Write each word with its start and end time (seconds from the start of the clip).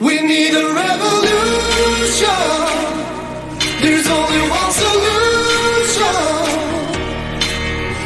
We 0.00 0.22
need 0.22 0.54
a 0.54 0.72
revolution. 0.74 2.28
There's 3.82 4.06
only 4.06 4.42
one 4.48 4.72
solution. 4.72 6.14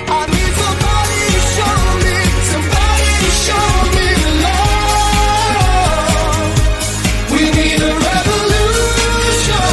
I 0.09 0.27
need 0.33 0.55
somebody 0.63 1.21
to 1.35 1.41
show 1.53 1.77
me, 2.01 2.17
somebody 2.53 3.09
to 3.21 3.31
show 3.45 3.69
me 3.97 4.09
love. 4.47 6.41
We 7.31 7.43
need 7.61 7.81
a 7.83 7.93
revolution. 8.09 9.69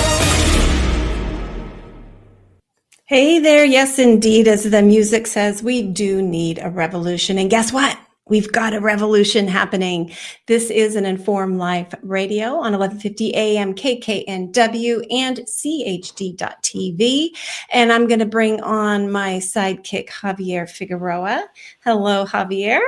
Hey 3.05 3.39
there, 3.39 3.63
yes, 3.63 3.97
indeed, 3.97 4.49
as 4.49 4.63
the 4.69 4.81
music 4.81 5.25
says, 5.25 5.63
we 5.63 5.83
do 5.83 6.21
need 6.21 6.59
a 6.61 6.69
revolution. 6.69 7.37
And 7.37 7.49
guess 7.49 7.71
what? 7.71 7.97
We've 8.29 8.51
got 8.51 8.73
a 8.75 8.79
revolution 8.79 9.47
happening. 9.47 10.11
This 10.45 10.69
is 10.69 10.95
an 10.95 11.03
Informed 11.03 11.57
Life 11.57 11.93
Radio 12.03 12.49
on 12.49 12.73
1150 12.77 13.33
AM 13.35 13.73
KKNW 13.73 15.03
and 15.11 15.37
CHD.TV. 15.39 17.29
And 17.73 17.91
I'm 17.91 18.07
going 18.07 18.19
to 18.19 18.27
bring 18.27 18.61
on 18.61 19.11
my 19.11 19.37
sidekick, 19.37 20.09
Javier 20.09 20.69
Figueroa. 20.69 21.43
Hello, 21.83 22.23
Javier. 22.25 22.79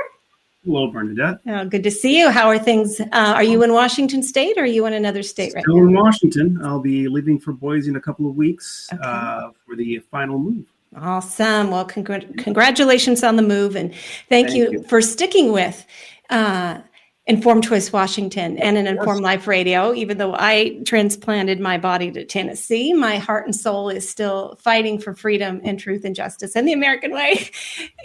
Hello, 0.64 0.86
Bernadette. 0.92 1.38
Oh, 1.48 1.64
good 1.64 1.82
to 1.82 1.90
see 1.90 2.16
you. 2.20 2.30
How 2.30 2.46
are 2.46 2.56
things? 2.58 3.00
Uh, 3.00 3.06
are 3.12 3.42
you 3.42 3.64
in 3.64 3.72
Washington 3.72 4.22
State 4.22 4.56
or 4.56 4.62
are 4.62 4.66
you 4.66 4.86
in 4.86 4.92
another 4.92 5.24
state 5.24 5.52
right 5.56 5.64
now? 5.66 5.72
Still 5.74 5.88
in 5.88 5.92
Washington. 5.92 6.60
I'll 6.62 6.78
be 6.78 7.08
leaving 7.08 7.40
for 7.40 7.52
Boise 7.52 7.90
in 7.90 7.96
a 7.96 8.00
couple 8.00 8.28
of 8.30 8.36
weeks 8.36 8.88
Okay. 8.92 9.02
uh, 9.04 9.50
for 9.66 9.74
the 9.74 9.98
final 10.12 10.38
move. 10.38 10.64
Awesome. 10.96 11.70
Well, 11.70 11.86
congr- 11.86 12.36
congratulations 12.38 13.22
on 13.22 13.36
the 13.36 13.42
move, 13.42 13.76
and 13.76 13.92
thank, 14.28 14.48
Thank 14.48 14.52
you, 14.54 14.72
you. 14.72 14.82
for 14.84 15.00
sticking 15.00 15.50
with 15.50 15.86
uh, 16.28 16.80
Informed 17.26 17.64
Choice 17.64 17.92
Washington 17.92 18.58
and 18.58 18.76
an. 18.76 18.86
Informed 18.86 19.22
Life 19.22 19.46
Radio. 19.46 19.94
Even 19.94 20.18
though 20.18 20.34
I 20.34 20.80
transplanted 20.84 21.60
my 21.60 21.78
body 21.78 22.10
to 22.10 22.24
Tennessee, 22.24 22.92
my 22.92 23.16
heart 23.16 23.46
and 23.46 23.54
soul 23.54 23.88
is 23.88 24.06
still 24.06 24.58
fighting 24.60 24.98
for 24.98 25.14
freedom 25.14 25.60
and 25.64 25.78
truth 25.78 26.04
and 26.04 26.14
justice 26.14 26.56
and 26.56 26.68
the 26.68 26.72
American 26.72 27.12
way 27.12 27.48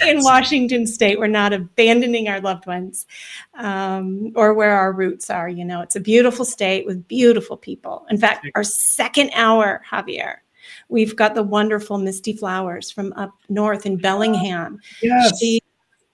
in 0.02 0.24
Washington 0.24 0.86
State. 0.86 1.20
We're 1.20 1.28
not 1.28 1.52
abandoning 1.52 2.30
our 2.30 2.40
loved 2.40 2.68
ones 2.68 3.06
um, 3.58 4.32
or 4.36 4.54
where 4.54 4.76
our 4.76 4.94
roots 4.94 5.30
are. 5.30 5.50
You 5.50 5.66
know, 5.66 5.82
it's 5.82 5.96
a 5.96 6.02
beautiful 6.02 6.46
state 6.46 6.86
with 6.86 7.08
beautiful 7.08 7.58
people. 7.58 8.06
In 8.10 8.18
fact, 8.18 8.48
our 8.56 8.64
second 8.64 9.32
hour, 9.34 9.82
Javier. 9.92 10.38
We've 10.90 11.16
got 11.16 11.36
the 11.36 11.44
wonderful 11.44 11.98
Misty 11.98 12.34
Flowers 12.34 12.92
from 12.92 13.14
up 13.14 13.32
north 13.50 13.86
in 13.86 13.98
Bellingham. 13.98 14.80
Yes. 15.02 15.40
She, 15.40 15.62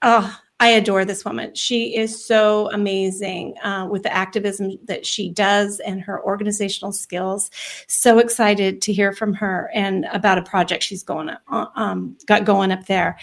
oh, 0.01 0.39
I 0.59 0.69
adore 0.69 1.03
this 1.03 1.25
woman. 1.25 1.53
She 1.55 1.95
is 1.95 2.25
so 2.25 2.71
amazing 2.71 3.55
uh, 3.63 3.87
with 3.91 4.03
the 4.03 4.13
activism 4.13 4.77
that 4.85 5.05
she 5.05 5.29
does 5.29 5.79
and 5.81 6.01
her 6.01 6.23
organizational 6.23 6.93
skills. 6.93 7.51
So 7.87 8.19
excited 8.19 8.81
to 8.83 8.93
hear 8.93 9.11
from 9.11 9.33
her 9.33 9.69
and 9.73 10.05
about 10.13 10.37
a 10.37 10.43
project 10.43 10.83
she's 10.83 11.03
going 11.03 11.29
uh, 11.29 11.65
um, 11.75 12.17
got 12.27 12.45
going 12.45 12.71
up 12.71 12.85
there. 12.85 13.17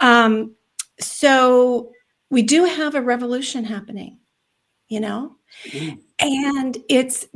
Um, 0.00 0.54
so 1.00 1.90
we 2.30 2.42
do 2.42 2.64
have 2.64 2.94
a 2.94 3.02
revolution 3.02 3.64
happening, 3.64 4.18
you 4.88 5.00
know, 5.00 5.36
Mm. 5.66 6.00
and 6.18 6.78
it's 6.88 7.26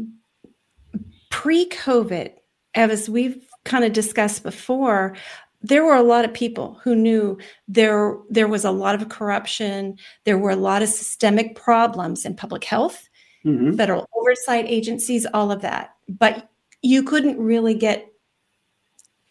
pre-COVID, 1.31 2.33
as 2.75 3.09
we've 3.09 3.48
kind 3.69 3.85
of 3.85 3.93
discussed 3.93 4.43
before, 4.43 5.15
there 5.63 5.85
were 5.85 5.95
a 5.97 6.03
lot 6.03 6.25
of 6.25 6.33
people 6.33 6.81
who 6.83 6.95
knew 6.97 7.37
there 7.69 8.17
there 8.31 8.49
was 8.49 8.65
a 8.65 8.71
lot 8.71 8.95
of 8.95 9.09
corruption, 9.09 9.97
there 10.25 10.39
were 10.39 10.51
a 10.51 10.57
lot 10.71 10.83
of 10.83 10.89
systemic 10.89 11.55
problems 11.55 12.25
in 12.25 12.35
public 12.35 12.65
health, 12.65 13.09
Mhm. 13.45 13.77
federal 13.77 14.09
oversight 14.17 14.65
agencies, 14.69 15.27
all 15.35 15.51
of 15.53 15.61
that. 15.63 15.95
But 16.09 16.49
you 16.83 17.03
couldn't 17.03 17.39
really 17.39 17.75
get 17.75 18.07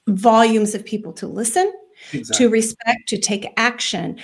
volumes 0.07 0.75
of 0.75 0.85
people 0.85 1.13
to 1.13 1.27
listen, 1.27 1.71
Exactly. 2.13 2.45
to 2.45 2.51
respect, 2.51 3.07
to 3.09 3.17
take 3.17 3.51
action. 3.57 4.17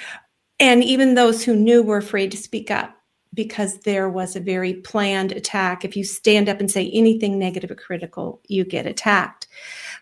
And 0.59 0.83
even 0.83 1.15
those 1.15 1.43
who 1.43 1.55
knew 1.55 1.81
were 1.83 1.97
afraid 1.97 2.31
to 2.31 2.37
speak 2.37 2.69
up 2.71 2.95
because 3.33 3.79
there 3.79 4.09
was 4.09 4.35
a 4.35 4.39
very 4.39 4.75
planned 4.75 5.31
attack. 5.31 5.83
If 5.83 5.97
you 5.97 6.03
stand 6.03 6.47
up 6.47 6.59
and 6.59 6.69
say 6.69 6.89
anything 6.93 7.39
negative 7.39 7.71
or 7.71 7.75
critical, 7.75 8.41
you 8.47 8.63
get 8.63 8.85
attacked. 8.85 9.47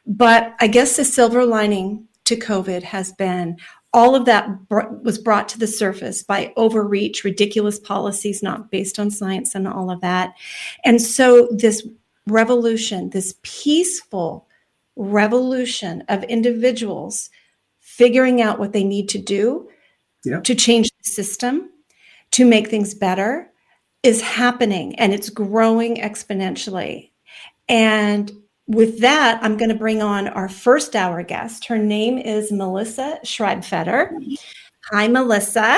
But 0.06 0.56
I 0.60 0.68
guess 0.68 0.98
the 0.98 1.06
silver 1.06 1.46
lining 1.46 2.08
to 2.26 2.36
COVID 2.36 2.84
has 2.84 3.12
been 3.14 3.58
all 3.94 4.16
of 4.16 4.26
that 4.26 4.70
br- 4.70 4.88
was 5.04 5.18
brought 5.18 5.50
to 5.50 5.60
the 5.60 5.68
surface 5.68 6.24
by 6.24 6.54
overreach, 6.56 7.24
ridiculous 7.24 7.78
policies 7.78 8.42
not 8.42 8.72
based 8.72 9.00
on 9.00 9.12
science, 9.12 9.54
and 9.54 9.68
all 9.68 9.92
of 9.92 10.02
that. 10.02 10.34
And 10.86 11.02
so, 11.02 11.50
this 11.52 11.86
revolution, 12.28 13.10
this 13.10 13.36
peaceful 13.42 14.48
revolution 14.96 16.04
of 16.08 16.24
individuals 16.24 17.30
figuring 17.80 18.42
out 18.42 18.60
what 18.60 18.74
they 18.74 18.84
need 18.84 19.10
to 19.10 19.18
do 19.18 19.68
to 20.44 20.56
change 20.56 20.90
the 20.90 21.10
system, 21.10 21.70
to 22.32 22.46
make 22.46 22.70
things 22.70 22.94
better, 22.94 23.52
is 24.04 24.22
happening 24.22 24.96
and 25.00 25.14
it's 25.14 25.30
growing 25.30 25.98
exponentially. 25.98 27.12
And 27.68 28.32
with 28.72 29.00
that, 29.00 29.40
I'm 29.44 29.58
going 29.58 29.70
to 29.70 29.76
bring 29.76 30.02
on 30.02 30.30
our 30.30 30.48
first 30.48 30.96
hour 30.96 31.24
guest. 31.24 31.66
Her 31.66 31.78
name 31.78 32.18
is 32.18 32.52
Melissa 32.52 33.20
Schreibfeder. 33.26 34.38
Hi, 34.92 35.08
Melissa. 35.08 35.78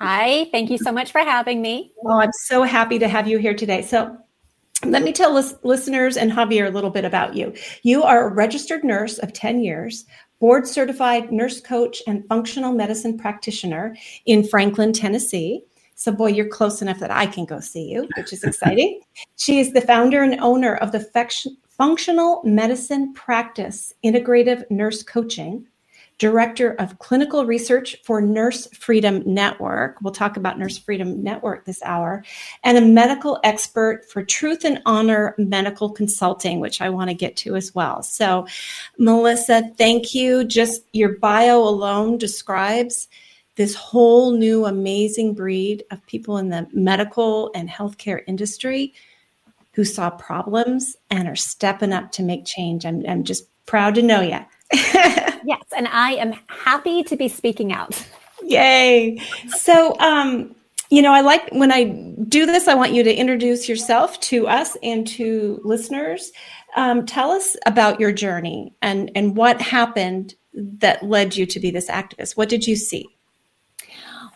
Hi, 0.00 0.46
thank 0.50 0.70
you 0.70 0.78
so 0.78 0.92
much 0.92 1.12
for 1.12 1.20
having 1.20 1.60
me. 1.60 1.92
Oh, 2.04 2.18
I'm 2.20 2.32
so 2.32 2.62
happy 2.62 2.98
to 2.98 3.08
have 3.08 3.28
you 3.28 3.38
here 3.38 3.54
today. 3.54 3.82
So, 3.82 4.16
let 4.84 5.02
me 5.02 5.12
tell 5.12 5.32
lis- 5.32 5.56
listeners 5.62 6.16
and 6.16 6.30
Javier 6.30 6.66
a 6.68 6.70
little 6.70 6.90
bit 6.90 7.04
about 7.04 7.34
you. 7.34 7.54
You 7.82 8.02
are 8.02 8.28
a 8.28 8.32
registered 8.32 8.84
nurse 8.84 9.18
of 9.18 9.32
10 9.32 9.60
years, 9.60 10.04
board 10.38 10.66
certified 10.66 11.32
nurse 11.32 11.60
coach, 11.60 12.02
and 12.06 12.26
functional 12.28 12.72
medicine 12.72 13.16
practitioner 13.16 13.96
in 14.26 14.46
Franklin, 14.46 14.92
Tennessee. 14.92 15.62
So, 15.94 16.12
boy, 16.12 16.28
you're 16.28 16.48
close 16.48 16.82
enough 16.82 16.98
that 17.00 17.10
I 17.10 17.26
can 17.26 17.46
go 17.46 17.60
see 17.60 17.90
you, 17.90 18.06
which 18.16 18.32
is 18.34 18.44
exciting. 18.44 19.00
she 19.36 19.60
is 19.60 19.72
the 19.72 19.80
founder 19.80 20.22
and 20.22 20.38
owner 20.40 20.76
of 20.76 20.92
the 20.92 21.00
Functional 21.76 22.40
Medicine 22.42 23.12
Practice 23.12 23.92
Integrative 24.02 24.64
Nurse 24.70 25.02
Coaching, 25.02 25.66
Director 26.18 26.72
of 26.78 26.98
Clinical 26.98 27.44
Research 27.44 27.96
for 28.02 28.22
Nurse 28.22 28.66
Freedom 28.68 29.22
Network. 29.26 30.00
We'll 30.00 30.14
talk 30.14 30.38
about 30.38 30.58
Nurse 30.58 30.78
Freedom 30.78 31.22
Network 31.22 31.66
this 31.66 31.82
hour, 31.82 32.24
and 32.64 32.78
a 32.78 32.80
medical 32.80 33.38
expert 33.44 34.08
for 34.10 34.24
Truth 34.24 34.64
and 34.64 34.80
Honor 34.86 35.34
Medical 35.36 35.90
Consulting, 35.90 36.60
which 36.60 36.80
I 36.80 36.88
want 36.88 37.10
to 37.10 37.14
get 37.14 37.36
to 37.38 37.56
as 37.56 37.74
well. 37.74 38.02
So, 38.02 38.46
Melissa, 38.98 39.70
thank 39.76 40.14
you. 40.14 40.44
Just 40.44 40.82
your 40.94 41.18
bio 41.18 41.58
alone 41.58 42.16
describes 42.16 43.08
this 43.56 43.74
whole 43.74 44.32
new 44.32 44.64
amazing 44.64 45.34
breed 45.34 45.84
of 45.90 46.06
people 46.06 46.38
in 46.38 46.48
the 46.48 46.66
medical 46.72 47.50
and 47.54 47.68
healthcare 47.68 48.22
industry 48.26 48.94
who 49.76 49.84
saw 49.84 50.08
problems 50.08 50.96
and 51.10 51.28
are 51.28 51.36
stepping 51.36 51.92
up 51.92 52.10
to 52.10 52.22
make 52.22 52.46
change. 52.46 52.86
I'm, 52.86 53.04
I'm 53.06 53.22
just 53.22 53.46
proud 53.66 53.94
to 53.94 54.02
know 54.02 54.22
you. 54.22 54.40
Yes, 55.44 55.62
and 55.76 55.86
I 55.86 56.14
am 56.14 56.32
happy 56.48 57.04
to 57.04 57.16
be 57.16 57.28
speaking 57.28 57.72
out. 57.72 58.04
Yay. 58.42 59.16
So, 59.50 59.96
um, 60.00 60.56
you 60.90 61.00
know, 61.00 61.12
I 61.12 61.20
like 61.20 61.48
when 61.52 61.70
I 61.70 61.84
do 62.28 62.46
this, 62.46 62.66
I 62.66 62.74
want 62.74 62.92
you 62.92 63.04
to 63.04 63.14
introduce 63.14 63.68
yourself 63.68 64.18
to 64.22 64.48
us 64.48 64.76
and 64.82 65.06
to 65.06 65.60
listeners. 65.62 66.32
Um, 66.74 67.06
tell 67.06 67.30
us 67.30 67.56
about 67.64 68.00
your 68.00 68.10
journey 68.10 68.74
and, 68.82 69.12
and 69.14 69.36
what 69.36 69.60
happened 69.60 70.34
that 70.52 71.04
led 71.04 71.36
you 71.36 71.46
to 71.46 71.60
be 71.60 71.70
this 71.70 71.88
activist. 71.88 72.36
What 72.36 72.48
did 72.48 72.66
you 72.66 72.74
see? 72.74 73.06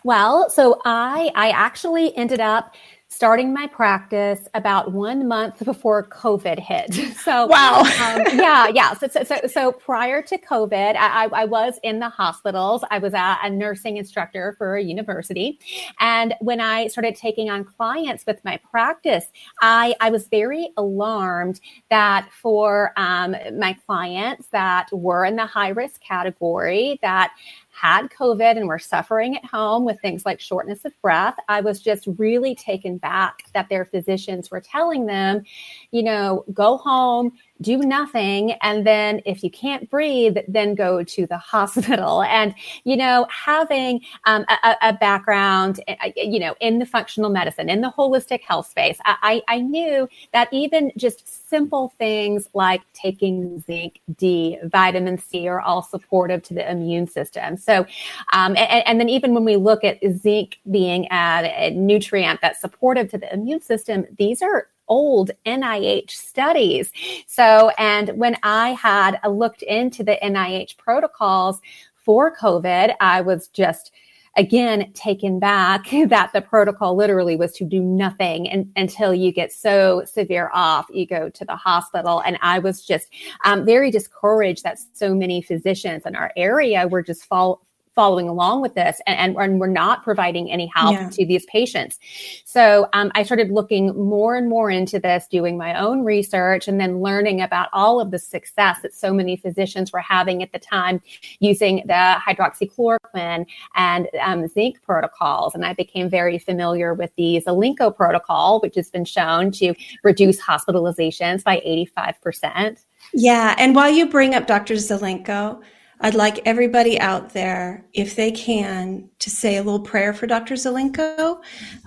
Well, 0.03 0.49
so 0.49 0.81
I 0.83 1.31
I 1.35 1.49
actually 1.51 2.15
ended 2.17 2.39
up 2.39 2.75
starting 3.11 3.53
my 3.53 3.67
practice 3.67 4.47
about 4.53 4.93
one 4.93 5.27
month 5.27 5.63
before 5.65 6.07
COVID 6.07 6.57
hit. 6.57 6.97
So 7.21 7.45
Wow. 7.45 7.81
um, 7.81 8.39
yeah, 8.39 8.67
yeah. 8.69 8.93
So, 8.93 9.07
so, 9.07 9.23
so, 9.23 9.35
so 9.45 9.71
prior 9.71 10.23
to 10.23 10.37
COVID, 10.39 10.95
I, 10.95 11.25
I 11.25 11.45
was 11.45 11.77
in 11.83 11.99
the 11.99 12.09
hospitals. 12.09 12.83
I 12.89 12.97
was 12.97 13.13
a, 13.13 13.37
a 13.43 13.49
nursing 13.49 13.97
instructor 13.97 14.55
for 14.57 14.75
a 14.75 14.81
university, 14.81 15.59
and 15.99 16.33
when 16.39 16.59
I 16.59 16.87
started 16.87 17.15
taking 17.15 17.49
on 17.49 17.63
clients 17.63 18.25
with 18.25 18.43
my 18.43 18.57
practice, 18.71 19.25
I 19.61 19.93
I 19.99 20.09
was 20.09 20.27
very 20.27 20.69
alarmed 20.77 21.59
that 21.91 22.29
for 22.31 22.91
um, 22.95 23.35
my 23.59 23.77
clients 23.85 24.47
that 24.47 24.87
were 24.91 25.25
in 25.25 25.35
the 25.35 25.45
high 25.45 25.69
risk 25.69 26.01
category 26.01 26.97
that 27.03 27.33
had 27.81 28.09
COVID 28.11 28.57
and 28.57 28.67
were 28.67 28.77
suffering 28.77 29.35
at 29.35 29.43
home 29.43 29.85
with 29.85 29.99
things 30.01 30.23
like 30.23 30.39
shortness 30.39 30.85
of 30.85 30.93
breath, 31.01 31.35
I 31.47 31.61
was 31.61 31.81
just 31.81 32.07
really 32.17 32.53
taken 32.53 32.99
back 32.99 33.45
that 33.55 33.69
their 33.69 33.85
physicians 33.85 34.51
were 34.51 34.61
telling 34.61 35.07
them, 35.07 35.43
you 35.89 36.03
know, 36.03 36.45
go 36.53 36.77
home, 36.77 37.31
do 37.61 37.77
nothing. 37.77 38.53
And 38.61 38.85
then 38.85 39.21
if 39.25 39.43
you 39.43 39.51
can't 39.51 39.89
breathe, 39.89 40.37
then 40.47 40.75
go 40.75 41.03
to 41.03 41.25
the 41.25 41.37
hospital. 41.51 42.23
And, 42.23 42.53
you 42.83 42.97
know, 42.97 43.27
having 43.29 44.01
um, 44.25 44.45
a, 44.49 44.75
a, 44.81 44.93
background, 44.93 45.79
eh, 45.87 46.11
you 46.15 46.39
know, 46.39 46.55
in 46.59 46.79
the 46.79 46.85
functional 46.85 47.29
medicine, 47.29 47.69
in 47.69 47.81
the 47.81 47.91
holistic 47.91 48.41
health 48.41 48.67
space, 48.69 48.97
I, 49.05 49.41
I 49.47 49.61
knew 49.61 50.07
that 50.33 50.49
even 50.51 50.91
just 50.97 51.49
simple 51.49 51.93
things 51.97 52.47
like 52.53 52.81
taking 52.93 53.61
zinc, 53.61 53.99
D, 54.17 54.57
vitamin 54.65 55.17
C 55.17 55.47
are 55.47 55.61
all 55.61 55.81
supportive 55.81 56.43
to 56.43 56.53
the 56.53 56.69
immune 56.69 57.07
system. 57.07 57.57
So, 57.57 57.85
um, 58.33 58.55
and, 58.57 58.83
and, 58.85 58.99
then 59.01 59.09
even 59.09 59.33
when 59.33 59.45
we 59.45 59.55
look 59.55 59.83
at 59.83 59.99
zinc 60.17 60.59
being 60.69 61.07
a, 61.11 61.67
a 61.67 61.69
nutrient 61.71 62.39
that's 62.41 62.61
supportive 62.61 63.09
to 63.11 63.17
the 63.17 63.33
immune 63.33 63.61
system, 63.61 64.05
these 64.17 64.41
are 64.41 64.67
old 64.91 65.31
NIH 65.45 66.11
studies. 66.11 66.91
So, 67.25 67.71
and 67.77 68.09
when 68.09 68.35
I 68.43 68.71
had 68.71 69.17
looked 69.25 69.61
into 69.61 70.03
the 70.03 70.19
NIH 70.21 70.77
protocols 70.77 71.61
for 71.95 72.35
COVID, 72.35 72.93
I 72.99 73.21
was 73.21 73.47
just 73.47 73.93
again 74.37 74.91
taken 74.93 75.39
back 75.39 75.87
that 76.07 76.31
the 76.33 76.41
protocol 76.41 76.95
literally 76.95 77.35
was 77.35 77.53
to 77.53 77.65
do 77.65 77.81
nothing 77.81 78.49
and, 78.49 78.71
until 78.75 79.13
you 79.13 79.31
get 79.31 79.51
so 79.51 80.03
severe 80.05 80.49
off 80.53 80.85
you 80.89 81.05
go 81.05 81.29
to 81.29 81.43
the 81.43 81.55
hospital 81.57 82.21
and 82.21 82.37
i 82.41 82.57
was 82.57 82.85
just 82.85 83.09
um, 83.43 83.65
very 83.65 83.91
discouraged 83.91 84.63
that 84.63 84.79
so 84.93 85.13
many 85.13 85.41
physicians 85.41 86.03
in 86.05 86.15
our 86.15 86.31
area 86.37 86.87
were 86.87 87.03
just 87.03 87.25
fall, 87.25 87.61
following 87.93 88.29
along 88.29 88.61
with 88.61 88.73
this 88.73 89.01
and, 89.05 89.35
and, 89.37 89.59
we're 89.59 89.67
not 89.67 90.03
providing 90.03 90.49
any 90.49 90.71
help 90.73 90.93
yeah. 90.93 91.09
to 91.09 91.25
these 91.25 91.45
patients. 91.45 91.99
So 92.45 92.87
um, 92.93 93.11
I 93.15 93.23
started 93.23 93.51
looking 93.51 93.87
more 93.87 94.35
and 94.35 94.49
more 94.49 94.71
into 94.71 94.97
this, 94.97 95.27
doing 95.27 95.57
my 95.57 95.79
own 95.79 96.03
research 96.05 96.67
and 96.67 96.79
then 96.79 97.01
learning 97.01 97.41
about 97.41 97.67
all 97.73 97.99
of 97.99 98.11
the 98.11 98.17
success 98.17 98.79
that 98.81 98.93
so 98.93 99.13
many 99.13 99.35
physicians 99.35 99.91
were 99.91 99.99
having 99.99 100.41
at 100.41 100.51
the 100.53 100.59
time 100.59 101.01
using 101.39 101.83
the 101.85 102.15
hydroxychloroquine 102.25 103.45
and 103.75 104.07
um, 104.21 104.47
zinc 104.47 104.81
protocols. 104.83 105.53
And 105.53 105.65
I 105.65 105.73
became 105.73 106.09
very 106.09 106.39
familiar 106.39 106.93
with 106.93 107.11
the 107.17 107.43
Zelenko 107.45 107.95
protocol, 107.95 108.61
which 108.61 108.75
has 108.75 108.89
been 108.89 109.05
shown 109.05 109.51
to 109.51 109.73
reduce 110.03 110.39
hospitalizations 110.41 111.43
by 111.43 111.59
85%. 111.97 112.85
Yeah. 113.13 113.55
And 113.57 113.75
while 113.75 113.89
you 113.89 114.07
bring 114.07 114.33
up 114.33 114.47
Dr. 114.47 114.75
Zelenko, 114.75 115.61
I'd 116.03 116.15
like 116.15 116.39
everybody 116.45 116.99
out 116.99 117.31
there, 117.31 117.85
if 117.93 118.15
they 118.15 118.31
can, 118.31 119.07
to 119.19 119.29
say 119.29 119.57
a 119.57 119.63
little 119.63 119.79
prayer 119.79 120.13
for 120.13 120.25
Dr. 120.25 120.55
Zelenko. 120.55 121.39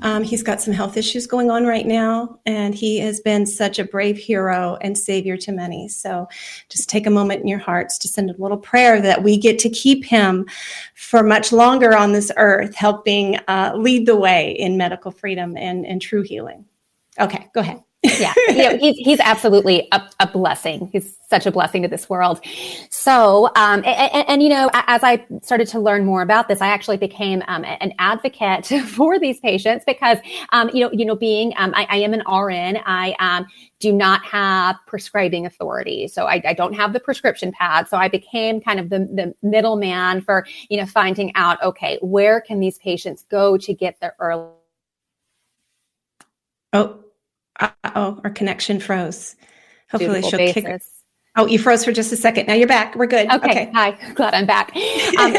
Um, 0.02 0.22
he's 0.22 0.42
got 0.42 0.62
some 0.62 0.72
health 0.72 0.96
issues 0.96 1.26
going 1.26 1.50
on 1.50 1.66
right 1.66 1.86
now, 1.86 2.38
and 2.46 2.74
he 2.74 2.98
has 2.98 3.20
been 3.20 3.44
such 3.44 3.78
a 3.78 3.84
brave 3.84 4.16
hero 4.16 4.78
and 4.80 4.96
savior 4.96 5.36
to 5.38 5.52
many. 5.52 5.88
So 5.88 6.28
just 6.68 6.88
take 6.88 7.06
a 7.06 7.10
moment 7.10 7.42
in 7.42 7.48
your 7.48 7.58
hearts 7.58 7.98
to 7.98 8.08
send 8.08 8.30
a 8.30 8.40
little 8.40 8.56
prayer 8.56 9.00
that 9.00 9.22
we 9.22 9.36
get 9.36 9.58
to 9.60 9.68
keep 9.68 10.04
him 10.04 10.46
for 10.94 11.22
much 11.22 11.52
longer 11.52 11.96
on 11.96 12.12
this 12.12 12.30
earth, 12.36 12.74
helping 12.74 13.36
uh, 13.48 13.72
lead 13.76 14.06
the 14.06 14.16
way 14.16 14.52
in 14.52 14.76
medical 14.76 15.10
freedom 15.10 15.56
and, 15.56 15.84
and 15.84 16.00
true 16.00 16.22
healing. 16.22 16.64
Okay, 17.20 17.48
go 17.52 17.60
ahead 17.60 17.83
yeah, 18.04 18.34
you 18.48 18.56
know, 18.56 18.76
he's 18.76 18.96
he's 18.98 19.20
absolutely 19.20 19.88
a, 19.90 20.02
a, 20.20 20.26
blessing. 20.26 20.90
He's 20.92 21.16
such 21.30 21.46
a 21.46 21.50
blessing 21.50 21.82
to 21.82 21.88
this 21.88 22.08
world. 22.10 22.38
So, 22.90 23.46
um, 23.56 23.82
and, 23.84 24.28
and, 24.28 24.42
you 24.42 24.50
know, 24.50 24.70
as 24.74 25.02
I 25.02 25.24
started 25.42 25.68
to 25.68 25.80
learn 25.80 26.04
more 26.04 26.20
about 26.20 26.48
this, 26.48 26.60
I 26.60 26.68
actually 26.68 26.98
became 26.98 27.42
um, 27.48 27.64
an 27.64 27.94
advocate 27.98 28.66
for 28.86 29.18
these 29.18 29.40
patients 29.40 29.84
because, 29.86 30.18
um, 30.52 30.70
you 30.74 30.80
know, 30.80 30.90
you 30.92 31.06
know, 31.06 31.16
being 31.16 31.54
um, 31.56 31.72
I, 31.74 31.86
I, 31.88 31.96
am 31.96 32.12
an 32.12 32.20
RN, 32.20 32.78
I 32.84 33.16
um, 33.20 33.46
do 33.80 33.90
not 33.90 34.22
have 34.26 34.76
prescribing 34.86 35.46
authority, 35.46 36.06
so 36.06 36.26
I, 36.26 36.42
I, 36.44 36.52
don't 36.52 36.74
have 36.74 36.92
the 36.92 37.00
prescription 37.00 37.52
pad. 37.52 37.88
So 37.88 37.96
I 37.96 38.08
became 38.08 38.60
kind 38.60 38.78
of 38.78 38.90
the 38.90 38.98
the 38.98 39.34
middleman 39.42 40.20
for 40.20 40.46
you 40.68 40.76
know 40.76 40.86
finding 40.86 41.34
out, 41.36 41.62
okay, 41.62 41.98
where 42.02 42.40
can 42.42 42.60
these 42.60 42.78
patients 42.78 43.24
go 43.30 43.56
to 43.56 43.72
get 43.72 43.98
their 44.00 44.14
early. 44.20 44.50
Oh, 46.74 47.03
oh, 47.60 48.20
our 48.24 48.30
connection 48.30 48.80
froze. 48.80 49.36
Hopefully 49.90 50.22
she'll 50.22 50.38
basis. 50.38 50.62
kick. 50.62 50.82
Oh, 51.36 51.46
you 51.46 51.58
froze 51.58 51.84
for 51.84 51.92
just 51.92 52.12
a 52.12 52.16
second. 52.16 52.46
Now 52.46 52.54
you're 52.54 52.68
back. 52.68 52.94
We're 52.94 53.06
good. 53.06 53.30
Okay. 53.30 53.50
okay. 53.50 53.70
Hi. 53.74 53.90
Glad 54.14 54.34
I'm 54.34 54.46
back. 54.46 54.72
Um, 55.18 55.36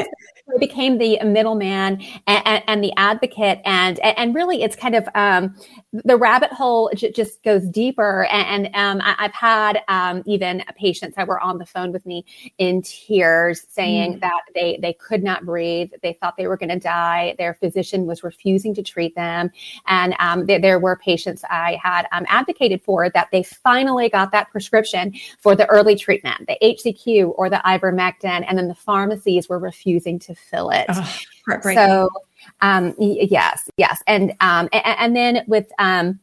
I 0.54 0.58
became 0.60 1.00
the 1.00 1.20
middleman 1.24 2.04
and, 2.28 2.64
and, 2.68 2.84
the 2.84 2.94
advocate, 2.98 3.62
and 3.66 4.00
and 4.00 4.36
really, 4.36 4.62
it's 4.62 4.76
kind 4.76 4.94
of 4.94 5.08
um, 5.16 5.56
the 5.92 6.18
rabbit 6.18 6.54
hole 6.54 6.92
j- 6.96 7.12
just 7.12 7.42
goes 7.44 7.68
deeper. 7.68 8.26
And, 8.26 8.68
and 8.76 8.76
um, 8.76 9.02
I, 9.04 9.24
have 9.24 9.34
had 9.34 9.82
um, 9.88 10.22
even 10.28 10.64
patients 10.78 11.16
that 11.16 11.28
were 11.28 11.40
on 11.40 11.58
the 11.58 11.66
phone 11.66 11.92
with 11.92 12.06
me 12.06 12.26
in 12.60 12.84
tears, 12.84 13.66
saying 13.70 14.16
mm. 14.16 14.20
that 14.20 14.42
they 14.54 14.78
they 14.80 14.94
could 14.94 15.24
not 15.24 15.46
breathe, 15.46 15.90
they 16.04 16.14
thought 16.14 16.38
they 16.38 16.46
were 16.46 16.58
going 16.58 16.70
to 16.70 16.80
die, 16.80 17.34
their 17.40 17.56
physician 17.56 18.06
was 18.06 18.24
refusing 18.24 18.76
to 18.76 18.84
treat 18.84 19.16
them, 19.16 19.50
and 19.88 20.16
um, 20.20 20.46
there, 20.46 20.60
there, 20.60 20.80
were 20.80 20.96
patients 20.96 21.44
I 21.50 21.80
had 21.82 22.06
um, 22.12 22.26
advocated 22.30 22.84
for 22.84 23.10
that 23.10 23.30
they 23.32 23.42
finally 23.42 24.10
got 24.10 24.32
that 24.34 24.52
prescription 24.52 25.14
for 25.40 25.56
the 25.56 25.66
early 25.68 25.96
treatment, 25.96 26.48
the 26.48 26.58
HCQ 26.62 27.34
or 27.36 27.50
the 27.50 27.62
ivermectin, 27.66 28.46
and 28.48 28.58
then 28.60 28.68
the 28.68 28.76
pharmacies 28.76 29.50
were 29.50 29.58
refusing 29.58 30.20
to 30.20 30.35
fill 30.36 30.70
it. 30.70 30.86
Oh, 30.90 31.20
so, 31.62 32.10
um, 32.62 32.94
yes, 32.98 33.70
yes, 33.78 34.04
and 34.08 34.32
um, 34.42 34.70
and, 34.72 34.84
and 34.86 35.16
then 35.16 35.44
with 35.48 35.72
um, 35.80 36.20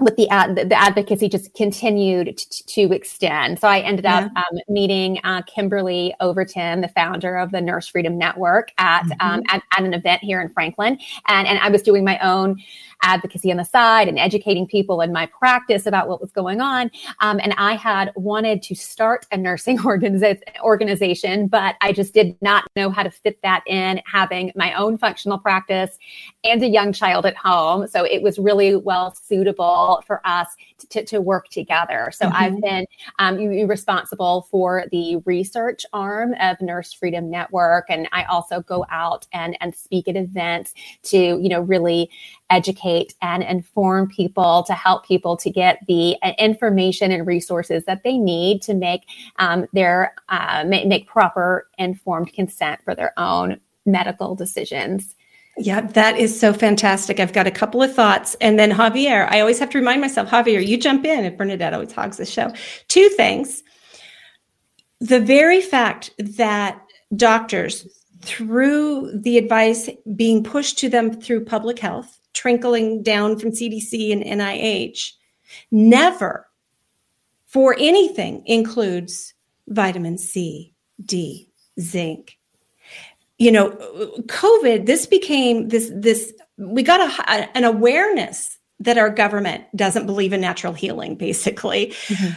with 0.00 0.16
the 0.16 0.28
ad, 0.28 0.56
the 0.56 0.74
advocacy 0.74 1.28
just 1.28 1.52
continued 1.54 2.38
to, 2.38 2.66
to 2.66 2.92
extend. 2.92 3.58
So 3.58 3.68
I 3.68 3.80
ended 3.80 4.06
up 4.06 4.30
yeah. 4.34 4.42
um, 4.42 4.58
meeting 4.68 5.20
uh, 5.24 5.42
Kimberly 5.42 6.14
Overton, 6.20 6.80
the 6.80 6.88
founder 6.88 7.36
of 7.36 7.50
the 7.50 7.60
Nurse 7.60 7.88
Freedom 7.88 8.16
Network, 8.16 8.72
at, 8.78 9.04
mm-hmm. 9.04 9.26
um, 9.26 9.42
at, 9.48 9.62
at 9.76 9.84
an 9.84 9.94
event 9.94 10.22
here 10.22 10.40
in 10.40 10.48
Franklin, 10.48 10.98
and 11.26 11.46
and 11.46 11.58
I 11.58 11.68
was 11.68 11.82
doing 11.82 12.04
my 12.04 12.18
own 12.18 12.56
advocacy 13.02 13.50
on 13.50 13.56
the 13.56 13.64
side 13.64 14.08
and 14.08 14.18
educating 14.18 14.66
people 14.66 15.00
in 15.00 15.12
my 15.12 15.26
practice 15.26 15.86
about 15.86 16.08
what 16.08 16.20
was 16.20 16.30
going 16.32 16.60
on. 16.60 16.90
Um, 17.20 17.40
and 17.42 17.54
I 17.56 17.74
had 17.74 18.12
wanted 18.14 18.62
to 18.62 18.74
start 18.74 19.26
a 19.32 19.36
nursing 19.36 19.78
organiza- 19.78 20.40
organization, 20.62 21.48
but 21.48 21.76
I 21.80 21.92
just 21.92 22.14
did 22.14 22.36
not 22.42 22.64
know 22.76 22.90
how 22.90 23.02
to 23.02 23.10
fit 23.10 23.40
that 23.42 23.62
in 23.66 24.00
having 24.04 24.52
my 24.54 24.74
own 24.74 24.98
functional 24.98 25.38
practice 25.38 25.98
and 26.44 26.62
a 26.62 26.68
young 26.68 26.92
child 26.92 27.26
at 27.26 27.36
home. 27.36 27.86
So 27.86 28.04
it 28.04 28.22
was 28.22 28.38
really 28.38 28.76
well 28.76 29.14
suitable 29.14 29.89
for 30.06 30.20
us 30.24 30.48
to, 30.90 31.04
to 31.04 31.20
work 31.20 31.48
together. 31.48 32.10
So 32.12 32.26
mm-hmm. 32.26 32.36
I've 32.36 32.60
been 32.60 32.86
um, 33.18 33.36
responsible 33.68 34.46
for 34.50 34.84
the 34.90 35.16
research 35.24 35.84
arm 35.92 36.34
of 36.40 36.60
Nurse 36.60 36.92
Freedom 36.92 37.30
Network. 37.30 37.86
And 37.88 38.08
I 38.12 38.24
also 38.24 38.60
go 38.60 38.86
out 38.90 39.26
and, 39.32 39.56
and 39.60 39.74
speak 39.74 40.08
at 40.08 40.16
events 40.16 40.74
to, 41.04 41.18
you 41.18 41.48
know, 41.48 41.60
really 41.60 42.10
educate 42.50 43.14
and 43.22 43.42
inform 43.42 44.08
people 44.08 44.64
to 44.64 44.74
help 44.74 45.06
people 45.06 45.36
to 45.36 45.50
get 45.50 45.78
the 45.86 46.16
uh, 46.22 46.32
information 46.38 47.12
and 47.12 47.26
resources 47.26 47.84
that 47.84 48.02
they 48.02 48.18
need 48.18 48.60
to 48.62 48.74
make 48.74 49.02
um, 49.38 49.66
their 49.72 50.14
uh, 50.28 50.64
make, 50.66 50.86
make 50.86 51.06
proper 51.06 51.68
informed 51.78 52.32
consent 52.32 52.80
for 52.84 52.94
their 52.94 53.12
own 53.18 53.60
medical 53.86 54.34
decisions. 54.34 55.14
Yeah, 55.56 55.82
that 55.82 56.18
is 56.18 56.38
so 56.38 56.52
fantastic. 56.52 57.20
I've 57.20 57.32
got 57.32 57.46
a 57.46 57.50
couple 57.50 57.82
of 57.82 57.94
thoughts. 57.94 58.34
And 58.40 58.58
then 58.58 58.70
Javier, 58.70 59.28
I 59.30 59.40
always 59.40 59.58
have 59.58 59.70
to 59.70 59.78
remind 59.78 60.00
myself, 60.00 60.30
Javier, 60.30 60.66
you 60.66 60.78
jump 60.78 61.04
in 61.04 61.24
if 61.24 61.36
Bernadette 61.36 61.74
always 61.74 61.92
hogs 61.92 62.16
the 62.16 62.24
show. 62.24 62.52
Two 62.88 63.08
things. 63.10 63.62
The 65.00 65.20
very 65.20 65.60
fact 65.60 66.12
that 66.18 66.80
doctors, 67.14 67.86
through 68.22 69.10
the 69.14 69.38
advice 69.38 69.88
being 70.14 70.44
pushed 70.44 70.78
to 70.78 70.88
them 70.88 71.20
through 71.20 71.44
public 71.44 71.78
health, 71.78 72.20
trickling 72.32 73.02
down 73.02 73.38
from 73.38 73.50
CDC 73.50 74.12
and 74.12 74.22
NIH, 74.22 75.12
never 75.70 76.46
for 77.46 77.74
anything 77.78 78.42
includes 78.46 79.34
vitamin 79.66 80.18
C, 80.18 80.74
D, 81.04 81.50
zinc. 81.80 82.38
You 83.40 83.50
know, 83.50 83.70
COVID, 84.26 84.86
this 84.86 85.06
became 85.06 85.68
this, 85.68 85.90
this, 85.94 86.32
we 86.58 86.82
got 86.82 87.00
a, 87.00 87.56
an 87.56 87.64
awareness 87.64 88.58
that 88.78 88.98
our 88.98 89.10
government 89.10 89.64
doesn't 89.74 90.06
believe 90.06 90.32
in 90.32 90.40
natural 90.40 90.74
healing, 90.74 91.16
basically. 91.16 91.88
Mm-hmm. 92.06 92.36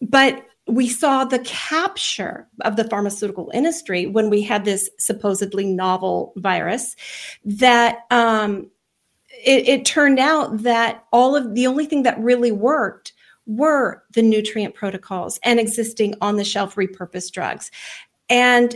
But 0.00 0.46
we 0.66 0.88
saw 0.88 1.24
the 1.24 1.40
capture 1.40 2.48
of 2.62 2.76
the 2.76 2.84
pharmaceutical 2.84 3.50
industry 3.52 4.06
when 4.06 4.30
we 4.30 4.40
had 4.40 4.64
this 4.64 4.88
supposedly 4.98 5.66
novel 5.66 6.32
virus 6.36 6.96
that 7.44 7.98
um, 8.10 8.70
it, 9.44 9.68
it 9.68 9.84
turned 9.84 10.18
out 10.18 10.62
that 10.62 11.04
all 11.12 11.36
of 11.36 11.54
the 11.54 11.66
only 11.66 11.84
thing 11.84 12.02
that 12.04 12.18
really 12.18 12.52
worked 12.52 13.12
were 13.46 14.02
the 14.14 14.22
nutrient 14.22 14.74
protocols 14.74 15.38
and 15.42 15.60
existing 15.60 16.14
on 16.22 16.36
the 16.36 16.44
shelf 16.44 16.76
repurposed 16.76 17.32
drugs. 17.32 17.70
And 18.30 18.74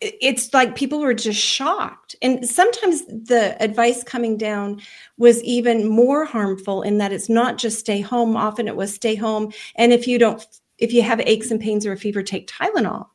it's 0.00 0.52
like 0.52 0.76
people 0.76 1.00
were 1.00 1.14
just 1.14 1.40
shocked. 1.40 2.14
And 2.20 2.46
sometimes 2.46 3.06
the 3.06 3.56
advice 3.60 4.04
coming 4.04 4.36
down 4.36 4.80
was 5.16 5.42
even 5.42 5.88
more 5.88 6.24
harmful 6.24 6.82
in 6.82 6.98
that 6.98 7.12
it's 7.12 7.28
not 7.28 7.56
just 7.56 7.78
stay 7.78 8.00
home. 8.00 8.36
Often 8.36 8.68
it 8.68 8.76
was 8.76 8.94
stay 8.94 9.14
home. 9.14 9.52
And 9.76 9.92
if 9.92 10.06
you 10.06 10.18
don't 10.18 10.44
if 10.78 10.92
you 10.92 11.00
have 11.02 11.20
aches 11.20 11.50
and 11.50 11.60
pains 11.60 11.86
or 11.86 11.92
a 11.92 11.96
fever, 11.96 12.22
take 12.22 12.48
Tylenol. 12.48 13.08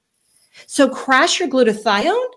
So 0.66 0.90
crash 0.90 1.40
your 1.40 1.48
glutathione? 1.48 2.32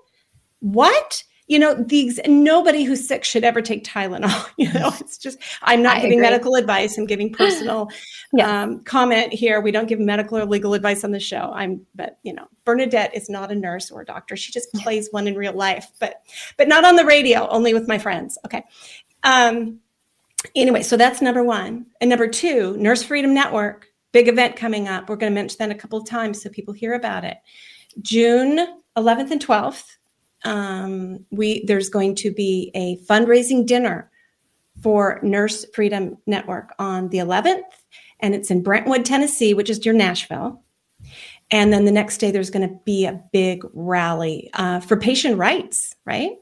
What? 0.60 1.24
You 1.46 1.58
know, 1.58 1.74
these 1.74 2.18
nobody 2.26 2.84
who's 2.84 3.06
sick 3.06 3.22
should 3.22 3.44
ever 3.44 3.60
take 3.60 3.84
Tylenol. 3.84 4.46
You 4.56 4.72
know, 4.72 4.92
it's 5.00 5.18
just 5.18 5.38
I'm 5.62 5.82
not 5.82 5.96
I 5.98 6.00
giving 6.00 6.18
agree. 6.18 6.30
medical 6.30 6.54
advice. 6.54 6.96
I'm 6.96 7.06
giving 7.06 7.30
personal 7.32 7.90
Yes. 8.32 8.48
um, 8.48 8.80
comment 8.84 9.32
here. 9.32 9.60
We 9.60 9.70
don't 9.70 9.86
give 9.86 9.98
medical 10.00 10.38
or 10.38 10.46
legal 10.46 10.72
advice 10.74 11.04
on 11.04 11.10
the 11.10 11.20
show. 11.20 11.50
I'm, 11.54 11.84
but 11.94 12.18
you 12.22 12.32
know, 12.32 12.46
Bernadette 12.64 13.14
is 13.14 13.28
not 13.28 13.52
a 13.52 13.54
nurse 13.54 13.90
or 13.90 14.00
a 14.00 14.04
doctor. 14.06 14.36
She 14.36 14.52
just 14.52 14.72
plays 14.74 15.08
one 15.10 15.26
in 15.26 15.34
real 15.34 15.52
life, 15.52 15.88
but 16.00 16.22
but 16.56 16.66
not 16.68 16.84
on 16.84 16.96
the 16.96 17.04
radio. 17.04 17.46
Only 17.48 17.74
with 17.74 17.86
my 17.88 17.98
friends. 17.98 18.38
Okay. 18.46 18.64
Um, 19.22 19.80
anyway, 20.54 20.82
so 20.82 20.96
that's 20.96 21.20
number 21.20 21.42
one, 21.44 21.86
and 22.00 22.08
number 22.10 22.28
two, 22.28 22.76
Nurse 22.78 23.02
Freedom 23.02 23.34
Network, 23.34 23.88
big 24.12 24.28
event 24.28 24.56
coming 24.56 24.88
up. 24.88 25.08
We're 25.08 25.16
going 25.16 25.32
to 25.32 25.34
mention 25.34 25.56
that 25.58 25.70
a 25.70 25.78
couple 25.78 25.98
of 25.98 26.06
times 26.06 26.42
so 26.42 26.48
people 26.50 26.72
hear 26.74 26.94
about 26.94 27.24
it. 27.24 27.38
June 28.02 28.80
11th 28.96 29.30
and 29.30 29.44
12th. 29.44 29.96
Um, 30.44 31.24
we 31.30 31.64
there's 31.64 31.88
going 31.88 32.14
to 32.16 32.30
be 32.30 32.70
a 32.74 32.96
fundraising 33.06 33.66
dinner 33.66 34.10
for 34.82 35.20
Nurse 35.22 35.64
Freedom 35.74 36.18
Network 36.26 36.74
on 36.78 37.08
the 37.08 37.18
11th, 37.18 37.62
and 38.20 38.34
it's 38.34 38.50
in 38.50 38.62
Brentwood, 38.62 39.04
Tennessee, 39.04 39.54
which 39.54 39.70
is 39.70 39.84
near 39.84 39.94
Nashville. 39.94 40.62
And 41.50 41.72
then 41.72 41.84
the 41.84 41.92
next 41.92 42.18
day, 42.18 42.30
there's 42.30 42.50
going 42.50 42.68
to 42.68 42.74
be 42.84 43.06
a 43.06 43.20
big 43.32 43.64
rally 43.72 44.50
uh, 44.54 44.80
for 44.80 44.96
patient 44.96 45.38
rights, 45.38 45.94
right? 46.04 46.32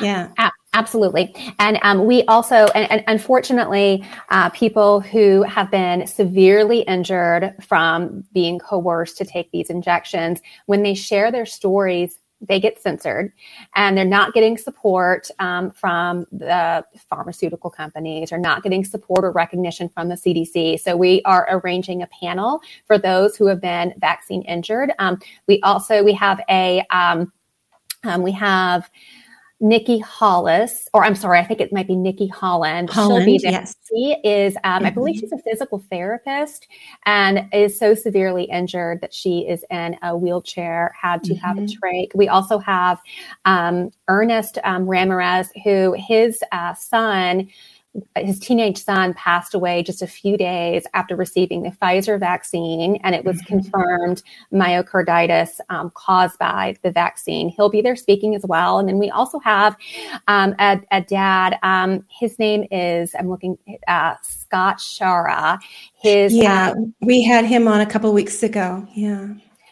Yeah. 0.00 0.28
Absolutely. 0.74 1.34
And 1.58 1.78
um, 1.82 2.04
we 2.04 2.24
also, 2.24 2.66
and, 2.74 2.90
and 2.90 3.04
unfortunately, 3.06 4.04
uh, 4.28 4.50
people 4.50 5.00
who 5.00 5.42
have 5.44 5.70
been 5.70 6.06
severely 6.06 6.80
injured 6.80 7.54
from 7.62 8.24
being 8.32 8.58
coerced 8.58 9.16
to 9.18 9.24
take 9.24 9.50
these 9.50 9.70
injections, 9.70 10.40
when 10.66 10.82
they 10.82 10.94
share 10.94 11.32
their 11.32 11.46
stories, 11.46 12.18
they 12.40 12.60
get 12.60 12.80
censored 12.80 13.32
and 13.74 13.96
they're 13.96 14.04
not 14.04 14.32
getting 14.32 14.56
support 14.56 15.28
um, 15.38 15.70
from 15.70 16.26
the 16.30 16.84
pharmaceutical 17.08 17.70
companies 17.70 18.32
or 18.32 18.38
not 18.38 18.62
getting 18.62 18.84
support 18.84 19.24
or 19.24 19.32
recognition 19.32 19.88
from 19.88 20.08
the 20.08 20.14
CDC. 20.14 20.80
So 20.80 20.96
we 20.96 21.20
are 21.22 21.48
arranging 21.50 22.02
a 22.02 22.06
panel 22.08 22.60
for 22.86 22.98
those 22.98 23.36
who 23.36 23.46
have 23.46 23.60
been 23.60 23.92
vaccine 23.98 24.42
injured. 24.42 24.92
Um, 24.98 25.18
we 25.46 25.60
also, 25.62 26.02
we 26.02 26.12
have 26.14 26.40
a, 26.48 26.82
um, 26.90 27.32
um, 28.04 28.22
we 28.22 28.32
have 28.32 28.88
Nikki 29.60 29.98
Hollis, 29.98 30.88
or 30.94 31.04
I'm 31.04 31.16
sorry, 31.16 31.40
I 31.40 31.44
think 31.44 31.60
it 31.60 31.72
might 31.72 31.88
be 31.88 31.96
Nikki 31.96 32.28
Holland. 32.28 32.90
She'll 32.92 33.24
be 33.24 33.38
there. 33.42 33.50
yes. 33.52 33.74
She 33.88 34.16
is, 34.22 34.54
um, 34.64 34.84
I 34.84 34.90
believe 34.90 35.16
Mhm. 35.16 35.20
she's 35.20 35.32
a 35.32 35.38
physical 35.38 35.82
therapist 35.90 36.68
and 37.06 37.48
is 37.52 37.76
so 37.78 37.94
severely 37.94 38.44
injured 38.44 39.00
that 39.00 39.12
she 39.12 39.48
is 39.48 39.64
in 39.70 39.96
a 40.02 40.16
wheelchair, 40.16 40.94
had 41.00 41.24
to 41.24 41.34
have 41.36 41.58
a 41.58 41.62
Mhm. 41.62 41.74
trach. 41.80 42.14
We 42.14 42.28
also 42.28 42.58
have 42.58 43.00
um, 43.46 43.90
Ernest 44.08 44.58
um, 44.62 44.86
Ramirez, 44.88 45.50
who 45.64 45.94
his 45.98 46.40
uh, 46.52 46.74
son, 46.74 47.48
his 48.16 48.38
teenage 48.38 48.82
son 48.82 49.14
passed 49.14 49.54
away 49.54 49.82
just 49.82 50.02
a 50.02 50.06
few 50.06 50.36
days 50.36 50.84
after 50.94 51.16
receiving 51.16 51.62
the 51.62 51.70
Pfizer 51.70 52.18
vaccine, 52.18 52.96
and 53.04 53.14
it 53.14 53.24
was 53.24 53.40
Mhm. 53.42 53.46
confirmed 53.46 54.22
myocarditis 54.52 55.60
um, 55.70 55.90
caused 55.94 56.38
by 56.38 56.76
the 56.82 56.90
vaccine. 56.90 57.48
He'll 57.48 57.68
be 57.70 57.80
there 57.80 57.96
speaking 57.96 58.34
as 58.34 58.44
well. 58.46 58.78
And 58.78 58.88
then 58.88 58.98
we 58.98 59.10
also 59.10 59.38
have 59.40 59.76
um, 60.26 60.54
a, 60.58 60.80
a 60.90 61.00
dad. 61.00 61.58
Um, 61.62 62.04
his 62.08 62.38
name 62.38 62.64
is, 62.70 63.14
I'm 63.18 63.28
looking, 63.28 63.58
uh, 63.86 64.14
Scott 64.22 64.78
Schara. 64.78 65.58
His, 65.94 66.34
Yeah. 66.34 66.74
We 67.00 67.22
had 67.22 67.44
him 67.44 67.68
on 67.68 67.80
a 67.80 67.86
couple 67.86 68.12
weeks 68.12 68.42
ago. 68.42 68.86
Yeah. 68.94 69.28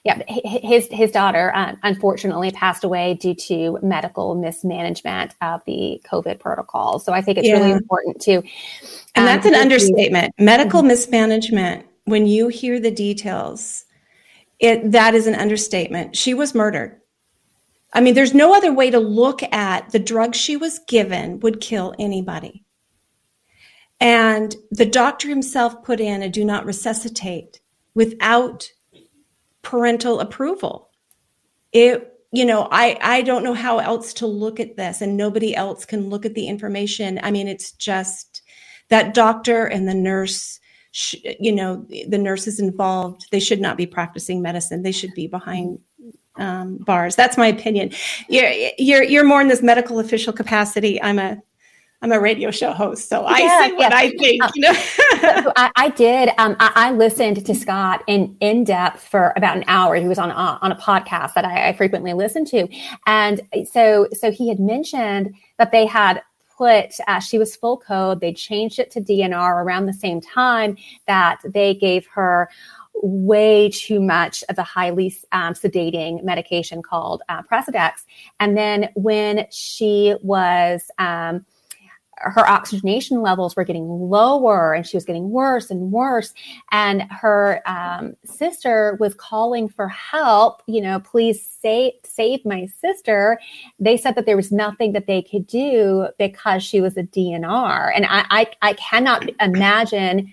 Yeah, 0.06 0.22
hi- 0.28 0.40
hi- 0.44 0.60
his 0.62 0.88
his 0.90 1.10
daughter 1.10 1.52
uh, 1.54 1.75
unfortunately 1.82 2.50
passed 2.52 2.84
away 2.84 3.14
due 3.14 3.34
to 3.34 3.78
medical 3.82 4.34
mismanagement 4.36 5.34
of 5.42 5.60
the 5.66 6.00
COVID 6.10 6.38
protocol. 6.38 6.98
So 7.00 7.12
I 7.12 7.20
think 7.20 7.38
it's 7.38 7.48
really 7.50 7.72
important 7.72 8.20
to, 8.22 8.34
And 8.36 8.44
um, 9.16 9.25
that's 9.26 9.44
an 9.46 9.52
give 9.52 9.58
you- 9.58 9.62
understatement. 9.62 10.34
Medical 10.38 10.82
mismanagement, 10.82 11.86
when 12.04 12.26
you 12.26 12.46
hear 12.48 12.78
the 12.78 12.92
details, 12.92 13.84
it 14.60 14.92
that 14.92 15.14
is 15.14 15.26
an 15.26 15.34
understatement. 15.34 16.16
She 16.16 16.32
was 16.34 16.54
murdered. 16.54 17.00
I 17.92 18.00
mean, 18.00 18.14
there's 18.14 18.34
no 18.34 18.54
other 18.54 18.72
way 18.72 18.90
to 18.90 18.98
look 19.00 19.42
at 19.52 19.90
the 19.90 19.98
drug 19.98 20.34
she 20.34 20.56
was 20.56 20.78
given 20.86 21.40
would 21.40 21.60
kill 21.60 21.94
anybody. 21.98 22.62
And 24.00 24.54
the 24.70 24.86
doctor 24.86 25.28
himself 25.28 25.82
put 25.82 26.00
in 26.00 26.22
a 26.22 26.28
do 26.28 26.44
not 26.44 26.66
resuscitate 26.66 27.60
without 27.94 28.68
parental 29.66 30.20
approval. 30.20 30.90
It 31.73 32.12
you 32.32 32.44
know, 32.44 32.68
I 32.70 32.99
I 33.00 33.23
don't 33.23 33.42
know 33.42 33.54
how 33.54 33.78
else 33.78 34.14
to 34.14 34.26
look 34.26 34.61
at 34.61 34.76
this 34.76 35.00
and 35.00 35.16
nobody 35.16 35.54
else 35.54 35.85
can 35.85 36.08
look 36.08 36.25
at 36.25 36.35
the 36.35 36.46
information. 36.46 37.18
I 37.23 37.30
mean, 37.30 37.49
it's 37.49 37.73
just 37.73 38.42
that 38.88 39.12
doctor 39.12 39.66
and 39.66 39.88
the 39.88 39.94
nurse 39.94 40.61
sh- 40.92 41.16
you 41.40 41.52
know 41.52 41.85
the 42.08 42.18
nurses 42.18 42.61
involved. 42.61 43.26
They 43.32 43.40
should 43.40 43.61
not 43.61 43.76
be 43.76 43.87
practicing 43.87 44.40
medicine. 44.40 44.82
They 44.82 44.92
should 44.92 45.14
be 45.14 45.26
behind 45.26 45.80
um, 46.37 46.78
bars. 46.78 47.16
That's 47.16 47.37
my 47.37 47.49
opinion. 47.49 47.90
You're, 48.28 48.50
you're 48.78 49.02
you're 49.02 49.25
more 49.25 49.40
in 49.40 49.49
this 49.49 49.62
medical 49.62 49.99
official 49.99 50.32
capacity. 50.32 51.02
I'm 51.02 51.18
a 51.18 51.38
i'm 52.03 52.12
a 52.12 52.21
radio 52.21 52.50
show 52.50 52.73
host 52.73 53.09
so 53.09 53.25
i 53.25 53.38
Yeah, 53.38 53.61
say 53.61 53.73
what 53.73 53.91
yeah. 53.91 53.97
i 53.97 54.11
think 54.11 54.43
you 54.55 54.62
know 54.62 54.75
so 55.21 55.53
I, 55.57 55.71
I 55.76 55.88
did. 55.91 56.31
Um, 56.38 56.57
I, 56.61 56.73
I 56.75 56.91
listened 56.93 57.45
to 57.45 57.55
Scott 57.55 58.03
in 58.07 58.37
in 58.41 58.65
depth 58.65 59.03
for 59.03 59.33
about 59.37 59.57
an 59.57 59.65
hour. 59.67 59.97
He 59.97 60.09
was 60.09 60.19
on 60.19 60.31
a, 60.31 60.35
on 60.35 60.73
a 60.73 60.76
podcast 60.76 61.35
that 61.35 61.45
I, 61.45 61.69
I 61.69 61.73
frequently 61.73 62.12
listen 62.12 62.45
to, 62.47 62.69
and 63.07 63.41
so 63.71 64.09
so 64.12 64.31
he 64.31 64.49
had 64.49 64.61
mentioned 64.61 65.35
that 65.59 65.73
they 65.73 65.87
had 65.87 66.23
put 66.57 66.93
uh, 67.07 67.21
she 67.21 67.38
was 67.38 67.57
full 67.57 67.76
code. 67.79 68.21
They 68.21 68.33
changed 68.33 68.79
it 68.79 68.91
to 68.93 69.00
DNR 69.00 69.62
around 69.62 69.87
the 69.87 69.93
same 69.93 70.21
time 70.21 70.76
that 71.07 71.41
they 71.45 71.75
gave 71.75 72.07
her 72.09 72.49
way 73.03 73.69
too 73.69 74.00
much 74.00 74.43
of 74.49 74.59
a 74.59 74.62
highly 74.62 75.15
um, 75.33 75.53
sedating 75.53 76.25
medication 76.25 76.83
called 76.83 77.23
uh, 77.29 77.43
Precedex, 77.43 78.05
and 78.41 78.57
then 78.57 78.91
when 78.95 79.47
she 79.50 80.15
was 80.23 80.91
um, 80.99 81.45
her 82.18 82.46
oxygenation 82.49 83.20
levels 83.20 83.56
were 83.56 83.64
getting 83.64 83.88
lower 83.88 84.73
and 84.73 84.87
she 84.87 84.96
was 84.96 85.04
getting 85.04 85.30
worse 85.30 85.70
and 85.70 85.92
worse. 85.92 86.32
And 86.73 87.02
her 87.11 87.61
um, 87.66 88.14
sister 88.25 88.96
was 89.00 89.14
calling 89.14 89.68
for 89.68 89.88
help 89.88 90.62
you 90.66 90.80
know 90.80 91.00
please 91.00 91.44
save 91.44 91.92
save 92.04 92.44
my 92.44 92.66
sister. 92.80 93.38
They 93.78 93.96
said 93.96 94.14
that 94.14 94.26
there 94.26 94.37
was 94.37 94.52
nothing 94.52 94.92
that 94.92 95.06
they 95.06 95.23
could 95.23 95.46
do 95.46 96.08
because 96.18 96.62
she 96.62 96.80
was 96.80 96.96
a 96.96 97.02
dnr 97.02 97.92
and 97.94 98.06
i 98.06 98.25
i, 98.30 98.46
I 98.62 98.73
cannot 98.75 99.28
imagine 99.40 100.32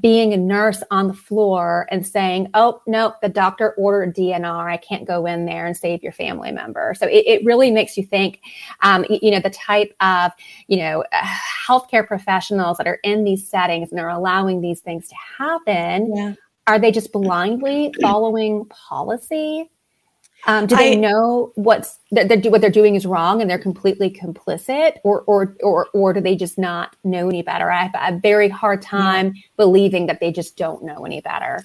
being 0.00 0.32
a 0.32 0.36
nurse 0.36 0.82
on 0.90 1.08
the 1.08 1.14
floor 1.14 1.86
and 1.90 2.06
saying, 2.06 2.48
"Oh 2.54 2.80
no, 2.86 3.14
the 3.22 3.28
doctor 3.28 3.72
ordered 3.72 4.14
DNR. 4.14 4.68
I 4.70 4.76
can't 4.76 5.06
go 5.06 5.26
in 5.26 5.46
there 5.46 5.66
and 5.66 5.76
save 5.76 6.02
your 6.02 6.12
family 6.12 6.52
member." 6.52 6.94
So 6.98 7.06
it, 7.06 7.24
it 7.26 7.44
really 7.44 7.70
makes 7.70 7.96
you 7.96 8.04
think. 8.04 8.40
Um, 8.80 9.04
you 9.08 9.30
know, 9.30 9.40
the 9.40 9.50
type 9.50 9.94
of 10.00 10.32
you 10.66 10.78
know 10.78 11.04
uh, 11.12 11.26
healthcare 11.66 12.06
professionals 12.06 12.78
that 12.78 12.86
are 12.86 13.00
in 13.04 13.24
these 13.24 13.48
settings 13.48 13.90
and 13.90 14.00
are 14.00 14.08
allowing 14.08 14.60
these 14.60 14.80
things 14.80 15.08
to 15.08 15.14
happen. 15.38 16.14
yeah 16.14 16.34
Are 16.66 16.78
they 16.78 16.90
just 16.90 17.12
blindly 17.12 17.92
following 18.00 18.64
policy? 18.66 19.70
Um, 20.46 20.66
do 20.66 20.76
they 20.76 20.92
I- 20.92 20.96
know 20.96 21.52
what's 21.54 21.98
that 22.10 22.28
they're, 22.28 22.40
do- 22.40 22.50
what 22.50 22.60
they're 22.60 22.70
doing 22.70 22.94
is 22.94 23.06
wrong 23.06 23.40
and 23.40 23.48
they're 23.50 23.58
completely 23.58 24.10
complicit, 24.10 24.96
or 25.04 25.22
or 25.22 25.56
or 25.62 25.88
or 25.94 26.12
do 26.12 26.20
they 26.20 26.36
just 26.36 26.58
not 26.58 26.96
know 27.04 27.28
any 27.28 27.42
better? 27.42 27.70
I 27.70 27.84
have 27.84 28.14
a 28.14 28.18
very 28.18 28.48
hard 28.48 28.82
time 28.82 29.34
believing 29.56 30.06
that 30.06 30.20
they 30.20 30.32
just 30.32 30.56
don't 30.56 30.84
know 30.84 31.04
any 31.04 31.20
better. 31.20 31.64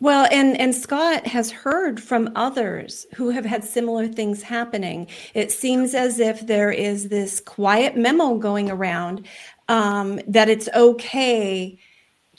Well, 0.00 0.26
and 0.32 0.58
and 0.58 0.74
Scott 0.74 1.26
has 1.26 1.50
heard 1.50 2.02
from 2.02 2.32
others 2.34 3.06
who 3.14 3.30
have 3.30 3.44
had 3.44 3.64
similar 3.64 4.08
things 4.08 4.42
happening. 4.42 5.06
It 5.34 5.52
seems 5.52 5.94
as 5.94 6.18
if 6.18 6.46
there 6.46 6.72
is 6.72 7.08
this 7.08 7.38
quiet 7.40 7.96
memo 7.96 8.36
going 8.36 8.70
around 8.70 9.26
um, 9.68 10.20
that 10.26 10.48
it's 10.48 10.68
okay 10.74 11.78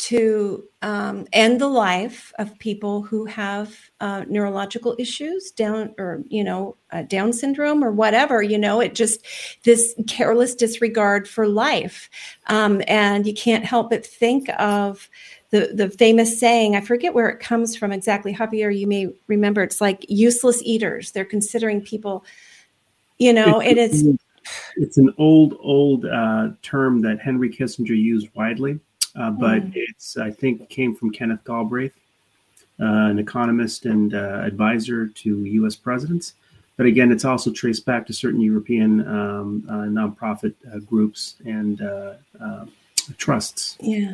to 0.02 0.64
um, 0.82 1.28
end 1.32 1.62
the 1.62 1.68
life 1.68 2.34
of 2.40 2.58
people 2.58 3.04
who 3.04 3.26
have 3.26 3.78
uh, 4.00 4.26
neurological 4.28 4.96
issues, 4.98 5.52
down 5.52 5.94
or 6.00 6.24
you 6.28 6.44
know 6.44 6.76
uh, 6.92 7.04
Down 7.04 7.32
syndrome 7.32 7.84
or 7.84 7.92
whatever. 7.92 8.42
You 8.42 8.58
know, 8.58 8.80
it 8.80 8.96
just 8.96 9.24
this 9.64 9.94
careless 10.08 10.56
disregard 10.56 11.28
for 11.28 11.48
life, 11.48 12.10
um, 12.48 12.82
and 12.88 13.28
you 13.28 13.34
can't 13.36 13.64
help 13.64 13.92
but 13.92 14.04
think 14.04 14.50
of 14.58 15.08
the 15.52 15.70
the 15.74 15.90
famous 15.90 16.40
saying 16.40 16.78
i 16.78 16.82
forget 16.82 17.14
where 17.14 17.28
it 17.28 17.42
comes 17.42 17.76
from 17.76 17.92
exactly 17.92 18.34
javier 18.34 18.74
you 18.74 18.88
may 18.88 19.08
remember 19.28 19.62
it's 19.62 19.82
like 19.82 20.06
useless 20.08 20.62
eaters 20.64 21.12
they're 21.12 21.26
considering 21.26 21.82
people 21.82 22.24
you 23.18 23.34
know 23.34 23.60
it's 23.60 24.02
it's 24.78 24.98
an 24.98 25.14
old 25.18 25.58
old 25.60 26.06
uh, 26.06 26.48
term 26.62 27.02
that 27.02 27.20
henry 27.20 27.50
kissinger 27.50 27.90
used 27.90 28.30
widely 28.34 28.80
uh, 29.16 29.32
but 29.32 29.62
Mm. 29.62 29.74
it's 29.76 30.18
i 30.18 30.32
think 30.32 30.68
came 30.70 30.96
from 30.96 31.12
kenneth 31.12 31.44
galbraith 31.44 31.94
uh, 32.82 33.10
an 33.10 33.20
economist 33.20 33.86
and 33.86 34.16
uh, 34.16 34.42
advisor 34.44 35.08
to 35.08 35.46
U.S. 35.46 35.76
presidents. 35.76 36.34
But 36.78 36.88
again, 36.88 37.12
it's 37.12 37.26
also 37.26 37.52
traced 37.52 37.86
back 37.86 38.08
to 38.08 38.14
certain 38.14 38.42
European 38.42 39.08
um, 39.08 39.64
uh, 39.70 39.74
nonprofit 39.84 40.56
uh, 40.74 40.80
groups 40.80 41.36
and 41.46 41.80
uh, 41.82 42.14
uh, 42.42 42.66
trusts. 43.18 43.78
Yeah. 43.80 44.14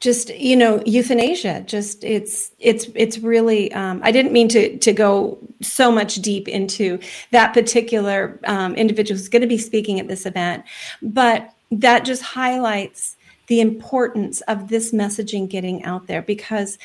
Just 0.00 0.34
you 0.34 0.56
know, 0.56 0.82
euthanasia. 0.86 1.64
Just 1.66 2.02
it's 2.02 2.50
it's 2.58 2.86
it's 2.94 3.18
really. 3.18 3.70
Um, 3.72 4.00
I 4.02 4.10
didn't 4.10 4.32
mean 4.32 4.48
to 4.48 4.78
to 4.78 4.92
go 4.92 5.38
so 5.60 5.92
much 5.92 6.16
deep 6.16 6.48
into 6.48 6.98
that 7.30 7.52
particular 7.54 8.40
um, 8.44 8.74
individual 8.74 9.16
who's 9.16 9.28
going 9.28 9.42
to 9.42 9.48
be 9.48 9.58
speaking 9.58 10.00
at 10.00 10.08
this 10.08 10.26
event, 10.26 10.64
but 11.02 11.52
that 11.70 12.04
just 12.04 12.22
highlights 12.22 13.16
the 13.48 13.60
importance 13.60 14.40
of 14.42 14.68
this 14.68 14.92
messaging 14.92 15.48
getting 15.48 15.84
out 15.84 16.06
there 16.06 16.22
because 16.22 16.78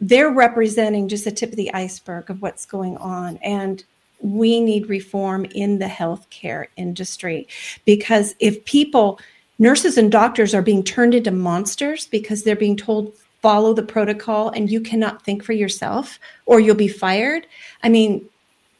they're 0.00 0.30
representing 0.30 1.08
just 1.08 1.24
the 1.24 1.30
tip 1.30 1.50
of 1.50 1.56
the 1.56 1.72
iceberg 1.74 2.30
of 2.30 2.40
what's 2.40 2.66
going 2.66 2.96
on 2.98 3.36
and 3.38 3.84
we 4.20 4.60
need 4.60 4.88
reform 4.88 5.44
in 5.44 5.78
the 5.78 5.86
healthcare 5.86 6.66
industry 6.76 7.46
because 7.84 8.34
if 8.40 8.64
people 8.64 9.20
nurses 9.58 9.98
and 9.98 10.10
doctors 10.10 10.54
are 10.54 10.62
being 10.62 10.82
turned 10.82 11.14
into 11.14 11.30
monsters 11.30 12.06
because 12.06 12.42
they're 12.42 12.56
being 12.56 12.76
told 12.76 13.12
follow 13.40 13.72
the 13.72 13.82
protocol 13.82 14.50
and 14.50 14.70
you 14.70 14.80
cannot 14.80 15.22
think 15.24 15.44
for 15.44 15.52
yourself 15.52 16.18
or 16.46 16.60
you'll 16.60 16.74
be 16.74 16.88
fired. 16.88 17.46
I 17.82 17.88
mean, 17.88 18.28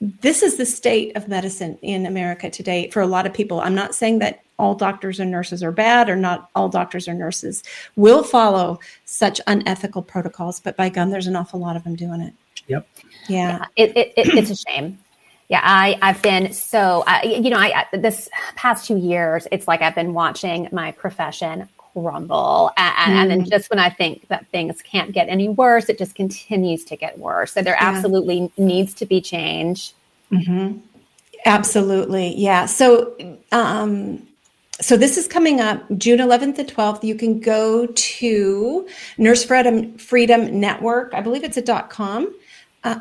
this 0.01 0.43
is 0.43 0.57
the 0.57 0.67
state 0.67 1.17
of 1.17 1.29
medicine 1.29 1.79
in 1.83 2.07
America 2.07 2.51
today 2.51 2.91
for 2.91 3.01
a 3.01 3.07
lot 3.07 3.27
of 3.27 3.35
people. 3.35 3.61
I'm 3.61 3.75
not 3.75 3.95
saying 3.95 4.21
that 4.21 4.43
all 4.59 4.75
doctors 4.75 5.21
and 5.21 5.31
nurses 5.31 5.63
are 5.63 5.73
bad 5.73 6.09
or 6.09 6.17
not 6.17 6.51
all 6.55 6.69
doctors 6.69 7.09
or 7.09 7.15
nurses 7.15 7.63
will 7.97 8.23
follow 8.23 8.79
such 9.05 9.41
unethical 9.47 10.03
protocols, 10.03 10.61
but 10.61 10.77
by 10.77 10.89
gum, 10.89 11.11
there's 11.11 11.27
an 11.27 11.37
awful 11.37 11.61
lot 11.61 11.77
of 11.77 11.85
them 11.85 11.95
doing 11.95 12.21
it. 12.21 12.35
Yep. 12.67 12.87
Yeah. 13.29 13.67
It, 13.77 13.97
it, 13.97 14.13
it, 14.17 14.29
it's 14.35 14.51
a 14.51 14.57
shame. 14.57 14.99
Yeah, 15.49 15.61
I, 15.63 15.99
I've 16.03 16.21
been 16.21 16.53
so, 16.53 17.05
uh, 17.07 17.21
you 17.25 17.49
know, 17.49 17.57
I, 17.57 17.87
I, 17.93 17.97
this 17.97 18.29
past 18.57 18.87
two 18.87 18.99
years, 18.99 19.49
it's 19.51 19.67
like 19.67 19.81
I've 19.81 19.95
been 19.95 20.13
watching 20.13 20.69
my 20.73 20.93
profession 20.93 21.69
crumble. 21.79 22.71
And, 22.77 23.15
mm. 23.15 23.17
and, 23.17 23.31
then 23.31 23.45
just 23.51 23.71
when 23.71 23.79
I 23.79 23.89
think 23.89 24.29
that 24.29 24.47
things 24.49 24.83
can't 24.83 25.13
get 25.13 25.29
any 25.31 25.49
worse, 25.49 25.89
it 25.89 25.97
just 25.97 26.15
continues 26.15 26.85
to 26.87 26.97
get 26.97 27.19
worse. 27.19 27.53
So 27.53 27.63
there 27.63 27.77
yeah. 27.81 27.89
absolutely 27.89 28.53
needs 28.59 28.93
to 28.95 29.07
be 29.07 29.23
change. 29.23 29.95
Mm-hmm. 30.31 30.81
Absolutely. 31.47 32.35
Yeah. 32.37 32.67
So, 32.67 33.17
um, 33.51 34.27
so 34.81 34.97
this 34.97 35.17
is 35.17 35.27
coming 35.27 35.61
up 35.61 35.85
June 35.97 36.19
11th 36.19 36.59
and 36.59 36.69
12th. 36.69 37.03
You 37.03 37.15
can 37.15 37.41
go 37.41 37.87
to 37.87 38.89
Nurse 39.17 39.45
Freedom, 39.45 39.97
Freedom 39.99 40.61
Network. 40.61 41.13
I 41.15 41.21
believe 41.21 41.45
it's 41.45 41.57
a 41.57 41.63
dot 41.63 41.91
com. 41.91 42.35
Uh, 42.85 43.01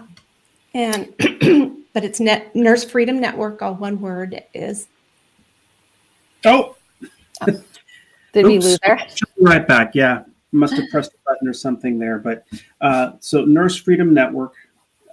and 0.73 1.13
but 1.93 2.03
it's 2.03 2.19
net 2.19 2.55
Nurse 2.55 2.83
Freedom 2.83 3.19
Network, 3.19 3.61
all 3.61 3.75
one 3.75 3.99
word 3.99 4.43
is. 4.53 4.87
Oh. 6.45 6.75
oh. 7.41 7.63
Did 8.33 8.45
we 8.45 8.59
lose 8.59 8.79
her? 8.83 8.99
Right 9.39 9.67
back. 9.67 9.95
Yeah. 9.95 10.23
Must 10.51 10.73
have 10.73 10.89
pressed 10.89 11.13
a 11.13 11.17
button 11.25 11.47
or 11.47 11.53
something 11.53 11.99
there. 11.99 12.19
But 12.19 12.45
uh, 12.81 13.13
so 13.19 13.45
Nurse 13.45 13.75
Freedom 13.75 14.13
Network. 14.13 14.53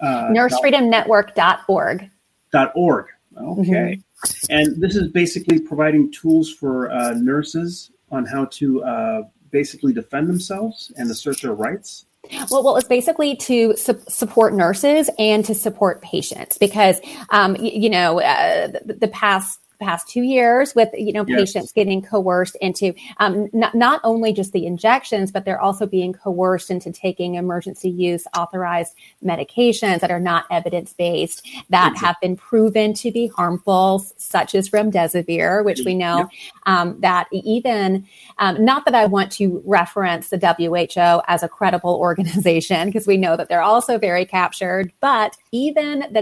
Uh, 0.01 0.27
NurseFreedomNetwork.org. 0.29 2.09
Dot 2.51 2.71
org. 2.75 3.07
Okay. 3.37 3.71
Mm-hmm. 3.71 4.01
And 4.49 4.81
this 4.81 4.95
is 4.95 5.07
basically 5.11 5.59
providing 5.59 6.11
tools 6.11 6.51
for 6.51 6.91
uh, 6.91 7.13
nurses 7.13 7.91
on 8.11 8.25
how 8.25 8.45
to 8.45 8.83
uh, 8.83 9.21
basically 9.51 9.93
defend 9.93 10.27
themselves 10.29 10.91
and 10.97 11.09
assert 11.09 11.41
their 11.41 11.53
rights. 11.53 12.05
Well, 12.49 12.63
well, 12.63 12.75
it's 12.77 12.87
basically 12.87 13.35
to 13.37 13.75
su- 13.77 14.01
support 14.07 14.53
nurses 14.53 15.09
and 15.19 15.45
to 15.45 15.53
support 15.53 16.01
patients 16.01 16.57
because, 16.57 16.99
um, 17.29 17.55
you, 17.57 17.71
you 17.71 17.89
know, 17.89 18.19
uh, 18.19 18.67
the, 18.85 18.97
the, 18.99 19.07
past 19.07 19.59
past 19.79 20.07
two 20.07 20.21
years 20.21 20.73
with 20.75 20.89
you 20.93 21.11
know 21.11 21.25
yes. 21.27 21.39
patients 21.39 21.71
getting 21.71 22.01
coerced 22.01 22.55
into 22.61 22.93
um, 23.17 23.49
not, 23.53 23.75
not 23.75 24.01
only 24.03 24.33
just 24.33 24.53
the 24.53 24.65
injections 24.65 25.31
but 25.31 25.45
they're 25.45 25.61
also 25.61 25.85
being 25.85 26.13
coerced 26.13 26.69
into 26.71 26.91
taking 26.91 27.35
emergency 27.35 27.89
use 27.89 28.25
authorized 28.37 28.93
medications 29.23 29.99
that 29.99 30.11
are 30.11 30.19
not 30.19 30.45
evidence 30.49 30.93
based 30.93 31.47
that 31.69 31.93
mm-hmm. 31.93 32.05
have 32.05 32.15
been 32.21 32.35
proven 32.35 32.93
to 32.93 33.11
be 33.11 33.27
harmful 33.27 34.05
such 34.17 34.55
as 34.55 34.69
remdesivir 34.69 35.63
which 35.63 35.81
we 35.85 35.95
know 35.95 36.29
um, 36.65 36.99
that 37.01 37.27
even 37.31 38.05
um, 38.39 38.63
not 38.63 38.85
that 38.85 38.95
i 38.95 39.05
want 39.05 39.31
to 39.31 39.61
reference 39.65 40.29
the 40.29 40.37
who 40.37 41.21
as 41.27 41.43
a 41.43 41.49
credible 41.49 41.95
organization 42.05 42.87
because 42.87 43.07
we 43.07 43.17
know 43.17 43.35
that 43.35 43.49
they're 43.49 43.61
also 43.61 43.97
very 43.97 44.25
captured 44.25 44.91
but 44.99 45.37
even 45.51 46.05
the 46.11 46.21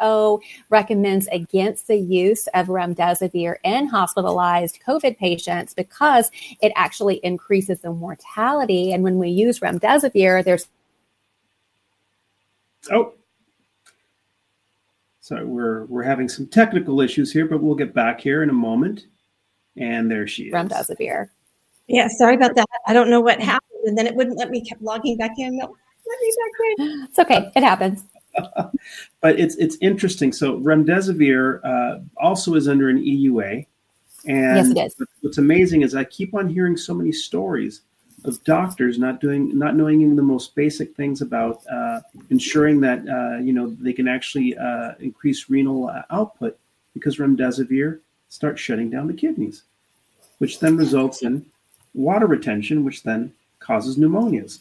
who 0.00 0.40
recommends 0.68 1.26
against 1.28 1.86
the 1.88 1.96
use 1.96 2.48
of 2.54 2.66
remdesivir 2.68 3.56
in 3.64 3.86
hospitalized 3.86 4.78
COVID 4.86 5.18
patients 5.18 5.74
because 5.74 6.30
it 6.60 6.72
actually 6.76 7.16
increases 7.22 7.80
the 7.80 7.92
mortality. 7.92 8.92
And 8.92 9.02
when 9.02 9.18
we 9.18 9.28
use 9.30 9.60
remdesivir, 9.60 10.44
there's 10.44 10.68
oh, 12.90 13.14
so 15.20 15.44
we're 15.44 15.84
we're 15.86 16.02
having 16.02 16.28
some 16.28 16.46
technical 16.46 17.00
issues 17.00 17.32
here, 17.32 17.46
but 17.46 17.62
we'll 17.62 17.74
get 17.74 17.94
back 17.94 18.20
here 18.20 18.42
in 18.42 18.50
a 18.50 18.54
moment. 18.54 19.06
And 19.76 20.10
there 20.10 20.26
she 20.26 20.44
is. 20.44 20.54
Remdesivir. 20.54 21.28
Yeah, 21.86 22.08
sorry 22.08 22.34
about 22.34 22.54
that. 22.54 22.66
I 22.86 22.92
don't 22.92 23.10
know 23.10 23.20
what 23.20 23.40
happened, 23.40 23.80
and 23.84 23.98
then 23.98 24.06
it 24.06 24.14
wouldn't 24.14 24.38
let 24.38 24.50
me 24.50 24.60
keep 24.62 24.78
logging 24.80 25.16
back 25.16 25.32
in. 25.38 25.56
No, 25.56 25.66
let 25.66 26.20
me 26.20 26.34
back 26.38 26.78
in. 26.78 27.02
It's 27.04 27.18
okay. 27.18 27.50
It 27.54 27.62
happens. 27.62 28.04
but 29.20 29.38
it's 29.38 29.56
it's 29.56 29.76
interesting. 29.80 30.32
So 30.32 30.58
remdesivir 30.58 31.60
uh, 31.64 32.00
also 32.16 32.54
is 32.54 32.68
under 32.68 32.88
an 32.88 32.98
EUA, 32.98 33.66
and 34.26 34.56
yes, 34.56 34.70
it 34.70 34.78
is. 35.00 35.08
what's 35.20 35.38
amazing 35.38 35.82
is 35.82 35.94
I 35.94 36.04
keep 36.04 36.34
on 36.34 36.48
hearing 36.48 36.76
so 36.76 36.94
many 36.94 37.12
stories 37.12 37.82
of 38.24 38.42
doctors 38.44 38.98
not 38.98 39.20
doing 39.20 39.56
not 39.56 39.76
knowing 39.76 40.00
even 40.00 40.16
the 40.16 40.22
most 40.22 40.54
basic 40.54 40.94
things 40.94 41.22
about 41.22 41.62
uh, 41.70 42.00
ensuring 42.30 42.80
that 42.80 43.00
uh, 43.08 43.38
you 43.38 43.52
know 43.52 43.74
they 43.80 43.92
can 43.92 44.08
actually 44.08 44.56
uh, 44.56 44.92
increase 45.00 45.48
renal 45.48 45.88
uh, 45.88 46.02
output 46.10 46.58
because 46.94 47.16
remdesivir 47.16 48.00
starts 48.28 48.60
shutting 48.60 48.90
down 48.90 49.06
the 49.06 49.14
kidneys, 49.14 49.62
which 50.38 50.60
then 50.60 50.76
results 50.76 51.22
in 51.22 51.44
water 51.94 52.26
retention, 52.26 52.84
which 52.84 53.02
then 53.02 53.32
causes 53.58 53.96
pneumonias. 53.96 54.60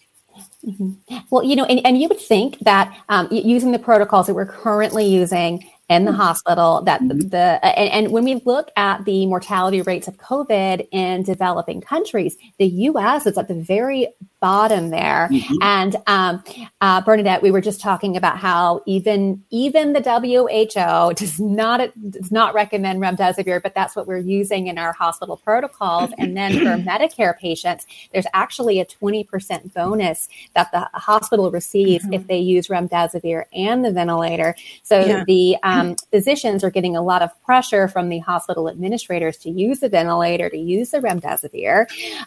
Mm-hmm. 0.66 1.18
Well, 1.30 1.44
you 1.44 1.56
know, 1.56 1.66
and, 1.66 1.86
and 1.86 2.00
you 2.02 2.08
would 2.08 2.20
think 2.20 2.60
that 2.60 2.96
um, 3.10 3.28
using 3.32 3.72
the 3.72 3.80
protocols 3.80 4.28
that 4.28 4.34
we're 4.34 4.46
currently 4.46 5.06
using 5.06 5.70
in 5.90 6.06
the 6.06 6.12
mm-hmm. 6.12 6.20
hospital 6.20 6.82
that 6.84 7.02
mm-hmm. 7.02 7.30
the, 7.30 7.60
and, 7.64 7.90
and, 7.90 8.12
when 8.12 8.24
we 8.24 8.36
look 8.46 8.70
at 8.76 9.04
the 9.06 9.26
mortality 9.26 9.82
rates 9.82 10.08
of 10.08 10.16
covid 10.18 10.88
in 10.92 11.24
developing 11.24 11.82
countries 11.82 12.38
the 12.60 12.68
us 12.68 13.26
is 13.26 13.38
at 13.38 13.48
the 13.48 13.56
very 13.56 14.08
bottom 14.40 14.90
there 14.90 15.30
mm-hmm. 15.32 15.56
and 15.62 15.96
um, 16.08 16.44
uh, 16.82 17.02
bernadette 17.02 17.42
we 17.42 17.52
were 17.52 17.62
just 17.62 17.82
talking 17.82 18.16
about 18.16 18.38
how 18.38 18.82
even 18.86 19.44
even 19.50 19.94
the 19.94 20.00
who 20.00 21.14
does 21.14 21.40
not 21.40 21.80
does 22.10 22.32
not 22.32 22.54
recommend 22.54 23.02
remdesivir 23.02 23.62
but 23.62 23.74
that's 23.76 23.96
what 23.96 24.08
we're 24.08 24.18
using 24.18 24.68
in 24.68 24.78
our 24.78 24.94
hospital 24.94 25.38
protocols 25.38 26.12
and 26.18 26.36
then 26.36 26.54
for 26.54 26.82
medicare 26.90 27.38
patients 27.38 27.86
there's 28.14 28.28
actually 28.34 28.80
a 28.80 28.86
20% 28.86 29.74
bonus 29.74 30.30
that 30.56 30.72
the 30.72 30.90
hospital 30.94 31.52
receives 31.52 32.04
mm-hmm. 32.06 32.14
if 32.14 32.28
they 32.28 32.40
use 32.40 32.68
remdesivir 32.68 33.44
and 33.54 33.84
the 33.84 33.92
ventilator 33.92 34.56
so 34.84 35.00
yeah. 35.00 35.24
the 35.26 35.58
um, 35.64 35.96
physicians 36.12 36.64
are 36.64 36.70
getting 36.70 36.96
a 36.96 37.02
lot 37.02 37.22
of 37.22 37.30
pressure 37.44 37.88
from 37.88 38.10
the 38.10 38.20
hospital 38.20 38.70
administrators 38.70 39.38
to 39.38 39.50
use 39.50 39.80
the 39.80 39.90
ventilator, 39.90 40.50
to 40.50 40.58
use 40.58 40.92
the 40.92 41.00
remdesivir, 41.00 41.86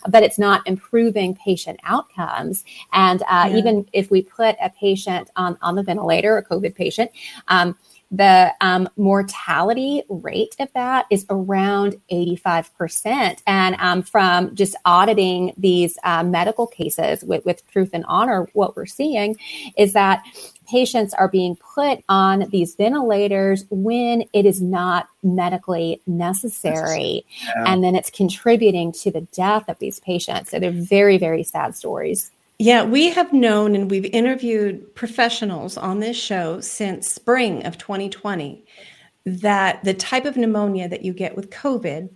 but 0.08 0.22
it's 0.22 0.38
not 0.38 0.66
improving 0.66 1.34
patient 1.34 1.80
outcomes. 1.84 2.01
And 2.92 3.22
uh, 3.22 3.48
yeah. 3.48 3.56
even 3.56 3.86
if 3.92 4.10
we 4.10 4.22
put 4.22 4.56
a 4.62 4.70
patient 4.70 5.30
on, 5.36 5.58
on 5.62 5.74
the 5.74 5.82
ventilator, 5.82 6.36
a 6.36 6.44
COVID 6.44 6.74
patient, 6.74 7.10
um, 7.48 7.76
the 8.12 8.52
um, 8.60 8.86
mortality 8.98 10.02
rate 10.10 10.54
of 10.60 10.70
that 10.74 11.06
is 11.08 11.24
around 11.30 11.96
85%. 12.10 13.40
And 13.46 13.74
um, 13.78 14.02
from 14.02 14.54
just 14.54 14.76
auditing 14.84 15.54
these 15.56 15.98
uh, 16.04 16.22
medical 16.22 16.66
cases 16.66 17.24
with, 17.24 17.44
with 17.46 17.66
Truth 17.68 17.90
and 17.94 18.04
Honor, 18.06 18.46
what 18.52 18.76
we're 18.76 18.84
seeing 18.84 19.36
is 19.78 19.94
that 19.94 20.22
patients 20.68 21.14
are 21.14 21.28
being 21.28 21.56
put 21.56 22.04
on 22.10 22.50
these 22.50 22.74
ventilators 22.74 23.64
when 23.70 24.24
it 24.34 24.44
is 24.44 24.60
not 24.60 25.08
medically 25.22 26.02
necessary. 26.06 27.24
Yeah. 27.44 27.64
And 27.66 27.82
then 27.82 27.96
it's 27.96 28.10
contributing 28.10 28.92
to 28.92 29.10
the 29.10 29.22
death 29.22 29.70
of 29.70 29.78
these 29.78 30.00
patients. 30.00 30.50
So 30.50 30.58
they're 30.58 30.70
very, 30.70 31.16
very 31.16 31.44
sad 31.44 31.74
stories. 31.74 32.30
Yeah, 32.62 32.84
we 32.84 33.10
have 33.10 33.32
known 33.32 33.74
and 33.74 33.90
we've 33.90 34.04
interviewed 34.04 34.94
professionals 34.94 35.76
on 35.76 35.98
this 35.98 36.16
show 36.16 36.60
since 36.60 37.10
spring 37.10 37.66
of 37.66 37.76
2020 37.76 38.64
that 39.26 39.82
the 39.82 39.94
type 39.94 40.26
of 40.26 40.36
pneumonia 40.36 40.88
that 40.88 41.04
you 41.04 41.12
get 41.12 41.34
with 41.34 41.50
COVID 41.50 42.08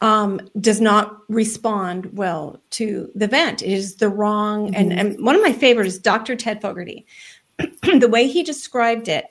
um, 0.00 0.40
does 0.60 0.80
not 0.80 1.18
respond 1.28 2.16
well 2.16 2.62
to 2.70 3.10
the 3.16 3.26
vent. 3.26 3.60
It 3.60 3.72
is 3.72 3.96
the 3.96 4.08
wrong, 4.08 4.72
and, 4.72 4.92
and 4.92 5.16
one 5.18 5.34
of 5.34 5.42
my 5.42 5.52
favorites 5.52 5.94
is 5.94 5.98
Dr. 5.98 6.36
Ted 6.36 6.62
Fogarty. 6.62 7.04
the 7.58 8.08
way 8.08 8.28
he 8.28 8.44
described 8.44 9.08
it, 9.08 9.24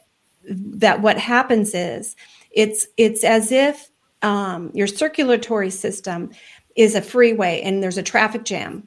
that 0.49 1.01
what 1.01 1.17
happens 1.17 1.73
is 1.73 2.17
it's 2.51 2.87
it's 2.97 3.23
as 3.23 3.53
if 3.53 3.89
um, 4.21 4.71
your 4.73 4.87
circulatory 4.87 5.69
system 5.69 6.29
is 6.75 6.93
a 6.93 7.01
freeway 7.01 7.61
and 7.61 7.81
there's 7.81 7.97
a 7.97 8.03
traffic 8.03 8.43
jam. 8.43 8.85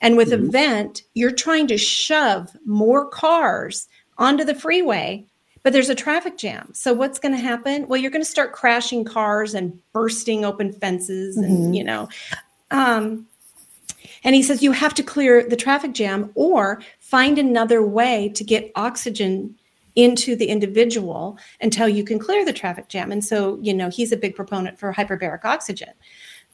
And 0.00 0.16
with 0.16 0.32
a 0.32 0.36
vent, 0.38 1.02
you're 1.14 1.32
trying 1.32 1.66
to 1.68 1.78
shove 1.78 2.56
more 2.64 3.06
cars 3.08 3.88
onto 4.16 4.44
the 4.44 4.54
freeway, 4.54 5.24
but 5.62 5.72
there's 5.72 5.88
a 5.88 5.94
traffic 5.94 6.38
jam. 6.38 6.70
So 6.72 6.92
what's 6.92 7.18
going 7.18 7.34
to 7.34 7.40
happen? 7.40 7.88
Well, 7.88 8.00
you're 8.00 8.10
going 8.10 8.22
to 8.22 8.30
start 8.30 8.52
crashing 8.52 9.04
cars 9.04 9.54
and 9.54 9.78
bursting 9.92 10.44
open 10.44 10.72
fences 10.72 11.36
and, 11.36 11.74
you 11.76 11.82
know, 11.84 12.08
um, 12.70 13.26
and 14.24 14.34
he 14.34 14.42
says 14.42 14.62
you 14.62 14.72
have 14.72 14.94
to 14.94 15.02
clear 15.02 15.46
the 15.48 15.56
traffic 15.56 15.92
jam 15.92 16.30
or 16.34 16.82
find 16.98 17.38
another 17.38 17.84
way 17.84 18.30
to 18.30 18.44
get 18.44 18.70
oxygen 18.74 19.56
into 19.94 20.36
the 20.36 20.46
individual 20.46 21.38
until 21.60 21.88
you 21.88 22.04
can 22.04 22.18
clear 22.18 22.44
the 22.44 22.52
traffic 22.52 22.88
jam. 22.88 23.10
And 23.10 23.24
so, 23.24 23.58
you 23.60 23.74
know, 23.74 23.88
he's 23.90 24.12
a 24.12 24.16
big 24.16 24.36
proponent 24.36 24.78
for 24.78 24.92
hyperbaric 24.92 25.44
oxygen. 25.44 25.92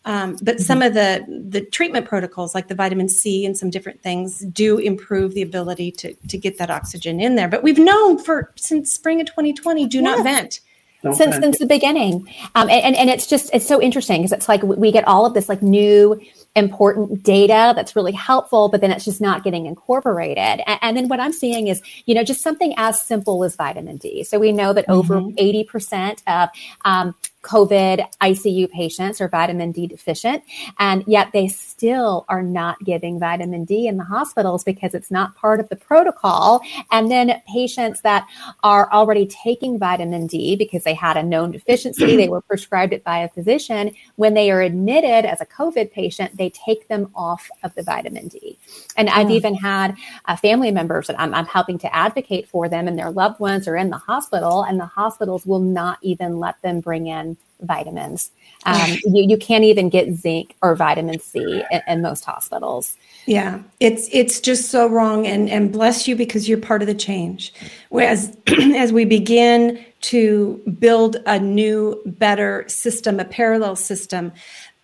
Um, 0.05 0.37
but 0.43 0.61
some 0.61 0.83
of 0.83 0.95
the 0.95 1.25
the 1.29 1.63
treatment 1.63 2.07
protocols, 2.07 2.55
like 2.55 2.69
the 2.69 2.75
vitamin 2.75 3.09
C 3.09 3.47
and 3.47 3.57
some 3.57 3.71
different 3.71 4.03
things, 4.03 4.41
do 4.41 4.79
improve 4.79 5.35
the 5.35 5.43
ability 5.43 5.93
to 5.93 6.15
to 6.15 6.39
get 6.39 6.59
that 6.59 6.71
oxygen 6.71 7.21
in 7.21 7.37
there. 7.37 7.49
But 7.49 7.63
we've 7.63 7.79
known 7.79 8.19
for 8.19 8.53
since 8.57 8.93
spring 8.93 9.21
of 9.21 9.27
2020, 9.27 9.87
do 9.87 10.03
not 10.03 10.23
vent. 10.23 10.61
Don't 11.03 11.15
since 11.15 11.33
vent. 11.33 11.45
since 11.45 11.59
the 11.59 11.67
beginning 11.67 12.27
um, 12.55 12.71
and, 12.71 12.83
and 12.83 12.97
and 12.97 13.11
it's 13.11 13.27
just 13.27 13.51
it's 13.53 13.67
so 13.67 13.81
interesting 13.81 14.23
because 14.23 14.33
it's 14.33 14.49
like 14.49 14.63
we 14.63 14.77
we 14.77 14.91
get 14.91 15.07
all 15.07 15.27
of 15.27 15.35
this 15.35 15.51
like 15.51 15.61
new 15.61 16.19
important 16.57 17.23
data 17.23 17.75
that's 17.77 17.95
really 17.95 18.13
helpful 18.13 18.71
but 18.71 18.81
then 18.81 18.91
it's 18.91 19.05
just 19.05 19.21
not 19.21 19.45
getting 19.45 19.67
incorporated 19.67 20.63
and, 20.67 20.79
and 20.81 20.97
then 20.97 21.09
what 21.09 21.21
i'm 21.21 21.33
seeing 21.33 21.69
is 21.69 21.83
you 22.07 22.15
know 22.15 22.25
just 22.25 22.41
something 22.41 22.73
as 22.79 22.99
simple 23.03 23.45
as 23.45 23.55
vitamin 23.55 23.99
d 23.99 24.25
so 24.25 24.39
we 24.39 24.51
know 24.51 24.73
that 24.73 24.89
over 24.89 25.21
80% 25.21 26.23
of 26.27 26.49
um, 26.87 27.15
covid 27.45 28.05
icu 28.23 28.71
patients 28.71 29.21
are 29.21 29.29
vitamin 29.29 29.71
d 29.71 29.87
deficient 29.87 30.43
and 30.79 31.05
yet 31.07 31.31
they 31.33 31.47
still 31.47 32.25
are 32.29 32.43
not 32.43 32.83
giving 32.85 33.21
vitamin 33.21 33.65
d 33.65 33.87
in 33.87 33.97
the 33.97 34.05
hospitals 34.05 34.65
because 34.65 34.95
it's 34.95 35.11
not 35.11 35.35
part 35.37 35.61
of 35.61 35.69
the 35.69 35.77
protocol 35.77 36.61
and 36.91 37.11
then 37.11 37.41
patients 37.47 38.01
that 38.01 38.27
are 38.63 38.91
already 38.93 39.27
taking 39.27 39.79
vitamin 39.79 40.27
D 40.27 40.57
because 40.57 40.85
they 40.85 40.95
had 40.95 41.17
a 41.17 41.23
known 41.23 41.51
deficiency, 41.51 42.17
they 42.17 42.29
were 42.29 42.41
prescribed 42.41 42.93
it 42.93 43.05
by 43.05 43.19
a 43.19 43.29
physician. 43.29 43.95
When 44.17 44.35
they 44.35 44.51
are 44.51 44.61
admitted 44.61 45.29
as 45.29 45.41
a 45.41 45.47
COVID 45.47 45.93
patient, 45.93 46.37
they 46.37 46.51
take 46.51 46.89
them 46.89 47.11
off 47.15 47.49
of 47.63 47.75
the 47.75 47.83
vitamin 47.83 48.29
D. 48.29 48.59
And 48.97 49.11
I've 49.11 49.31
even 49.31 49.55
had 49.55 49.97
uh, 50.27 50.37
family 50.37 50.71
members 50.71 51.07
that 51.09 51.21
I'm, 51.21 51.35
I'm 51.35 51.47
helping 51.47 51.79
to 51.79 51.95
advocate 51.95 52.49
for 52.49 52.69
them, 52.69 52.89
and 52.89 52.99
their 52.99 53.11
loved 53.11 53.41
ones 53.41 53.69
are 53.69 53.77
in 53.77 53.91
the 53.91 53.99
hospital, 53.99 54.63
and 54.63 54.79
the 54.79 54.87
hospitals 54.87 55.47
will 55.47 55.61
not 55.61 55.99
even 56.03 56.39
let 56.39 56.61
them 56.63 56.81
bring 56.81 57.07
in 57.07 57.34
vitamins. 57.61 58.31
Um, 58.67 58.93
you, 59.05 59.29
you 59.29 59.37
can't 59.37 59.65
even 59.65 59.91
get 59.91 60.15
zinc 60.15 60.57
or 60.63 60.75
vitamin 60.75 61.19
C 61.19 61.63
in, 61.71 61.83
in 61.87 62.01
most 62.01 62.25
hospitals. 62.25 62.97
Yeah, 63.27 63.61
it's 63.79 64.09
it's 64.11 64.41
just 64.41 64.71
so 64.71 64.87
wrong, 64.87 65.27
and 65.27 65.51
and 65.51 65.71
bless 65.71 66.09
you 66.09 66.17
because 66.17 66.49
you're 66.49 66.57
part 66.57 66.81
of 66.81 66.89
the 66.89 66.95
change. 66.95 67.53
Whereas 67.91 68.35
as 68.75 68.91
we 68.91 69.05
begin 69.05 69.85
to 70.03 70.63
build 70.79 71.17
a 71.27 71.39
new, 71.39 72.01
better 72.07 72.65
system, 72.67 73.21
a 73.21 73.27
parallel 73.27 73.77
system 73.77 74.33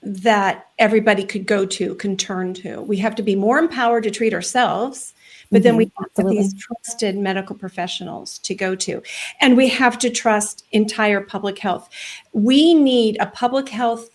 that 0.02 0.68
everybody 0.78 1.24
could 1.24 1.46
go 1.46 1.64
to, 1.64 1.94
can 1.94 2.18
turn 2.18 2.52
to, 2.54 2.82
we 2.82 2.98
have 2.98 3.14
to 3.14 3.22
be 3.22 3.34
more 3.34 3.58
empowered 3.58 4.02
to 4.02 4.10
treat 4.10 4.34
ourselves. 4.34 5.14
But 5.50 5.62
then 5.64 5.76
we 5.76 5.86
mm-hmm. 5.86 6.02
have 6.02 6.14
to 6.14 6.22
have 6.22 6.30
these 6.30 6.54
trusted 6.54 7.16
medical 7.16 7.56
professionals 7.56 8.38
to 8.40 8.54
go 8.54 8.74
to. 8.76 9.02
And 9.40 9.56
we 9.56 9.68
have 9.68 9.98
to 9.98 10.10
trust 10.10 10.64
entire 10.72 11.20
public 11.20 11.58
health. 11.58 11.88
We 12.32 12.74
need 12.74 13.16
a 13.20 13.26
public 13.26 13.68
health 13.68 14.10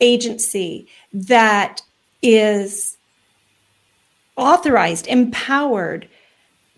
agency 0.00 0.86
that 1.12 1.80
is 2.22 2.98
authorized, 4.36 5.06
empowered 5.06 6.08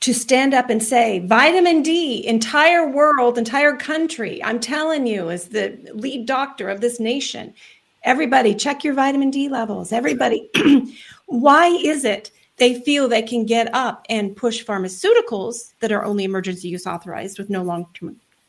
to 0.01 0.15
stand 0.15 0.55
up 0.55 0.71
and 0.71 0.81
say, 0.81 1.19
vitamin 1.19 1.83
D, 1.83 2.25
entire 2.25 2.89
world, 2.89 3.37
entire 3.37 3.75
country, 3.75 4.43
I'm 4.45 4.61
telling 4.61 5.09
you, 5.09 5.29
as 5.31 5.49
the 5.49 5.77
lead 5.93 6.25
doctor 6.25 6.69
of 6.69 6.81
this 6.81 7.01
nation, 7.01 7.53
everybody 8.05 8.55
check 8.55 8.85
your 8.85 8.95
vitamin 8.95 9.31
D 9.31 9.49
levels. 9.49 9.93
Everybody, 9.93 10.49
why 11.27 11.67
is 11.67 12.05
it 12.05 12.31
they 12.59 12.81
feel 12.83 13.09
they 13.09 13.23
can 13.23 13.47
get 13.47 13.73
up 13.75 14.05
and 14.09 14.37
push 14.37 14.65
pharmaceuticals 14.65 15.75
that 15.81 15.93
are 15.93 16.05
only 16.05 16.25
emergency 16.25 16.69
use 16.69 16.87
authorized 16.87 17.39
with 17.39 17.51
no 17.51 17.63
long 17.63 17.87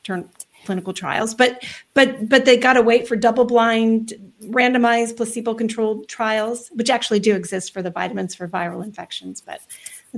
term 0.03 0.29
clinical 0.65 0.93
trials. 0.93 1.33
But 1.33 1.63
but 1.93 2.29
but 2.29 2.45
they 2.45 2.57
got 2.57 2.73
to 2.73 2.81
wait 2.81 3.07
for 3.07 3.15
double 3.15 3.45
blind 3.45 4.13
randomized 4.45 5.17
placebo 5.17 5.53
controlled 5.53 6.07
trials 6.07 6.69
which 6.69 6.89
actually 6.89 7.19
do 7.19 7.35
exist 7.35 7.73
for 7.73 7.81
the 7.81 7.91
vitamins 7.91 8.33
for 8.33 8.47
viral 8.47 8.83
infections 8.83 9.41
but 9.41 9.59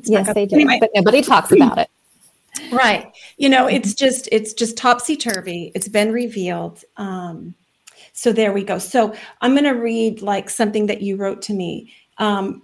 Yes, 0.04 0.34
they 0.34 0.46
do, 0.46 0.56
Anyway, 0.56 0.78
but 0.80 0.92
nobody 0.96 1.22
talks 1.22 1.52
about 1.52 1.78
it. 1.78 1.90
right. 2.72 3.12
You 3.38 3.50
know 3.50 3.68
it's 3.68 3.94
just 3.94 4.30
it's 4.32 4.54
just 4.54 4.78
topsy-turvy. 4.78 5.72
It's 5.76 5.88
been 5.88 6.12
revealed. 6.12 6.84
Um 6.98 7.56
so 8.14 8.32
there 8.32 8.52
we 8.52 8.64
go. 8.64 8.78
So 8.78 9.16
i'm 9.42 9.54
going 9.54 9.64
to 9.64 9.72
read 9.72 10.22
like 10.22 10.50
something 10.50 10.88
that 10.88 11.02
you 11.02 11.16
wrote 11.16 11.42
to 11.44 11.54
me. 11.54 11.94
Um 12.18 12.64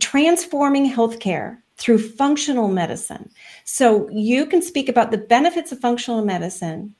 transforming 0.00 0.90
healthcare 0.90 1.58
through 1.76 1.98
functional 1.98 2.68
medicine. 2.68 3.30
So 3.64 4.08
you 4.10 4.46
can 4.46 4.62
speak 4.62 4.88
about 4.88 5.10
the 5.10 5.18
benefits 5.18 5.72
of 5.72 5.78
functional 5.78 6.24
medicine 6.24 6.94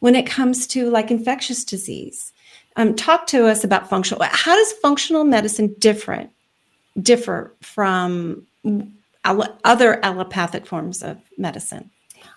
when 0.00 0.14
it 0.14 0.26
comes 0.26 0.66
to 0.68 0.90
like 0.90 1.10
infectious 1.10 1.64
disease. 1.64 2.32
Um, 2.76 2.94
talk 2.94 3.26
to 3.28 3.46
us 3.46 3.62
about 3.62 3.88
functional 3.88 4.24
how 4.24 4.56
does 4.56 4.72
functional 4.72 5.24
medicine 5.24 5.74
different 5.78 6.30
differ 7.00 7.54
from 7.60 8.46
other 9.24 10.04
allopathic 10.04 10.66
forms 10.66 11.02
of 11.02 11.18
medicine? 11.38 11.90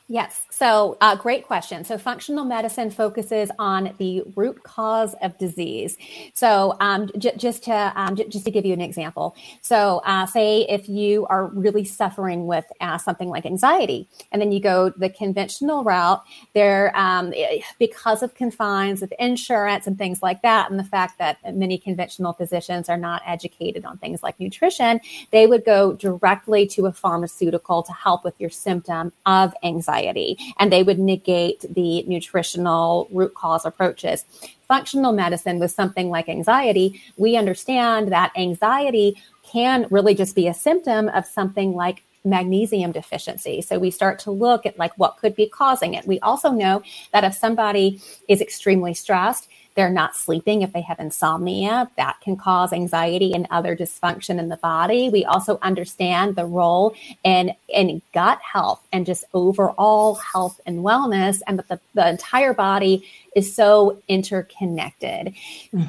Yes. 0.07 0.45
So, 0.57 0.97
uh, 1.01 1.15
great 1.15 1.45
question. 1.45 1.83
So, 1.83 1.99
functional 1.99 2.43
medicine 2.43 2.89
focuses 2.89 3.51
on 3.59 3.93
the 3.99 4.23
root 4.35 4.63
cause 4.63 5.13
of 5.21 5.37
disease. 5.37 5.97
So, 6.33 6.75
um, 6.79 7.11
j- 7.15 7.35
just 7.37 7.63
to 7.65 7.93
um, 7.95 8.15
j- 8.15 8.27
just 8.27 8.43
to 8.45 8.49
give 8.49 8.65
you 8.65 8.73
an 8.73 8.81
example. 8.81 9.35
So, 9.61 10.01
uh, 10.03 10.25
say 10.25 10.61
if 10.61 10.89
you 10.89 11.27
are 11.27 11.45
really 11.49 11.83
suffering 11.83 12.47
with 12.47 12.65
uh, 12.81 12.97
something 12.97 13.29
like 13.29 13.45
anxiety, 13.45 14.09
and 14.31 14.41
then 14.41 14.51
you 14.51 14.59
go 14.59 14.89
the 14.89 15.11
conventional 15.11 15.83
route, 15.83 16.23
there 16.55 16.91
um, 16.97 17.35
because 17.77 18.23
of 18.23 18.33
confines 18.33 19.03
of 19.03 19.13
insurance 19.19 19.85
and 19.85 19.95
things 19.95 20.23
like 20.23 20.41
that, 20.41 20.71
and 20.71 20.79
the 20.79 20.83
fact 20.83 21.19
that 21.19 21.37
many 21.55 21.77
conventional 21.77 22.33
physicians 22.33 22.89
are 22.89 22.97
not 22.97 23.21
educated 23.27 23.85
on 23.85 23.99
things 23.99 24.23
like 24.23 24.39
nutrition, 24.39 25.01
they 25.29 25.45
would 25.45 25.63
go 25.65 25.93
directly 25.93 26.65
to 26.65 26.87
a 26.87 26.91
pharmaceutical 26.91 27.83
to 27.83 27.93
help 27.93 28.23
with 28.23 28.33
your 28.41 28.49
symptom 28.49 29.11
of 29.27 29.53
anxiety 29.61 30.35
and 30.57 30.71
they 30.71 30.83
would 30.83 30.99
negate 30.99 31.65
the 31.73 32.03
nutritional 32.03 33.07
root 33.11 33.33
cause 33.33 33.65
approaches. 33.65 34.25
Functional 34.67 35.13
medicine 35.13 35.59
with 35.59 35.71
something 35.71 36.09
like 36.09 36.29
anxiety, 36.29 37.01
we 37.17 37.37
understand 37.37 38.11
that 38.11 38.31
anxiety 38.35 39.15
can 39.43 39.87
really 39.89 40.13
just 40.13 40.35
be 40.35 40.47
a 40.47 40.53
symptom 40.53 41.09
of 41.09 41.25
something 41.25 41.73
like 41.73 42.03
magnesium 42.25 42.91
deficiency. 42.91 43.61
So 43.61 43.79
we 43.79 43.91
start 43.91 44.19
to 44.19 44.31
look 44.31 44.65
at 44.65 44.77
like 44.77 44.91
what 44.97 45.17
could 45.17 45.35
be 45.35 45.47
causing 45.47 45.93
it. 45.93 46.05
We 46.05 46.19
also 46.19 46.51
know 46.51 46.83
that 47.13 47.23
if 47.23 47.33
somebody 47.33 48.01
is 48.27 48.41
extremely 48.41 48.93
stressed, 48.93 49.47
they're 49.77 49.89
not 49.91 50.15
sleeping, 50.15 50.63
if 50.63 50.73
they 50.73 50.81
have 50.81 50.99
insomnia, 50.99 51.89
that 51.97 52.19
can 52.19 52.35
cause 52.35 52.73
anxiety 52.73 53.31
and 53.33 53.47
other 53.51 53.77
dysfunction 53.77 54.39
in 54.39 54.49
the 54.49 54.57
body. 54.57 55.07
We 55.09 55.23
also 55.23 55.59
understand 55.61 56.35
the 56.35 56.45
role 56.45 56.95
in, 57.23 57.53
in 57.69 58.01
gut 58.13 58.39
health 58.41 58.81
and 58.91 59.05
just 59.05 59.23
overall 59.35 60.15
health 60.15 60.59
and 60.65 60.79
wellness, 60.79 61.41
and 61.47 61.59
that 61.59 61.67
the, 61.69 61.79
the 61.93 62.09
entire 62.09 62.53
body 62.55 63.07
is 63.35 63.55
so 63.55 64.01
interconnected. 64.07 65.35
Mm-hmm. 65.73 65.83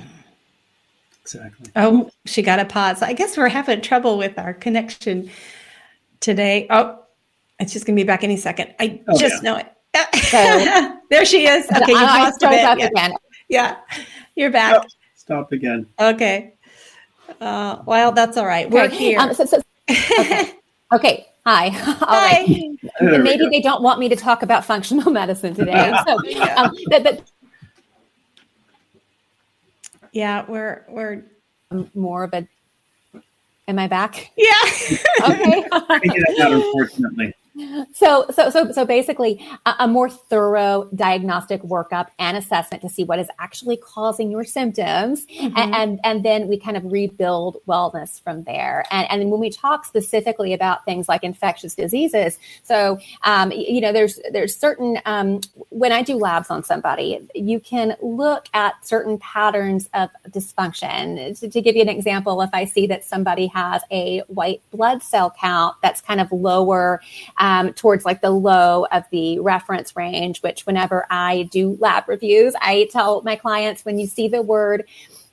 Exactly. 1.23 1.71
Oh, 1.75 2.11
she 2.27 2.43
got 2.43 2.59
a 2.59 2.65
pause. 2.67 3.03
I 3.03 3.15
guess 3.15 3.37
we're 3.37 3.49
having 3.49 3.81
trouble 3.81 4.17
with 4.19 4.39
our 4.39 4.53
connection 4.55 5.31
today. 6.21 6.67
Oh, 6.71 7.01
it's 7.59 7.73
just 7.73 7.87
going 7.87 7.97
to 7.97 8.03
be 8.03 8.07
back 8.07 8.23
any 8.23 8.37
second. 8.37 8.75
I 8.79 9.01
Oh, 9.09 9.19
just 9.19 9.43
know 9.43 9.57
it. 9.57 9.67
So- 10.31 10.95
there 11.11 11.25
she 11.25 11.47
is. 11.47 11.67
Okay, 11.75 11.93
you 11.93 11.99
I, 11.99 12.03
I 12.05 12.19
paused 12.25 12.43
a 12.43 12.47
froze 12.47 12.57
bit. 12.57 12.65
up 12.65 12.79
Yeah. 12.79 12.87
again. 12.87 13.13
Yeah, 13.49 13.77
you're 14.37 14.51
back. 14.51 14.87
Stop 15.17 15.53
again. 15.53 15.87
Okay. 16.01 16.55
Uh, 17.41 17.83
well, 17.87 18.13
that's 18.13 18.37
all 18.37 18.47
right. 18.47 18.71
We're 18.71 18.85
Okay, 18.85 18.97
here. 18.97 19.19
um, 19.21 19.35
so- 19.35 19.45
so- 19.45 19.63
okay. 19.91 20.55
Okay. 20.93 21.27
Hi. 21.45 21.67
All 22.01 22.07
right. 22.07 22.47
Hi. 22.49 22.89
There 23.01 23.11
we 23.13 23.19
maybe 23.19 23.47
they 23.51 23.61
don't 23.61 23.83
want 23.83 24.01
me 24.01 24.09
to 24.09 24.17
talk 24.17 24.43
about 24.43 24.65
functional 24.65 25.11
medicine 25.21 25.55
today. 25.55 25.93
So, 26.07 26.13
um, 26.57 26.75
that, 26.89 27.03
that, 27.05 27.23
yeah, 30.13 30.45
we're 30.49 30.85
we're 30.89 31.25
more 31.95 32.25
of 32.25 32.33
a. 32.33 32.49
Am 33.69 33.79
I 33.79 33.87
back? 33.87 34.31
yeah. 34.39 34.53
Okay. 35.25 35.63
Taking 35.63 35.69
that 35.69 36.37
out, 36.41 36.53
unfortunately. 36.53 37.35
So, 37.93 38.27
so, 38.31 38.51
so, 38.51 38.73
so 38.73 38.85
basically, 38.85 39.45
a, 39.67 39.75
a 39.81 39.89
more 39.89 40.09
thorough 40.09 40.89
diagnostic 40.95 41.63
workup 41.63 42.09
and 42.19 42.37
assessment 42.37 42.83
to 42.83 42.89
see 42.89 43.05
what 43.05 43.19
is 43.19 43.29
actually 43.39 43.77
causing 43.77 44.31
your 44.31 44.45
symptoms, 44.45 45.27
Mhm. 45.27 45.53
and, 45.57 45.75
and 45.75 46.01
and 46.05 46.25
then 46.25 46.49
we 46.49 46.59
kind 46.59 46.77
of 46.77 46.85
rebuild 46.91 47.57
wellness 47.67 48.21
from 48.23 48.45
there. 48.45 48.85
And 48.91 49.07
and 49.11 49.31
when 49.31 49.41
we 49.41 49.51
talk 49.51 49.85
specifically 49.85 50.53
about 50.53 50.85
things 50.85 51.09
like 51.09 51.25
infectious 51.25 51.75
diseases, 51.75 52.39
so 52.63 52.99
um, 53.25 53.51
you 53.53 53.81
know, 53.81 53.93
there's 53.93 54.21
there's 54.33 54.57
certain 54.57 54.99
um, 55.05 55.41
when 55.71 55.93
I 55.93 56.03
do 56.03 56.17
labs 56.17 56.51
on 56.51 56.63
somebody, 56.63 57.27
you 57.35 57.61
can 57.61 57.97
look 58.03 58.47
at 58.55 58.75
certain 58.87 59.19
patterns 59.19 59.89
of 59.95 60.11
dysfunction. 60.31 61.39
To, 61.41 61.49
to 61.49 61.61
give 61.63 61.75
you 61.77 61.83
an 61.83 61.89
example, 61.89 62.41
if 62.43 62.51
I 62.53 62.65
see 62.65 62.87
that 62.89 63.05
somebody 63.05 63.47
has 63.49 63.83
a 63.91 64.21
white 64.29 64.61
blood 64.71 65.03
cell 65.03 65.35
count 65.41 65.77
that's 65.83 66.01
kind 66.01 66.21
of 66.21 66.31
lower 66.33 67.01
um, 67.39 67.48
towards 67.77 68.05
like 68.05 68.21
the 68.21 68.31
low 68.31 68.87
of 68.93 69.05
the 69.11 69.39
reference 69.41 69.95
range, 69.97 70.41
which 70.43 70.67
whenever 70.67 71.07
I 71.11 71.49
do 71.51 71.77
lab 71.81 72.09
reviews, 72.09 72.55
I 72.61 72.89
tell 72.93 73.23
my 73.23 73.37
clients 73.37 73.85
when 73.85 73.99
you 73.99 74.07
see 74.07 74.29
the 74.29 74.43
word 74.43 74.85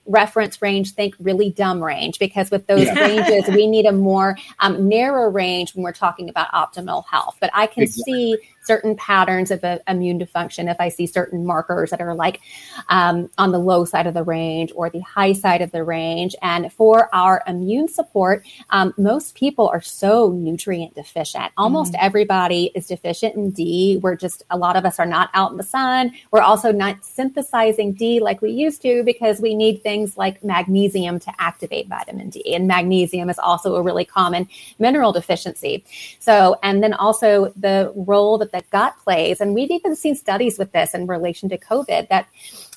reference 0.07 0.61
range, 0.61 0.93
think 0.93 1.15
really 1.19 1.49
dumb 1.49 1.83
range, 1.83 2.19
because 2.19 2.51
with 2.51 2.67
those 2.67 2.85
Yeah. 2.85 2.99
ranges, 3.07 3.49
we 3.49 3.65
need 3.65 3.87
a 3.87 3.91
more 3.91 4.37
um, 4.59 4.87
narrow 4.87 5.29
range 5.29 5.73
when 5.73 5.83
we're 5.83 5.93
talking 5.93 6.29
about 6.29 6.51
optimal 6.51 7.03
health. 7.09 7.35
But 7.41 7.49
I 7.53 7.65
can 7.65 7.83
Exactly. 7.83 8.03
see 8.03 8.37
certain 8.65 8.95
patterns 8.95 9.51
of 9.51 9.63
a, 9.63 9.79
immune 9.87 10.19
dysfunction 10.19 10.69
if 10.69 10.77
I 10.79 10.89
see 10.89 11.05
certain 11.05 11.45
markers 11.45 11.91
that 11.91 12.01
are 12.01 12.15
like 12.15 12.41
um, 12.89 13.29
on 13.37 13.51
the 13.51 13.59
low 13.59 13.85
side 13.85 14.07
of 14.07 14.13
the 14.13 14.23
range 14.23 14.71
or 14.75 14.89
the 14.89 15.01
high 15.01 15.33
side 15.33 15.61
of 15.61 15.71
the 15.71 15.83
range. 15.83 16.35
And 16.41 16.71
for 16.73 17.09
our 17.13 17.43
immune 17.47 17.87
support, 17.87 18.45
um, 18.71 18.93
most 18.97 19.35
people 19.35 19.67
are 19.69 19.81
so 19.81 20.31
nutrient 20.31 20.95
deficient. 20.95 21.51
Almost 21.57 21.95
everybody 21.99 22.71
is 22.75 22.87
deficient 22.87 23.35
in 23.35 23.51
D. 23.51 23.99
We're 24.01 24.15
just, 24.15 24.43
a 24.49 24.57
lot 24.57 24.75
of 24.75 24.85
us 24.85 24.99
are 24.99 25.05
not 25.05 25.29
out 25.33 25.51
in 25.51 25.57
the 25.57 25.63
sun. 25.63 26.11
We're 26.31 26.41
also 26.41 26.71
not 26.71 27.03
synthesizing 27.05 27.93
D 27.93 28.19
like 28.19 28.41
we 28.41 28.51
used 28.51 28.81
to 28.81 29.03
because 29.03 29.39
we 29.41 29.55
need 29.55 29.83
things 29.83 30.17
like 30.17 30.43
magnesium 30.43 31.19
to 31.19 31.33
activate 31.39 31.87
vitamin 31.87 32.29
D. 32.29 32.55
And 32.55 32.67
magnesium 32.67 33.29
is 33.29 33.39
also 33.39 33.75
a 33.75 33.81
really 33.81 34.05
common 34.05 34.47
mineral 34.79 35.11
deficiency. 35.11 35.83
So, 36.19 36.57
and 36.63 36.81
then 36.83 36.93
also 36.93 37.53
the 37.55 37.91
role 37.95 38.37
that 38.37 38.51
the 38.55 38.63
gut 38.71 38.95
plays. 39.03 39.41
And 39.41 39.53
we've 39.53 39.71
even 39.71 39.95
seen 39.95 40.15
studies 40.15 40.57
with 40.57 40.71
this 40.71 40.93
in 40.93 41.07
relation 41.07 41.49
to 41.49 41.57
COVID 41.57 42.07
that 42.09 42.27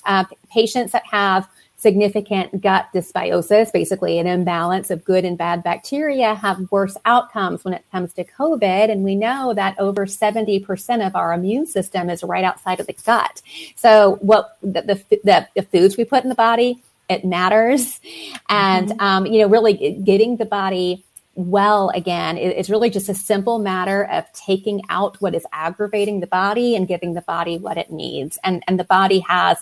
uh, 0.05 0.25
patients 0.51 0.91
that 0.91 1.05
have 1.05 1.47
significant 1.79 2.61
gut 2.61 2.87
dysbiosis, 2.93 3.71
basically 3.71 4.19
an 4.19 4.27
imbalance 4.27 4.91
of 4.91 5.05
good 5.05 5.23
and 5.23 5.37
bad 5.37 5.63
bacteria, 5.63 6.35
have 6.35 6.69
worse 6.71 6.97
outcomes 7.05 7.63
when 7.63 7.73
it 7.73 7.85
comes 7.91 8.11
to 8.13 8.25
COVID. 8.25 8.91
And 8.91 9.03
we 9.03 9.15
know 9.15 9.53
that 9.53 9.79
over 9.79 10.05
70% 10.05 11.07
of 11.07 11.15
our 11.15 11.33
immune 11.33 11.65
system 11.65 12.09
is 12.09 12.21
right 12.21 12.43
outside 12.43 12.81
of 12.81 12.87
the 12.87 12.93
gut. 13.05 13.41
So, 13.75 14.17
what 14.21 14.57
the, 14.61 14.81
the, 14.81 15.19
the, 15.23 15.47
the 15.55 15.61
foods 15.63 15.95
we 15.95 16.03
put 16.03 16.23
in 16.23 16.29
the 16.29 16.35
body, 16.35 16.83
it 17.09 17.23
matters. 17.23 18.01
And, 18.49 18.99
um, 18.99 19.25
you 19.25 19.41
know, 19.41 19.47
really 19.47 20.01
getting 20.03 20.35
the 20.35 20.45
body 20.45 21.05
well 21.35 21.89
again 21.95 22.37
it- 22.37 22.55
it's 22.57 22.69
really 22.69 22.89
just 22.89 23.09
a 23.09 23.13
simple 23.13 23.59
matter 23.59 24.05
of 24.05 24.31
taking 24.33 24.81
out 24.89 25.19
what 25.21 25.33
is 25.35 25.45
aggravating 25.53 26.19
the 26.19 26.27
body 26.27 26.75
and 26.75 26.87
giving 26.87 27.13
the 27.13 27.21
body 27.21 27.57
what 27.57 27.77
it 27.77 27.91
needs 27.91 28.37
and 28.43 28.63
and 28.67 28.79
the 28.79 28.83
body 28.83 29.19
has 29.19 29.57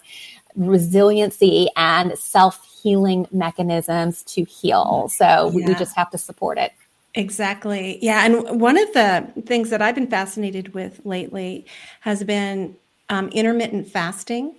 resiliency 0.56 1.68
and 1.76 2.18
self-healing 2.18 3.28
mechanisms 3.32 4.24
to 4.24 4.44
heal 4.44 5.08
so 5.10 5.50
we, 5.50 5.64
we 5.66 5.76
just 5.76 5.96
have 5.96 6.10
to 6.10 6.18
support 6.18 6.58
it 6.58 6.72
Exactly. 7.16 7.98
Yeah. 8.00 8.26
And 8.26 8.62
one 8.62 8.78
of 8.78 8.94
the 8.94 9.28
things 9.48 9.72
that 9.72 9.82
I've 9.82 9.96
been 9.96 10.06
fascinated 10.06 10.76
with 10.76 11.02
lately 11.04 11.66
has 12.02 12.24
been 12.24 12.76
um, 13.10 13.30
intermittent 13.30 13.88
fasting 13.88 14.56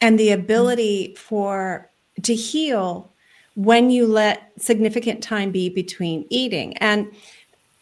and 0.00 0.18
the 0.18 0.30
ability 0.30 1.14
for 1.16 1.90
to 2.22 2.34
heal 2.34 3.12
when 3.56 3.90
you 3.90 4.06
let 4.06 4.52
significant 4.58 5.22
time 5.22 5.50
be 5.50 5.68
between 5.68 6.26
eating. 6.30 6.76
And 6.76 7.10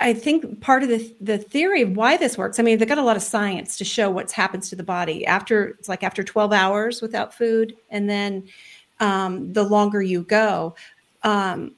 I 0.00 0.14
think 0.14 0.60
part 0.60 0.82
of 0.82 0.88
the 0.88 1.14
the 1.20 1.38
theory 1.38 1.82
of 1.82 1.96
why 1.96 2.16
this 2.16 2.38
works. 2.38 2.58
I 2.58 2.62
mean, 2.62 2.78
they've 2.78 2.88
got 2.88 2.98
a 2.98 3.02
lot 3.02 3.16
of 3.16 3.22
science 3.22 3.76
to 3.78 3.84
show 3.84 4.10
what 4.10 4.30
happens 4.30 4.70
to 4.70 4.76
the 4.76 4.82
body 4.82 5.26
after 5.26 5.68
it's 5.78 5.88
like 5.88 6.02
after 6.02 6.24
12 6.24 6.52
hours 6.52 7.02
without 7.02 7.34
food, 7.34 7.76
and 7.90 8.08
then 8.08 8.44
um, 9.00 9.52
the 9.52 9.62
longer 9.62 10.00
you 10.00 10.22
go. 10.22 10.74
Um, 11.22 11.72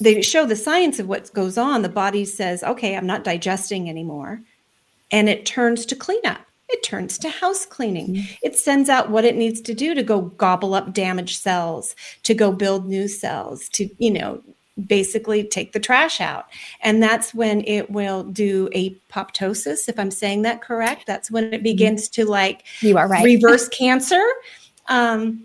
they 0.00 0.20
show 0.22 0.44
the 0.44 0.56
science 0.56 0.98
of 0.98 1.08
what 1.08 1.32
goes 1.32 1.56
on. 1.56 1.82
The 1.82 1.88
body 1.88 2.24
says, 2.24 2.62
okay, 2.62 2.96
I'm 2.96 3.06
not 3.06 3.24
digesting 3.24 3.88
anymore. 3.88 4.42
And 5.10 5.28
it 5.28 5.46
turns 5.46 5.86
to 5.86 5.96
cleanup. 5.96 6.40
It 6.68 6.82
turns 6.82 7.18
to 7.18 7.28
house 7.28 7.66
cleaning. 7.66 8.24
It 8.42 8.56
sends 8.56 8.88
out 8.88 9.10
what 9.10 9.24
it 9.24 9.36
needs 9.36 9.60
to 9.62 9.74
do 9.74 9.94
to 9.94 10.02
go 10.02 10.22
gobble 10.22 10.74
up 10.74 10.92
damaged 10.92 11.40
cells, 11.40 11.94
to 12.22 12.34
go 12.34 12.52
build 12.52 12.86
new 12.86 13.06
cells, 13.06 13.68
to, 13.70 13.88
you 13.98 14.10
know, 14.10 14.42
basically 14.86 15.44
take 15.44 15.72
the 15.72 15.78
trash 15.78 16.20
out. 16.20 16.46
And 16.80 17.02
that's 17.02 17.34
when 17.34 17.62
it 17.66 17.90
will 17.90 18.24
do 18.24 18.68
apoptosis, 18.70 19.88
if 19.88 19.98
I'm 19.98 20.10
saying 20.10 20.42
that 20.42 20.62
correct. 20.62 21.06
That's 21.06 21.30
when 21.30 21.52
it 21.54 21.62
begins 21.62 22.08
to 22.10 22.24
like 22.24 22.64
you 22.80 22.96
are 22.98 23.06
right 23.06 23.24
reverse 23.24 23.68
cancer 23.68 24.22
um, 24.88 25.44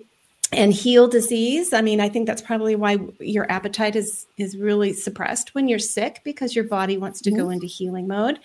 and 0.52 0.74
heal 0.74 1.08
disease. 1.08 1.74
I 1.74 1.82
mean, 1.82 2.02
I 2.02 2.10
think 2.10 2.26
that's 2.26 2.42
probably 2.42 2.76
why 2.76 2.98
your 3.20 3.50
appetite 3.52 3.96
is 3.96 4.26
is 4.38 4.58
really 4.58 4.94
suppressed 4.94 5.54
when 5.54 5.68
you're 5.68 5.80
sick 5.80 6.22
because 6.24 6.56
your 6.56 6.66
body 6.66 6.98
wants 6.98 7.22
to 7.22 7.32
go 7.32 7.50
into 7.50 7.68
healing 7.68 8.08
mode. 8.08 8.40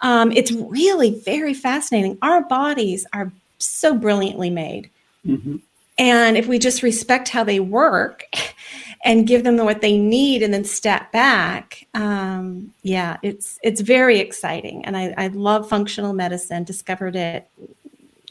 Um, 0.00 0.32
it's 0.32 0.52
really 0.52 1.20
very 1.20 1.54
fascinating. 1.54 2.18
Our 2.22 2.42
bodies 2.42 3.06
are 3.12 3.30
so 3.58 3.94
brilliantly 3.94 4.50
made. 4.50 4.90
hmm 5.24 5.56
And 5.98 6.36
if 6.36 6.46
we 6.48 6.58
just 6.58 6.82
respect 6.82 7.28
how 7.28 7.44
they 7.44 7.60
work 7.60 8.24
and 9.04 9.26
give 9.26 9.44
them 9.44 9.58
what 9.58 9.82
they 9.82 9.98
need 9.98 10.42
and 10.42 10.54
then 10.54 10.64
step 10.64 11.12
back, 11.12 11.86
um, 11.92 12.72
yeah, 12.82 13.18
it's 13.22 13.58
it's 13.62 13.82
very 13.82 14.20
exciting. 14.20 14.86
And 14.86 14.96
I, 14.96 15.14
I 15.18 15.26
love 15.28 15.68
functional 15.68 16.14
medicine, 16.14 16.64
discovered 16.64 17.14
it 17.14 17.46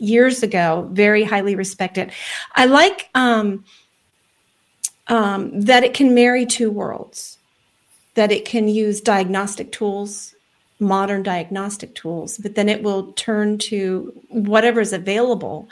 years 0.02 0.44
ago, 0.44 0.90
very 0.92 1.24
highly 1.24 1.56
respected. 1.56 2.12
I 2.56 2.66
like 2.66 3.10
um, 3.14 3.64
um, 5.08 5.62
that 5.62 5.84
it 5.84 5.94
can 5.94 6.16
marry 6.16 6.46
two 6.46 6.72
worlds, 6.72 7.38
that 8.16 8.32
it 8.32 8.44
can 8.44 8.68
use 8.68 9.00
diagnostic 9.00 9.72
tools, 9.72 10.34
modern 10.80 11.22
diagnostic 11.22 11.94
tools, 11.94 12.38
but 12.40 12.56
then 12.56 12.68
it 12.68 12.82
will 12.82 13.14
turn 13.14 13.58
to 13.60 14.12
whatever 14.30 14.82
is 14.82 14.92
available 14.92 15.70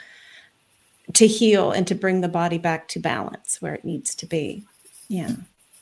to 1.14 1.26
heal 1.26 1.72
and 1.72 1.86
to 1.88 1.94
bring 1.96 2.20
the 2.20 2.28
body 2.28 2.58
back 2.58 2.86
to 2.88 3.00
balance 3.00 3.60
where 3.60 3.74
it 3.74 3.84
needs 3.84 4.14
to 4.14 4.26
be. 4.26 4.62
Yeah. 5.08 5.34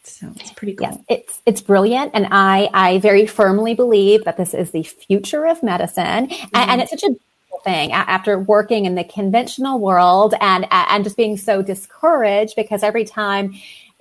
So 0.04 0.32
it's 0.36 0.52
pretty 0.52 0.72
cool. 0.72 0.88
Yes, 0.88 0.98
it's 1.10 1.42
it's 1.44 1.60
brilliant, 1.60 2.12
and 2.14 2.28
I 2.30 2.70
I 2.72 2.98
very 3.00 3.26
firmly 3.26 3.74
believe 3.74 4.24
that 4.24 4.38
this 4.38 4.54
is 4.54 4.70
the 4.70 4.82
future 4.82 5.46
of 5.46 5.62
medicine, 5.62 6.30
and, 6.30 6.48
and 6.54 6.80
it's 6.80 6.90
such 6.90 7.02
a 7.02 7.14
thing 7.64 7.92
after 7.92 8.38
working 8.38 8.84
in 8.84 8.94
the 8.94 9.04
conventional 9.04 9.78
world 9.78 10.34
and 10.40 10.66
and 10.70 11.04
just 11.04 11.16
being 11.16 11.36
so 11.36 11.62
discouraged 11.62 12.54
because 12.56 12.82
every 12.82 13.04
time 13.04 13.54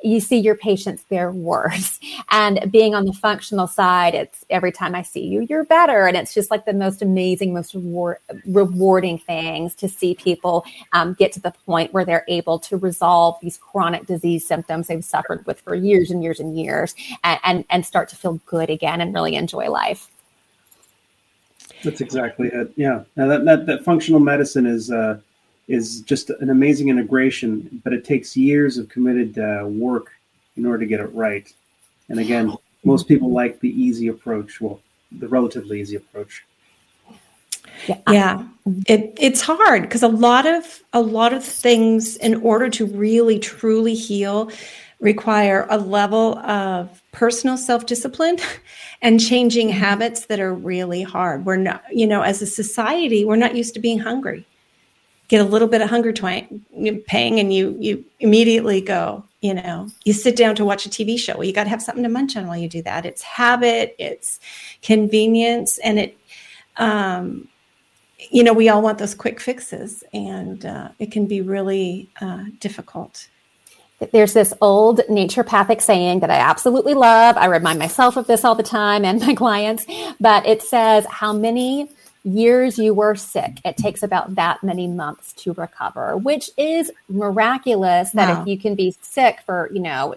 you 0.04 0.20
see 0.20 0.38
your 0.38 0.56
patients 0.56 1.06
they're 1.10 1.32
worse. 1.32 2.00
And 2.30 2.72
being 2.72 2.94
on 2.94 3.06
the 3.06 3.14
functional 3.14 3.68
side 3.68 4.14
it's 4.14 4.46
every 4.50 4.72
time 4.72 4.94
i 4.94 5.02
see 5.02 5.26
you 5.26 5.42
you're 5.50 5.64
better. 5.64 6.08
And 6.08 6.16
it's 6.18 6.34
just 6.34 6.52
like 6.52 6.66
the 6.66 6.74
most 6.74 7.02
amazing 7.02 7.54
most 7.54 7.74
reward, 7.74 8.18
rewarding 8.46 9.18
things 9.18 9.74
to 9.76 9.88
see 9.88 10.14
people 10.14 10.66
um, 10.94 11.14
get 11.14 11.32
to 11.34 11.40
the 11.40 11.54
point 11.66 11.94
where 11.94 12.06
they're 12.06 12.26
able 12.28 12.60
to 12.60 12.78
resolve 12.78 13.38
these 13.42 13.58
chronic 13.58 14.06
disease 14.06 14.46
symptoms 14.46 14.88
they've 14.88 15.04
suffered 15.04 15.46
with 15.46 15.62
for 15.62 15.74
years 15.74 16.12
and 16.12 16.22
years 16.22 16.40
and 16.40 16.60
years 16.60 16.94
and, 17.24 17.40
and, 17.44 17.66
and 17.70 17.86
start 17.86 18.10
to 18.10 18.16
feel 18.16 18.40
good 18.46 18.70
again 18.70 19.02
and 19.02 19.14
really 19.14 19.36
enjoy 19.36 19.70
life 19.70 20.10
That's 21.84 22.02
exactly 22.02 22.50
it. 22.50 22.72
Yeah, 22.76 23.04
now 23.16 23.28
that, 23.28 23.46
that 23.46 23.66
that 23.68 23.84
functional 23.84 24.20
medicine 24.20 24.66
is 24.66 24.92
uh, 24.92 25.20
is 25.68 26.02
just 26.02 26.30
an 26.30 26.50
amazing 26.50 26.90
integration, 26.90 27.82
but 27.84 27.94
it 27.94 28.04
takes 28.04 28.36
years 28.36 28.78
of 28.78 28.90
committed 28.90 29.38
uh, 29.38 29.66
work 29.66 30.12
in 30.56 30.66
order 30.66 30.80
to 30.80 30.86
get 30.86 31.00
it 31.00 31.14
right. 31.14 31.52
And 32.10 32.20
again, 32.20 32.56
most 32.84 33.08
people 33.08 33.32
like 33.32 33.60
the 33.60 33.70
easy 33.70 34.08
approach. 34.08 34.60
Well, 34.60 34.80
the 35.12 35.28
relatively 35.28 35.80
easy 35.82 35.96
approach. 35.96 36.44
yeah 38.10 38.44
it 38.88 39.14
it's 39.20 39.42
hard 39.42 39.84
because 39.84 40.04
a 40.04 40.08
lot 40.08 40.46
of 40.46 40.82
a 40.94 41.02
lot 41.02 41.32
of 41.32 41.44
things 41.44 42.18
in 42.18 42.36
order 42.42 42.70
to 42.70 42.86
really 42.86 43.40
truly 43.40 43.94
heal 43.94 44.52
require 45.00 45.68
a 45.70 45.78
level 45.78 46.40
of 46.40 47.02
personal 47.12 47.58
self-discipline 47.58 48.38
and 49.02 49.20
changing 49.20 49.70
habits 49.70 50.26
that 50.26 50.40
are 50.40 50.54
really 50.54 51.04
hard. 51.04 51.46
We're 51.46 51.58
not 51.58 51.84
you 51.92 52.08
know 52.08 52.22
as 52.22 52.42
a 52.42 52.48
society 52.48 53.24
we're 53.24 53.36
not 53.36 53.56
used 53.56 53.74
to 53.76 53.80
being 53.80 54.00
hungry. 54.00 54.46
Get 55.28 55.42
a 55.42 55.44
little 55.44 55.68
bit 55.68 55.82
of 55.82 55.90
hunger 55.90 56.14
twang 56.14 56.66
pang 57.08 57.40
and 57.40 57.54
you 57.54 57.76
you 57.80 58.06
immediately 58.20 58.82
go 58.82 59.24
you 59.42 59.54
know. 59.54 59.88
You 60.04 60.14
sit 60.14 60.36
down 60.36 60.56
to 60.56 60.66
watch 60.66 60.88
a 60.88 60.90
tv 60.90 61.20
show. 61.20 61.34
Well 61.38 61.44
you 61.44 61.54
got 61.54 61.66
to 61.66 61.70
have 61.70 61.82
something 61.82 62.04
to 62.04 62.10
munch 62.10 62.36
on 62.36 62.48
while 62.48 62.58
you 62.58 62.70
do 62.70 62.82
that. 62.84 63.06
It's 63.06 63.22
habit 63.22 63.96
it's 64.00 64.40
convenience 64.82 65.78
and 65.80 66.00
it 66.00 66.18
um 66.78 67.48
you 68.32 68.44
know 68.44 68.54
we 68.54 68.68
all 68.68 68.82
want 68.82 68.98
those 68.98 69.14
quick 69.14 69.40
fixes 69.40 70.04
and 70.12 70.66
uh, 70.66 70.90
it 70.98 71.12
can 71.12 71.28
be 71.28 71.42
really 71.42 72.10
uh, 72.20 72.46
difficult 72.60 73.28
there's 74.12 74.34
this 74.34 74.54
old 74.62 75.00
naturopathic 75.10 75.82
saying 75.82 76.20
that 76.20 76.30
I 76.30 76.36
absolutely 76.38 76.94
love. 76.94 77.36
I 77.38 77.48
remind 77.48 77.80
myself 77.80 78.16
of 78.18 78.28
this 78.28 78.44
all 78.46 78.56
the 78.56 78.64
time 78.64 79.04
and 79.04 79.20
my 79.20 79.34
clients, 79.44 79.86
but 80.20 80.46
it 80.46 80.62
says 80.62 81.06
how 81.10 81.34
many 81.34 81.90
years 82.24 82.78
you 82.78 82.94
were 82.94 83.16
sick, 83.16 83.58
it 83.64 83.78
takes 83.78 84.04
about 84.04 84.36
that 84.36 84.62
many 84.62 84.86
months 84.88 85.32
to 85.32 85.54
recover, 85.54 86.18
which 86.18 86.50
is 86.58 86.92
miraculous 87.10 88.12
that 88.12 88.28
Wow. 88.28 88.42
if 88.42 88.48
you 88.48 88.58
can 88.60 88.76
be 88.76 88.94
sick 89.02 89.40
for, 89.46 89.70
you 89.74 89.80
know, 89.80 90.14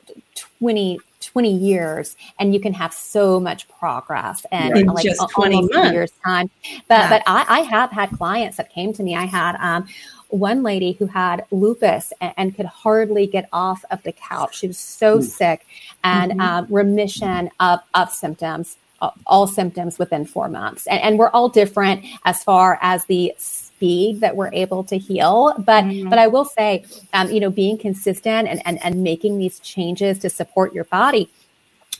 20, 0.58 0.98
20 1.20 1.52
years 1.56 2.16
and 2.38 2.52
you 2.52 2.58
can 2.60 2.72
have 2.72 2.92
so 2.92 3.38
much 3.38 3.68
progress 3.68 4.44
and 4.50 4.76
In 4.76 4.86
like 4.86 5.04
just 5.04 5.22
20 5.30 5.68
months. 5.72 5.92
years 5.92 6.10
time. 6.24 6.50
But, 6.88 6.98
Yeah. 6.98 7.08
but 7.10 7.22
I, 7.26 7.44
I 7.48 7.60
have 7.60 7.92
had 7.92 8.10
clients 8.10 8.56
that 8.56 8.72
came 8.72 8.92
to 8.94 9.02
me. 9.04 9.14
I 9.14 9.26
had, 9.26 9.56
um, 9.60 9.86
one 10.30 10.62
lady 10.62 10.92
who 10.92 11.06
had 11.06 11.44
lupus 11.50 12.12
and, 12.20 12.32
and 12.36 12.56
could 12.56 12.66
hardly 12.66 13.26
get 13.26 13.48
off 13.52 13.84
of 13.90 14.02
the 14.02 14.12
couch. 14.12 14.58
She 14.58 14.66
was 14.68 14.78
so 14.78 15.18
Mm. 15.18 15.24
sick 15.24 15.66
and 16.04 16.32
Mhm. 16.32 16.40
um, 16.40 16.66
remission 16.70 17.50
of, 17.60 17.80
of 17.94 18.10
symptoms, 18.10 18.76
uh, 19.02 19.10
all 19.26 19.46
symptoms 19.46 19.98
within 19.98 20.24
four 20.24 20.48
months. 20.48 20.86
And, 20.86 21.00
and 21.02 21.18
we're 21.18 21.30
all 21.30 21.48
different 21.48 22.04
as 22.24 22.42
far 22.44 22.78
as 22.82 23.04
the 23.06 23.32
speed 23.38 24.20
that 24.20 24.36
we're 24.36 24.52
able 24.52 24.84
to 24.84 24.98
heal. 24.98 25.54
But, 25.58 25.84
Mhm. 25.84 26.10
but 26.10 26.18
I 26.18 26.26
will 26.26 26.44
say, 26.44 26.84
um, 27.14 27.30
you 27.30 27.40
know, 27.40 27.50
being 27.50 27.78
consistent 27.78 28.46
and, 28.48 28.60
and, 28.66 28.78
and 28.84 29.02
making 29.02 29.38
these 29.38 29.58
changes 29.60 30.18
to 30.20 30.30
support 30.30 30.74
your 30.74 30.84
body 30.84 31.28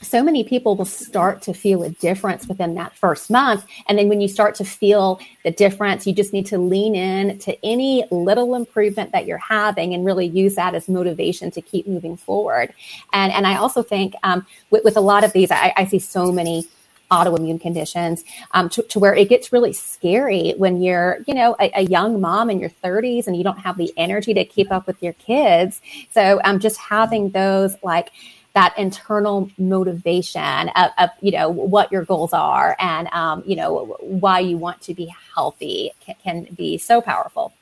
so 0.01 0.23
many 0.23 0.43
people 0.43 0.75
will 0.75 0.85
start 0.85 1.41
to 1.43 1.53
feel 1.53 1.83
a 1.83 1.89
difference 1.89 2.47
within 2.47 2.75
that 2.75 2.95
first 2.95 3.29
month. 3.29 3.65
And 3.87 3.97
then 3.97 4.09
when 4.09 4.21
you 4.21 4.27
start 4.27 4.55
to 4.55 4.65
feel 4.65 5.19
the 5.43 5.51
difference, 5.51 6.07
you 6.07 6.13
just 6.13 6.33
need 6.33 6.45
to 6.47 6.57
lean 6.57 6.95
in 6.95 7.37
to 7.39 7.65
any 7.65 8.05
little 8.11 8.55
improvement 8.55 9.11
that 9.11 9.25
you're 9.25 9.37
having 9.37 9.93
and 9.93 10.05
really 10.05 10.25
use 10.27 10.55
that 10.55 10.75
as 10.75 10.89
motivation 10.89 11.51
to 11.51 11.61
keep 11.61 11.87
moving 11.87 12.17
forward. 12.17 12.73
And, 13.13 13.31
and 13.31 13.45
I 13.45 13.57
also 13.57 13.83
think 13.83 14.15
um, 14.23 14.45
with, 14.69 14.83
with 14.83 14.97
a 14.97 15.01
lot 15.01 15.23
of 15.23 15.33
these, 15.33 15.51
I, 15.51 15.73
I 15.77 15.85
see 15.85 15.99
so 15.99 16.31
many 16.31 16.67
autoimmune 17.11 17.59
conditions 17.59 18.23
um, 18.53 18.69
to, 18.69 18.81
to 18.83 18.97
where 18.97 19.13
it 19.13 19.27
gets 19.27 19.51
really 19.51 19.73
scary 19.73 20.53
when 20.57 20.81
you're 20.81 21.19
you 21.27 21.33
know 21.33 21.57
a, 21.59 21.69
a 21.75 21.81
young 21.81 22.21
mom 22.21 22.49
in 22.49 22.57
your 22.57 22.69
30s 22.69 23.27
and 23.27 23.35
you 23.35 23.43
don't 23.43 23.59
have 23.59 23.77
the 23.77 23.91
energy 23.97 24.33
to 24.33 24.45
keep 24.45 24.71
up 24.71 24.87
with 24.87 25.03
your 25.03 25.11
kids 25.13 25.81
so 26.09 26.39
um, 26.45 26.57
just 26.57 26.77
having 26.77 27.29
those 27.31 27.75
like 27.83 28.11
that 28.53 28.77
internal 28.77 29.49
motivation 29.57 30.69
of, 30.69 30.91
of 30.97 31.09
you 31.21 31.31
know 31.31 31.49
what 31.49 31.91
your 31.91 32.03
goals 32.03 32.33
are 32.33 32.75
and 32.79 33.07
um, 33.09 33.43
you 33.45 33.55
know 33.55 33.97
why 34.01 34.39
you 34.39 34.57
want 34.57 34.81
to 34.81 34.93
be 34.93 35.13
healthy 35.33 35.91
can, 36.01 36.15
can 36.23 36.43
be 36.55 36.77
so 36.77 37.01
powerful 37.01 37.53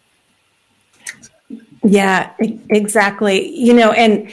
Yeah, 1.84 2.34
exactly. 2.40 3.56
You 3.56 3.74
know, 3.74 3.92
and 3.92 4.32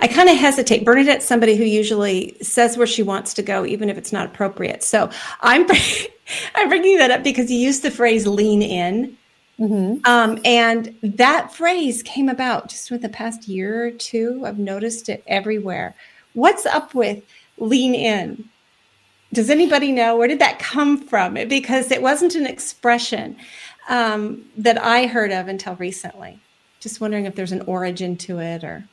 I 0.00 0.08
kind 0.08 0.28
of 0.28 0.36
hesitate. 0.36 0.84
Bernadette's 0.84 1.24
somebody 1.24 1.56
who 1.56 1.64
usually 1.64 2.36
says 2.40 2.76
where 2.76 2.86
she 2.86 3.02
wants 3.02 3.34
to 3.34 3.42
go, 3.42 3.64
even 3.64 3.88
if 3.88 3.98
it's 3.98 4.12
not 4.12 4.26
appropriate. 4.26 4.82
So 4.82 5.10
I'm 5.40 5.66
I'm 6.54 6.68
bringing 6.68 6.98
that 6.98 7.10
up 7.10 7.22
because 7.22 7.50
you 7.50 7.58
used 7.58 7.82
the 7.82 7.90
phrase 7.90 8.26
"lean 8.26 8.62
in," 8.62 9.16
Mhm. 9.58 10.06
um, 10.06 10.38
and 10.44 10.94
that 11.02 11.52
phrase 11.52 12.02
came 12.02 12.28
about 12.28 12.68
just 12.68 12.90
with 12.90 13.02
the 13.02 13.08
past 13.08 13.48
year 13.48 13.86
or 13.86 13.90
two. 13.90 14.44
I've 14.46 14.58
noticed 14.58 15.08
it 15.08 15.22
everywhere. 15.26 15.94
What's 16.34 16.64
up 16.64 16.94
with 16.94 17.22
lean 17.58 17.94
in? 17.94 18.48
Does 19.32 19.50
anybody 19.50 19.90
know 19.92 20.16
where 20.16 20.28
did 20.28 20.38
that 20.38 20.58
come 20.58 20.96
from? 20.96 21.34
Because 21.34 21.90
it 21.90 22.00
wasn't 22.02 22.34
an 22.36 22.46
expression 22.46 23.36
um, 23.88 24.44
that 24.56 24.78
I 24.82 25.06
heard 25.06 25.32
of 25.32 25.48
until 25.48 25.74
recently. 25.76 26.38
Just 26.80 27.00
wondering 27.00 27.24
if 27.26 27.34
there's 27.34 27.52
an 27.52 27.62
origin 27.62 28.16
to 28.18 28.38
it 28.38 28.62
or. 28.62 28.84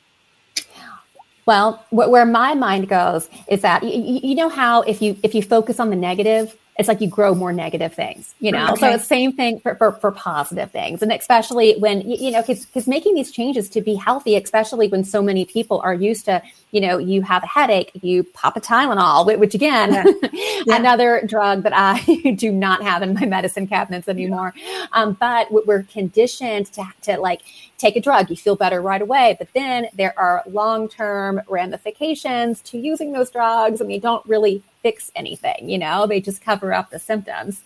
Well, 1.45 1.85
wh- 1.91 2.09
where 2.09 2.25
my 2.25 2.55
mind 2.55 2.89
goes 2.89 3.29
is 3.47 3.61
that 3.61 3.83
you 3.83 4.33
know 4.33 4.49
how 4.49 4.81
if 4.81 4.99
you 5.01 5.15
if 5.21 5.35
you 5.35 5.43
focus 5.43 5.79
on 5.79 5.91
the 5.91 5.95
negative, 5.95 6.57
it's 6.77 6.87
like 6.89 6.99
you 6.99 7.07
grow 7.07 7.33
more 7.33 7.53
negative 7.53 7.93
things. 7.93 8.35
You 8.39 8.51
know, 8.51 8.67
so 8.67 8.73
Okay. 8.87 8.93
it's 8.95 9.05
same 9.05 9.31
thing 9.31 9.59
for, 9.61 9.75
for, 9.75 9.93
for 9.93 10.11
positive 10.11 10.71
things, 10.71 11.01
and 11.01 11.11
especially 11.11 11.75
when 11.79 12.01
you 12.01 12.31
know 12.31 12.41
because 12.41 12.87
making 12.87 13.15
these 13.15 13.31
changes 13.31 13.69
to 13.69 13.81
be 13.81 13.95
healthy, 13.95 14.35
especially 14.35 14.87
when 14.89 15.03
so 15.03 15.21
many 15.21 15.45
people 15.45 15.79
are 15.81 15.93
used 15.93 16.25
to 16.25 16.41
you 16.71 16.81
know 16.81 16.97
you 16.97 17.21
have 17.21 17.43
a 17.43 17.47
headache, 17.47 17.91
you 18.01 18.23
pop 18.23 18.57
a 18.57 18.61
Tylenol, 18.61 19.37
which 19.39 19.55
again, 19.55 19.93
Yeah. 20.33 20.75
another 20.77 21.21
drug 21.25 21.63
that 21.63 21.73
I 21.75 21.99
do 22.37 22.51
not 22.51 22.81
have 22.83 23.01
in 23.03 23.13
my 23.13 23.25
medicine 23.25 23.67
cabinets 23.67 24.07
anymore. 24.07 24.53
Um, 24.93 25.15
but 25.19 25.51
we- 25.51 25.61
we're 25.65 25.83
conditioned 25.83 26.65
to 26.73 26.83
to 27.03 27.19
like 27.19 27.41
take 27.77 27.95
a 27.95 28.01
drug, 28.01 28.29
you 28.29 28.35
feel 28.35 28.55
better 28.55 28.81
right 28.81 29.01
away. 29.01 29.35
But 29.37 29.49
then 29.53 29.87
there 29.93 30.17
are 30.17 30.43
long 30.47 30.87
term 30.87 31.41
ramifications 31.47 32.61
to 32.63 32.77
using 32.77 33.11
those 33.11 33.29
drugs, 33.29 33.81
and 33.81 33.89
they 33.89 33.99
don't 33.99 34.25
really 34.25 34.63
fix 34.81 35.11
anything. 35.15 35.69
You 35.69 35.77
know, 35.77 36.07
they 36.07 36.21
just 36.21 36.41
cover 36.41 36.73
up 36.73 36.89
the 36.89 36.99
symptoms. 36.99 37.61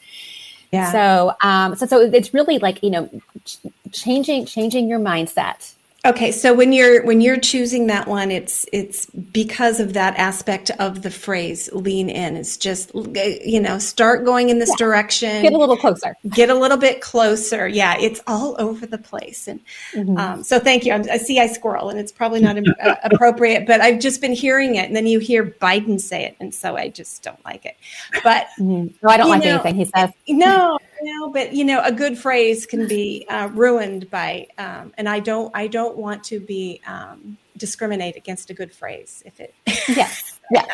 Yeah. 0.72 0.92
So, 0.92 1.34
um, 1.42 1.76
so 1.76 1.86
so 1.86 2.00
it's 2.02 2.34
really 2.34 2.60
like 2.60 2.84
you 2.84 2.92
know, 2.92 3.10
ch- 3.46 3.60
changing 3.92 4.46
changing 4.46 4.88
your 4.88 5.00
mindset. 5.00 5.74
Okay, 6.06 6.32
so 6.32 6.54
when 6.54 6.72
you're 6.72 7.04
when 7.04 7.20
you're 7.20 7.38
choosing 7.40 7.88
that 7.88 8.08
one, 8.08 8.32
it's 8.32 8.66
it's 8.72 9.06
because 9.08 9.82
of 9.82 9.92
that 9.94 10.16
aspect 10.18 10.72
of 10.80 11.02
the 11.02 11.12
phrase 11.12 11.70
"lean 11.74 12.10
in." 12.10 12.38
It's 12.38 12.56
just 12.56 12.92
you 12.96 13.60
know 13.60 13.78
start 13.80 14.24
going 14.24 14.48
in 14.48 14.60
this 14.60 14.74
direction, 14.78 15.42
Get 15.42 15.52
a 15.52 15.58
little 15.58 15.76
closer. 15.76 16.16
get 16.30 16.50
a 16.50 16.56
little 16.56 16.78
bit 16.78 17.02
closer. 17.02 17.68
Yeah, 17.68 17.98
it's 18.00 18.22
all 18.28 18.56
over 18.60 18.86
the 18.86 18.98
place, 18.98 19.50
and 19.50 19.60
Mhm. 19.94 20.18
um, 20.18 20.44
so 20.44 20.58
thank 20.58 20.86
you. 20.86 20.94
I'm, 20.94 21.04
I 21.12 21.18
see 21.18 21.38
I 21.38 21.48
squirrel, 21.48 21.90
and 21.90 22.00
it's 22.00 22.14
probably 22.14 22.40
not 22.40 22.58
uh, 22.58 22.96
appropriate, 23.04 23.68
but 23.68 23.82
I've 23.82 24.00
just 24.00 24.22
been 24.22 24.32
hearing 24.34 24.76
it, 24.76 24.86
and 24.88 24.96
then 24.96 25.06
you 25.06 25.20
hear 25.20 25.44
Biden 25.62 26.00
say 26.00 26.24
it, 26.24 26.38
and 26.40 26.56
so 26.56 26.78
I 26.78 26.88
just 26.88 27.24
don't 27.24 27.44
like 27.44 27.66
it. 27.66 27.76
But 28.24 28.48
Mhm. 28.58 28.94
No, 29.04 29.10
I 29.10 29.18
don't 29.18 29.30
like 29.30 29.44
know, 29.44 29.50
anything 29.56 29.76
he 29.76 29.84
says. 29.86 30.12
no 30.30 30.78
no 31.02 31.30
but 31.30 31.54
you 31.54 31.64
know 31.64 31.82
a 31.84 31.92
good 31.92 32.18
phrase 32.18 32.66
can 32.66 32.88
be 32.88 33.26
uh, 33.30 33.48
ruined 33.54 34.10
by 34.10 34.48
um, 34.58 34.94
and 34.98 35.08
i 35.08 35.20
don't 35.20 35.52
i 35.56 35.68
don't 35.68 35.98
want 35.98 36.24
to 36.24 36.40
be 36.40 36.82
um, 36.88 37.38
discriminate 37.60 38.16
against 38.16 38.50
a 38.50 38.54
good 38.54 38.74
phrase 38.74 39.22
if 39.26 39.40
it 39.40 39.54
Yes, 39.90 40.40
yeah. 40.52 40.66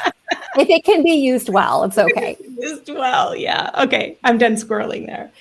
if 0.58 0.70
it 0.70 0.86
can 0.86 1.04
be 1.04 1.12
used 1.12 1.50
well, 1.50 1.84
it's 1.84 1.98
okay. 1.98 2.38
used 2.58 2.90
well 2.90 3.36
yeah. 3.36 3.72
Okay. 3.84 4.18
I'm 4.24 4.38
done 4.38 4.56
squirreling 4.56 5.08
there. 5.08 5.32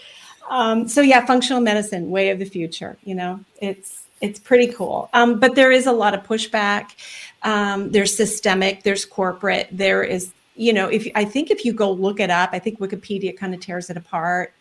Um, 0.50 0.88
so 0.88 1.00
yeah 1.00 1.24
functional 1.24 1.60
medicine 1.60 2.10
way 2.10 2.30
of 2.30 2.38
the 2.38 2.44
future 2.44 2.96
you 3.04 3.14
know? 3.14 3.40
It's 3.60 4.02
it's 4.20 4.40
pretty 4.40 4.68
cool. 4.68 5.10
Um, 5.12 5.38
but 5.38 5.54
there 5.54 5.70
is 5.70 5.86
a 5.86 5.92
lot 5.92 6.14
of 6.14 6.22
pushback. 6.24 6.92
Um, 7.42 7.90
there's 7.90 8.16
systemic 8.16 8.82
there's 8.82 9.04
corporate 9.04 9.68
there 9.70 10.02
is 10.02 10.32
you 10.56 10.72
know 10.72 10.88
if 10.88 11.08
i 11.14 11.24
think 11.24 11.50
if 11.50 11.64
you 11.64 11.72
go 11.72 11.90
look 11.90 12.20
it 12.20 12.30
up 12.30 12.50
i 12.52 12.58
think 12.58 12.78
wikipedia 12.78 13.36
kind 13.36 13.54
of 13.54 13.60
tears 13.60 13.90
it 13.90 13.96
apart 13.96 14.52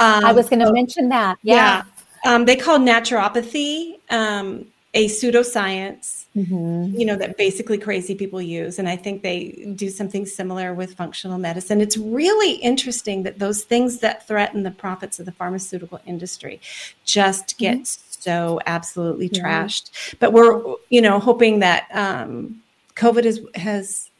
um, 0.00 0.24
I 0.24 0.32
was 0.32 0.48
going 0.48 0.60
to 0.60 0.72
mention 0.72 1.08
that. 1.10 1.38
Yeah. 1.42 1.82
Um, 2.24 2.44
they 2.46 2.56
call 2.56 2.78
naturopathy 2.78 3.98
um, 4.10 4.66
a 4.94 5.06
pseudoscience, 5.06 6.24
Mhm. 6.36 6.98
you 6.98 7.04
know, 7.04 7.16
that 7.16 7.36
basically 7.36 7.78
crazy 7.78 8.14
people 8.14 8.40
use. 8.40 8.78
And 8.78 8.88
I 8.88 8.96
think 8.96 9.22
they 9.22 9.72
do 9.76 9.88
something 9.90 10.24
similar 10.24 10.72
with 10.74 10.94
functional 10.94 11.38
medicine. 11.38 11.80
It's 11.80 11.96
really 11.96 12.52
interesting 12.54 13.22
that 13.24 13.38
those 13.38 13.62
things 13.62 13.98
that 13.98 14.26
threaten 14.26 14.62
the 14.62 14.70
profits 14.70 15.18
of 15.20 15.26
the 15.26 15.32
pharmaceutical 15.32 16.00
industry 16.06 16.60
just 17.04 17.58
get 17.58 17.86
so 17.86 18.60
absolutely 18.66 19.30
Yeah. 19.32 19.42
trashed. 19.42 19.90
But 20.18 20.32
we're, 20.32 20.60
you 20.90 21.02
know, 21.02 21.18
hoping 21.18 21.58
that 21.60 21.88
um, 21.92 22.62
COVID 22.96 23.24
is, 23.24 23.40
has 23.54 24.10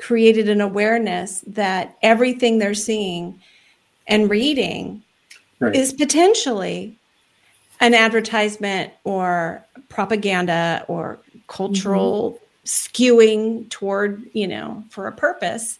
created 0.00 0.48
an 0.48 0.60
awareness 0.60 1.44
that 1.46 1.96
everything 2.02 2.58
they're 2.58 2.74
seeing 2.74 3.38
and 4.06 4.30
reading 4.30 5.02
Right. 5.60 5.76
is 5.76 5.92
potentially 5.92 6.96
an 7.80 7.92
advertisement 7.92 8.92
or 9.04 9.62
propaganda 9.90 10.84
or 10.88 11.18
cultural 11.48 12.38
skewing 12.64 13.68
toward, 13.68 14.24
you 14.32 14.48
know, 14.48 14.82
for 14.88 15.06
a 15.06 15.12
purpose. 15.12 15.78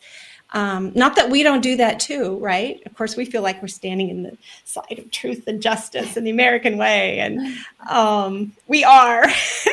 Um, 0.53 0.93
not 0.95 1.17
that 1.17 1.31
we 1.31 1.43
don't 1.43 1.63
do 1.63 1.77
that 1.77 2.01
too, 2.01 2.37
right? 2.39 2.83
Of 2.85 2.95
course, 2.95 3.17
we 3.17 3.25
feel 3.25 3.41
like 3.41 3.63
we're 3.63 3.69
standing 3.69 4.11
in 4.11 4.23
the 4.25 4.37
side 4.65 4.99
of 4.99 5.11
truth 5.11 5.45
and 5.47 5.63
justice 5.63 6.17
and 6.17 6.27
the 6.27 6.31
American 6.31 6.77
way, 6.77 7.21
and 7.21 7.57
um, 7.89 8.53
we 8.67 8.85
are. 8.85 9.27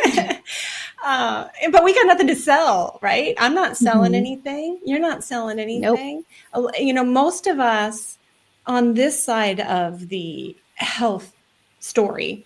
uh, 1.03 1.47
but 1.71 1.83
we 1.83 1.93
got 1.93 2.07
nothing 2.07 2.27
to 2.27 2.35
sell, 2.35 2.99
right? 3.01 3.35
I'm 3.37 3.53
not 3.53 3.77
selling 3.77 4.13
Mhm. 4.13 4.17
anything. 4.17 4.79
You're 4.83 4.99
not 4.99 5.23
selling 5.23 5.59
anything. 5.59 6.23
Uh, 6.53 6.67
You 6.79 6.93
know, 6.93 7.03
most 7.03 7.47
of 7.47 7.59
us 7.59 8.17
on 8.65 8.93
this 8.95 9.21
side 9.23 9.59
of 9.61 10.09
the 10.09 10.55
health 10.75 11.33
story, 11.79 12.45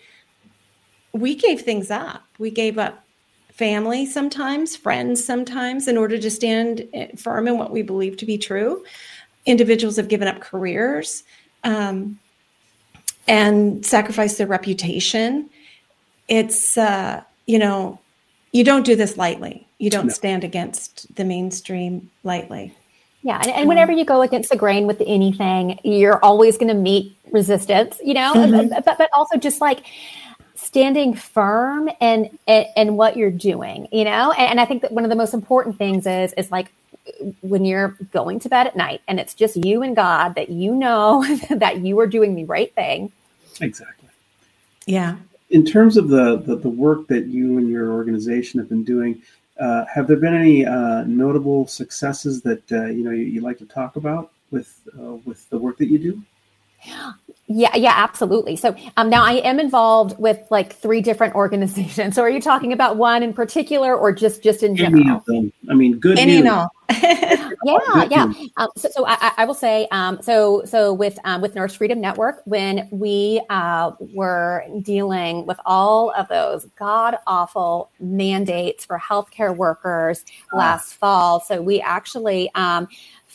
we 1.14 1.36
gave 1.36 1.62
things 1.62 1.90
up. 1.92 2.24
We 2.40 2.52
gave 2.52 2.78
up 2.78 3.04
family 3.52 4.06
sometimes, 4.06 4.76
friends 4.76 5.24
sometimes, 5.24 5.88
in 5.88 5.98
order 5.98 6.18
to 6.18 6.30
stand 6.30 6.88
eh, 6.94 7.08
firm 7.16 7.48
in 7.48 7.58
what 7.58 7.72
we 7.72 7.82
believe 7.82 8.18
to 8.18 8.26
be 8.26 8.38
true. 8.38 8.84
Individuals 9.46 9.96
have 9.98 10.08
given 10.08 10.28
up 10.28 10.40
careers 10.40 11.24
um, 11.64 12.20
and 13.28 13.86
sacrificed 13.86 14.38
their 14.38 14.48
reputation. 14.48 15.50
It's, 16.28 16.78
uh, 16.78 17.24
you 17.46 17.60
know, 17.60 18.00
you 18.52 18.64
don't 18.64 18.86
do 18.86 18.96
this 18.96 19.18
lightly. 19.18 19.68
You 19.80 19.90
don't 19.90 20.08
No. 20.08 20.14
stand 20.14 20.44
against 20.44 21.14
the 21.16 21.24
mainstream 21.24 22.10
lightly. 22.24 22.74
Yeah, 23.24 23.40
and, 23.42 23.52
and 23.52 23.68
whenever 23.68 23.92
you 23.92 24.04
go 24.04 24.22
against 24.24 24.50
the 24.50 24.56
grain 24.56 24.88
with 24.88 25.02
anything, 25.06 25.80
you're 25.84 26.24
always 26.26 26.58
going 26.58 26.70
to 26.70 26.74
meet 26.74 27.16
resistance, 27.32 28.00
you 28.04 28.14
know. 28.16 28.34
Mhm. 28.34 28.84
But 28.84 28.98
but 28.98 29.10
also 29.14 29.38
just 29.38 29.62
like 29.62 29.86
standing 30.56 31.14
firm 31.14 31.90
and 32.00 32.30
in, 32.48 32.66
in 32.76 32.96
what 32.96 33.18
you're 33.18 33.32
doing, 33.32 33.88
you 33.92 34.04
know. 34.06 34.32
And, 34.32 34.52
and 34.52 34.60
I 34.60 34.66
think 34.66 34.82
that 34.82 34.92
one 34.92 35.04
of 35.04 35.10
the 35.10 35.16
most 35.16 35.34
important 35.34 35.78
things 35.78 36.06
is 36.08 36.34
is 36.34 36.52
like 36.52 36.72
when 37.42 37.66
you're 37.66 37.96
going 38.12 38.40
to 38.40 38.50
bed 38.50 38.68
at 38.68 38.76
night 38.76 39.02
and 39.08 39.20
it's 39.20 39.34
just 39.34 39.56
you 39.58 39.82
and 39.82 39.96
God 39.96 40.36
that 40.36 40.50
you 40.50 40.76
know 40.76 41.24
that 41.50 41.80
you 41.82 42.00
are 42.00 42.08
doing 42.08 42.36
the 42.36 42.46
right 42.46 42.74
thing. 42.74 43.12
Exactly. 43.60 44.10
Yeah. 44.88 45.18
In 45.52 45.66
terms 45.66 45.98
of 45.98 46.08
the, 46.08 46.38
the, 46.38 46.56
the 46.56 46.70
work 46.70 47.08
that 47.08 47.28
you 47.28 47.58
and 47.58 47.70
your 47.70 47.92
organization 47.92 48.60
have 48.60 48.70
been 48.70 48.84
doing, 48.84 49.22
uh, 49.60 49.86
have 49.86 50.08
there 50.08 50.18
been 50.18 50.34
any 50.34 50.66
uh, 50.66 51.04
notable 51.04 51.68
successes 51.68 52.42
that 52.42 52.72
uh, 52.72 52.86
you 52.86 53.04
know 53.04 53.12
you, 53.12 53.24
you 53.24 53.42
like 53.42 53.58
to 53.60 53.66
talk 53.66 53.96
about 53.96 54.32
with 54.50 54.80
uh, 55.00 55.16
with 55.26 55.50
the 55.50 55.58
work 55.58 55.78
that 55.78 55.88
you 55.88 56.00
do? 56.00 56.22
Yeah, 57.48 57.76
yeah, 57.76 57.94
absolutely. 57.96 58.56
So 58.56 58.74
um, 58.96 59.10
now 59.10 59.24
I 59.26 59.34
am 59.34 59.60
involved 59.60 60.18
with 60.18 60.40
like 60.50 60.74
three 60.74 61.02
different 61.02 61.36
organizations. 61.44 62.16
So 62.16 62.22
are 62.22 62.30
you 62.30 62.40
talking 62.42 62.72
about 62.72 62.96
one 62.98 63.24
in 63.24 63.34
particular, 63.34 63.96
or 63.96 64.12
just 64.14 64.42
just 64.42 64.64
in 64.64 64.72
Any 64.80 65.04
general? 65.04 65.18
of 65.18 65.26
them? 65.26 65.52
I 65.70 65.74
mean, 65.74 66.00
good 66.00 66.18
Any 66.18 66.38
and 66.38 66.46
news. 66.46 66.54
all. 66.54 66.70
yeah 67.64 67.78
Good 67.94 68.12
yeah 68.12 68.26
news. 68.26 68.50
um, 68.58 68.70
so, 68.78 68.90
so 68.92 69.06
I, 69.06 69.14
I- 69.22 69.34
I 69.40 69.46
will 69.46 69.54
say 69.54 69.88
um, 69.92 70.20
so 70.22 70.64
so 70.66 70.94
with 70.94 71.18
um, 71.26 71.42
with 71.42 71.56
nurse 71.56 71.76
freedom 71.76 72.00
network 72.02 72.42
when 72.46 72.88
we 72.92 73.42
uh, 73.50 73.92
were 74.14 74.64
dealing 74.82 75.46
with 75.46 75.60
all 75.66 76.12
of 76.12 76.28
those 76.28 76.66
god 76.78 77.18
awful 77.28 77.92
mandates 78.00 78.84
for 78.86 78.98
healthcare 79.00 79.56
workers 79.56 80.26
last 80.54 80.96
fall 80.96 81.40
so 81.40 81.62
we 81.62 81.80
actually 81.82 82.50
um, 82.56 82.88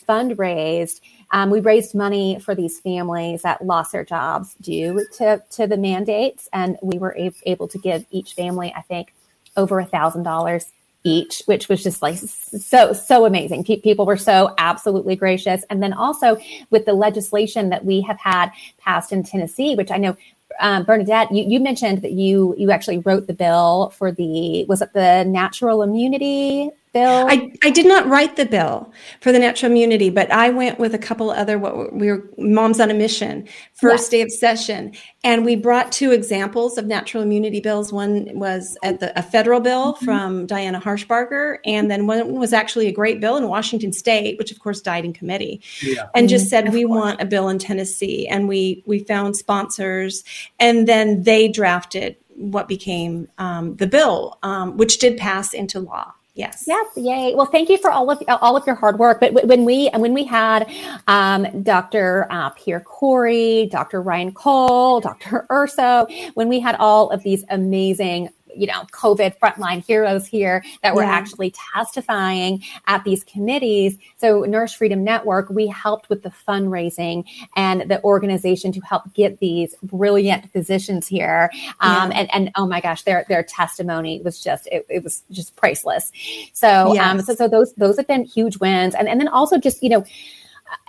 fundraised 0.07 1.01
um, 1.31 1.49
we 1.49 1.59
raised 1.59 1.93
money 1.93 2.39
for 2.39 2.55
these 2.55 2.79
families 2.79 3.41
that 3.41 3.65
lost 3.65 3.91
their 3.91 4.05
jobs 4.05 4.55
due 4.61 5.05
to, 5.17 5.41
to 5.51 5.67
the 5.67 5.77
mandates 5.77 6.47
and 6.53 6.77
we 6.81 6.97
were 6.97 7.15
a- 7.17 7.33
able 7.45 7.67
to 7.67 7.77
give 7.77 8.05
each 8.11 8.33
family 8.33 8.73
i 8.75 8.81
think 8.81 9.13
over 9.55 9.79
a 9.79 9.85
thousand 9.85 10.23
dollars 10.23 10.71
each, 11.07 11.41
which 11.45 11.69
was 11.69 11.81
just 11.83 12.01
like 12.01 12.17
so 12.17 12.93
so 12.93 13.25
amazing. 13.25 13.63
Pe- 13.63 13.79
people 13.79 14.05
were 14.05 14.17
so 14.17 14.53
absolutely 14.57 15.15
gracious, 15.15 15.63
and 15.69 15.81
then 15.81 15.93
also 15.93 16.37
with 16.69 16.85
the 16.85 16.93
legislation 16.93 17.69
that 17.69 17.85
we 17.85 18.01
have 18.01 18.19
had 18.19 18.51
passed 18.79 19.11
in 19.11 19.23
Tennessee, 19.23 19.75
which 19.75 19.91
I 19.91 19.97
know. 19.97 20.15
Um, 20.59 20.85
Bernadette, 20.85 21.31
you, 21.31 21.43
you 21.43 21.59
mentioned 21.59 22.01
that 22.01 22.13
you 22.13 22.55
you 22.57 22.71
actually 22.71 22.99
wrote 22.99 23.27
the 23.27 23.33
bill 23.33 23.93
for 23.95 24.11
the 24.11 24.65
was 24.65 24.81
it 24.81 24.91
the 24.93 25.23
natural 25.25 25.83
immunity 25.83 26.71
bill? 26.93 27.27
I, 27.29 27.51
I 27.63 27.69
did 27.69 27.85
not 27.85 28.07
write 28.07 28.35
the 28.35 28.45
bill 28.45 28.91
for 29.21 29.31
the 29.31 29.39
natural 29.39 29.71
immunity, 29.71 30.09
but 30.09 30.31
I 30.31 30.49
went 30.49 30.79
with 30.79 30.93
a 30.93 30.97
couple 30.97 31.29
other 31.29 31.57
what 31.59 31.93
we 31.93 32.11
were 32.11 32.29
moms 32.37 32.79
on 32.79 32.89
a 32.91 32.93
mission 32.93 33.47
first 33.75 34.11
day 34.11 34.21
of 34.21 34.31
session, 34.31 34.93
and 35.23 35.45
we 35.45 35.55
brought 35.55 35.91
two 35.91 36.11
examples 36.11 36.77
of 36.77 36.85
natural 36.85 37.23
immunity 37.23 37.59
bills. 37.59 37.93
One 37.93 38.29
was 38.33 38.77
at 38.83 38.99
the 38.99 39.17
a 39.17 39.21
federal 39.21 39.59
bill 39.59 39.93
from 39.95 40.45
Diana 40.45 40.79
Harshbarger, 40.79 41.57
and 41.65 41.89
then 41.89 42.07
one 42.07 42.35
was 42.35 42.53
actually 42.53 42.87
a 42.87 42.91
great 42.91 43.19
bill 43.19 43.37
in 43.37 43.47
Washington 43.47 43.91
State, 43.91 44.37
which 44.37 44.51
of 44.51 44.59
course 44.59 44.81
died 44.81 45.05
in 45.05 45.13
committee 45.13 45.61
Yeah. 45.81 46.07
and 46.15 46.29
just 46.29 46.49
said 46.49 46.73
we 46.73 46.85
want 46.85 47.21
a 47.21 47.25
bill 47.25 47.49
in 47.49 47.59
Tennessee, 47.59 48.27
and 48.27 48.47
we 48.47 48.83
we 48.85 48.99
found 48.99 49.35
sponsors, 49.35 50.23
and 50.59 50.87
then 50.87 51.23
they 51.23 51.47
drafted 51.47 52.15
what 52.37 52.67
became 52.67 53.27
um, 53.39 53.75
the 53.77 53.87
bill, 53.87 54.37
um, 54.43 54.77
which 54.77 54.99
did 54.99 55.17
pass 55.17 55.53
into 55.53 55.79
law. 55.79 56.13
Yes. 56.37 56.65
Yes, 56.67 56.85
yay! 56.95 57.33
Well, 57.33 57.47
thank 57.47 57.67
you 57.67 57.79
for 57.79 57.89
all 57.89 58.11
of 58.11 58.21
all 58.27 58.55
of 58.55 58.65
your 58.67 58.75
hard 58.75 58.99
work. 58.99 59.19
But 59.19 59.33
when 59.47 59.65
we 59.65 59.89
when 59.95 60.13
we 60.13 60.23
had 60.23 60.69
um, 61.07 61.63
Dr. 61.63 62.27
Uh, 62.29 62.51
Pierre 62.51 62.79
Kory, 62.79 63.67
Dr. 63.71 64.03
Ryan 64.03 64.31
Cole, 64.31 65.01
Dr. 65.01 65.47
Urso, 65.51 66.05
when 66.35 66.47
we 66.47 66.59
had 66.59 66.75
all 66.75 67.09
of 67.09 67.23
these 67.23 67.43
amazing 67.49 68.29
you 68.57 68.67
know 68.67 68.81
COVID 68.91 69.37
frontline 69.39 69.85
heroes 69.85 70.25
here 70.25 70.63
that 70.83 70.95
were 70.95 71.03
Yeah. 71.03 71.11
actually 71.11 71.53
testifying 71.73 72.63
at 72.87 73.03
these 73.03 73.23
committees. 73.23 73.97
So 74.17 74.41
Nurse 74.41 74.73
Freedom 74.73 75.03
Network, 75.03 75.49
we 75.49 75.67
helped 75.67 76.09
with 76.09 76.23
the 76.23 76.31
fundraising 76.47 77.23
and 77.55 77.81
the 77.89 78.03
organization 78.03 78.71
to 78.73 78.79
help 78.81 79.13
get 79.13 79.39
these 79.39 79.75
brilliant 79.83 80.51
physicians 80.51 81.07
here. 81.07 81.49
Um, 81.79 82.11
Yeah. 82.11 82.19
and 82.19 82.33
and 82.33 82.51
oh 82.55 82.65
my 82.65 82.81
gosh, 82.81 83.03
their 83.03 83.25
their 83.29 83.43
testimony 83.43 84.21
was 84.23 84.41
just 84.43 84.67
it, 84.67 84.85
it 84.89 85.03
was 85.03 85.23
just 85.31 85.55
priceless. 85.55 86.11
So, 86.53 86.97
um, 86.99 87.21
so, 87.21 87.35
so 87.35 87.47
those 87.47 87.73
those 87.73 87.97
have 87.97 88.07
been 88.07 88.25
huge 88.25 88.57
wins, 88.59 88.95
and 88.95 89.07
and 89.07 89.19
then 89.19 89.27
also 89.27 89.57
just 89.57 89.81
you 89.83 89.89
know 89.89 90.03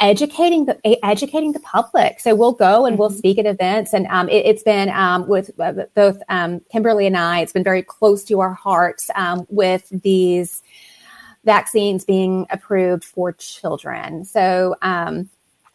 educating 0.01 0.67
the 0.67 1.05
educating 1.05 1.53
the 1.53 1.61
public. 1.61 2.21
So 2.21 2.35
we'll 2.35 2.53
go 2.53 2.87
and 2.87 2.99
we'll 2.99 3.11
Mhm. 3.11 3.19
speak 3.19 3.39
at 3.39 3.47
events, 3.47 3.93
and 3.93 4.07
um, 4.09 4.29
it, 4.29 4.47
has 4.47 4.63
been 4.63 4.89
um, 4.91 5.27
with 5.29 5.51
uh, 5.61 5.73
both 5.95 6.21
um, 6.29 6.61
Kimberly 6.71 7.07
and 7.07 7.17
I. 7.17 7.41
It's 7.41 7.53
been 7.53 7.65
very 7.65 7.83
close 7.83 8.25
to 8.25 8.41
our 8.41 8.55
hearts 8.55 9.11
um, 9.15 9.47
with 9.49 9.89
these 9.91 10.63
vaccines 11.45 12.05
being 12.05 12.47
approved 12.51 13.05
for 13.05 13.33
children. 13.33 14.25
So. 14.25 14.75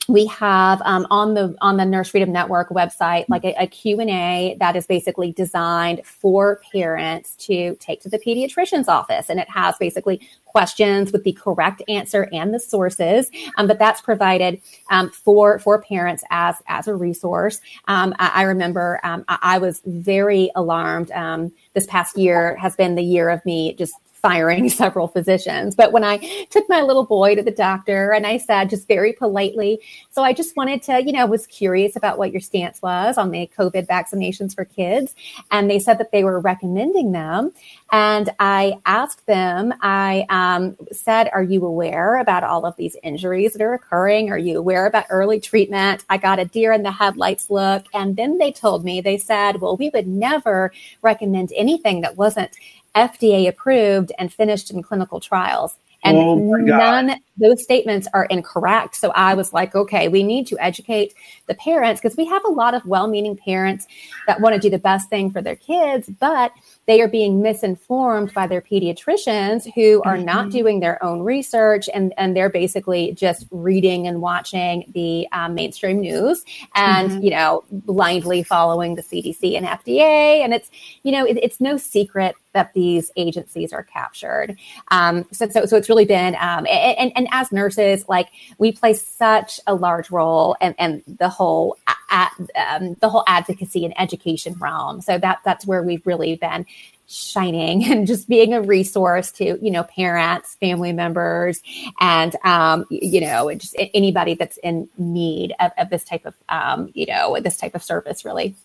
We 0.07 0.25
have 0.27 0.81
um, 0.83 1.07
on 1.09 1.33
the 1.33 1.55
on 1.61 1.77
the 1.77 1.85
nurse 1.85 2.09
freedom 2.09 2.31
network 2.31 2.69
website 2.69 3.25
like 3.29 3.45
a, 3.45 3.53
a 3.57 3.67
q&a 3.67 4.57
that 4.59 4.75
is 4.75 4.85
basically 4.85 5.31
designed 5.31 6.05
for 6.05 6.61
parents 6.73 7.35
to 7.37 7.75
take 7.79 8.01
to 8.01 8.09
the 8.09 8.19
pediatrician's 8.19 8.89
office. 8.89 9.29
And 9.29 9.39
it 9.39 9.49
has 9.49 9.77
basically 9.77 10.19
questions 10.45 11.11
with 11.11 11.23
the 11.23 11.33
correct 11.33 11.81
answer 11.87 12.29
and 12.31 12.53
the 12.53 12.59
sources 12.59 13.31
um, 13.57 13.67
but 13.67 13.79
that's 13.79 14.01
provided 14.01 14.61
um, 14.91 15.09
for 15.09 15.59
for 15.59 15.81
parents 15.81 16.23
as 16.29 16.55
as 16.67 16.87
a 16.87 16.95
resource. 16.95 17.59
Um, 17.87 18.13
I, 18.19 18.31
I 18.35 18.41
remember 18.43 18.99
um, 19.03 19.25
I, 19.27 19.37
I 19.41 19.57
was 19.57 19.81
very 19.85 20.51
alarmed 20.55 21.11
um, 21.11 21.51
this 21.73 21.87
past 21.87 22.17
year 22.17 22.55
has 22.57 22.75
been 22.75 22.95
the 22.95 23.03
year 23.03 23.29
of 23.29 23.43
me 23.45 23.73
just 23.75 23.95
firing 24.23 24.69
several 24.69 25.07
physicians. 25.07 25.75
But 25.75 25.91
when 25.91 26.03
I 26.03 26.17
took 26.49 26.67
my 26.67 26.81
little 26.81 27.05
boy 27.05 27.35
to 27.35 27.43
the 27.43 27.51
doctor 27.51 28.11
and 28.11 28.25
I 28.25 28.37
said 28.37 28.71
just 28.71 28.87
very 28.87 29.13
politely, 29.13 29.79
so 30.09 30.23
I 30.23 30.33
just 30.33 30.55
wanted 30.55 30.81
to, 30.83 31.03
you 31.03 31.11
know, 31.11 31.27
was 31.27 31.45
curious 31.45 31.95
about 31.95 32.17
what 32.17 32.31
your 32.31 32.41
stance 32.41 32.81
was 32.81 33.17
on 33.19 33.29
the 33.29 33.51
COVID 33.55 33.85
vaccinations 33.85 34.55
for 34.55 34.65
kids. 34.65 35.13
And 35.51 35.69
they 35.69 35.77
said 35.77 35.99
that 35.99 36.11
they 36.11 36.23
were 36.23 36.39
recommending 36.39 37.11
them. 37.11 37.51
And 37.91 38.29
I 38.39 38.79
asked 38.85 39.27
them, 39.27 39.73
I 39.81 40.25
um, 40.29 40.75
said, 40.91 41.29
Are 41.33 41.43
you 41.43 41.65
aware 41.65 42.17
about 42.17 42.43
all 42.43 42.65
of 42.65 42.75
these 42.77 42.95
injuries 43.03 43.53
that 43.53 43.61
are 43.61 43.73
occurring? 43.73 44.31
Are 44.31 44.37
you 44.37 44.57
aware 44.57 44.85
about 44.85 45.05
early 45.09 45.39
treatment? 45.39 46.05
I 46.09 46.17
got 46.17 46.39
a 46.39 46.45
deer 46.45 46.71
in 46.71 46.83
the 46.83 46.91
headlights 46.91 47.49
look. 47.49 47.85
And 47.93 48.15
then 48.15 48.37
they 48.37 48.51
told 48.53 48.85
me, 48.85 49.01
they 49.01 49.17
said, 49.17 49.59
Well, 49.59 49.75
we 49.75 49.89
would 49.93 50.07
never 50.07 50.71
recommend 51.01 51.51
anything 51.55 52.01
that 52.01 52.15
wasn't 52.15 52.57
FDA 52.95 53.47
approved 53.47 54.11
and 54.19 54.31
finished 54.31 54.71
in 54.71 54.81
clinical 54.83 55.19
trials. 55.19 55.75
And 56.05 56.17
Oh 56.17 56.35
none, 56.35 57.15
those 57.37 57.63
statements 57.63 58.09
are 58.13 58.25
incorrect. 58.25 58.95
So 58.95 59.11
I 59.11 59.35
was 59.35 59.53
like, 59.53 59.73
okay, 59.73 60.09
we 60.09 60.21
need 60.21 60.47
to 60.47 60.57
educate 60.59 61.13
the 61.47 61.55
parents 61.55 62.01
because 62.01 62.17
we 62.17 62.25
have 62.25 62.43
a 62.43 62.49
lot 62.49 62.73
of 62.73 62.85
well 62.85 63.07
meaning 63.07 63.37
parents 63.37 63.87
that 64.27 64.41
want 64.41 64.53
to 64.53 64.59
do 64.59 64.69
the 64.69 64.77
best 64.77 65.09
thing 65.09 65.31
for 65.31 65.41
their 65.41 65.55
kids, 65.55 66.09
but 66.19 66.51
they 66.87 66.99
are 66.99 67.07
being 67.07 67.41
misinformed 67.41 68.33
by 68.33 68.47
their 68.47 68.59
pediatricians 68.61 69.71
who 69.75 70.01
are 70.03 70.17
not 70.17 70.47
Mhm. 70.47 70.51
doing 70.51 70.79
their 70.81 71.01
own 71.01 71.21
research 71.21 71.87
and, 71.93 72.13
and 72.17 72.35
they're 72.35 72.49
basically 72.49 73.13
just 73.13 73.47
reading 73.51 74.05
and 74.05 74.21
watching 74.21 74.91
the 74.93 75.25
um, 75.31 75.53
mainstream 75.55 76.01
news 76.01 76.43
and, 76.75 77.11
Mhm. 77.11 77.23
you 77.23 77.29
know, 77.29 77.63
blindly 77.71 78.43
following 78.43 78.95
the 78.95 79.03
CDC 79.03 79.55
and 79.55 79.65
FDA. 79.65 80.43
And 80.43 80.53
it's, 80.53 80.69
you 81.03 81.13
know, 81.13 81.25
it, 81.25 81.37
it's 81.41 81.61
no 81.61 81.77
secret 81.77 82.35
that 82.53 82.73
these 82.73 83.11
agencies 83.15 83.73
are 83.73 83.83
captured. 83.83 84.57
Um, 84.91 85.25
so, 85.31 85.49
so, 85.49 85.65
so 85.65 85.77
it's 85.77 85.89
really 85.89 86.05
been, 86.05 86.35
um, 86.35 86.65
and, 86.69 87.11
and, 87.15 87.27
as 87.31 87.51
nurses, 87.51 88.05
like 88.07 88.29
we 88.57 88.71
play 88.71 88.93
such 88.93 89.59
a 89.67 89.73
large 89.75 90.11
role 90.11 90.55
and, 90.61 90.75
and 90.77 91.03
the 91.07 91.29
whole, 91.29 91.77
a- 91.87 92.27
um, 92.55 92.95
the 93.01 93.09
whole 93.09 93.23
advocacy 93.27 93.85
and 93.85 93.99
education 93.99 94.53
realm. 94.59 95.01
So 95.01 95.17
that, 95.17 95.39
that's 95.43 95.65
where 95.65 95.83
we've 95.83 96.05
really 96.05 96.35
been 96.35 96.65
shining 97.07 97.85
and 97.91 98.07
just 98.07 98.27
being 98.27 98.53
a 98.53 98.61
resource 98.61 99.31
to 99.31 99.57
you 99.63 99.71
know 99.71 99.83
parents 99.83 100.55
family 100.55 100.91
members 100.91 101.61
and 101.99 102.35
um, 102.43 102.85
you 102.89 103.21
know 103.21 103.53
just 103.53 103.75
anybody 103.93 104.33
that's 104.33 104.57
in 104.57 104.89
need 104.97 105.53
of, 105.59 105.71
of 105.77 105.89
this 105.89 106.03
type 106.03 106.25
of 106.25 106.33
um, 106.49 106.89
you 106.93 107.05
know 107.05 107.37
this 107.39 107.57
type 107.57 107.75
of 107.75 107.83
service 107.83 108.25
really 108.25 108.55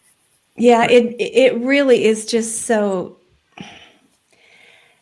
yeah 0.57 0.84
it 0.84 1.14
it 1.18 1.59
really 1.61 2.05
is 2.05 2.26
just 2.26 2.62
so 2.62 3.16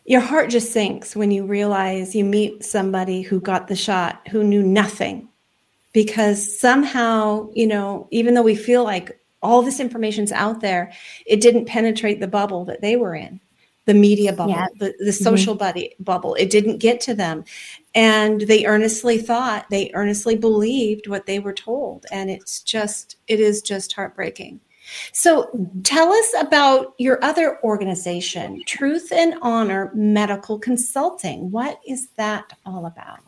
your 0.07 0.21
heart 0.21 0.49
just 0.49 0.71
sinks 0.71 1.15
when 1.15 1.29
you 1.29 1.45
realize 1.45 2.15
you 2.15 2.23
meet 2.23 2.63
somebody 2.63 3.21
who 3.21 3.39
got 3.39 3.67
the 3.67 3.75
shot 3.75 4.27
who 4.29 4.43
knew 4.43 4.63
nothing. 4.63 5.29
Because 5.93 6.59
somehow 6.59 7.49
you 7.53 7.67
know 7.67 8.07
even 8.11 8.33
though 8.33 8.41
we 8.41 8.55
feel 8.55 8.83
like 8.83 9.19
all 9.41 9.61
this 9.61 9.79
information's 9.79 10.31
out 10.31 10.61
there 10.61 10.91
it 11.25 11.41
didn't 11.41 11.65
penetrate 11.65 12.19
the 12.19 12.27
bubble 12.27 12.65
that 12.65 12.81
they 12.81 12.95
were 12.95 13.13
in 13.15 13.39
the 13.87 13.93
media 13.93 14.33
bubble 14.33 14.51
Yeah. 14.51 14.67
the, 14.79 14.93
the 14.99 15.05
mm-hmm. 15.05 15.23
social 15.23 15.55
buddy 15.55 15.95
bubble. 15.99 16.35
It 16.35 16.49
didn't 16.51 16.77
get 16.77 16.99
to 17.01 17.15
them. 17.15 17.45
And 17.95 18.41
they 18.41 18.65
earnestly 18.65 19.17
thought 19.17 19.69
they 19.69 19.89
earnestly 19.93 20.35
believed 20.35 21.07
what 21.07 21.25
they 21.25 21.39
were 21.39 21.53
told. 21.53 22.05
And 22.11 22.29
it's 22.29 22.61
just 22.61 23.15
it 23.27 23.39
is 23.39 23.61
just 23.61 23.93
heartbreaking 23.93 24.59
so 25.11 25.49
tell 25.83 26.11
us 26.11 26.33
about 26.39 26.93
your 26.97 27.23
other 27.23 27.59
organization 27.63 28.61
truth 28.65 29.11
and 29.11 29.35
honor 29.41 29.91
medical 29.93 30.59
consulting 30.59 31.51
what 31.51 31.79
is 31.87 32.09
that 32.17 32.53
all 32.65 32.85
about 32.85 33.19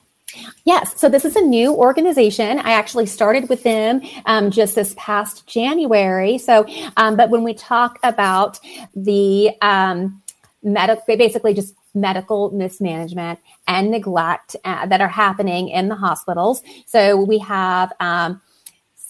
Yes. 0.63 0.99
So 0.99 1.09
this 1.09 1.25
is 1.25 1.35
a 1.35 1.41
new 1.41 1.73
organization. 1.73 2.59
I 2.59 2.71
actually 2.71 3.07
started 3.07 3.49
with 3.49 3.63
them 3.63 4.01
um, 4.25 4.51
just 4.51 4.75
this 4.75 4.93
past 4.97 5.47
January. 5.47 6.37
So, 6.37 6.67
um, 6.97 7.15
but 7.15 7.29
when 7.29 7.43
we 7.43 7.53
talk 7.53 7.97
about 8.03 8.59
the 8.95 9.51
um, 9.61 10.21
medical, 10.61 11.03
basically 11.07 11.53
just 11.53 11.73
medical 11.93 12.51
mismanagement 12.51 13.39
and 13.67 13.89
neglect 13.89 14.55
uh, 14.63 14.85
that 14.85 15.01
are 15.01 15.07
happening 15.07 15.69
in 15.69 15.89
the 15.89 15.95
hospitals. 15.95 16.61
So 16.85 17.17
we 17.17 17.39
have 17.39 17.91
um, 17.99 18.41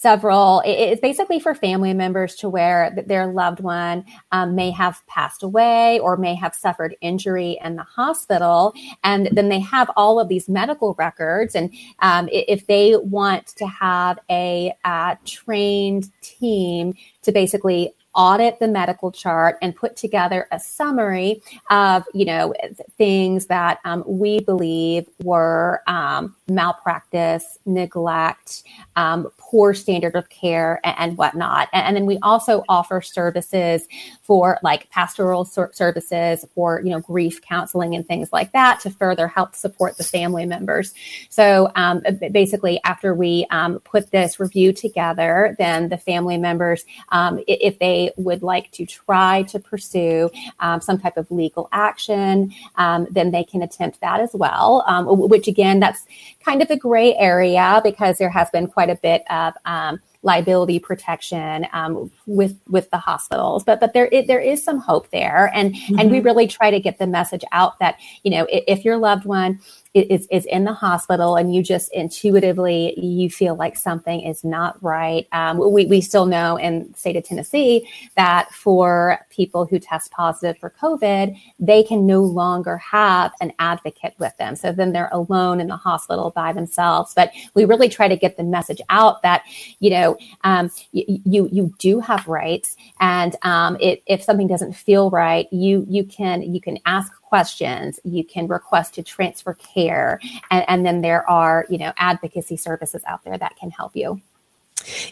several 0.00 0.62
it's 0.64 1.00
basically 1.00 1.38
for 1.38 1.54
family 1.54 1.92
members 1.92 2.34
to 2.34 2.48
where 2.48 2.96
their 3.06 3.26
loved 3.26 3.60
one 3.60 4.02
um, 4.32 4.54
may 4.54 4.70
have 4.70 5.06
passed 5.06 5.42
away 5.42 5.98
or 6.00 6.16
may 6.16 6.34
have 6.34 6.54
suffered 6.54 6.96
injury 7.02 7.58
in 7.62 7.76
the 7.76 7.82
hospital. 7.82 8.72
And 9.04 9.28
then 9.32 9.50
they 9.50 9.60
have 9.60 9.90
all 9.96 10.18
of 10.18 10.28
these 10.28 10.48
medical 10.48 10.94
records. 10.94 11.54
And 11.54 11.70
um, 11.98 12.30
if 12.32 12.66
they 12.66 12.96
want 12.96 13.48
to 13.48 13.66
have 13.66 14.18
a 14.30 14.72
uh, 14.86 15.16
trained 15.26 16.10
team 16.22 16.94
to 17.22 17.30
basically 17.30 17.94
audit 18.14 18.58
the 18.58 18.68
medical 18.68 19.12
chart 19.12 19.56
and 19.62 19.74
put 19.74 19.96
together 19.96 20.48
a 20.50 20.58
summary 20.58 21.40
of 21.70 22.04
you 22.12 22.24
know 22.24 22.52
things 22.98 23.46
that 23.46 23.78
um, 23.84 24.02
we 24.06 24.40
believe 24.40 25.08
were 25.22 25.82
um, 25.86 26.34
malpractice 26.48 27.58
neglect 27.66 28.62
um, 28.96 29.28
poor 29.38 29.74
standard 29.74 30.14
of 30.16 30.28
care 30.28 30.80
and, 30.84 30.96
and 30.98 31.18
whatnot. 31.18 31.68
And, 31.72 31.86
and 31.86 31.96
then 31.96 32.06
we 32.06 32.18
also 32.22 32.64
offer 32.68 33.00
services 33.00 33.86
for 34.22 34.58
like 34.62 34.90
pastoral 34.90 35.44
ser- 35.44 35.70
services 35.72 36.44
for 36.54 36.80
you 36.82 36.90
know 36.90 37.00
grief 37.00 37.40
counseling 37.42 37.94
and 37.94 38.06
things 38.06 38.32
like 38.32 38.52
that 38.52 38.80
to 38.80 38.90
further 38.90 39.28
help 39.28 39.54
support 39.54 39.96
the 39.96 40.04
family 40.04 40.46
members. 40.46 40.94
So 41.28 41.70
um, 41.76 42.02
basically 42.32 42.80
after 42.84 43.14
we 43.14 43.46
um, 43.50 43.80
put 43.80 44.10
this 44.10 44.40
review 44.40 44.72
together 44.72 45.54
then 45.58 45.88
the 45.88 45.98
family 45.98 46.38
members 46.38 46.84
um, 47.10 47.40
if 47.46 47.78
they 47.78 47.99
would 48.16 48.42
like 48.42 48.70
to 48.72 48.82
try 48.86 49.42
to 49.52 49.58
pursue 49.58 50.30
um, 50.60 50.80
some 50.80 50.98
type 50.98 51.16
of 51.16 51.30
legal 51.30 51.68
action 51.72 52.52
um, 52.76 53.06
then 53.10 53.30
they 53.30 53.44
can 53.44 53.62
attempt 53.62 54.00
that 54.00 54.20
as 54.20 54.30
well. 54.34 54.84
Um, 54.86 55.04
which 55.32 55.48
again 55.48 55.80
that's 55.80 56.02
kind 56.44 56.62
of 56.62 56.70
a 56.70 56.76
gray 56.76 57.14
area 57.16 57.80
because 57.84 58.18
there 58.18 58.30
has 58.38 58.48
been 58.50 58.66
quite 58.66 58.90
a 58.90 58.96
bit 58.96 59.22
of 59.30 59.54
um, 59.64 60.00
liability 60.22 60.78
protection 60.78 61.66
um, 61.72 62.10
with 62.26 62.54
with 62.68 62.90
the 62.90 62.98
hospitals. 62.98 63.64
But 63.64 63.80
but 63.80 63.92
there 63.94 64.08
i- 64.12 64.24
there 64.26 64.40
is 64.52 64.62
some 64.62 64.78
hope 64.78 65.10
there. 65.10 65.50
And 65.54 65.74
and 65.98 66.10
we 66.10 66.20
really 66.20 66.46
try 66.46 66.70
to 66.70 66.80
get 66.80 66.98
the 66.98 67.06
message 67.06 67.44
out 67.52 67.78
that 67.80 67.96
you 68.22 68.30
know 68.30 68.46
if, 68.50 68.64
if 68.78 68.84
your 68.84 68.96
loved 68.98 69.24
one 69.24 69.60
is 69.94 70.26
is 70.30 70.44
in 70.46 70.64
the 70.64 70.72
hospital 70.72 71.36
and 71.36 71.54
you 71.54 71.62
just 71.62 71.92
intuitively 71.92 72.98
you 72.98 73.28
feel 73.28 73.56
like 73.56 73.76
something 73.76 74.20
is 74.20 74.44
not 74.44 74.80
right. 74.82 75.26
Um, 75.32 75.58
we, 75.72 75.86
we 75.86 76.00
still 76.00 76.26
know 76.26 76.56
in 76.56 76.90
the 76.92 76.98
state 76.98 77.16
of 77.16 77.24
tennessee 77.24 77.88
that 78.16 78.50
for 78.52 79.26
people 79.30 79.66
who 79.66 79.78
test 79.78 80.12
positive 80.12 80.58
for 80.58 80.70
covid 80.80 81.36
they 81.58 81.82
can 81.82 82.06
no 82.06 82.22
longer 82.22 82.76
have 82.78 83.32
an 83.40 83.52
advocate 83.58 84.14
with 84.18 84.36
them. 84.36 84.56
So 84.56 84.72
then 84.72 84.92
they're 84.92 85.10
alone 85.12 85.60
in 85.60 85.66
the 85.66 85.76
hospital 85.76 86.30
by 86.30 86.52
themselves. 86.52 87.12
But 87.14 87.32
we 87.54 87.64
really 87.64 87.88
try 87.88 88.08
to 88.08 88.16
get 88.16 88.36
the 88.36 88.44
message 88.44 88.80
out 88.88 89.22
that 89.22 89.42
you 89.80 89.90
know 89.90 90.16
um, 90.44 90.70
y- 90.92 91.04
you 91.24 91.48
you 91.50 91.74
do 91.78 92.00
have 92.00 92.26
rights. 92.26 92.76
And 93.00 93.36
um, 93.42 93.76
it, 93.80 94.02
if 94.06 94.22
something 94.22 94.46
doesn't 94.46 94.74
feel 94.74 95.10
right 95.10 95.46
you 95.52 95.84
you 95.88 96.04
can 96.04 96.42
you 96.42 96.60
can 96.60 96.78
ask 96.86 97.12
questions 97.30 97.98
you 98.04 98.22
can 98.22 98.46
request 98.46 98.92
to 98.94 99.02
transfer 99.02 99.54
care 99.54 100.20
and, 100.50 100.64
and 100.68 100.84
then 100.84 101.00
there 101.00 101.28
are 101.30 101.64
you 101.70 101.78
know 101.78 101.92
advocacy 101.96 102.56
services 102.56 103.02
out 103.06 103.24
there 103.24 103.38
that 103.38 103.56
can 103.56 103.70
help 103.70 103.96
you 103.96 104.20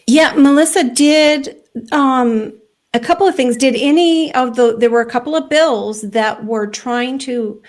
Yeah, 0.06 0.32
Melissa 0.34 0.84
did 0.84 1.56
um, 1.92 2.52
a 2.94 3.00
couple 3.00 3.26
of 3.26 3.34
things. 3.34 3.56
Did 3.56 3.76
any 3.76 4.34
of 4.34 4.56
the, 4.56 4.76
there 4.76 4.90
were 4.90 5.00
a 5.00 5.10
couple 5.10 5.36
of 5.36 5.48
bills 5.48 6.02
that 6.02 6.44
were 6.44 6.66
trying 6.66 7.18
to 7.20 7.62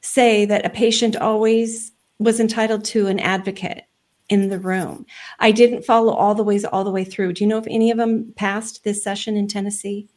say 0.00 0.44
that 0.44 0.66
a 0.66 0.70
patient 0.70 1.16
always 1.16 1.92
was 2.18 2.40
entitled 2.40 2.84
to 2.84 3.06
an 3.06 3.18
advocate 3.20 3.84
in 4.28 4.48
the 4.48 4.58
room. 4.58 5.04
I 5.38 5.52
didn't 5.52 5.84
follow 5.84 6.12
all 6.12 6.34
the 6.34 6.42
ways 6.42 6.64
all 6.64 6.84
the 6.84 6.90
way 6.90 7.04
through. 7.04 7.34
Do 7.34 7.44
you 7.44 7.48
know 7.48 7.58
if 7.58 7.66
any 7.68 7.90
of 7.90 7.98
them 7.98 8.32
passed 8.36 8.84
this 8.84 9.02
session 9.02 9.36
in 9.36 9.48
Tennessee? 9.48 10.08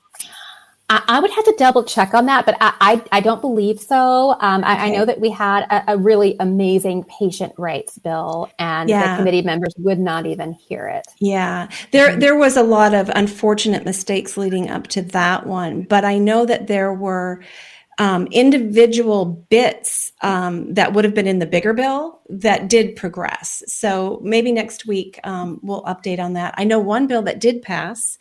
I, 0.90 1.04
I 1.08 1.20
would 1.20 1.32
have 1.32 1.44
to 1.46 1.56
double 1.58 1.84
check 1.84 2.14
on 2.14 2.28
that, 2.28 2.46
but 2.46 2.56
I, 2.62 2.74
I, 2.80 3.18
I 3.18 3.20
don't 3.20 3.42
believe 3.42 3.80
so. 3.80 4.32
Um, 4.40 4.64
I, 4.64 4.86
I 4.86 4.90
know 4.90 5.04
that 5.06 5.20
we 5.20 5.30
had 5.30 5.64
a, 5.70 5.94
a 5.94 5.98
really 5.98 6.38
amazing 6.40 7.04
patient 7.06 7.54
rights 7.58 7.98
bill, 7.98 8.50
and 8.58 8.90
Yeah. 8.90 9.02
the 9.04 9.10
committee 9.10 9.42
members 9.42 9.74
would 9.78 10.00
not 10.00 10.26
even 10.26 10.54
hear 10.54 10.88
it. 10.88 11.06
Yeah, 11.20 11.68
there 11.92 12.16
there 12.16 12.38
was 12.38 12.56
a 12.58 12.64
lot 12.64 12.94
of 12.94 13.10
unfortunate 13.16 13.84
mistakes 13.86 14.38
leading 14.38 14.70
up 14.70 14.88
to 14.88 15.02
that 15.02 15.46
one, 15.48 15.82
but 15.84 16.06
I 16.06 16.20
know 16.20 16.46
that 16.46 16.68
there 16.68 16.94
were 16.94 17.44
um, 18.00 18.28
individual 18.32 19.26
bits 19.26 20.12
um, 20.22 20.74
that 20.74 20.94
would 20.94 21.06
have 21.06 21.16
been 21.16 21.28
in 21.28 21.40
the 21.40 21.46
bigger 21.46 21.74
bill 21.74 22.22
that 22.30 22.70
did 22.70 22.96
progress. 22.96 23.64
So 23.68 24.20
maybe 24.24 24.52
next 24.52 24.86
week 24.86 25.20
um, 25.24 25.60
we'll 25.64 25.84
update 25.84 26.20
on 26.20 26.34
that. 26.34 26.54
I 26.58 26.64
know 26.64 26.80
one 26.80 27.08
bill 27.08 27.22
that 27.24 27.40
did 27.40 27.62
pass, 27.62 28.18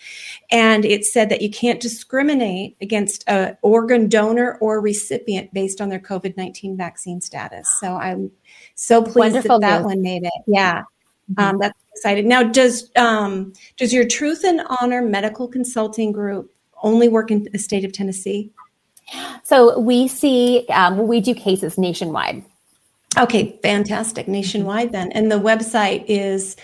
and 0.50 0.84
it 0.84 1.04
said 1.04 1.28
that 1.28 1.42
you 1.42 1.50
can't 1.50 1.80
discriminate 1.80 2.76
against 2.80 3.28
a 3.28 3.56
organ 3.62 4.08
donor 4.08 4.56
or 4.60 4.80
recipient 4.80 5.52
based 5.52 5.80
on 5.80 5.88
their 5.88 6.00
COVID 6.00 6.36
nineteen 6.36 6.76
vaccine 6.76 7.20
status. 7.20 7.68
So 7.80 7.96
I'm 7.96 8.30
so 8.74 9.02
pleased 9.02 9.16
Wonderful 9.16 9.60
that 9.60 9.68
that 9.68 9.78
news. 9.78 9.86
one 9.86 10.02
made 10.02 10.24
it. 10.24 10.32
Yeah. 10.46 10.84
Um, 11.38 11.58
that's 11.58 11.78
exciting. 11.92 12.28
Now, 12.28 12.44
does 12.44 12.92
um, 12.94 13.52
does 13.76 13.92
your 13.92 14.06
Truth 14.06 14.44
and 14.44 14.62
Honor 14.80 15.02
Medical 15.02 15.48
Consulting 15.48 16.12
Group 16.12 16.52
only 16.84 17.08
work 17.08 17.32
in 17.32 17.48
the 17.50 17.58
state 17.58 17.84
of 17.84 17.92
Tennessee? 17.92 18.52
So 19.42 19.78
we 19.78 20.08
see 20.08 20.66
um, 20.70 21.06
we 21.06 21.20
do 21.20 21.34
cases 21.34 21.78
nationwide. 21.78 22.44
Okay, 23.18 23.58
fantastic. 23.62 24.28
Nationwide, 24.28 24.92
then, 24.92 25.10
and 25.12 25.32
the 25.32 25.40
website 25.40 26.04
is 26.06 26.56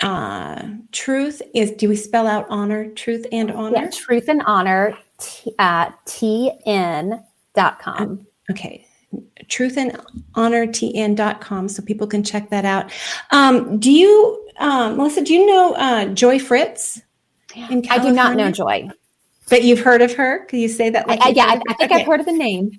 uh, 0.00 0.62
Truth 0.92 1.42
is. 1.54 1.70
Do 1.72 1.88
we 1.88 1.96
spell 1.96 2.26
out 2.26 2.46
honor? 2.48 2.88
Truth 2.90 3.26
and 3.32 3.50
honor. 3.50 3.76
Yeah, 3.76 3.90
truth 3.90 4.28
and 4.28 4.42
honor 4.46 4.96
t- 5.20 5.54
uh, 5.58 5.90
tn.com. 6.06 7.20
Okay. 8.50 8.86
Truth 9.48 9.76
and 9.76 10.00
honor 10.34 10.66
tn.com 10.66 11.68
so 11.68 11.82
people 11.82 12.06
can 12.06 12.22
check 12.22 12.48
that 12.50 12.64
out. 12.64 12.92
Um, 13.30 13.78
do 13.78 13.90
you, 13.90 14.48
um, 14.58 14.96
Melissa, 14.96 15.22
do 15.22 15.34
you 15.34 15.46
know 15.46 15.74
uh, 15.74 16.06
Joy 16.06 16.38
Fritz? 16.38 17.02
I 17.56 17.98
do 17.98 18.12
not 18.12 18.36
know 18.36 18.50
Joy. 18.50 18.88
But 19.50 19.64
you've 19.64 19.80
heard 19.80 20.00
of 20.00 20.14
her? 20.14 20.46
Can 20.46 20.60
you 20.60 20.68
say 20.68 20.88
that? 20.90 21.04
I, 21.06 21.10
Like 21.10 21.22
I, 21.22 21.28
you've 21.28 21.36
yeah, 21.36 21.44
I, 21.44 21.60
I 21.68 21.74
think 21.74 21.90
Okay. 21.92 22.00
I've 22.00 22.06
heard 22.06 22.20
of 22.20 22.26
the 22.26 22.32
name. 22.32 22.78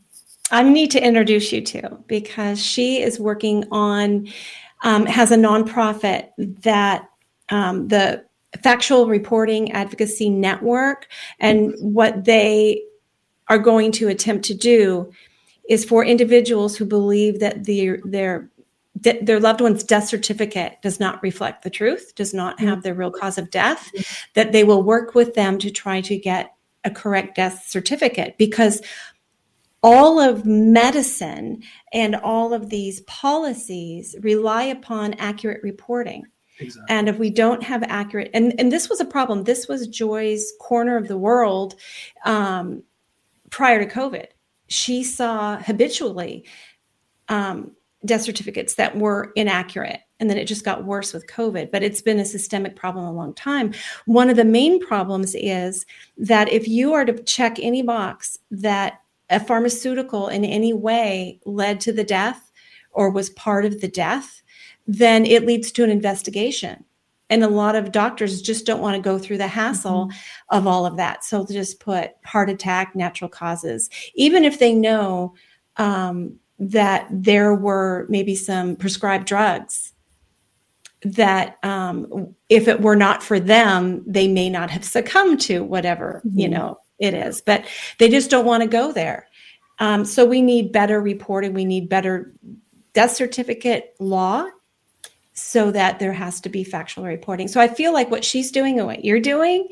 I 0.49 0.63
need 0.63 0.91
to 0.91 1.05
introduce 1.05 1.51
you 1.51 1.61
to 1.61 1.97
because 2.07 2.63
she 2.63 3.01
is 3.01 3.19
working 3.19 3.65
on 3.71 4.27
um, 4.83 5.05
has 5.05 5.31
a 5.31 5.37
nonprofit 5.37 6.29
that 6.37 7.07
um, 7.49 7.87
the 7.87 8.25
Factual 8.63 9.07
Reporting 9.07 9.71
Advocacy 9.71 10.29
Network, 10.29 11.07
and 11.39 11.73
what 11.79 12.25
they 12.25 12.83
are 13.47 13.57
going 13.59 13.91
to 13.93 14.07
attempt 14.09 14.45
to 14.45 14.53
do 14.53 15.11
is 15.69 15.85
for 15.85 16.03
individuals 16.03 16.75
who 16.75 16.85
believe 16.85 17.39
that 17.39 17.65
their 17.65 17.99
their 18.03 18.49
that 18.95 19.25
their 19.25 19.39
loved 19.39 19.61
one's 19.61 19.83
death 19.83 20.07
certificate 20.07 20.81
does 20.81 20.99
not 20.99 21.21
reflect 21.23 21.63
the 21.63 21.69
truth, 21.69 22.13
does 22.15 22.33
not 22.33 22.59
have 22.59 22.83
the 22.83 22.93
real 22.93 23.11
cause 23.11 23.37
of 23.37 23.49
death, 23.49 23.89
that 24.33 24.51
they 24.51 24.63
will 24.63 24.83
work 24.83 25.15
with 25.15 25.33
them 25.33 25.57
to 25.59 25.71
try 25.71 26.01
to 26.01 26.17
get 26.17 26.53
a 26.83 26.91
correct 26.91 27.35
death 27.35 27.65
certificate 27.67 28.37
because 28.37 28.81
all 29.83 30.19
of 30.19 30.45
medicine 30.45 31.63
and 31.91 32.15
all 32.15 32.53
of 32.53 32.69
these 32.69 33.01
policies 33.01 34.15
rely 34.21 34.63
upon 34.63 35.13
accurate 35.15 35.61
reporting. 35.63 36.23
Exactly. 36.59 36.95
And 36.95 37.09
if 37.09 37.17
we 37.17 37.31
don't 37.31 37.63
have 37.63 37.83
accurate, 37.83 38.29
and, 38.33 38.53
and 38.59 38.71
this 38.71 38.89
was 38.89 38.99
a 38.99 39.05
problem, 39.05 39.43
this 39.43 39.67
was 39.67 39.87
Joy's 39.87 40.53
corner 40.59 40.97
of 40.97 41.07
the 41.07 41.17
world 41.17 41.75
um, 42.25 42.83
prior 43.49 43.83
to 43.83 43.91
COVID. 43.91 44.27
She 44.67 45.03
saw 45.03 45.57
habitually 45.57 46.45
um, 47.27 47.71
death 48.05 48.21
certificates 48.21 48.75
that 48.75 48.95
were 48.95 49.31
inaccurate. 49.35 50.01
And 50.21 50.29
then 50.29 50.37
it 50.37 50.45
just 50.45 50.63
got 50.63 50.85
worse 50.85 51.11
with 51.13 51.27
COVID. 51.27 51.71
But 51.71 51.83
it's 51.83 52.01
been 52.01 52.19
a 52.19 52.25
systemic 52.25 52.75
problem 52.77 53.03
a 53.03 53.11
long 53.11 53.33
time. 53.33 53.73
One 54.05 54.29
of 54.29 54.37
the 54.37 54.45
main 54.45 54.79
problems 54.79 55.35
is 55.35 55.85
that 56.15 56.47
if 56.47 56.67
you 56.67 56.93
are 56.93 57.03
to 57.03 57.21
check 57.23 57.57
any 57.59 57.81
box 57.81 58.37
that 58.51 59.01
a 59.29 59.39
pharmaceutical 59.39 60.27
in 60.27 60.45
any 60.45 60.73
way 60.73 61.39
led 61.45 61.81
to 61.81 61.91
the 61.91 62.03
death 62.03 62.51
or 62.91 63.09
was 63.09 63.31
part 63.31 63.65
of 63.65 63.81
the 63.81 63.87
death, 63.87 64.43
then 64.87 65.25
it 65.25 65.45
leads 65.45 65.71
to 65.71 65.83
an 65.83 65.89
investigation. 65.89 66.85
And 67.29 67.43
a 67.43 67.47
lot 67.47 67.75
of 67.75 67.93
doctors 67.93 68.41
just 68.41 68.65
don't 68.65 68.81
want 68.81 68.95
to 68.95 69.01
go 69.01 69.17
through 69.17 69.37
the 69.39 69.47
hassle 69.47 70.07
Mm-hmm. 70.07 70.57
of 70.57 70.67
all 70.67 70.85
of 70.85 70.97
that. 70.97 71.23
So 71.23 71.43
they 71.43 71.53
just 71.55 71.79
put 71.79 72.11
heart 72.25 72.49
attack, 72.49 72.95
natural 72.95 73.29
causes, 73.29 73.89
even 74.13 74.43
if 74.43 74.59
they 74.59 74.73
know 74.73 75.33
um, 75.77 76.37
that 76.59 77.07
there 77.09 77.55
were 77.55 78.05
maybe 78.09 78.35
some 78.35 78.75
prescribed 78.75 79.25
drugs 79.25 79.90
that 81.03 81.57
um, 81.63 82.35
if 82.49 82.67
it 82.67 82.81
were 82.81 82.95
not 82.95 83.23
for 83.23 83.39
them, 83.39 84.03
they 84.05 84.27
may 84.27 84.49
not 84.49 84.69
have 84.69 84.85
succumbed 84.85 85.41
to 85.41 85.63
whatever, 85.63 86.21
you 86.33 86.47
Mhm. 86.47 86.51
know, 86.51 86.79
it 86.99 87.13
is. 87.13 87.41
But 87.41 87.65
they 87.97 88.09
just 88.09 88.29
don't 88.29 88.45
want 88.45 88.61
to 88.63 88.69
go 88.69 88.91
there. 88.91 89.27
Um, 89.79 90.05
so 90.05 90.25
we 90.25 90.41
need 90.41 90.71
better 90.71 91.01
reporting. 91.01 91.53
We 91.53 91.65
need 91.65 91.89
better 91.89 92.33
death 92.93 93.11
certificate 93.11 93.95
law 93.99 94.45
so 95.33 95.71
that 95.71 95.97
there 95.97 96.13
has 96.13 96.39
to 96.41 96.49
be 96.49 96.63
factual 96.63 97.05
reporting. 97.05 97.47
So 97.47 97.59
I 97.59 97.67
feel 97.67 97.93
like 97.93 98.11
what 98.11 98.23
she's 98.23 98.51
doing 98.51 98.77
and 98.77 98.85
what 98.87 99.03
you're 99.03 99.19
doing, 99.19 99.69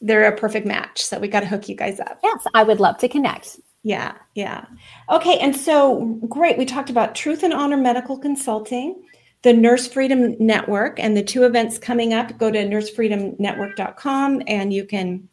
they're 0.00 0.28
a 0.28 0.36
perfect 0.36 0.66
match. 0.66 1.02
So 1.02 1.18
we 1.18 1.26
got 1.26 1.40
to 1.40 1.46
hook 1.46 1.68
you 1.68 1.74
guys 1.74 1.98
up. 1.98 2.20
Yes, 2.22 2.46
I 2.54 2.62
would 2.62 2.78
love 2.78 2.98
to 2.98 3.08
connect. 3.08 3.58
Yeah, 3.82 4.12
yeah. 4.34 4.66
Okay, 5.10 5.38
and 5.38 5.56
so 5.56 6.04
great. 6.28 6.58
We 6.58 6.66
talked 6.66 6.90
about 6.90 7.14
Truth 7.14 7.42
and 7.42 7.52
Honor 7.52 7.78
Medical 7.78 8.18
Consulting, 8.18 9.02
the 9.42 9.52
Nurse 9.52 9.88
Freedom 9.88 10.36
Network, 10.38 11.00
and 11.00 11.16
the 11.16 11.22
two 11.22 11.44
events 11.44 11.78
coming 11.78 12.12
up. 12.12 12.36
Go 12.38 12.50
to 12.50 12.58
nursefreedomnetwork.com 12.58 14.42
and 14.46 14.72
you 14.72 14.84
can, 14.84 15.28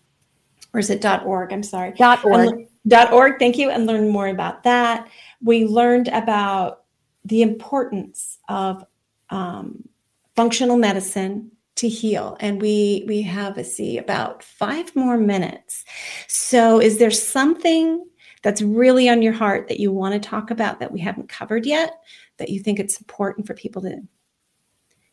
or 0.74 0.80
is 0.80 0.90
it 0.90 1.06
.org? 1.06 1.52
I'm 1.52 1.64
sorry. 1.64 1.92
Dot 1.92 2.24
org. 2.24 2.68
And- 2.90 3.14
org. 3.14 3.40
Thank 3.40 3.58
you, 3.58 3.70
and 3.70 3.86
learn 3.86 4.10
more 4.10 4.28
about 4.28 4.64
that. 4.64 5.10
We 5.42 5.66
learned 5.66 6.08
about 6.08 6.84
the 7.26 7.42
importance 7.42 8.38
of 8.48 8.86
um, 9.30 9.88
functional 10.36 10.78
medicine 10.78 11.52
to 11.76 11.90
heal, 11.90 12.38
and 12.40 12.62
we 12.62 13.04
we 13.08 13.22
have 13.24 13.58
a 13.58 13.64
see 13.64 13.98
about 13.98 14.42
five 14.42 14.96
more 14.96 15.18
minutes. 15.18 15.84
So, 16.28 16.80
is 16.80 16.98
there 16.98 17.12
something 17.12 18.06
that's 18.42 18.62
really 18.62 19.10
on 19.10 19.22
your 19.22 19.34
heart 19.34 19.68
that 19.68 19.80
you 19.80 19.92
want 19.92 20.14
to 20.14 20.30
talk 20.30 20.52
about 20.52 20.80
that 20.80 20.92
we 20.92 21.00
haven't 21.00 21.30
covered 21.30 21.66
yet? 21.66 21.92
That 22.38 22.50
you 22.50 22.60
think 22.60 22.80
it's 22.80 23.00
important 23.00 23.48
for 23.48 23.54
people 23.54 23.82
to 23.84 24.02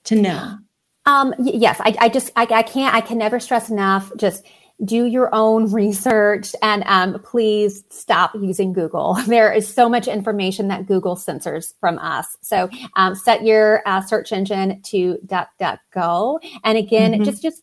to 0.05 0.15
know? 0.15 0.59
Um, 1.07 1.35
yes, 1.39 1.81
I, 1.81 1.95
I 2.01 2.09
just, 2.09 2.31
I, 2.37 2.47
I 2.51 2.63
can't, 2.63 2.95
I 2.95 3.01
can 3.01 3.19
never 3.19 3.39
stress 3.39 3.69
enough. 3.69 4.11
Just 4.17 4.47
do 4.85 5.05
your 5.07 5.33
own 5.35 5.71
research 5.73 6.55
and 6.63 6.83
um, 6.87 7.21
please 7.23 7.85
stop 7.91 8.33
using 8.35 8.73
Google. 8.73 9.17
There 9.27 9.53
is 9.53 9.73
so 9.73 9.89
much 9.89 10.09
information 10.09 10.69
that 10.69 10.87
Google 10.87 11.17
censors 11.17 11.75
from 11.81 11.99
us. 11.99 12.37
So 12.43 12.69
um, 12.97 13.15
set 13.15 13.45
your 13.45 13.83
uh, 13.87 14.01
search 14.01 14.33
engine 14.33 14.81
to 14.83 15.19
DuckDuckGo, 15.27 16.39
and 16.65 16.79
again, 16.79 17.13
Mhm. 17.15 17.25
just 17.25 17.43
just 17.43 17.63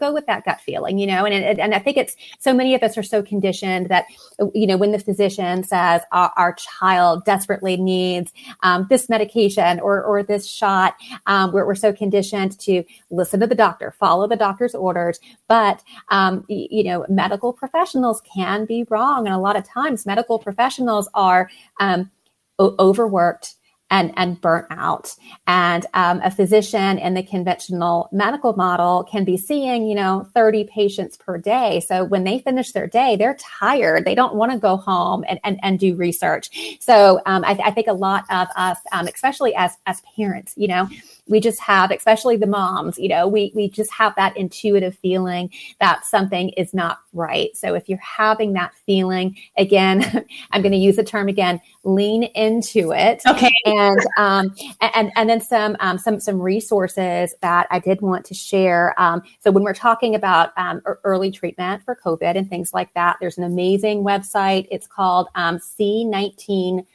go, 0.00 0.12
with 0.12 0.26
that 0.26 0.44
gut 0.44 0.60
feeling, 0.60 0.98
you 0.98 1.06
know. 1.06 1.24
And 1.26 1.34
and 1.34 1.60
and 1.60 1.74
I 1.74 1.78
think 1.78 1.96
it's 1.96 2.16
so 2.38 2.54
many 2.54 2.74
of 2.74 2.82
us 2.82 2.96
are 2.96 3.02
so 3.02 3.22
conditioned 3.22 3.88
that 3.88 4.06
you 4.54 4.66
know 4.66 4.76
when 4.76 4.92
the 4.92 4.98
physician 4.98 5.62
says 5.64 6.02
our, 6.12 6.32
our 6.36 6.54
child 6.54 7.24
desperately 7.24 7.76
needs 7.76 8.32
um, 8.62 8.86
this 8.88 9.08
medication 9.08 9.80
or 9.80 10.02
or 10.02 10.22
this 10.22 10.46
shot, 10.46 10.94
um, 11.26 11.52
we're, 11.52 11.66
we're 11.66 11.74
so 11.74 11.92
conditioned 11.92 12.58
to 12.60 12.82
listen 13.10 13.40
to 13.40 13.46
the 13.46 13.54
doctor, 13.54 13.92
follow 13.98 14.26
the 14.26 14.36
doctor's 14.36 14.74
orders. 14.74 15.20
But, 15.48 15.82
um, 16.08 16.44
you 16.48 16.84
know, 16.84 17.04
medical 17.08 17.52
professionals 17.52 18.22
can 18.22 18.64
be 18.64 18.86
wrong. 18.90 19.26
And 19.26 19.34
a 19.34 19.38
lot 19.38 19.56
of 19.56 19.64
times 19.64 20.06
medical 20.06 20.38
professionals 20.38 21.08
are 21.14 21.50
um, 21.80 22.10
o- 22.58 22.74
overworked 22.78 23.54
and, 23.90 24.12
and 24.16 24.40
burnt 24.40 24.66
out. 24.70 25.14
And 25.46 25.86
um, 25.94 26.20
a 26.24 26.30
physician 26.30 26.98
in 26.98 27.14
the 27.14 27.22
conventional 27.22 28.08
medical 28.10 28.52
model 28.54 29.04
can 29.04 29.24
be 29.24 29.36
seeing, 29.36 29.86
you 29.86 29.94
know, 29.94 30.28
30 30.34 30.64
patients 30.64 31.16
per 31.16 31.38
day. 31.38 31.80
So 31.80 32.04
when 32.04 32.24
they 32.24 32.40
finish 32.40 32.72
their 32.72 32.88
day, 32.88 33.16
they're 33.16 33.36
tired. 33.40 34.04
They 34.04 34.14
don't 34.14 34.34
want 34.34 34.52
to 34.52 34.58
go 34.58 34.76
home 34.76 35.24
and, 35.28 35.38
and, 35.44 35.60
and 35.62 35.78
do 35.78 35.94
research. 35.94 36.78
So 36.80 37.20
um, 37.26 37.44
I, 37.44 37.58
I 37.64 37.70
think 37.70 37.86
a 37.86 37.92
lot 37.92 38.24
of 38.30 38.48
us, 38.56 38.78
um, 38.90 39.06
especially 39.06 39.54
as, 39.54 39.76
as 39.86 40.02
parents, 40.16 40.54
you 40.56 40.66
know, 40.66 40.88
we 41.28 41.40
just 41.40 41.60
have, 41.60 41.90
especially 41.90 42.36
the 42.36 42.46
moms, 42.46 42.98
you 42.98 43.08
know, 43.08 43.26
we, 43.26 43.52
we 43.54 43.68
just 43.68 43.92
have 43.92 44.14
that 44.16 44.36
intuitive 44.36 44.96
feeling 44.98 45.50
that 45.80 46.04
something 46.04 46.50
is 46.50 46.72
not 46.72 47.00
right. 47.12 47.56
So 47.56 47.74
if 47.74 47.88
you're 47.88 47.98
having 47.98 48.52
that 48.52 48.72
feeling, 48.86 49.36
again, 49.56 50.26
I'm 50.52 50.62
going 50.62 50.72
to 50.72 50.78
use 50.78 50.96
the 50.96 51.04
term 51.04 51.28
again, 51.28 51.60
lean 51.84 52.24
into 52.24 52.92
it 52.92 53.22
Okay. 53.26 53.52
and 53.64 53.98
um, 54.16 54.54
and 54.80 55.12
and 55.16 55.28
then 55.30 55.40
some 55.40 55.76
um, 55.80 55.98
some 55.98 56.20
some 56.20 56.40
resources 56.40 57.34
that 57.42 57.66
I 57.70 57.78
did 57.78 58.00
want 58.00 58.24
to 58.26 58.34
share. 58.34 58.94
Um, 59.00 59.22
so 59.40 59.50
when 59.50 59.62
we're 59.64 59.74
talking 59.74 60.14
about 60.14 60.52
um, 60.56 60.80
early 61.04 61.30
treatment 61.30 61.82
for 61.84 61.96
COVID 61.96 62.36
and 62.36 62.48
things 62.48 62.72
like 62.74 62.92
that, 62.94 63.16
there's 63.20 63.38
an 63.38 63.44
amazing 63.44 64.04
website. 64.04 64.66
It's 64.70 64.86
called 64.86 65.28
um, 65.34 65.58
C19 65.58 66.86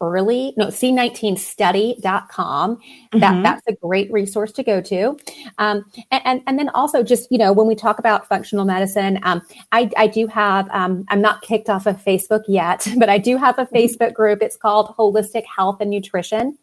early 0.00 0.52
no 0.56 0.66
c19study.com 0.66 2.78
that 3.12 3.34
Mhm. 3.34 3.42
that's 3.42 3.62
a 3.66 3.72
great 3.74 4.10
resource 4.12 4.52
to 4.52 4.62
go 4.62 4.80
to. 4.80 5.16
Um, 5.58 5.84
and, 6.10 6.22
and 6.24 6.42
and 6.46 6.58
then 6.58 6.68
also 6.70 7.02
just 7.02 7.30
you 7.30 7.38
know 7.38 7.52
when 7.52 7.66
we 7.66 7.74
talk 7.74 7.98
about 7.98 8.28
functional 8.28 8.64
medicine 8.64 9.18
um, 9.22 9.42
I, 9.72 9.90
I 9.96 10.06
do 10.06 10.26
have 10.26 10.68
um, 10.70 11.04
i'm 11.08 11.20
not 11.20 11.42
kicked 11.42 11.68
off 11.70 11.86
of 11.86 12.02
facebook 12.04 12.42
yet 12.48 12.86
but 12.98 13.08
i 13.08 13.18
do 13.18 13.36
have 13.36 13.58
a 13.58 13.66
facebook 13.66 14.14
group. 14.14 14.42
It's 14.42 14.56
called 14.56 14.94
holistic 14.96 15.44
health 15.44 15.78
and 15.80 15.90
nutrition. 15.90 16.56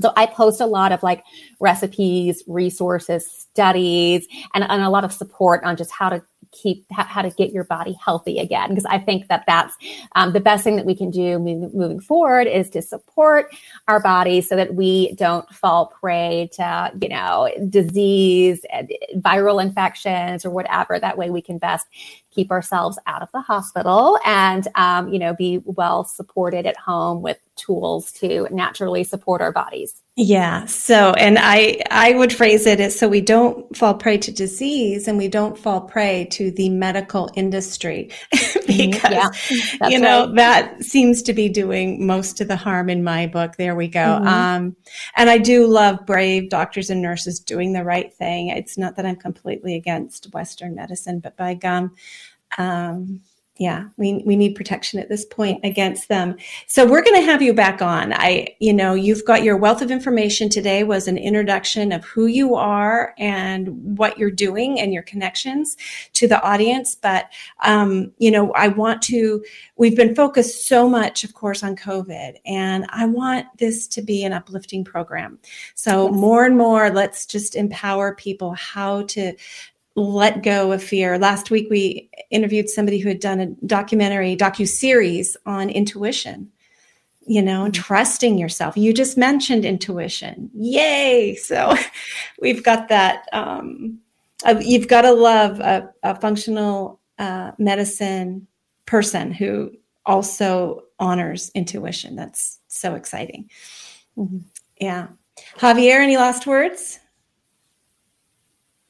So 0.00 0.12
I 0.16 0.26
post 0.26 0.60
a 0.60 0.66
lot 0.66 0.92
of 0.92 1.02
like 1.02 1.24
recipes, 1.60 2.42
resources, 2.46 3.46
studies, 3.52 4.26
and, 4.54 4.64
and 4.64 4.82
a 4.82 4.90
lot 4.90 5.04
of 5.04 5.12
support 5.12 5.62
on 5.64 5.76
just 5.76 5.90
how 5.90 6.08
to 6.08 6.22
keep 6.52 6.84
how, 6.90 7.22
to 7.22 7.30
get 7.30 7.52
your 7.52 7.64
body 7.64 7.96
healthy 8.04 8.38
again. 8.38 8.70
Because 8.70 8.84
I 8.86 8.98
think 8.98 9.28
that 9.28 9.44
that's 9.46 9.74
um, 10.14 10.32
the 10.32 10.40
best 10.40 10.64
thing 10.64 10.76
that 10.76 10.86
we 10.86 10.94
can 10.94 11.10
do 11.10 11.38
moving, 11.38 11.70
moving 11.72 12.00
forward 12.00 12.46
is 12.46 12.70
to 12.70 12.82
support 12.82 13.54
our 13.88 14.00
bodies 14.00 14.48
so 14.48 14.56
that 14.56 14.74
we 14.74 15.14
don't 15.14 15.48
fall 15.50 15.86
prey 16.00 16.50
to 16.54 16.92
you 17.00 17.08
know 17.08 17.50
disease, 17.68 18.64
and 18.72 18.90
viral 19.16 19.62
infections, 19.62 20.44
or 20.44 20.50
whatever. 20.50 20.98
That 20.98 21.18
way 21.18 21.30
we 21.30 21.42
can 21.42 21.58
best 21.58 21.86
keep 22.30 22.50
ourselves 22.50 22.98
out 23.06 23.22
of 23.22 23.28
the 23.32 23.40
hospital 23.40 24.18
and 24.24 24.68
um, 24.74 25.12
you 25.12 25.18
know 25.18 25.34
be 25.34 25.60
well 25.64 26.04
supported 26.04 26.66
at 26.66 26.76
home 26.76 27.22
with 27.22 27.38
tools 27.56 28.10
to 28.12 28.48
naturally 28.50 29.04
support 29.04 29.40
our 29.40 29.52
bodies. 29.52 30.02
Yeah. 30.22 30.66
So, 30.66 31.12
and 31.14 31.38
I 31.40 31.80
I 31.90 32.12
would 32.12 32.30
phrase 32.30 32.66
it 32.66 32.78
as 32.78 32.98
so 32.98 33.08
we 33.08 33.22
don't 33.22 33.74
fall 33.74 33.94
prey 33.94 34.18
to 34.18 34.30
disease 34.30 35.08
and 35.08 35.16
we 35.16 35.28
don't 35.28 35.56
fall 35.56 35.80
prey 35.80 36.26
to 36.32 36.50
the 36.50 36.68
medical 36.68 37.30
industry 37.36 38.10
because 38.66 39.30
Yeah, 39.80 39.88
you 39.88 39.98
know 39.98 40.26
right. 40.26 40.34
that 40.36 40.84
seems 40.84 41.22
to 41.22 41.32
be 41.32 41.48
doing 41.48 42.06
most 42.06 42.42
of 42.42 42.48
the 42.48 42.56
harm 42.56 42.90
in 42.90 43.02
my 43.02 43.28
book. 43.28 43.56
There 43.56 43.74
we 43.74 43.88
go. 43.88 43.98
Mhm. 44.20 44.26
Um, 44.26 44.76
and 45.16 45.30
I 45.30 45.38
do 45.38 45.66
love 45.66 46.04
brave 46.04 46.50
doctors 46.50 46.90
and 46.90 47.00
nurses 47.00 47.40
doing 47.40 47.72
the 47.72 47.84
right 47.84 48.12
thing. 48.12 48.48
It's 48.48 48.76
not 48.76 48.96
that 48.96 49.06
I'm 49.06 49.16
completely 49.16 49.74
against 49.74 50.34
Western 50.34 50.74
medicine, 50.74 51.20
but 51.20 51.34
by 51.38 51.54
gum, 51.54 51.94
um, 52.58 53.20
yeah, 53.60 53.88
we 53.98 54.22
we 54.24 54.36
need 54.36 54.54
protection 54.54 54.98
at 55.00 55.10
this 55.10 55.26
point 55.26 55.62
against 55.64 56.08
them. 56.08 56.34
So 56.66 56.86
we're 56.86 57.04
going 57.04 57.20
to 57.20 57.30
have 57.30 57.42
you 57.42 57.52
back 57.52 57.82
on. 57.82 58.14
I, 58.14 58.56
you 58.58 58.72
know, 58.72 58.94
you've 58.94 59.26
got 59.26 59.42
your 59.42 59.58
wealth 59.58 59.82
of 59.82 59.90
information 59.90 60.48
today 60.48 60.82
was 60.82 61.06
an 61.06 61.18
introduction 61.18 61.92
of 61.92 62.02
who 62.06 62.24
you 62.24 62.54
are 62.54 63.14
and 63.18 63.98
what 63.98 64.16
you're 64.16 64.30
doing 64.30 64.80
and 64.80 64.94
your 64.94 65.02
connections 65.02 65.76
to 66.14 66.26
the 66.26 66.42
audience. 66.42 66.94
But, 66.94 67.26
um, 67.62 68.12
you 68.16 68.30
know, 68.30 68.50
I 68.52 68.68
want 68.68 69.02
to, 69.02 69.44
we've 69.76 69.96
been 69.96 70.14
focused 70.14 70.66
so 70.66 70.88
much, 70.88 71.22
of 71.22 71.34
course, 71.34 71.62
on 71.62 71.76
COVID 71.76 72.36
and 72.46 72.86
I 72.88 73.04
want 73.04 73.46
this 73.58 73.86
to 73.88 74.00
be 74.00 74.24
an 74.24 74.32
uplifting 74.32 74.84
program. 74.84 75.38
So 75.74 76.08
more 76.08 76.46
and 76.46 76.56
more, 76.56 76.88
let's 76.88 77.26
just 77.26 77.56
empower 77.56 78.14
people 78.14 78.54
how 78.54 79.02
to 79.02 79.34
let 79.96 80.42
go 80.42 80.72
of 80.72 80.82
fear. 80.82 81.18
Last 81.18 81.50
week 81.50 81.68
we 81.70 82.10
interviewed 82.30 82.68
somebody 82.68 82.98
who 82.98 83.08
had 83.08 83.20
done 83.20 83.40
a 83.40 83.46
documentary 83.66 84.36
docu 84.36 84.66
series 84.66 85.36
on 85.46 85.68
intuition. 85.68 86.50
You 87.26 87.42
know, 87.42 87.64
mm-hmm. 87.64 87.72
trusting 87.72 88.38
yourself. 88.38 88.76
You 88.76 88.92
just 88.92 89.18
mentioned 89.18 89.64
intuition. 89.64 90.50
Yay! 90.54 91.34
So 91.36 91.76
we've 92.40 92.64
got 92.64 92.88
that. 92.88 93.28
Um, 93.32 93.98
you've 94.60 94.88
got 94.88 95.02
to 95.02 95.12
love 95.12 95.60
a, 95.60 95.90
a 96.02 96.18
functional 96.18 97.00
uh, 97.18 97.52
medicine 97.58 98.46
person 98.86 99.32
who 99.32 99.70
also 100.06 100.82
honors 100.98 101.50
intuition. 101.54 102.16
That's 102.16 102.58
so 102.68 102.94
exciting. 102.94 103.50
Mm-hmm. 104.16 104.38
Yeah. 104.80 105.08
Javier, 105.58 106.00
any 106.00 106.16
last 106.16 106.46
words? 106.46 106.99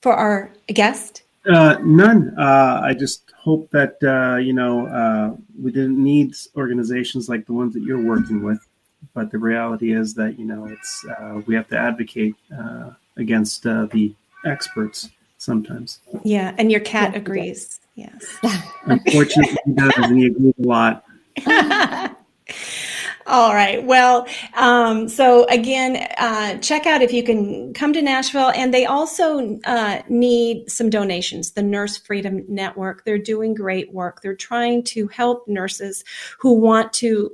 For 0.00 0.14
our 0.14 0.50
guest? 0.68 1.22
Uh, 1.46 1.78
none. 1.82 2.34
Uh, 2.38 2.80
I 2.84 2.94
just 2.94 3.32
hope 3.36 3.70
that 3.70 3.96
uh, 4.02 4.36
you 4.36 4.52
know 4.52 4.86
uh, 4.86 5.34
we 5.60 5.72
didn't 5.72 6.02
need 6.02 6.34
organizations 6.56 7.28
like 7.28 7.46
the 7.46 7.54
ones 7.54 7.72
that 7.74 7.82
you're 7.82 8.02
working 8.02 8.42
with, 8.42 8.66
but 9.14 9.30
the 9.30 9.38
reality 9.38 9.92
is 9.92 10.14
that 10.14 10.38
you 10.38 10.44
know 10.44 10.66
it's 10.66 11.04
uh, 11.06 11.40
we 11.46 11.54
have 11.54 11.68
to 11.68 11.78
advocate 11.78 12.34
uh, 12.56 12.90
against 13.16 13.62
the 13.62 14.12
experts 14.44 15.08
sometimes. 15.38 16.00
Yeah, 16.24 16.54
and 16.58 16.70
your 16.70 16.80
cat 16.80 17.16
agrees. 17.16 17.80
Yes. 17.94 18.38
Unfortunately, 18.84 19.56
he 19.64 19.72
does, 19.72 19.92
and 19.96 20.18
he 20.18 20.26
agrees 20.26 20.54
a 20.58 20.66
lot. 20.66 21.04
All 23.30 23.54
right. 23.54 23.84
Well, 23.84 24.26
um, 24.54 25.08
so 25.08 25.44
again, 25.44 26.04
uh, 26.18 26.58
check 26.58 26.84
out 26.84 27.00
if 27.00 27.12
you 27.12 27.22
can 27.22 27.72
come 27.74 27.92
to 27.92 28.02
Nashville. 28.02 28.50
And 28.56 28.74
they 28.74 28.86
also 28.86 29.60
uh, 29.66 30.02
need 30.08 30.68
some 30.68 30.90
donations. 30.90 31.52
The 31.52 31.62
Nurse 31.62 31.96
Freedom 31.96 32.44
Network, 32.48 33.04
they're 33.04 33.18
doing 33.18 33.54
great 33.54 33.94
work. 33.94 34.20
They're 34.20 34.34
trying 34.34 34.82
to 34.86 35.06
help 35.06 35.46
nurses 35.46 36.02
who 36.40 36.54
want 36.54 36.92
to 36.94 37.30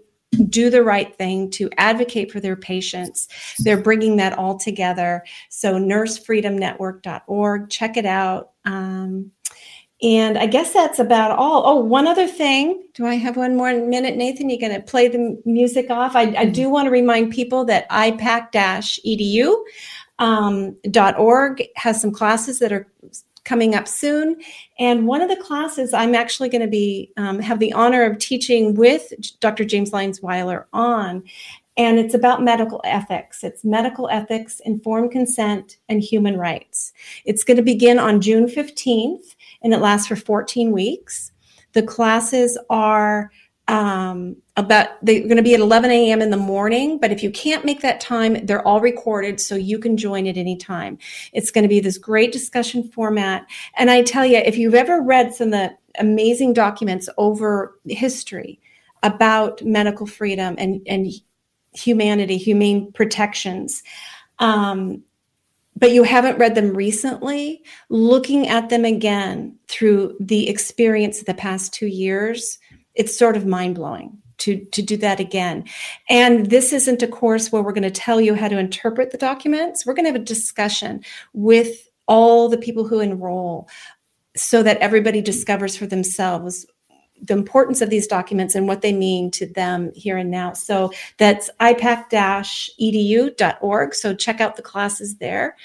do 0.51 0.69
the 0.69 0.83
right 0.83 1.17
thing 1.17 1.51
to 1.53 1.71
advocate 1.79 2.31
for 2.31 2.41
their 2.41 2.57
patients. 2.57 3.29
They're 3.61 3.81
bringing 3.81 4.17
that 4.17 4.37
all 4.37 4.59
together. 4.59 5.25
So, 5.49 5.79
nursefreedomnetwork.org, 5.79 7.71
check 7.71 7.97
it 7.97 8.05
out. 8.05 8.51
Um, 8.67 9.31
and 10.03 10.37
I 10.37 10.47
guess 10.47 10.73
that's 10.73 10.99
about 10.99 11.39
all. 11.39 11.63
Oh, 11.67 11.77
one 11.77 12.07
other 12.07 12.27
thing. 12.27 12.85
Do 12.93 13.07
I 13.07 13.15
have 13.15 13.37
one 13.37 13.57
more 13.57 13.73
minute, 13.75 14.17
Nathan? 14.17 14.51
You're 14.51 14.59
going 14.59 14.75
to 14.75 14.81
play 14.81 15.09
the 15.09 15.41
music 15.47 15.91
off. 15.91 16.15
I, 16.15 16.35
I 16.37 16.45
do 16.45 16.69
want 16.69 16.87
to 16.87 16.91
remind 16.91 17.33
people 17.33 17.65
that 17.67 17.89
ipak-edu 17.89 19.57
um, 20.19 20.77
.org 21.19 21.63
has 21.77 22.01
some 22.01 22.13
classes 22.13 22.59
that 22.59 22.73
are 22.73 22.87
coming 23.45 23.75
up 23.75 23.89
soon. 23.89 24.37
And 24.79 25.07
one 25.07 25.23
of 25.23 25.31
the 25.31 25.37
classes 25.37 25.95
I'm 25.95 26.15
actually 26.15 26.49
going 26.51 26.63
to 26.63 26.69
be 26.69 27.13
um, 27.17 27.39
have 27.39 27.59
the 27.59 27.73
honor 27.73 28.05
of 28.05 28.19
teaching 28.19 28.75
with 28.75 29.13
Dr. 29.41 29.65
James 29.65 29.93
Lyons 29.93 30.21
Weiler 30.21 30.67
on. 30.73 31.23
And 31.79 31.99
it's 31.99 32.15
about 32.15 32.43
medical 32.43 32.81
ethics. 32.85 33.45
It's 33.45 33.63
medical 33.63 34.09
ethics, 34.09 34.61
informed 34.61 35.13
consent, 35.13 35.77
and 35.89 36.03
human 36.03 36.39
rights. 36.39 36.93
It's 37.25 37.45
going 37.45 37.59
to 37.59 37.63
begin 37.63 37.99
on 37.99 38.21
June 38.21 38.47
15th 38.47 39.36
and 39.67 39.75
it 39.75 39.81
lasts 39.81 40.07
for 40.07 40.15
14 40.15 40.71
weeks. 40.71 41.33
The 41.73 41.83
classes 41.83 42.57
are 42.71 43.33
um, 43.67 44.37
about 44.57 44.91
they're 45.05 45.23
going 45.23 45.39
to 45.39 45.43
be 45.43 45.55
at 45.55 45.61
11 45.61 45.91
a.m. 45.91 46.23
in 46.23 46.31
the 46.31 46.37
morning, 46.37 47.01
but 47.01 47.11
if 47.11 47.21
you 47.21 47.33
can't 47.33 47.65
make 47.65 47.81
that 47.81 48.01
time, 48.01 48.47
they're 48.47 48.65
all 48.65 48.81
recorded 48.81 49.41
so 49.41 49.57
you 49.57 49.81
can 49.81 49.97
join 49.97 50.29
at 50.29 50.37
any 50.37 50.57
time. 50.57 50.99
It's 51.33 51.51
going 51.51 51.65
to 51.65 51.69
be 51.69 51.81
this 51.81 51.99
great 51.99 52.31
discussion 52.31 52.89
format. 52.91 53.45
And 53.77 53.91
I 53.91 54.03
tell 54.03 54.25
you, 54.25 54.37
if 54.39 54.57
you've 54.57 54.77
ever 54.77 55.03
read 55.03 55.35
some 55.35 55.49
of 55.49 55.53
the 55.53 55.77
amazing 55.99 56.53
documents 56.53 57.09
over 57.19 57.77
history 57.87 58.61
about 59.03 59.65
medical 59.65 60.07
freedom 60.07 60.55
and, 60.59 60.81
and 60.87 61.09
humanity, 61.73 62.37
humane 62.37 62.93
protections, 62.93 63.83
um, 64.39 65.03
but 65.77 65.93
you 65.93 66.03
haven't 66.03 66.39
read 66.39 66.55
them 66.55 66.75
recently, 66.75 67.63
looking 67.91 68.49
at 68.49 68.71
them 68.71 68.85
again 68.85 69.59
through 69.69 70.17
the 70.19 70.49
experience 70.49 71.21
of 71.21 71.27
the 71.27 71.35
past 71.35 71.73
two 71.73 71.87
years, 71.87 72.59
it's 72.95 73.17
sort 73.17 73.37
of 73.37 73.47
mind 73.47 73.75
blowing 73.75 74.17
to, 74.39 74.65
to 74.73 74.83
do 74.83 74.97
that 74.97 75.21
again. 75.21 75.65
And 76.09 76.47
this 76.47 76.73
isn't 76.73 77.03
a 77.03 77.09
course 77.09 77.53
where 77.53 77.63
we're 77.63 77.73
going 77.73 77.83
to 77.83 77.91
tell 77.91 78.21
you 78.21 78.35
how 78.35 78.49
to 78.49 78.59
interpret 78.59 79.11
the 79.11 79.19
documents. 79.19 79.85
We're 79.85 79.95
going 79.95 80.05
to 80.05 80.13
have 80.13 80.21
a 80.21 80.25
discussion 80.25 81.03
with 81.35 81.89
all 82.09 82.49
the 82.49 82.59
people 82.59 82.87
who 82.87 83.01
enroll 83.01 83.69
so 84.37 84.63
that 84.63 84.79
everybody 84.79 85.21
discovers 85.21 85.77
for 85.77 85.87
themselves 85.87 86.67
the 87.23 87.35
importance 87.35 87.81
of 87.81 87.91
these 87.91 88.07
documents 88.07 88.55
and 88.55 88.69
what 88.69 88.83
they 88.83 88.93
mean 88.93 89.33
to 89.33 89.47
them 89.47 89.91
here 89.95 90.17
and 90.17 90.31
now. 90.31 90.53
So 90.53 90.93
that's 91.19 91.51
ipak-edu.org. 91.61 93.95
So 93.95 94.15
check 94.15 94.41
out 94.41 94.55
the 94.57 94.63
classes 94.63 95.17
there 95.17 95.57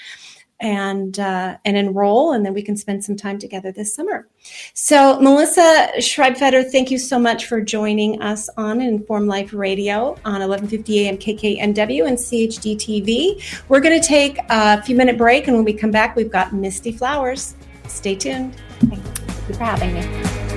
and 0.62 1.18
uh, 1.18 1.58
and 1.64 1.76
enroll, 1.76 2.32
and 2.32 2.46
then 2.46 2.54
we 2.54 2.62
can 2.62 2.76
spend 2.76 3.04
some 3.04 3.16
time 3.16 3.38
together 3.38 3.72
this 3.72 3.92
summer. 3.92 4.28
So, 4.74 5.20
Melissa 5.20 5.88
Schreibfeder, 5.98 6.70
thank 6.70 6.90
you 6.90 6.98
so 6.98 7.18
much 7.18 7.46
for 7.46 7.60
joining 7.60 8.22
us 8.22 8.48
on 8.56 8.80
Inform 8.80 9.26
Life 9.26 9.52
Radio 9.52 10.12
on 10.24 10.40
1150 10.40 11.08
AM 11.08 11.18
KKNW 11.18 12.06
and 12.06 12.16
CHD 12.16 12.76
TV. 12.76 13.62
We're 13.68 13.80
going 13.80 14.00
to 14.00 14.06
take 14.06 14.38
a 14.48 14.80
few 14.82 14.96
minute 14.96 15.18
break, 15.18 15.48
and 15.48 15.56
when 15.56 15.64
we 15.64 15.72
come 15.72 15.90
back, 15.90 16.14
we've 16.14 16.30
got 16.30 16.54
Misty 16.54 16.92
Flowers. 16.92 17.56
Stay 17.88 18.14
tuned. 18.14 18.54
Thank 18.78 19.04
you 19.48 19.54
for 19.54 19.64
having 19.64 19.94
me. 19.94 20.51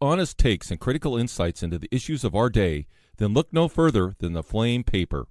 Honest 0.00 0.38
takes 0.38 0.70
and 0.70 0.80
critical 0.80 1.16
insights 1.16 1.62
into 1.62 1.78
the 1.78 1.88
issues 1.90 2.24
of 2.24 2.34
our 2.34 2.50
day, 2.50 2.86
then 3.18 3.34
look 3.34 3.52
no 3.52 3.68
further 3.68 4.14
than 4.18 4.32
the 4.32 4.42
Flame 4.42 4.82
Paper. 4.82 5.26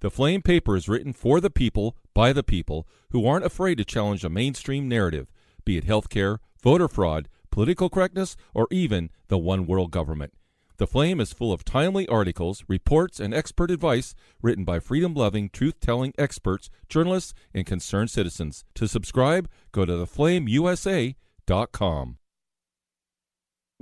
The 0.00 0.10
Flame 0.10 0.42
Paper 0.42 0.76
is 0.76 0.88
written 0.88 1.12
for 1.12 1.40
the 1.40 1.50
people, 1.50 1.96
by 2.12 2.32
the 2.32 2.42
people, 2.42 2.86
who 3.10 3.26
aren't 3.26 3.46
afraid 3.46 3.78
to 3.78 3.84
challenge 3.84 4.24
a 4.24 4.30
mainstream 4.30 4.88
narrative, 4.88 5.30
be 5.64 5.76
it 5.76 5.86
healthcare, 5.86 6.38
voter 6.62 6.88
fraud, 6.88 7.28
political 7.50 7.88
correctness, 7.88 8.36
or 8.52 8.66
even 8.70 9.10
the 9.28 9.38
one 9.38 9.66
world 9.66 9.90
government. 9.90 10.32
The 10.76 10.88
Flame 10.88 11.20
is 11.20 11.32
full 11.32 11.52
of 11.52 11.64
timely 11.64 12.08
articles, 12.08 12.64
reports, 12.66 13.20
and 13.20 13.32
expert 13.32 13.70
advice 13.70 14.16
written 14.42 14.64
by 14.64 14.80
freedom 14.80 15.14
loving, 15.14 15.50
truth 15.50 15.78
telling 15.80 16.12
experts, 16.18 16.68
journalists, 16.88 17.32
and 17.54 17.64
concerned 17.64 18.10
citizens. 18.10 18.64
To 18.74 18.88
subscribe, 18.88 19.48
go 19.70 19.84
to 19.84 19.92
theflameusa.com. 19.92 22.18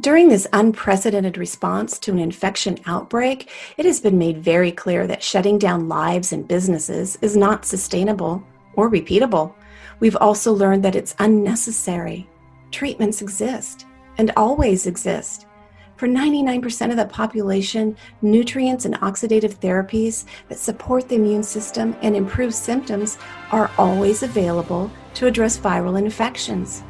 During 0.01 0.31
this 0.31 0.49
unprecedented 0.55 1.37
response 1.37 1.99
to 2.01 2.13
an 2.13 2.19
infection 2.19 2.79
outbreak, 2.87 3.51
it 3.77 3.85
has 3.85 4.01
been 4.01 4.17
made 4.17 4.43
very 4.43 4.73
clear 4.73 5.07
that 5.07 5.23
shutting 5.23 5.59
down 5.59 5.87
lives 5.87 6.33
and 6.33 6.49
businesses 6.49 7.19
is 7.21 7.37
not 7.37 7.67
sustainable 7.67 8.43
or 8.75 8.91
repeatable. 8.91 9.55
We've 10.01 10.17
also 10.17 10.53
learned 10.53 10.83
that 10.85 10.97
it's 10.97 11.15
unnecessary. 11.19 12.27
Treatments 12.71 13.21
exist 13.21 13.85
and 14.17 14.33
always 14.35 14.87
exist. 14.87 15.47
For 15.97 16.09
99% 16.09 16.91
of 16.91 16.97
the 16.97 17.05
population, 17.05 17.95
nutrients 18.23 18.87
and 18.87 18.95
oxidative 18.97 19.57
therapies 19.57 20.25
that 20.49 20.59
support 20.59 21.07
the 21.09 21.17
immune 21.17 21.43
system 21.43 21.95
and 22.01 22.17
improve 22.17 22.55
symptoms 22.55 23.19
are 23.53 23.71
always 23.77 24.23
available 24.23 24.91
to 25.15 25.27
address 25.27 25.59
viral 25.59 25.99
infections. 25.99 26.83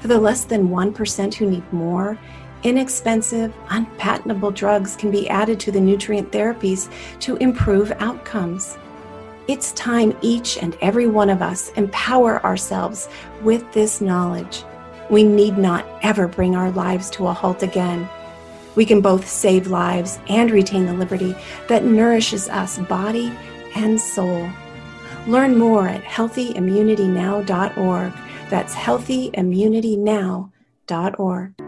For 0.00 0.08
the 0.08 0.20
less 0.20 0.44
than 0.44 0.68
1% 0.68 1.34
who 1.34 1.50
need 1.50 1.72
more, 1.72 2.18
Inexpensive, 2.64 3.54
unpatentable 3.68 4.50
drugs 4.50 4.96
can 4.96 5.12
be 5.12 5.28
added 5.28 5.60
to 5.60 5.70
the 5.70 5.80
nutrient 5.80 6.32
therapies 6.32 6.90
to 7.20 7.36
improve 7.36 7.92
outcomes. 8.00 8.76
It's 9.46 9.70
time 9.72 10.16
each 10.20 10.58
and 10.58 10.76
every 10.80 11.06
one 11.06 11.30
of 11.30 11.40
us 11.40 11.70
empower 11.72 12.44
ourselves 12.44 13.08
with 13.42 13.72
this 13.72 14.00
knowledge. 14.00 14.64
We 15.08 15.22
need 15.22 15.56
not 15.56 15.86
ever 16.02 16.26
bring 16.28 16.56
our 16.56 16.72
lives 16.72 17.08
to 17.10 17.28
a 17.28 17.32
halt 17.32 17.62
again. 17.62 18.08
We 18.74 18.84
can 18.84 19.00
both 19.00 19.28
save 19.28 19.68
lives 19.68 20.18
and 20.28 20.50
retain 20.50 20.86
the 20.86 20.94
liberty 20.94 21.36
that 21.68 21.84
nourishes 21.84 22.48
us 22.48 22.78
body 22.78 23.32
and 23.74 24.00
soul. 24.00 24.50
Learn 25.26 25.56
more 25.56 25.88
at 25.88 26.02
healthyimmunitynow.org. 26.02 28.12
That's 28.50 28.74
healthyimmunitynow.org. 28.74 31.67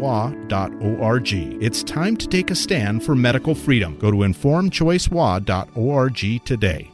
informedchoicewa.org. 0.00 1.32
It's 1.62 1.82
time 1.82 2.16
to 2.16 2.26
take 2.26 2.50
a 2.50 2.54
stand 2.54 3.04
for 3.04 3.14
medical 3.14 3.54
freedom. 3.54 3.98
Go 3.98 4.10
to 4.10 4.16
informedchoicewa.org 4.18 6.44
today. 6.44 6.90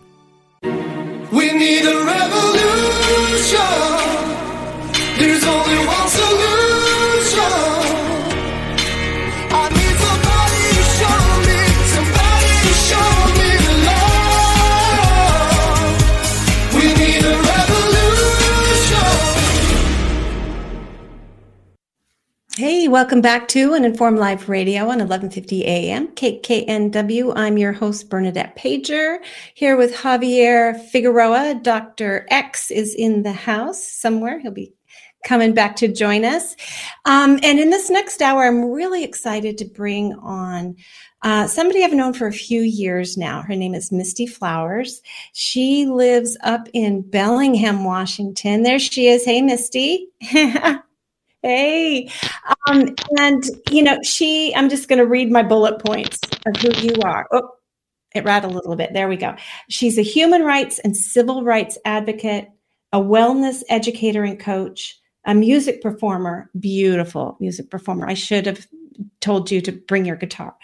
We 1.33 1.53
need 1.53 1.85
a 1.85 2.05
revolution. 2.05 3.59
There's 5.19 5.45
only 5.45 5.87
one 5.87 6.09
solution. 6.09 6.56
Hey, 22.59 22.89
welcome 22.89 23.21
back 23.21 23.49
to 23.49 23.75
an 23.75 23.85
Informed 23.85 24.19
Live 24.19 24.49
Radio 24.49 24.85
on 24.85 24.99
1150 25.01 25.67
AM, 25.67 26.09
KKNW. 26.09 27.35
I'm 27.37 27.59
your 27.59 27.75
host, 27.75 28.09
Bernadette 28.09 28.57
Pajer, 28.57 29.19
here 29.53 29.77
with 29.77 29.93
Javier 29.93 30.81
Figueroa. 30.89 31.61
Dr. 31.63 32.27
X 32.31 32.71
is 32.71 32.95
in 32.95 33.25
the 33.25 33.33
house 33.33 33.87
somewhere. 33.87 34.39
He'll 34.39 34.53
be 34.53 34.73
coming 35.27 35.53
back 35.53 35.77
to 35.77 35.89
join 35.89 36.25
us. 36.25 36.57
Um, 37.05 37.39
and 37.43 37.61
in 37.61 37.69
this 37.69 37.91
next 37.91 38.23
hour, 38.23 38.45
I'm 38.47 38.71
really 38.71 39.05
excited 39.05 39.59
to 39.59 39.67
bring 39.67 40.15
on 40.15 40.77
uh, 41.21 41.49
somebody 41.49 41.85
I've 41.85 41.93
known 41.93 42.15
for 42.15 42.27
a 42.27 42.33
few 42.33 42.63
years 42.63 43.19
now. 43.19 43.43
Her 43.43 43.55
name 43.55 43.75
is 43.75 43.93
Misty 43.93 44.27
Flowers. 44.27 45.03
She 45.35 45.85
lives 45.85 46.39
up 46.43 46.71
in 46.73 47.03
Bellingham, 47.03 47.85
Washington. 47.85 48.63
There 48.63 48.79
she 48.79 49.09
is. 49.09 49.27
Hey, 49.27 49.43
Misty. 49.43 50.09
Hey, 51.47 52.11
um, 52.67 52.93
and 53.21 53.45
you 53.71 53.81
know, 53.81 53.97
she, 54.03 54.53
I'm 54.57 54.69
just 54.69 54.89
going 54.89 54.99
to 54.99 55.07
read 55.07 55.31
my 55.31 55.45
bullet 55.45 55.79
points 55.79 56.19
of 56.45 56.57
who 56.57 56.73
you 56.85 56.95
are. 57.05 57.29
Oh, 57.31 57.51
it 58.17 58.25
rattled 58.25 58.55
a 58.55 58.57
little 58.57 58.75
bit. 58.75 58.93
There 58.93 59.07
we 59.07 59.17
go. 59.17 59.37
She's 59.71 59.97
a 59.97 60.03
human 60.03 60.43
rights 60.43 60.81
and 60.81 60.97
civil 60.97 61.45
rights 61.45 61.79
advocate, 61.85 62.49
a 62.93 62.99
wellness 62.99 63.63
educator 63.69 64.25
and 64.25 64.41
coach, 64.41 64.99
a 65.25 65.37
music 65.37 65.83
performer, 65.83 66.51
beautiful 66.59 67.37
music 67.39 67.71
performer. 67.71 68.09
I 68.09 68.15
should 68.15 68.47
have 68.47 68.67
told 69.21 69.49
you 69.49 69.61
to 69.61 69.71
bring 69.71 70.05
your 70.05 70.17
guitar. 70.17 70.57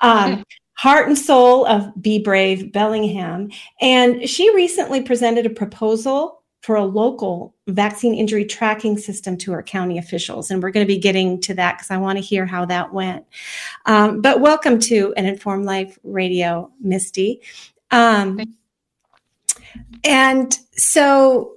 Um, 0.00 0.42
Heart 0.78 1.08
and 1.08 1.18
soul 1.18 1.66
of 1.66 1.92
Be 2.00 2.18
Brave 2.18 2.72
Bellingham. 2.72 3.50
And 3.82 4.26
she 4.26 4.54
recently 4.54 5.02
presented 5.02 5.44
a 5.44 5.50
proposal 5.50 6.39
for 6.60 6.76
a 6.76 6.84
local 6.84 7.54
vaccine 7.68 8.14
injury 8.14 8.44
tracking 8.44 8.98
system 8.98 9.36
to 9.38 9.52
our 9.52 9.62
county 9.62 9.98
officials. 9.98 10.50
And 10.50 10.62
we're 10.62 10.70
going 10.70 10.86
to 10.86 10.92
be 10.92 10.98
getting 10.98 11.40
to 11.42 11.54
that 11.54 11.78
because 11.78 11.90
I 11.90 11.96
want 11.96 12.18
to 12.18 12.24
hear 12.24 12.44
how 12.44 12.66
that 12.66 12.92
went. 12.92 13.24
Um, 13.86 14.20
but 14.20 14.40
welcome 14.40 14.78
to 14.80 15.14
an 15.16 15.24
Informed 15.24 15.64
Life 15.64 15.98
Radio, 16.04 16.70
Misty. 16.80 17.40
Um, 17.90 18.40
and 20.04 20.56
so 20.72 21.54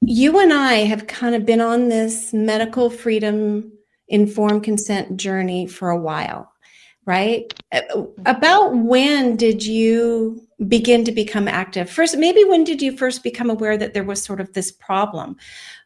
you 0.00 0.38
and 0.40 0.52
I 0.52 0.74
have 0.84 1.06
kind 1.06 1.34
of 1.34 1.46
been 1.46 1.60
on 1.60 1.88
this 1.88 2.32
medical 2.32 2.90
freedom 2.90 3.72
informed 4.08 4.64
consent 4.64 5.16
journey 5.16 5.66
for 5.66 5.90
a 5.90 5.98
while, 5.98 6.52
right? 7.06 7.52
Uh, 7.72 7.80
About 8.26 8.76
when 8.76 9.36
did 9.36 9.64
you 9.64 10.46
begin 10.68 11.04
to 11.04 11.12
become 11.12 11.48
active? 11.48 11.90
First, 11.90 12.16
maybe 12.16 12.44
when 12.44 12.64
did 12.64 12.80
you 12.80 12.96
first 12.96 13.22
become 13.22 13.50
aware 13.50 13.76
that 13.76 13.94
there 13.94 14.04
was 14.04 14.22
sort 14.22 14.40
of 14.40 14.52
this 14.52 14.70
problem 14.70 15.36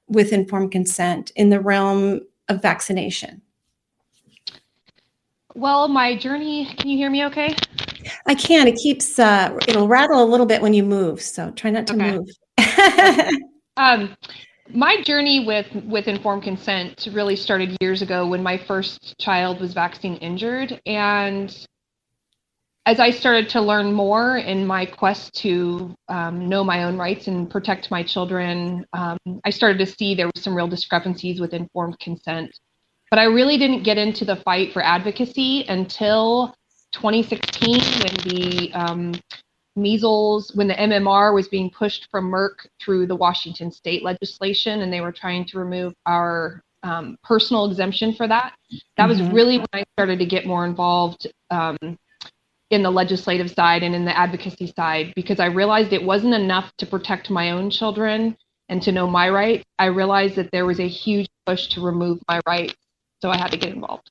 with 0.07 0.33
informed 0.33 0.73
consent 0.73 1.33
in 1.37 1.51
the 1.51 1.61
realm 1.61 2.21
of 2.49 2.63
vaccination? 2.63 3.43
Well, 5.55 5.89
my 5.89 6.17
journey, 6.17 6.67
can 6.77 6.89
you 6.89 6.97
hear 6.97 7.11
me 7.11 7.25
okay? 7.27 7.57
I 8.27 8.35
can. 8.35 8.69
It 8.69 8.77
keeps, 8.77 9.19
uh, 9.19 9.57
it'll 9.67 9.89
rattle 9.89 10.23
a 10.23 10.25
little 10.25 10.47
bit 10.47 10.63
when 10.63 10.73
you 10.73 10.85
move. 10.85 11.21
So 11.21 11.51
try 11.53 11.71
not 11.71 11.87
to 11.89 11.95
Okay. 11.95 12.19
move. 12.19 12.29
Um, 13.79 14.17
my 14.71 15.01
journey 15.03 15.45
with 15.45 15.67
with 15.85 16.09
informed 16.09 16.43
consent 16.43 17.09
really 17.13 17.37
started 17.37 17.77
years 17.81 18.03
ago 18.03 18.27
when 18.27 18.43
my 18.43 18.59
first 18.59 19.15
child 19.19 19.61
was 19.61 19.73
vaccine 19.73 20.17
injured 20.17 20.81
and 20.87 21.67
as 22.89 23.01
I 23.01 23.11
started 23.11 23.51
to 23.51 23.61
learn 23.61 23.93
more 23.93 24.39
in 24.39 24.67
my 24.67 24.87
quest 24.87 25.35
to 25.43 25.95
um, 26.09 26.49
know 26.49 26.65
my 26.65 26.85
own 26.85 26.97
rights 26.97 27.27
and 27.27 27.51
protect 27.51 27.91
my 27.91 28.03
children, 28.03 28.87
um, 28.95 29.19
I 29.45 29.51
started 29.51 29.77
to 29.81 29.85
see 29.85 30.15
there 30.15 30.25
were 30.25 30.33
some 30.41 30.55
real 30.55 30.69
discrepancies 30.69 31.39
with 31.39 31.53
informed 31.53 31.99
consent. 32.01 32.51
But 33.11 33.19
I 33.19 33.25
really 33.25 33.59
didn't 33.59 33.83
get 33.83 33.99
into 33.99 34.25
the 34.25 34.37
fight 34.37 34.73
for 34.73 34.83
advocacy 34.83 35.67
until 35.69 36.55
2016 36.93 37.79
when 37.79 38.15
the 38.25 38.73
um, 38.73 39.13
measles, 39.79 40.53
when 40.55 40.69
the 40.69 40.75
MMR 40.75 41.33
was 41.35 41.49
being 41.49 41.71
pushed 41.71 42.09
from 42.11 42.31
Merck 42.31 42.67
through 42.81 43.07
the 43.07 43.17
Washington 43.17 43.71
state 43.71 44.03
legislation 44.03 44.83
and 44.83 44.93
they 44.93 45.01
were 45.01 45.13
trying 45.13 45.45
to 45.47 45.59
remove 45.59 45.95
our 46.07 46.63
um, 46.83 47.17
personal 47.25 47.67
exemption 47.67 48.13
for 48.15 48.29
that. 48.29 48.55
That 48.97 49.09
was 49.09 49.21
Mhm. 49.21 49.33
really 49.33 49.59
when 49.59 49.67
I 49.73 49.85
started 49.97 50.19
to 50.21 50.27
get 50.27 50.47
more 50.47 50.65
involved 50.65 51.27
um, 51.51 51.77
in 52.71 52.83
the 52.83 52.91
legislative 52.91 53.51
side 53.51 53.83
and 53.83 53.95
in 53.95 54.05
the 54.05 54.17
advocacy 54.17 54.73
side 54.77 55.13
because 55.17 55.41
I 55.41 55.47
realized 55.47 55.93
it 55.93 56.05
wasn't 56.05 56.35
enough 56.35 56.71
to 56.79 56.87
protect 56.87 57.31
my 57.31 57.51
own 57.51 57.71
children 57.71 58.37
and 58.69 58.83
to 58.83 58.93
know 58.93 59.07
my 59.07 59.31
rights. 59.31 59.65
I 59.79 59.87
realized 59.87 60.37
that 60.37 60.51
there 60.53 60.67
was 60.67 60.79
a 60.79 60.89
huge 60.89 61.29
push 61.47 61.69
to 61.69 61.81
remove 61.81 62.21
my 62.29 62.41
rights. 62.47 62.77
So 63.23 63.31
I 63.31 63.37
had 63.39 63.51
to 63.51 63.57
get 63.57 63.73
involved. 63.73 64.11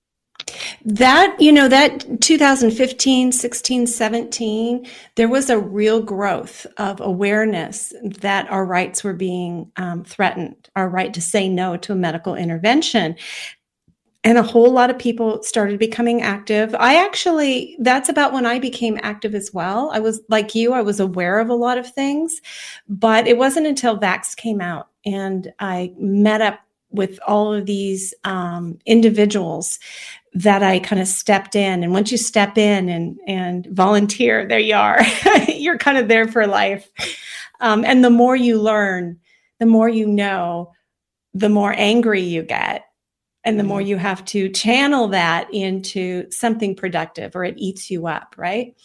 That, 0.85 1.35
you 1.39 1.51
know, 1.51 1.67
that 1.67 2.21
2015, 2.21 3.31
16, 3.31 3.87
17, 3.87 4.87
there 5.15 5.27
was 5.27 5.49
a 5.49 5.59
real 5.59 6.01
growth 6.01 6.65
of 6.77 7.01
awareness 7.01 7.93
that 8.03 8.49
our 8.49 8.65
rights 8.65 9.03
were 9.03 9.13
being 9.13 9.71
um, 9.75 10.03
threatened, 10.03 10.69
our 10.75 10.89
right 10.89 11.13
to 11.13 11.21
say 11.21 11.49
no 11.49 11.77
to 11.77 11.93
a 11.93 11.95
medical 11.95 12.35
intervention. 12.35 13.15
And 14.23 14.37
a 14.37 14.43
whole 14.43 14.71
lot 14.71 14.89
of 14.89 14.99
people 14.99 15.41
started 15.43 15.79
becoming 15.79 16.21
active. 16.21 16.75
I 16.75 17.03
actually, 17.03 17.77
that's 17.79 18.09
about 18.09 18.33
when 18.33 18.45
I 18.45 18.59
became 18.59 18.99
active 19.01 19.33
as 19.33 19.53
well. 19.53 19.89
I 19.93 19.99
was 19.99 20.21
like 20.27 20.53
you, 20.53 20.73
I 20.73 20.81
was 20.81 20.99
aware 20.99 21.39
of 21.39 21.49
a 21.49 21.55
lot 21.55 21.77
of 21.77 21.89
things, 21.89 22.41
but 22.89 23.27
it 23.27 23.37
wasn't 23.37 23.67
until 23.67 23.97
Vax 23.97 24.35
came 24.35 24.59
out 24.59 24.89
and 25.05 25.53
I 25.59 25.93
met 25.97 26.41
up 26.41 26.59
with 26.89 27.19
all 27.27 27.53
of 27.53 27.65
these 27.65 28.13
um, 28.23 28.79
individuals 28.85 29.79
that 30.37 30.61
I 30.61 30.79
kind 30.79 31.01
of 31.01 31.07
stepped 31.07 31.55
in. 31.55 31.83
And 31.83 31.91
once 31.91 32.11
you 32.11 32.17
step 32.17 32.57
in 32.57 32.89
and 32.89 33.19
and 33.27 33.65
volunteer, 33.67 34.47
there 34.47 34.59
you 34.59 34.75
are. 34.75 35.01
You're 35.47 35.77
kind 35.79 35.97
of 35.97 36.07
there 36.07 36.27
for 36.27 36.45
life. 36.45 36.89
Um, 37.59 37.83
and 37.83 38.03
the 38.03 38.11
more 38.11 38.35
you 38.35 38.61
learn, 38.61 39.19
the 39.59 39.65
more 39.65 39.89
you 39.89 40.05
know, 40.05 40.73
the 41.33 41.49
more 41.49 41.73
angry 41.75 42.21
you 42.21 42.43
get. 42.43 42.83
And 43.43 43.57
the 43.57 43.63
more 43.63 43.79
you 43.79 43.95
have 43.95 44.25
to 44.25 44.49
channel 44.49 45.07
that 45.09 45.47
into 45.53 46.29
something 46.31 46.75
productive 46.75 47.33
or 47.33 47.45
it 47.45 47.55
eats 47.57 47.89
you 47.89 48.05
up, 48.05 48.35
right? 48.37 48.75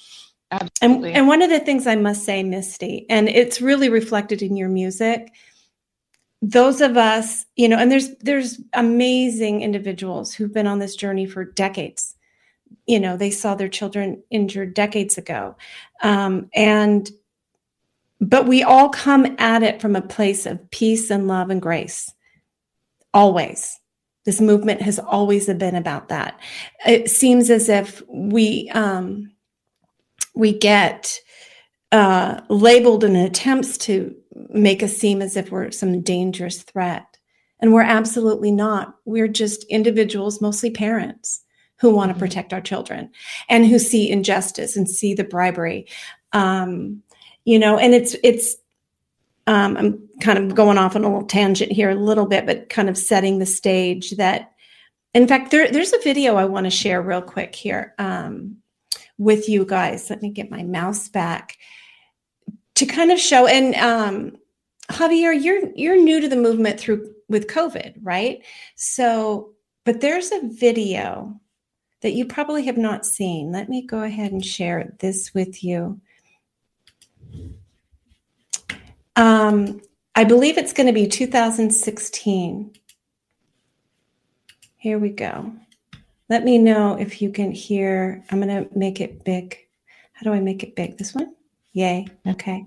And, 0.52 0.70
Absolutely. 0.80 1.14
and 1.14 1.26
one 1.26 1.42
of 1.42 1.50
the 1.50 1.58
things 1.58 1.88
I 1.88 1.96
must 1.96 2.24
say, 2.24 2.44
Misty, 2.44 3.04
and 3.10 3.28
it's 3.28 3.60
really 3.60 3.88
reflected 3.88 4.40
in 4.40 4.56
your 4.56 4.68
music, 4.68 5.32
those 6.42 6.80
of 6.80 6.96
us, 6.96 7.46
you 7.54 7.68
know, 7.68 7.78
and 7.78 7.90
there's 7.90 8.14
there's 8.16 8.60
amazing 8.72 9.62
individuals 9.62 10.34
who've 10.34 10.52
been 10.52 10.66
on 10.66 10.80
this 10.80 10.96
journey 10.96 11.24
for 11.24 11.44
decades. 11.44 12.16
You 12.86 12.98
know, 12.98 13.16
they 13.16 13.30
saw 13.30 13.54
their 13.54 13.68
children 13.68 14.22
injured 14.30 14.74
decades 14.74 15.16
ago, 15.16 15.56
um, 16.02 16.50
and 16.52 17.08
but 18.20 18.46
we 18.46 18.64
all 18.64 18.88
come 18.88 19.36
at 19.38 19.62
it 19.62 19.80
from 19.80 19.94
a 19.94 20.02
place 20.02 20.44
of 20.44 20.70
peace 20.70 21.10
and 21.10 21.28
love 21.28 21.48
and 21.48 21.62
grace. 21.62 22.12
Always, 23.14 23.78
this 24.24 24.40
movement 24.40 24.82
has 24.82 24.98
always 24.98 25.46
been 25.46 25.76
about 25.76 26.08
that. 26.08 26.40
It 26.84 27.08
seems 27.08 27.50
as 27.50 27.68
if 27.68 28.02
we 28.08 28.68
um, 28.70 29.30
we 30.34 30.58
get 30.58 31.20
uh, 31.92 32.40
labeled 32.48 33.04
in 33.04 33.14
attempts 33.14 33.76
to 33.76 34.14
make 34.48 34.82
us 34.82 34.96
seem 34.96 35.22
as 35.22 35.36
if 35.36 35.50
we're 35.50 35.70
some 35.70 36.00
dangerous 36.00 36.62
threat. 36.62 37.18
And 37.60 37.72
we're 37.72 37.82
absolutely 37.82 38.50
not. 38.50 38.96
We're 39.04 39.28
just 39.28 39.64
individuals, 39.64 40.40
mostly 40.40 40.70
parents, 40.70 41.44
who 41.76 41.94
want 41.94 42.12
to 42.12 42.18
protect 42.18 42.52
our 42.52 42.60
children 42.60 43.10
and 43.48 43.66
who 43.66 43.78
see 43.78 44.10
injustice 44.10 44.76
and 44.76 44.88
see 44.88 45.14
the 45.14 45.24
bribery. 45.24 45.86
Um, 46.32 47.02
you 47.44 47.58
know, 47.58 47.78
and 47.78 47.94
it's 47.94 48.16
it's 48.24 48.56
um, 49.46 49.76
I'm 49.76 50.08
kind 50.20 50.38
of 50.38 50.54
going 50.54 50.78
off 50.78 50.96
on 50.96 51.04
a 51.04 51.08
little 51.08 51.26
tangent 51.26 51.72
here 51.72 51.90
a 51.90 51.94
little 51.94 52.26
bit, 52.26 52.46
but 52.46 52.68
kind 52.68 52.88
of 52.88 52.96
setting 52.96 53.38
the 53.38 53.46
stage 53.46 54.12
that, 54.12 54.52
in 55.14 55.26
fact, 55.26 55.50
there, 55.50 55.70
there's 55.70 55.92
a 55.92 56.00
video 56.02 56.36
I 56.36 56.44
want 56.44 56.64
to 56.64 56.70
share 56.70 57.02
real 57.02 57.22
quick 57.22 57.54
here 57.54 57.94
um, 57.98 58.58
with 59.18 59.48
you 59.48 59.64
guys. 59.64 60.08
Let 60.08 60.22
me 60.22 60.30
get 60.30 60.50
my 60.50 60.62
mouse 60.62 61.08
back 61.08 61.58
to 62.74 62.86
kind 62.86 63.10
of 63.10 63.18
show. 63.18 63.46
And 63.46 63.74
um, 63.76 64.36
Javier, 64.90 65.40
you're 65.40 65.70
you're 65.74 66.02
new 66.02 66.20
to 66.20 66.28
the 66.28 66.36
movement 66.36 66.78
through 66.78 67.14
with 67.28 67.46
COVID, 67.48 67.98
right? 68.02 68.42
So, 68.76 69.52
but 69.84 70.00
there's 70.00 70.32
a 70.32 70.40
video 70.44 71.40
that 72.02 72.12
you 72.12 72.26
probably 72.26 72.64
have 72.64 72.76
not 72.76 73.06
seen. 73.06 73.52
Let 73.52 73.68
me 73.68 73.82
go 73.82 74.02
ahead 74.02 74.32
and 74.32 74.44
share 74.44 74.94
this 74.98 75.32
with 75.34 75.64
you. 75.64 76.00
Um, 79.16 79.80
I 80.14 80.24
believe 80.24 80.58
it's 80.58 80.72
going 80.72 80.88
to 80.88 80.92
be 80.92 81.06
2016. 81.06 82.72
Here 84.76 84.98
we 84.98 85.10
go. 85.10 85.52
Let 86.28 86.44
me 86.44 86.58
know 86.58 86.96
if 86.96 87.22
you 87.22 87.30
can 87.30 87.52
hear. 87.52 88.24
I'm 88.30 88.40
going 88.40 88.64
to 88.64 88.78
make 88.78 89.00
it 89.00 89.24
big. 89.24 89.56
How 90.12 90.24
do 90.24 90.32
I 90.32 90.40
make 90.40 90.62
it 90.62 90.74
big? 90.74 90.98
This 90.98 91.14
one? 91.14 91.34
Yay. 91.72 92.06
Okay. 92.26 92.66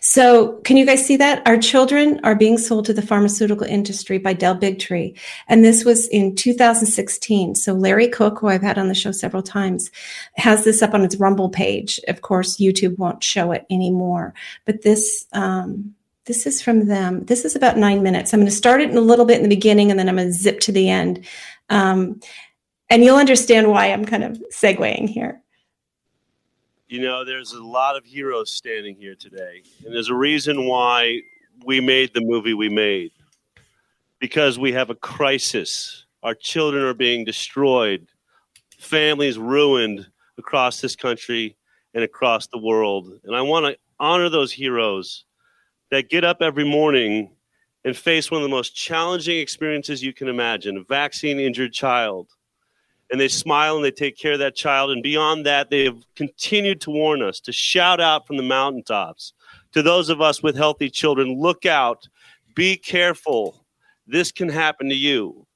So, 0.00 0.58
can 0.60 0.76
you 0.76 0.86
guys 0.86 1.04
see 1.04 1.16
that? 1.16 1.46
Our 1.46 1.58
children 1.58 2.20
are 2.24 2.34
being 2.34 2.56
sold 2.56 2.86
to 2.86 2.92
the 2.92 3.02
pharmaceutical 3.02 3.66
industry 3.66 4.18
by 4.18 4.32
Del 4.32 4.56
Bigtree. 4.56 5.18
And 5.48 5.64
this 5.64 5.84
was 5.84 6.08
in 6.08 6.34
2016. 6.34 7.56
So, 7.56 7.72
Larry 7.72 8.08
Cook, 8.08 8.38
who 8.38 8.48
I've 8.48 8.62
had 8.62 8.78
on 8.78 8.88
the 8.88 8.94
show 8.94 9.12
several 9.12 9.42
times, 9.42 9.90
has 10.36 10.64
this 10.64 10.82
up 10.82 10.94
on 10.94 11.02
its 11.02 11.16
Rumble 11.16 11.50
page. 11.50 12.00
Of 12.08 12.22
course, 12.22 12.56
YouTube 12.56 12.96
won't 12.98 13.22
show 13.22 13.52
it 13.52 13.66
anymore. 13.70 14.34
But 14.64 14.82
this, 14.82 15.26
um, 15.32 15.94
this 16.26 16.46
is 16.46 16.60
from 16.60 16.86
them. 16.86 17.24
This 17.24 17.44
is 17.44 17.56
about 17.56 17.78
nine 17.78 18.02
minutes. 18.02 18.32
I'm 18.32 18.40
going 18.40 18.50
to 18.50 18.56
start 18.56 18.80
it 18.80 18.90
in 18.90 18.96
a 18.96 19.02
little 19.02 19.24
bit 19.24 19.36
in 19.36 19.42
the 19.42 19.54
beginning 19.54 19.90
and 19.90 19.98
then 19.98 20.08
I'm 20.08 20.16
going 20.16 20.28
to 20.28 20.32
zip 20.32 20.60
to 20.60 20.72
the 20.72 20.90
end. 20.90 21.24
Um, 21.70 22.20
and 22.90 23.02
you'll 23.02 23.16
understand 23.16 23.70
why 23.70 23.86
I'm 23.86 24.04
kind 24.04 24.24
of 24.24 24.42
segueing 24.52 25.08
here. 25.08 25.40
You 26.88 27.00
know, 27.00 27.24
there's 27.24 27.52
a 27.52 27.62
lot 27.62 27.96
of 27.96 28.04
heroes 28.04 28.52
standing 28.52 28.94
here 28.94 29.16
today, 29.16 29.62
and 29.84 29.92
there's 29.92 30.08
a 30.08 30.14
reason 30.14 30.68
why 30.68 31.20
we 31.64 31.80
made 31.80 32.14
the 32.14 32.20
movie 32.20 32.54
we 32.54 32.68
made. 32.68 33.10
Because 34.20 34.56
we 34.56 34.72
have 34.72 34.88
a 34.88 34.94
crisis. 34.94 36.06
Our 36.22 36.34
children 36.34 36.84
are 36.84 36.94
being 36.94 37.24
destroyed, 37.24 38.06
families 38.78 39.36
ruined 39.36 40.06
across 40.38 40.80
this 40.80 40.94
country 40.94 41.56
and 41.92 42.04
across 42.04 42.46
the 42.46 42.58
world. 42.58 43.10
And 43.24 43.34
I 43.34 43.42
want 43.42 43.66
to 43.66 43.76
honor 43.98 44.28
those 44.28 44.52
heroes 44.52 45.24
that 45.90 46.08
get 46.08 46.22
up 46.22 46.38
every 46.40 46.64
morning 46.64 47.32
and 47.84 47.96
face 47.96 48.30
one 48.30 48.42
of 48.42 48.48
the 48.48 48.54
most 48.54 48.76
challenging 48.76 49.38
experiences 49.38 50.04
you 50.04 50.12
can 50.12 50.28
imagine 50.28 50.76
a 50.76 50.84
vaccine 50.84 51.40
injured 51.40 51.72
child 51.72 52.28
and 53.10 53.20
they 53.20 53.28
smile 53.28 53.76
and 53.76 53.84
they 53.84 53.90
take 53.90 54.16
care 54.16 54.32
of 54.32 54.38
that 54.40 54.56
child. 54.56 54.90
And 54.90 55.02
beyond 55.02 55.46
that, 55.46 55.70
they 55.70 55.84
have 55.84 56.02
continued 56.14 56.80
to 56.82 56.90
warn 56.90 57.22
us 57.22 57.40
to 57.40 57.52
shout 57.52 58.00
out 58.00 58.26
from 58.26 58.36
the 58.36 58.42
mountaintops 58.42 59.32
to 59.72 59.82
those 59.82 60.08
of 60.08 60.20
us 60.20 60.42
with 60.42 60.56
healthy 60.56 60.88
children 60.88 61.38
look 61.38 61.66
out, 61.66 62.08
be 62.54 62.76
careful. 62.76 63.62
This 64.06 64.32
can 64.32 64.48
happen 64.48 64.88
to 64.88 64.94
you. 64.94 65.46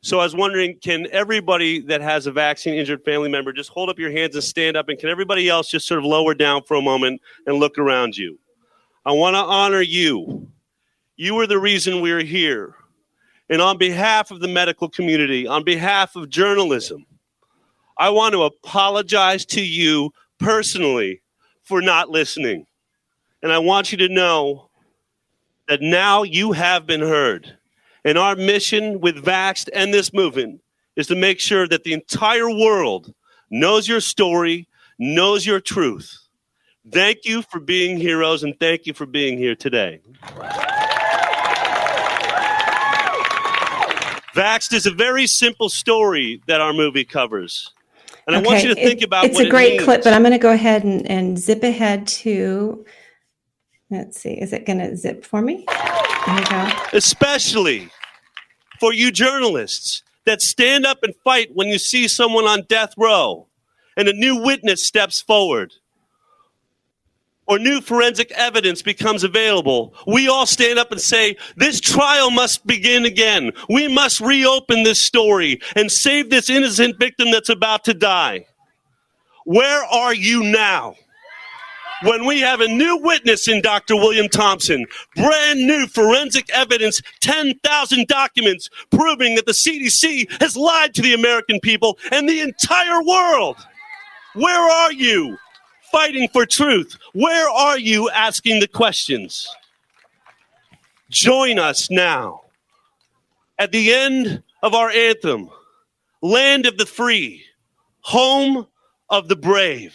So 0.00 0.20
I 0.20 0.24
was 0.24 0.36
wondering, 0.36 0.78
can 0.80 1.08
everybody 1.10 1.80
that 1.80 2.00
has 2.00 2.26
a 2.26 2.32
vaccine 2.32 2.74
injured 2.74 3.04
family 3.04 3.28
member 3.28 3.52
just 3.52 3.70
hold 3.70 3.88
up 3.88 3.98
your 3.98 4.12
hands 4.12 4.36
and 4.36 4.44
stand 4.44 4.76
up? 4.76 4.88
And 4.88 4.98
can 4.98 5.08
everybody 5.08 5.48
else 5.48 5.68
just 5.70 5.88
sort 5.88 5.98
of 5.98 6.04
lower 6.04 6.34
down 6.34 6.62
for 6.62 6.76
a 6.76 6.82
moment 6.82 7.20
and 7.46 7.56
look 7.56 7.78
around 7.78 8.16
you? 8.16 8.38
I 9.04 9.12
want 9.12 9.34
to 9.34 9.40
honor 9.40 9.82
you. 9.82 10.48
You 11.16 11.36
are 11.40 11.48
the 11.48 11.58
reason 11.58 12.00
we're 12.00 12.22
here. 12.22 12.76
And 13.50 13.62
on 13.62 13.78
behalf 13.78 14.30
of 14.30 14.40
the 14.40 14.48
medical 14.48 14.88
community, 14.88 15.46
on 15.46 15.64
behalf 15.64 16.16
of 16.16 16.28
journalism, 16.28 17.06
I 17.96 18.10
want 18.10 18.32
to 18.34 18.42
apologize 18.42 19.44
to 19.46 19.64
you 19.64 20.12
personally 20.38 21.22
for 21.64 21.80
not 21.80 22.10
listening. 22.10 22.66
And 23.42 23.52
I 23.52 23.58
want 23.58 23.92
you 23.92 23.98
to 23.98 24.08
know 24.08 24.68
that 25.68 25.80
now 25.82 26.22
you 26.22 26.52
have 26.52 26.86
been 26.86 27.00
heard. 27.00 27.58
And 28.04 28.16
our 28.16 28.36
mission 28.36 29.00
with 29.00 29.24
Vaxxed 29.24 29.68
and 29.72 29.92
this 29.92 30.12
movement 30.12 30.62
is 30.96 31.06
to 31.08 31.14
make 31.14 31.40
sure 31.40 31.68
that 31.68 31.84
the 31.84 31.92
entire 31.92 32.48
world 32.48 33.12
knows 33.50 33.88
your 33.88 34.00
story, 34.00 34.68
knows 34.98 35.46
your 35.46 35.60
truth. 35.60 36.18
Thank 36.90 37.24
you 37.24 37.42
for 37.42 37.60
being 37.60 37.98
heroes, 37.98 38.42
and 38.42 38.58
thank 38.58 38.86
you 38.86 38.94
for 38.94 39.04
being 39.04 39.36
here 39.36 39.54
today. 39.54 40.00
Vaxxed 44.38 44.72
is 44.72 44.86
a 44.86 44.92
very 44.92 45.26
simple 45.26 45.68
story 45.68 46.40
that 46.46 46.60
our 46.60 46.72
movie 46.72 47.04
covers. 47.04 47.72
And 48.26 48.36
I 48.36 48.40
want 48.40 48.62
you 48.62 48.68
to 48.68 48.74
think 48.74 49.00
It- 49.00 49.04
about 49.04 49.24
it's 49.24 49.40
a 49.40 49.46
it 49.46 49.50
great 49.50 49.72
means. 49.72 49.84
clip, 49.84 50.04
but 50.04 50.12
I'm 50.12 50.22
going 50.22 50.32
to 50.32 50.38
go 50.38 50.52
ahead 50.52 50.84
and, 50.84 51.04
and 51.10 51.36
zip 51.38 51.62
ahead 51.64 52.06
to. 52.08 52.84
Let's 53.90 54.20
see, 54.20 54.34
is 54.34 54.52
it 54.52 54.66
going 54.66 54.78
to 54.80 54.96
zip 54.96 55.24
for 55.24 55.40
me? 55.40 55.64
There 56.26 56.36
we 56.36 56.44
go. 56.44 56.68
especially 56.92 57.88
for 58.78 58.92
you 58.92 59.10
journalists 59.10 60.02
that 60.26 60.42
stand 60.42 60.84
up 60.86 61.02
and 61.02 61.14
fight 61.24 61.48
when 61.54 61.68
you 61.68 61.78
see 61.78 62.06
someone 62.06 62.44
on 62.44 62.62
death 62.68 62.92
row 62.98 63.46
and 63.96 64.06
a 64.08 64.12
new 64.12 64.36
witness 64.36 64.84
steps 64.84 65.20
forward 65.22 65.72
or 67.48 67.58
new 67.58 67.80
forensic 67.80 68.30
evidence 68.32 68.82
becomes 68.82 69.24
available. 69.24 69.94
We 70.06 70.28
all 70.28 70.46
stand 70.46 70.78
up 70.78 70.92
and 70.92 71.00
say, 71.00 71.36
this 71.56 71.80
trial 71.80 72.30
must 72.30 72.66
begin 72.66 73.06
again. 73.06 73.52
We 73.68 73.88
must 73.88 74.20
reopen 74.20 74.82
this 74.82 75.00
story 75.00 75.60
and 75.74 75.90
save 75.90 76.30
this 76.30 76.50
innocent 76.50 76.98
victim 76.98 77.30
that's 77.30 77.48
about 77.48 77.84
to 77.84 77.94
die. 77.94 78.46
Where 79.44 79.82
are 79.84 80.14
you 80.14 80.44
now? 80.44 80.94
when 82.02 82.24
we 82.24 82.38
have 82.40 82.60
a 82.60 82.68
new 82.68 82.96
witness 82.98 83.48
in 83.48 83.60
Dr. 83.60 83.96
William 83.96 84.28
Thompson, 84.28 84.86
brand 85.16 85.66
new 85.66 85.86
forensic 85.88 86.48
evidence, 86.50 87.00
10,000 87.20 88.06
documents 88.06 88.70
proving 88.90 89.34
that 89.34 89.46
the 89.46 89.52
CDC 89.52 90.40
has 90.40 90.56
lied 90.56 90.94
to 90.94 91.02
the 91.02 91.14
American 91.14 91.58
people 91.60 91.98
and 92.12 92.28
the 92.28 92.40
entire 92.40 93.02
world. 93.02 93.56
Where 94.34 94.70
are 94.70 94.92
you 94.92 95.36
fighting 95.90 96.28
for 96.28 96.46
truth? 96.46 96.96
Where 97.12 97.48
are 97.48 97.78
you 97.78 98.10
asking 98.10 98.60
the 98.60 98.68
questions? 98.68 99.48
Join 101.10 101.58
us 101.58 101.90
now. 101.90 102.42
At 103.58 103.72
the 103.72 103.92
end 103.92 104.42
of 104.62 104.74
our 104.74 104.90
anthem, 104.90 105.50
land 106.22 106.66
of 106.66 106.78
the 106.78 106.86
free, 106.86 107.44
home 108.00 108.66
of 109.10 109.28
the 109.28 109.36
brave, 109.36 109.94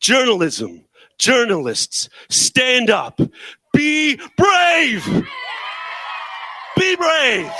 journalism, 0.00 0.84
journalists, 1.18 2.08
stand 2.28 2.90
up. 2.90 3.20
Be 3.72 4.16
brave. 4.36 5.04
Be 6.76 6.96
brave. 6.96 7.52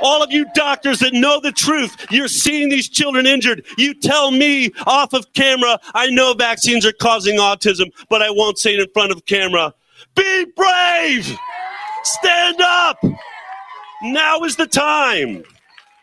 All 0.00 0.22
of 0.22 0.30
you 0.32 0.46
doctors 0.54 1.00
that 1.00 1.12
know 1.12 1.40
the 1.40 1.52
truth, 1.52 2.06
you're 2.10 2.28
seeing 2.28 2.68
these 2.68 2.88
children 2.88 3.26
injured. 3.26 3.64
You 3.76 3.94
tell 3.94 4.30
me 4.30 4.70
off 4.86 5.12
of 5.12 5.32
camera, 5.32 5.80
I 5.94 6.08
know 6.08 6.34
vaccines 6.34 6.86
are 6.86 6.92
causing 6.92 7.38
autism, 7.38 7.92
but 8.08 8.22
I 8.22 8.30
won't 8.30 8.58
say 8.58 8.74
it 8.74 8.80
in 8.80 8.88
front 8.92 9.12
of 9.12 9.24
camera. 9.26 9.74
Be 10.14 10.46
brave. 10.56 11.38
Stand 12.02 12.60
up. 12.60 13.02
Now 14.02 14.44
is 14.44 14.56
the 14.56 14.66
time 14.66 15.42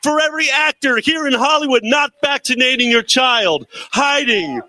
for 0.03 0.19
every 0.19 0.49
actor 0.51 0.97
here 0.97 1.25
in 1.25 1.33
Hollywood 1.33 1.81
not 1.83 2.11
vaccinating 2.21 2.91
your 2.91 3.01
child, 3.01 3.65
hiding, 3.91 4.61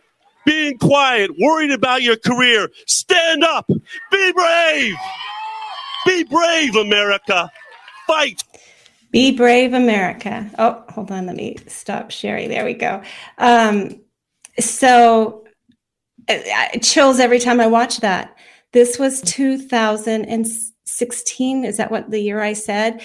being 0.46 0.78
quiet, 0.78 1.30
worried 1.38 1.72
about 1.72 2.02
your 2.02 2.16
career. 2.16 2.70
Stand 2.86 3.44
up. 3.44 3.66
Be 3.66 4.32
brave. 4.32 4.94
Be 6.06 6.24
brave, 6.24 6.76
America. 6.76 7.50
Fight. 8.06 8.42
Be 9.16 9.32
brave, 9.32 9.72
America. 9.72 10.50
Oh, 10.58 10.84
hold 10.90 11.10
on. 11.10 11.24
Let 11.24 11.36
me 11.36 11.56
stop 11.68 12.10
sharing. 12.10 12.50
There 12.50 12.66
we 12.66 12.74
go. 12.74 13.00
Um, 13.38 14.02
so 14.58 15.46
uh, 16.28 16.38
chills 16.82 17.18
every 17.18 17.38
time 17.38 17.58
I 17.58 17.66
watch 17.66 18.00
that. 18.00 18.36
This 18.74 18.98
was 18.98 19.22
2016. 19.22 21.64
Is 21.64 21.78
that 21.78 21.90
what 21.90 22.10
the 22.10 22.20
year 22.20 22.42
I 22.42 22.52
said? 22.52 23.00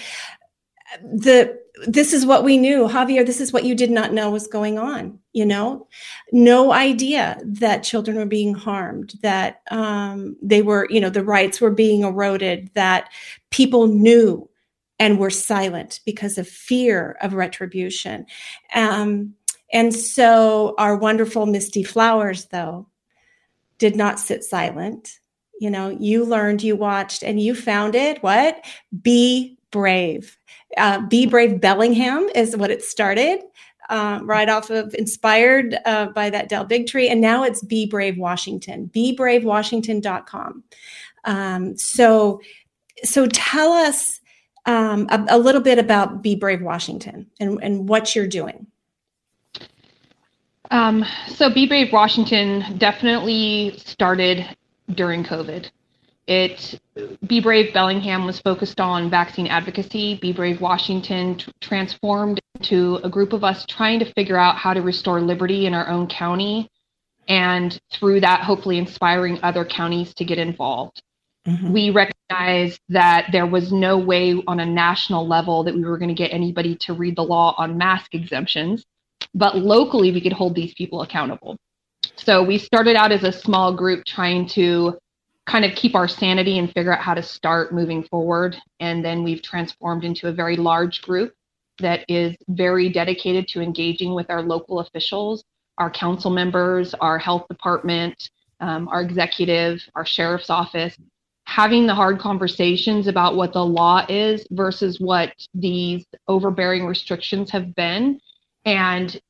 The 1.02 1.58
this 1.86 2.12
is 2.12 2.26
what 2.26 2.44
we 2.44 2.58
knew, 2.58 2.88
Javier. 2.88 3.24
This 3.24 3.40
is 3.40 3.50
what 3.50 3.64
you 3.64 3.74
did 3.74 3.90
not 3.90 4.12
know 4.12 4.30
was 4.30 4.46
going 4.46 4.78
on. 4.78 5.18
You 5.32 5.46
know, 5.46 5.88
no 6.30 6.72
idea 6.72 7.40
that 7.42 7.84
children 7.84 8.18
were 8.18 8.26
being 8.26 8.52
harmed, 8.52 9.14
that 9.22 9.62
um, 9.70 10.36
they 10.42 10.60
were, 10.60 10.86
you 10.90 11.00
know, 11.00 11.08
the 11.08 11.24
rights 11.24 11.58
were 11.58 11.70
being 11.70 12.02
eroded, 12.02 12.68
that 12.74 13.08
people 13.50 13.86
knew 13.86 14.46
and 14.98 15.18
were 15.18 15.30
silent 15.30 16.00
because 16.04 16.38
of 16.38 16.48
fear 16.48 17.16
of 17.20 17.34
retribution. 17.34 18.26
Um, 18.74 19.34
and 19.72 19.94
so 19.94 20.74
our 20.78 20.96
wonderful 20.96 21.46
Misty 21.46 21.82
Flowers, 21.82 22.46
though, 22.46 22.88
did 23.78 23.96
not 23.96 24.20
sit 24.20 24.44
silent. 24.44 25.18
You 25.58 25.70
know, 25.70 25.88
you 25.88 26.24
learned, 26.24 26.62
you 26.62 26.76
watched, 26.76 27.22
and 27.22 27.40
you 27.40 27.54
found 27.54 27.94
it. 27.94 28.22
What? 28.22 28.64
Be 29.02 29.58
brave. 29.70 30.38
Uh, 30.76 31.00
Be 31.06 31.26
Brave 31.26 31.60
Bellingham 31.60 32.28
is 32.34 32.56
what 32.56 32.70
it 32.70 32.82
started. 32.82 33.40
Uh, 33.88 34.20
right 34.22 34.48
off 34.48 34.70
of 34.70 34.94
inspired 34.94 35.76
uh, 35.84 36.06
by 36.06 36.30
that 36.30 36.48
Del 36.48 36.64
Bigtree, 36.64 37.10
and 37.10 37.20
now 37.20 37.42
it's 37.42 37.62
Be 37.64 37.86
Brave 37.86 38.16
Washington, 38.16 38.90
BeBraveWashington.com. 38.94 40.62
Um, 41.24 41.76
so, 41.76 42.40
so 43.02 43.26
tell 43.26 43.72
us 43.72 44.20
um, 44.66 45.06
a, 45.10 45.24
a, 45.30 45.38
little 45.38 45.60
bit 45.60 45.78
about 45.78 46.22
Be 46.22 46.36
Brave 46.36 46.62
Washington 46.62 47.26
and, 47.40 47.62
and 47.62 47.88
what 47.88 48.14
you're 48.14 48.28
doing. 48.28 48.66
Um, 50.70 51.04
so, 51.28 51.52
Be 51.52 51.66
Brave 51.66 51.92
Washington 51.92 52.78
definitely 52.78 53.74
started 53.78 54.46
during 54.94 55.24
COVID. 55.24 55.70
It 56.28 56.80
Be 57.26 57.40
Brave 57.40 57.74
Bellingham 57.74 58.24
was 58.24 58.38
focused 58.40 58.80
on 58.80 59.10
vaccine 59.10 59.48
advocacy. 59.48 60.18
Be 60.22 60.32
Brave 60.32 60.60
Washington 60.60 61.36
t- 61.36 61.52
transformed 61.60 62.40
into 62.54 63.00
a 63.02 63.10
group 63.10 63.32
of 63.32 63.42
us 63.42 63.66
trying 63.66 63.98
to 63.98 64.12
figure 64.12 64.38
out 64.38 64.56
how 64.56 64.72
to 64.72 64.80
restore 64.80 65.20
liberty 65.20 65.66
in 65.66 65.74
our 65.74 65.88
own 65.88 66.06
county, 66.06 66.70
and 67.28 67.78
through 67.90 68.20
that, 68.20 68.42
hopefully 68.42 68.78
inspiring 68.78 69.40
other 69.42 69.64
counties 69.64 70.14
to 70.14 70.24
get 70.24 70.38
involved. 70.38 71.02
Mm-hmm. 71.46 71.72
We 71.72 71.90
recognized 71.90 72.80
that 72.88 73.28
there 73.32 73.46
was 73.46 73.72
no 73.72 73.98
way 73.98 74.42
on 74.46 74.60
a 74.60 74.66
national 74.66 75.26
level 75.26 75.64
that 75.64 75.74
we 75.74 75.84
were 75.84 75.98
going 75.98 76.08
to 76.08 76.14
get 76.14 76.32
anybody 76.32 76.76
to 76.76 76.92
read 76.92 77.16
the 77.16 77.24
law 77.24 77.54
on 77.58 77.76
mask 77.76 78.14
exemptions, 78.14 78.84
but 79.34 79.56
locally 79.56 80.12
we 80.12 80.20
could 80.20 80.32
hold 80.32 80.54
these 80.54 80.74
people 80.74 81.02
accountable. 81.02 81.56
So 82.16 82.42
we 82.42 82.58
started 82.58 82.94
out 82.94 83.10
as 83.10 83.24
a 83.24 83.32
small 83.32 83.74
group 83.74 84.04
trying 84.04 84.46
to 84.50 84.98
kind 85.46 85.64
of 85.64 85.74
keep 85.74 85.96
our 85.96 86.06
sanity 86.06 86.58
and 86.58 86.72
figure 86.72 86.92
out 86.92 87.00
how 87.00 87.14
to 87.14 87.22
start 87.22 87.74
moving 87.74 88.04
forward. 88.04 88.56
And 88.78 89.04
then 89.04 89.24
we've 89.24 89.42
transformed 89.42 90.04
into 90.04 90.28
a 90.28 90.32
very 90.32 90.56
large 90.56 91.02
group 91.02 91.34
that 91.78 92.04
is 92.08 92.36
very 92.48 92.88
dedicated 92.88 93.48
to 93.48 93.60
engaging 93.60 94.14
with 94.14 94.30
our 94.30 94.42
local 94.42 94.78
officials, 94.78 95.42
our 95.78 95.90
council 95.90 96.30
members, 96.30 96.94
our 96.94 97.18
health 97.18 97.48
department, 97.48 98.30
um, 98.60 98.86
our 98.88 99.02
executive, 99.02 99.82
our 99.96 100.06
sheriff's 100.06 100.50
office, 100.50 100.96
having 101.44 101.86
the 101.86 101.94
hard 101.94 102.18
conversations 102.18 103.06
about 103.06 103.36
what 103.36 103.52
the 103.52 103.64
law 103.64 104.04
is 104.08 104.46
versus 104.52 105.00
what 105.00 105.32
these 105.54 106.06
overbearing 106.28 106.86
restrictions 106.86 107.50
have 107.50 107.74
been 107.74 108.20
and 108.64 109.20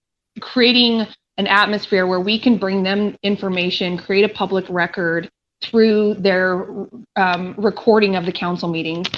creating 0.41 1.07
an 1.39 1.47
atmosphere 1.47 2.07
where 2.07 2.21
we 2.21 2.39
can 2.39 2.59
bring 2.59 2.83
them 2.83 3.17
information 3.23 3.97
create 3.97 4.25
a 4.25 4.35
public 4.35 4.65
record 4.69 5.31
through 5.63 6.15
their 6.15 6.67
um, 7.17 7.55
recording 7.57 8.17
of 8.17 8.27
the 8.27 8.33
council 8.33 8.69
meetings 8.69 9.09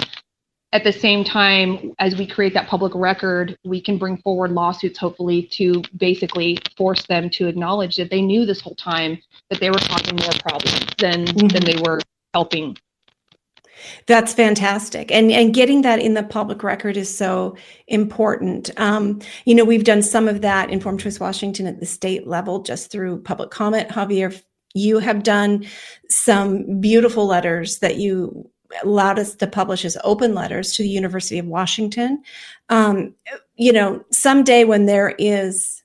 at 0.71 0.83
the 0.83 0.91
same 0.91 1.23
time 1.23 1.93
as 1.99 2.15
we 2.17 2.25
create 2.25 2.53
that 2.53 2.67
public 2.67 2.93
record 2.95 3.57
we 3.65 3.81
can 3.81 3.97
bring 3.97 4.17
forward 4.17 4.51
lawsuits 4.51 4.97
hopefully 4.97 5.43
to 5.43 5.81
basically 5.97 6.57
force 6.77 7.05
them 7.07 7.29
to 7.29 7.47
acknowledge 7.47 7.97
that 7.97 8.09
they 8.09 8.21
knew 8.21 8.45
this 8.45 8.61
whole 8.61 8.75
time 8.75 9.17
that 9.49 9.59
they 9.59 9.69
were 9.69 9.79
causing 9.79 10.15
more 10.15 10.33
problems 10.39 10.85
than 10.97 11.25
mm-hmm. 11.25 11.47
than 11.47 11.63
they 11.63 11.77
were 11.85 11.99
helping 12.33 12.75
that's 14.07 14.33
fantastic. 14.33 15.11
And 15.11 15.31
and 15.31 15.53
getting 15.53 15.81
that 15.81 15.99
in 15.99 16.13
the 16.13 16.23
public 16.23 16.63
record 16.63 16.97
is 16.97 17.15
so 17.15 17.55
important. 17.87 18.69
Um, 18.77 19.21
you 19.45 19.55
know, 19.55 19.65
we've 19.65 19.83
done 19.83 20.01
some 20.01 20.27
of 20.27 20.41
that 20.41 20.69
in 20.69 20.75
Informed 20.75 20.99
Choice 20.99 21.19
Washington 21.19 21.67
at 21.67 21.79
the 21.79 21.85
state 21.85 22.27
level 22.27 22.61
just 22.61 22.91
through 22.91 23.21
public 23.21 23.51
comment. 23.51 23.89
Javier, 23.89 24.41
you 24.73 24.99
have 24.99 25.23
done 25.23 25.65
some 26.09 26.79
beautiful 26.79 27.25
letters 27.25 27.79
that 27.79 27.97
you 27.97 28.49
allowed 28.83 29.19
us 29.19 29.35
to 29.35 29.47
publish 29.47 29.85
as 29.85 29.97
open 30.03 30.33
letters 30.33 30.73
to 30.73 30.83
the 30.83 30.89
University 30.89 31.39
of 31.39 31.45
Washington. 31.45 32.21
Um, 32.69 33.13
you 33.55 33.71
know, 33.71 34.03
someday 34.11 34.63
when 34.63 34.85
there 34.85 35.15
is 35.17 35.83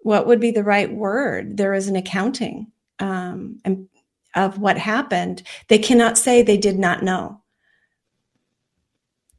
what 0.00 0.26
would 0.26 0.40
be 0.40 0.50
the 0.50 0.64
right 0.64 0.92
word, 0.92 1.56
there 1.56 1.74
is 1.74 1.88
an 1.88 1.96
accounting 1.96 2.70
um, 2.98 3.60
and 3.64 3.88
of 4.36 4.58
what 4.58 4.78
happened, 4.78 5.42
they 5.68 5.78
cannot 5.78 6.18
say 6.18 6.42
they 6.42 6.58
did 6.58 6.78
not 6.78 7.02
know. 7.02 7.40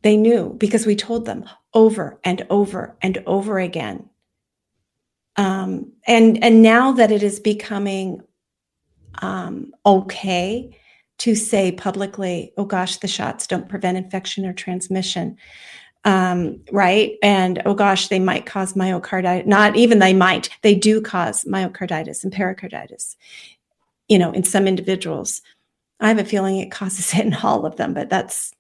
They 0.02 0.18
knew 0.18 0.56
because 0.58 0.86
we 0.86 0.96
told 0.96 1.26
them 1.26 1.46
over 1.74 2.20
and 2.24 2.46
over 2.50 2.98
and 3.02 3.24
over 3.26 3.60
again. 3.60 4.10
Um, 5.36 5.94
and 6.08 6.44
and 6.44 6.62
now 6.64 6.94
that 6.94 7.12
it 7.12 7.22
is 7.22 7.40
becoming 7.40 8.22
um, 9.22 9.72
okay 9.86 10.78
to 11.20 11.36
say 11.36 11.72
publicly, 11.72 12.54
"Oh 12.58 12.66
gosh, 12.66 12.98
the 12.98 13.08
shots 13.08 13.48
don't 13.48 13.70
prevent 13.70 13.98
infection 13.98 14.46
or 14.46 14.54
transmission," 14.54 15.38
um, 16.06 16.62
right? 16.72 17.18
And 17.22 17.62
oh 17.66 17.76
gosh, 17.76 18.08
they 18.08 18.20
might 18.20 18.46
cause 18.46 18.74
myocarditis. 18.74 19.46
Not 19.46 19.76
even 19.76 20.00
they 20.00 20.14
might; 20.14 20.50
they 20.64 20.74
do 20.74 21.02
cause 21.02 21.44
myocarditis 21.44 22.24
and 22.24 22.34
pericarditis 22.34 23.16
you 24.08 24.18
know, 24.20 24.32
in 24.32 24.44
some 24.44 24.68
individuals. 24.68 25.42
I 26.00 26.10
have 26.10 26.20
a 26.20 26.26
feeling 26.26 26.58
it 26.58 26.72
causes 26.72 27.14
it 27.18 27.26
in 27.26 27.34
all 27.34 27.66
of 27.66 27.76
them, 27.76 27.94
but 27.94 28.10
that's 28.10 28.54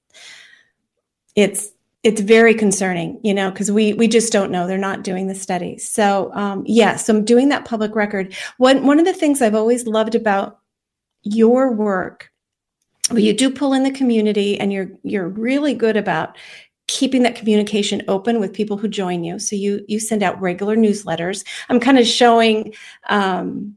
it's 1.36 1.72
it's 2.04 2.22
very 2.22 2.54
concerning, 2.54 3.20
you 3.24 3.34
know, 3.34 3.52
because 3.52 3.72
we 3.72 3.93
we 3.93 4.08
just 4.08 4.32
don't 4.32 4.52
know. 4.52 4.68
They're 4.68 4.78
not 4.78 5.04
doing 5.04 5.28
the 5.28 5.36
studies. 5.36 5.89
So 5.89 6.32
um, 6.34 6.64
yeah, 6.66 6.95
so 6.95 7.16
I'm 7.16 7.26
doing 7.26 7.50
that 7.50 7.66
public 7.66 7.95
record. 7.95 8.36
One 8.58 8.86
one 8.86 9.00
of 9.00 9.06
the 9.06 9.14
things 9.14 9.41
I've 9.41 9.56
always 9.56 9.88
loved 9.88 10.16
about 10.16 10.60
your 11.24 11.72
work, 11.72 12.32
well, 13.10 13.20
you 13.20 13.34
do 13.34 13.50
pull 13.50 13.74
in 13.74 13.84
the 13.84 13.91
community, 13.91 14.60
and 14.60 14.72
you're 14.72 14.89
you're 15.04 15.28
really 15.28 15.74
good 15.74 15.98
about 15.98 16.38
keeping 16.88 17.24
that 17.24 17.36
communication 17.36 18.02
open 18.08 18.39
with 18.39 18.54
people 18.54 18.78
who 18.78 18.88
join 18.88 19.24
you. 19.24 19.39
So 19.39 19.56
you 19.56 19.84
you 19.88 20.00
send 20.00 20.24
out 20.24 20.39
regular 20.39 20.76
newsletters. 20.76 21.45
I'm 21.70 21.80
kind 21.80 22.00
of 22.00 22.08
showing. 22.08 22.74
Um, 23.10 23.76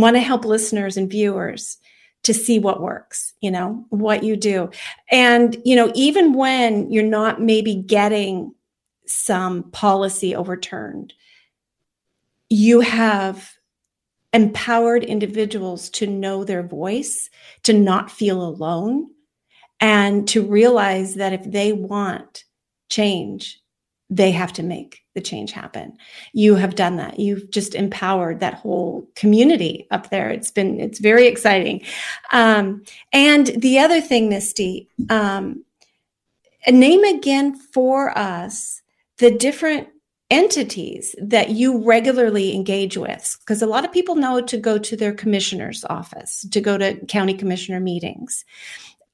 want 0.00 0.16
to 0.16 0.20
help 0.20 0.44
listeners 0.44 0.96
and 0.96 1.10
viewers 1.10 1.78
to 2.24 2.34
see 2.34 2.58
what 2.58 2.82
works, 2.82 3.32
you 3.40 3.50
know, 3.50 3.84
what 3.90 4.22
you 4.22 4.36
do. 4.36 4.70
And, 5.10 5.56
you 5.64 5.76
know, 5.76 5.92
even 5.94 6.34
when 6.34 6.90
you're 6.90 7.02
not 7.02 7.40
maybe 7.40 7.74
getting 7.74 8.54
some 9.06 9.70
policy 9.70 10.34
overturned, 10.34 11.14
you 12.50 12.80
have 12.80 13.52
empowered 14.32 15.04
individuals 15.04 15.88
to 15.90 16.06
know 16.06 16.44
their 16.44 16.62
voice, 16.62 17.30
to 17.62 17.72
not 17.72 18.10
feel 18.10 18.42
alone, 18.42 19.08
and 19.80 20.28
to 20.28 20.46
realize 20.46 21.14
that 21.14 21.32
if 21.32 21.44
they 21.44 21.72
want 21.72 22.44
change, 22.90 23.60
they 24.10 24.30
have 24.32 24.52
to 24.54 24.62
make 24.62 25.00
the 25.18 25.30
change 25.30 25.50
happen. 25.50 25.98
You 26.32 26.54
have 26.54 26.76
done 26.76 26.96
that. 26.98 27.18
You've 27.18 27.50
just 27.50 27.74
empowered 27.74 28.38
that 28.38 28.54
whole 28.54 29.08
community 29.16 29.88
up 29.90 30.10
there. 30.10 30.30
It's 30.30 30.52
been 30.52 30.78
it's 30.78 31.00
very 31.00 31.26
exciting. 31.26 31.82
Um, 32.32 32.84
and 33.12 33.48
the 33.48 33.80
other 33.80 34.00
thing, 34.00 34.28
Misty, 34.28 34.88
um, 35.10 35.64
name 36.68 37.02
again 37.02 37.56
for 37.56 38.16
us 38.16 38.80
the 39.18 39.32
different 39.32 39.88
entities 40.30 41.16
that 41.20 41.50
you 41.50 41.82
regularly 41.84 42.54
engage 42.54 42.96
with 42.96 43.36
because 43.40 43.62
a 43.62 43.66
lot 43.66 43.84
of 43.84 43.90
people 43.90 44.14
know 44.14 44.40
to 44.40 44.56
go 44.58 44.78
to 44.78 44.94
their 44.94 45.12
commissioner's 45.12 45.84
office 45.88 46.46
to 46.50 46.60
go 46.60 46.76
to 46.76 46.94
county 47.06 47.32
commissioner 47.32 47.80
meetings 47.80 48.44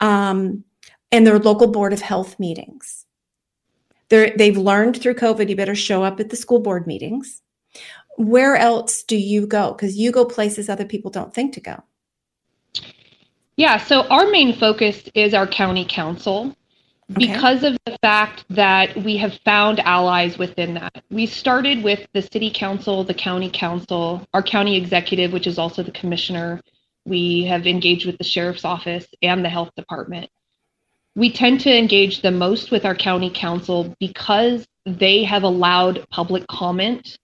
um, 0.00 0.64
and 1.12 1.24
their 1.24 1.38
local 1.38 1.68
board 1.68 1.92
of 1.92 2.00
health 2.00 2.38
meetings 2.40 3.03
they're, 4.08 4.34
they've 4.36 4.56
learned 4.56 5.00
through 5.00 5.14
COVID, 5.14 5.48
you 5.48 5.56
better 5.56 5.74
show 5.74 6.02
up 6.02 6.20
at 6.20 6.30
the 6.30 6.36
school 6.36 6.60
board 6.60 6.86
meetings. 6.86 7.42
Where 8.16 8.56
else 8.56 9.02
do 9.02 9.16
you 9.16 9.46
go? 9.46 9.72
Because 9.72 9.96
you 9.96 10.12
go 10.12 10.24
places 10.24 10.68
other 10.68 10.84
people 10.84 11.10
don't 11.10 11.34
think 11.34 11.52
to 11.54 11.60
go. 11.60 11.82
Yeah, 13.56 13.78
so 13.78 14.02
our 14.08 14.30
main 14.30 14.56
focus 14.56 15.08
is 15.14 15.32
our 15.32 15.46
county 15.46 15.86
council 15.88 16.56
okay. 17.10 17.26
because 17.26 17.62
of 17.62 17.76
the 17.86 17.96
fact 18.02 18.44
that 18.50 18.96
we 18.96 19.16
have 19.16 19.38
found 19.44 19.80
allies 19.80 20.38
within 20.38 20.74
that. 20.74 21.04
We 21.10 21.26
started 21.26 21.82
with 21.84 22.06
the 22.12 22.22
city 22.22 22.50
council, 22.52 23.04
the 23.04 23.14
county 23.14 23.50
council, 23.50 24.26
our 24.34 24.42
county 24.42 24.76
executive, 24.76 25.32
which 25.32 25.46
is 25.46 25.58
also 25.58 25.82
the 25.82 25.92
commissioner. 25.92 26.60
We 27.04 27.44
have 27.44 27.66
engaged 27.66 28.06
with 28.06 28.18
the 28.18 28.24
sheriff's 28.24 28.64
office 28.64 29.06
and 29.22 29.44
the 29.44 29.50
health 29.50 29.70
department 29.76 30.30
we 31.16 31.30
tend 31.30 31.60
to 31.60 31.76
engage 31.76 32.22
the 32.22 32.30
most 32.30 32.70
with 32.70 32.84
our 32.84 32.94
county 32.94 33.30
council 33.30 33.94
because 34.00 34.66
they 34.84 35.24
have 35.24 35.42
allowed 35.42 36.06
public 36.10 36.46
comment 36.48 37.18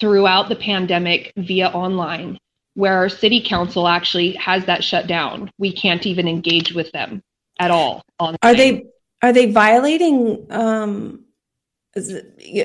throughout 0.00 0.48
the 0.48 0.56
pandemic 0.56 1.32
via 1.36 1.68
online 1.68 2.38
where 2.74 2.96
our 2.96 3.08
city 3.08 3.40
council 3.40 3.86
actually 3.86 4.32
has 4.32 4.64
that 4.64 4.82
shut 4.82 5.06
down 5.06 5.50
we 5.58 5.72
can't 5.72 6.06
even 6.06 6.26
engage 6.26 6.72
with 6.72 6.90
them 6.92 7.22
at 7.58 7.70
all 7.70 8.02
online. 8.18 8.38
are 8.42 8.54
they 8.54 8.84
are 9.22 9.32
they 9.32 9.50
violating 9.50 10.46
um 10.50 11.24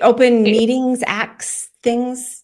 open 0.02 0.44
meetings 0.44 1.04
acts 1.06 1.70
things 1.84 2.42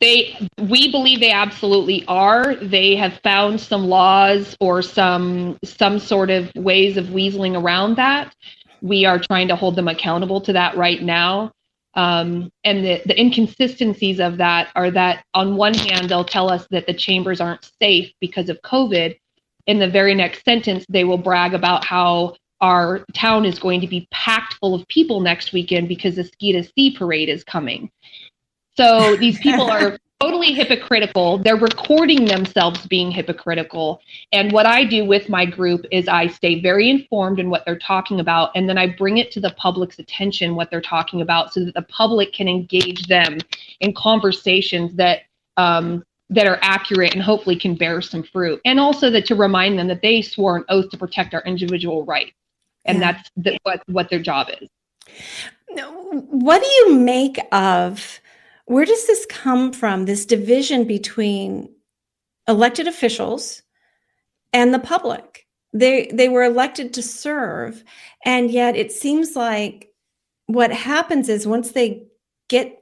they 0.00 0.48
we 0.58 0.90
believe 0.90 1.20
they 1.20 1.30
absolutely 1.30 2.04
are. 2.08 2.54
They 2.56 2.96
have 2.96 3.20
found 3.22 3.60
some 3.60 3.86
laws 3.86 4.56
or 4.58 4.82
some 4.82 5.58
some 5.62 5.98
sort 5.98 6.30
of 6.30 6.50
ways 6.56 6.96
of 6.96 7.06
weaseling 7.06 7.60
around 7.60 7.96
that. 7.96 8.34
We 8.80 9.04
are 9.04 9.18
trying 9.18 9.48
to 9.48 9.56
hold 9.56 9.76
them 9.76 9.88
accountable 9.88 10.40
to 10.42 10.54
that 10.54 10.76
right 10.76 11.02
now. 11.02 11.52
Um, 11.94 12.50
and 12.64 12.84
the, 12.84 13.02
the 13.04 13.20
inconsistencies 13.20 14.20
of 14.20 14.36
that 14.38 14.68
are 14.74 14.90
that 14.92 15.24
on 15.34 15.56
one 15.56 15.74
hand 15.74 16.08
they'll 16.08 16.24
tell 16.24 16.50
us 16.50 16.66
that 16.70 16.86
the 16.86 16.94
chambers 16.94 17.40
aren't 17.40 17.70
safe 17.80 18.12
because 18.20 18.48
of 18.48 18.62
covid. 18.62 19.18
In 19.66 19.78
the 19.78 19.90
very 19.90 20.14
next 20.14 20.44
sentence 20.44 20.86
they 20.88 21.04
will 21.04 21.18
brag 21.18 21.52
about 21.52 21.84
how 21.84 22.36
our 22.62 23.04
town 23.14 23.44
is 23.44 23.58
going 23.58 23.80
to 23.80 23.86
be 23.86 24.06
packed 24.10 24.54
full 24.54 24.74
of 24.74 24.86
people 24.88 25.20
next 25.20 25.52
weekend 25.52 25.88
because 25.88 26.16
the 26.16 26.24
ski 26.24 26.52
to 26.52 26.62
sea 26.62 26.96
parade 26.96 27.28
is 27.28 27.44
coming 27.44 27.90
so 28.80 29.16
these 29.16 29.38
people 29.38 29.70
are 29.70 29.98
totally 30.20 30.52
hypocritical. 30.52 31.38
They're 31.38 31.56
recording 31.56 32.26
themselves 32.26 32.86
being 32.86 33.10
hypocritical. 33.10 34.00
And 34.32 34.52
what 34.52 34.66
I 34.66 34.84
do 34.84 35.04
with 35.04 35.28
my 35.28 35.46
group 35.46 35.86
is 35.90 36.08
I 36.08 36.26
stay 36.26 36.60
very 36.60 36.90
informed 36.90 37.38
in 37.38 37.48
what 37.48 37.64
they're 37.64 37.78
talking 37.78 38.20
about, 38.20 38.50
and 38.54 38.68
then 38.68 38.76
I 38.76 38.86
bring 38.86 39.18
it 39.18 39.32
to 39.32 39.40
the 39.40 39.50
public's 39.52 39.98
attention 39.98 40.54
what 40.54 40.70
they're 40.70 40.80
talking 40.80 41.22
about, 41.22 41.52
so 41.52 41.64
that 41.64 41.74
the 41.74 41.82
public 41.82 42.32
can 42.32 42.48
engage 42.48 43.06
them 43.06 43.38
in 43.80 43.94
conversations 43.94 44.94
that 44.96 45.20
um, 45.56 46.04
that 46.28 46.46
are 46.46 46.58
accurate 46.62 47.12
and 47.14 47.22
hopefully 47.22 47.56
can 47.56 47.74
bear 47.74 48.00
some 48.00 48.22
fruit. 48.22 48.60
And 48.64 48.78
also 48.78 49.10
that 49.10 49.26
to 49.26 49.34
remind 49.34 49.78
them 49.78 49.88
that 49.88 50.00
they 50.00 50.22
swore 50.22 50.56
an 50.56 50.64
oath 50.68 50.88
to 50.90 50.96
protect 50.96 51.34
our 51.34 51.42
individual 51.42 52.04
rights, 52.04 52.32
and 52.84 52.98
Yeah. 52.98 53.12
that's 53.12 53.30
the, 53.36 53.58
what 53.62 53.82
what 53.86 54.10
their 54.10 54.20
job 54.20 54.48
is. 54.60 54.68
What 56.12 56.62
do 56.62 56.68
you 56.68 56.94
make 56.98 57.38
of 57.52 58.19
where 58.70 58.84
does 58.84 59.04
this 59.08 59.26
come 59.26 59.72
from? 59.72 60.04
This 60.04 60.24
division 60.24 60.84
between 60.84 61.68
elected 62.46 62.86
officials 62.86 63.62
and 64.52 64.72
the 64.72 64.78
public. 64.78 65.48
They 65.72 66.08
they 66.14 66.28
were 66.28 66.44
elected 66.44 66.94
to 66.94 67.02
serve, 67.02 67.82
and 68.24 68.48
yet 68.48 68.76
it 68.76 68.92
seems 68.92 69.34
like 69.34 69.88
what 70.46 70.70
happens 70.70 71.28
is 71.28 71.48
once 71.48 71.72
they 71.72 72.04
get 72.48 72.78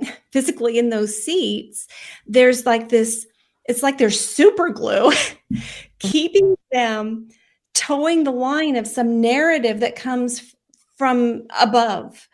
physically 0.32 0.78
in 0.78 0.90
those 0.90 1.16
seats, 1.16 1.86
there's 2.26 2.66
like 2.66 2.90
this. 2.90 3.26
It's 3.64 3.82
like 3.82 3.96
there's 3.96 4.20
super 4.22 4.68
glue 4.68 5.12
keeping 5.98 6.56
them 6.72 7.28
toeing 7.72 8.24
the 8.24 8.32
line 8.32 8.76
of 8.76 8.86
some 8.86 9.22
narrative 9.22 9.80
that 9.80 9.96
comes 9.96 10.54
from 10.98 11.44
above 11.58 12.28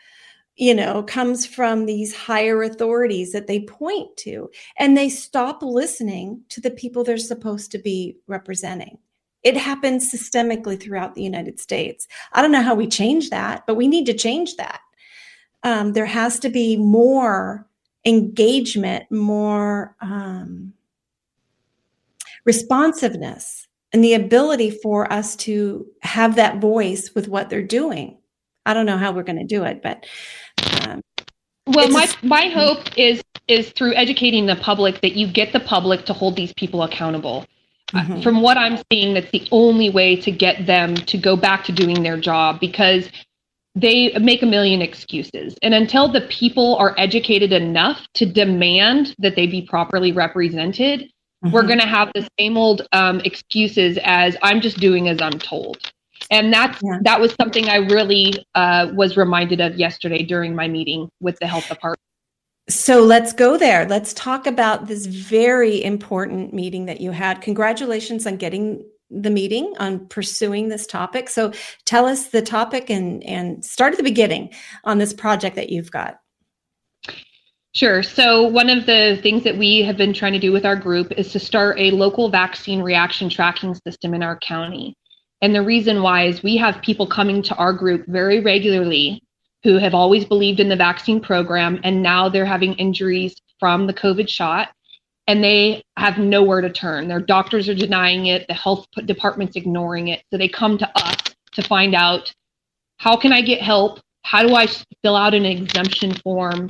you 0.57 0.75
know 0.75 1.03
comes 1.03 1.47
from 1.47 1.85
these 1.85 2.15
higher 2.15 2.63
authorities 2.63 3.33
that 3.33 3.47
they 3.47 3.61
point 3.61 4.17
to 4.17 4.51
and 4.79 4.97
they 4.97 5.09
stop 5.09 5.63
listening 5.63 6.43
to 6.49 6.61
the 6.61 6.71
people 6.71 7.05
they're 7.05 7.19
supposed 7.19 7.71
to 7.71 7.79
be 7.79 8.17
representing. 8.27 8.99
It 9.43 9.57
happens 9.57 10.13
systemically 10.13 10.81
throughout 10.81 11.15
the 11.15 11.23
united 11.23 11.61
states. 11.61 12.09
I 12.33 12.43
don't 12.43 12.53
know 12.53 12.63
how 12.63 12.75
we 12.75 12.89
change 12.89 13.31
that 13.31 13.65
but 13.67 13.77
we 13.77 13.87
need 13.87 14.07
to 14.07 14.15
change 14.15 14.57
that. 14.57 14.81
Um, 15.63 15.93
there 15.93 16.07
has 16.07 16.39
to 16.41 16.49
be 16.49 16.77
more 16.77 17.67
engagement 18.07 19.11
more 19.11 19.95
um, 20.01 20.73
responsiveness 22.45 23.67
and 23.93 24.03
the 24.03 24.15
ability 24.15 24.71
for 24.71 25.13
us 25.13 25.37
to 25.37 25.87
have 26.03 26.37
that 26.37 26.61
voice 26.61 27.11
with 27.15 27.29
what 27.29 27.51
they're 27.51 27.63
doing. 27.63 28.17
I 28.65 28.75
don't 28.75 28.87
know 28.87 28.99
how 28.99 29.13
we're 29.13 29.23
going 29.23 29.39
to 29.39 29.45
do 29.45 29.65
it 29.65 29.83
but 29.83 30.07
um, 30.89 31.01
Well, 31.67 31.89
my 31.91 32.05
a- 32.05 32.27
my 32.27 32.49
hope 32.49 32.97
is 32.97 33.23
is 33.49 33.71
through 33.71 33.95
educating 33.95 34.47
the 34.47 34.57
public 34.57 35.01
that 35.03 35.17
you 35.17 35.27
get 35.27 35.53
the 35.53 35.61
public 35.61 36.05
to 36.07 36.13
hold 36.13 36.37
these 36.37 36.53
people 36.55 36.83
accountable. 36.83 37.45
Uh, 37.95 38.01
Mhm. 38.01 38.23
From 38.23 38.41
what 38.41 38.57
I'm 38.59 38.79
seeing, 38.91 39.15
that's 39.15 39.31
the 39.31 39.47
only 39.53 39.91
way 39.91 40.17
to 40.17 40.31
get 40.33 40.67
them 40.67 40.97
to 40.97 41.17
go 41.17 41.37
back 41.37 41.65
to 41.65 41.73
doing 41.73 42.03
their 42.03 42.17
job 42.17 42.59
because 42.61 43.09
they 43.77 44.11
make 44.19 44.43
a 44.43 44.47
million 44.47 44.83
excuses. 44.83 45.55
And 45.63 45.75
until 45.75 46.09
the 46.09 46.23
people 46.23 46.77
are 46.77 46.95
educated 46.99 47.53
enough 47.53 48.01
to 48.15 48.27
demand 48.27 49.15
that 49.19 49.37
they 49.37 49.47
be 49.47 49.63
properly 49.63 50.13
represented, 50.13 51.09
we're 51.53 51.63
mhm. 51.63 51.67
going 51.69 51.81
to 51.81 51.87
have 51.87 52.11
the 52.15 52.27
same 52.41 52.57
old 52.57 52.83
um, 52.93 53.21
excuses 53.21 53.99
as 54.03 54.37
I'm 54.43 54.61
just 54.61 54.81
doing 54.81 55.09
as 55.09 55.21
I'm 55.21 55.39
told. 55.39 55.93
And 56.31 56.53
that's 56.53 56.81
Yeah. 56.83 56.99
that 57.03 57.21
was 57.21 57.35
something 57.35 57.69
I 57.69 57.77
really 57.77 58.35
uh, 58.55 58.91
was 58.95 59.17
reminded 59.17 59.61
of 59.61 59.77
yesterday 59.77 60.23
during 60.23 60.55
my 60.55 60.69
meeting 60.69 61.09
with 61.21 61.39
the 61.39 61.47
health 61.47 61.69
department. 61.69 62.01
So 62.69 63.03
let's 63.03 63.33
go 63.33 63.57
there. 63.57 63.87
Let's 63.87 64.13
talk 64.15 64.47
about 64.47 64.89
this 64.89 65.07
very 65.07 65.83
important 65.85 66.53
meeting 66.53 66.87
that 66.87 67.01
you 67.01 67.13
had. 67.13 67.41
Congratulations 67.41 68.27
on 68.27 68.37
getting 68.37 68.85
the 69.09 69.31
meeting, 69.31 69.73
on 69.79 70.09
pursuing 70.09 70.69
this 70.69 70.85
topic. 70.85 71.29
So 71.29 71.53
tell 71.85 72.07
us 72.07 72.29
the 72.29 72.43
topic 72.43 72.91
and 72.91 73.23
and 73.23 73.65
start 73.65 73.93
at 73.93 73.99
the 73.99 74.03
beginning 74.03 74.53
on 74.85 74.99
this 74.99 75.13
project 75.13 75.55
that 75.57 75.71
you've 75.71 75.93
got. 75.93 76.19
Sure. 77.77 78.03
So, 78.03 78.43
one 78.43 78.71
of 78.71 78.87
the 78.87 79.19
things 79.23 79.45
that 79.45 79.59
we 79.59 79.83
have 79.83 79.99
been 79.99 80.15
trying 80.15 80.33
to 80.33 80.39
do 80.39 80.51
with 80.51 80.65
our 80.65 80.77
group 80.77 81.13
is 81.19 81.31
to 81.33 81.39
start 81.39 81.79
a 81.79 81.91
local 81.91 82.31
vaccine 82.31 82.81
reaction 82.81 83.29
tracking 83.29 83.75
system 83.87 84.15
in 84.15 84.23
our 84.23 84.39
county. 84.39 84.97
And 85.43 85.55
the 85.55 85.63
reason 85.63 86.03
why 86.03 86.25
is 86.25 86.43
we 86.43 86.57
have 86.57 86.81
people 86.83 87.07
coming 87.07 87.43
to 87.43 87.55
our 87.57 87.73
group 87.73 88.07
very 88.07 88.41
regularly 88.41 89.23
who 89.63 89.79
have 89.79 89.95
always 89.95 90.25
believed 90.25 90.61
in 90.61 90.69
the 90.69 90.77
vaccine 90.77 91.21
program 91.21 91.81
and 91.83 92.03
now 92.03 92.29
they're 92.29 92.47
having 92.47 92.75
injuries 92.75 93.37
from 93.59 93.87
the 93.87 93.95
COVID 93.95 94.29
shot 94.29 94.69
and 95.27 95.43
they 95.43 95.83
have 95.97 96.19
nowhere 96.19 96.61
to 96.61 96.71
turn. 96.71 97.09
Their 97.09 97.21
doctors 97.21 97.69
are 97.69 97.75
denying 97.75 98.27
it, 98.27 98.47
the 98.49 98.55
health 98.55 98.87
department's 99.07 99.57
ignoring 99.57 100.09
it. 100.09 100.23
So 100.31 100.39
they 100.39 100.49
come 100.49 100.79
to 100.79 100.91
us 100.99 101.17
to 101.53 101.63
find 101.63 101.95
out 101.95 102.33
how 102.99 103.17
can 103.17 103.33
I 103.33 103.43
get 103.43 103.61
help? 103.61 104.01
How 104.23 104.47
do 104.47 104.55
I 104.55 104.67
fill 105.03 105.17
out 105.17 105.35
an 105.35 105.45
exemption 105.45 106.15
form? 106.15 106.69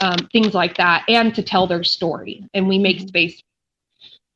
Um, 0.00 0.16
things 0.32 0.52
like 0.52 0.76
that, 0.78 1.04
and 1.08 1.32
to 1.36 1.42
tell 1.44 1.68
their 1.68 1.84
story. 1.84 2.44
And 2.54 2.66
we 2.66 2.76
make 2.76 2.98
space. 3.00 3.40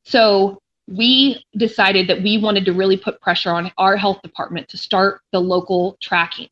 So 0.04 0.60
we 0.86 1.44
decided 1.56 2.08
that 2.08 2.22
we 2.22 2.38
wanted 2.38 2.64
to 2.64 2.72
really 2.72 2.96
put 2.96 3.20
pressure 3.20 3.50
on 3.50 3.72
our 3.76 3.96
health 3.96 4.22
department 4.22 4.68
to 4.68 4.76
start 4.76 5.20
the 5.32 5.40
local 5.40 5.96
tracking. 6.00 6.48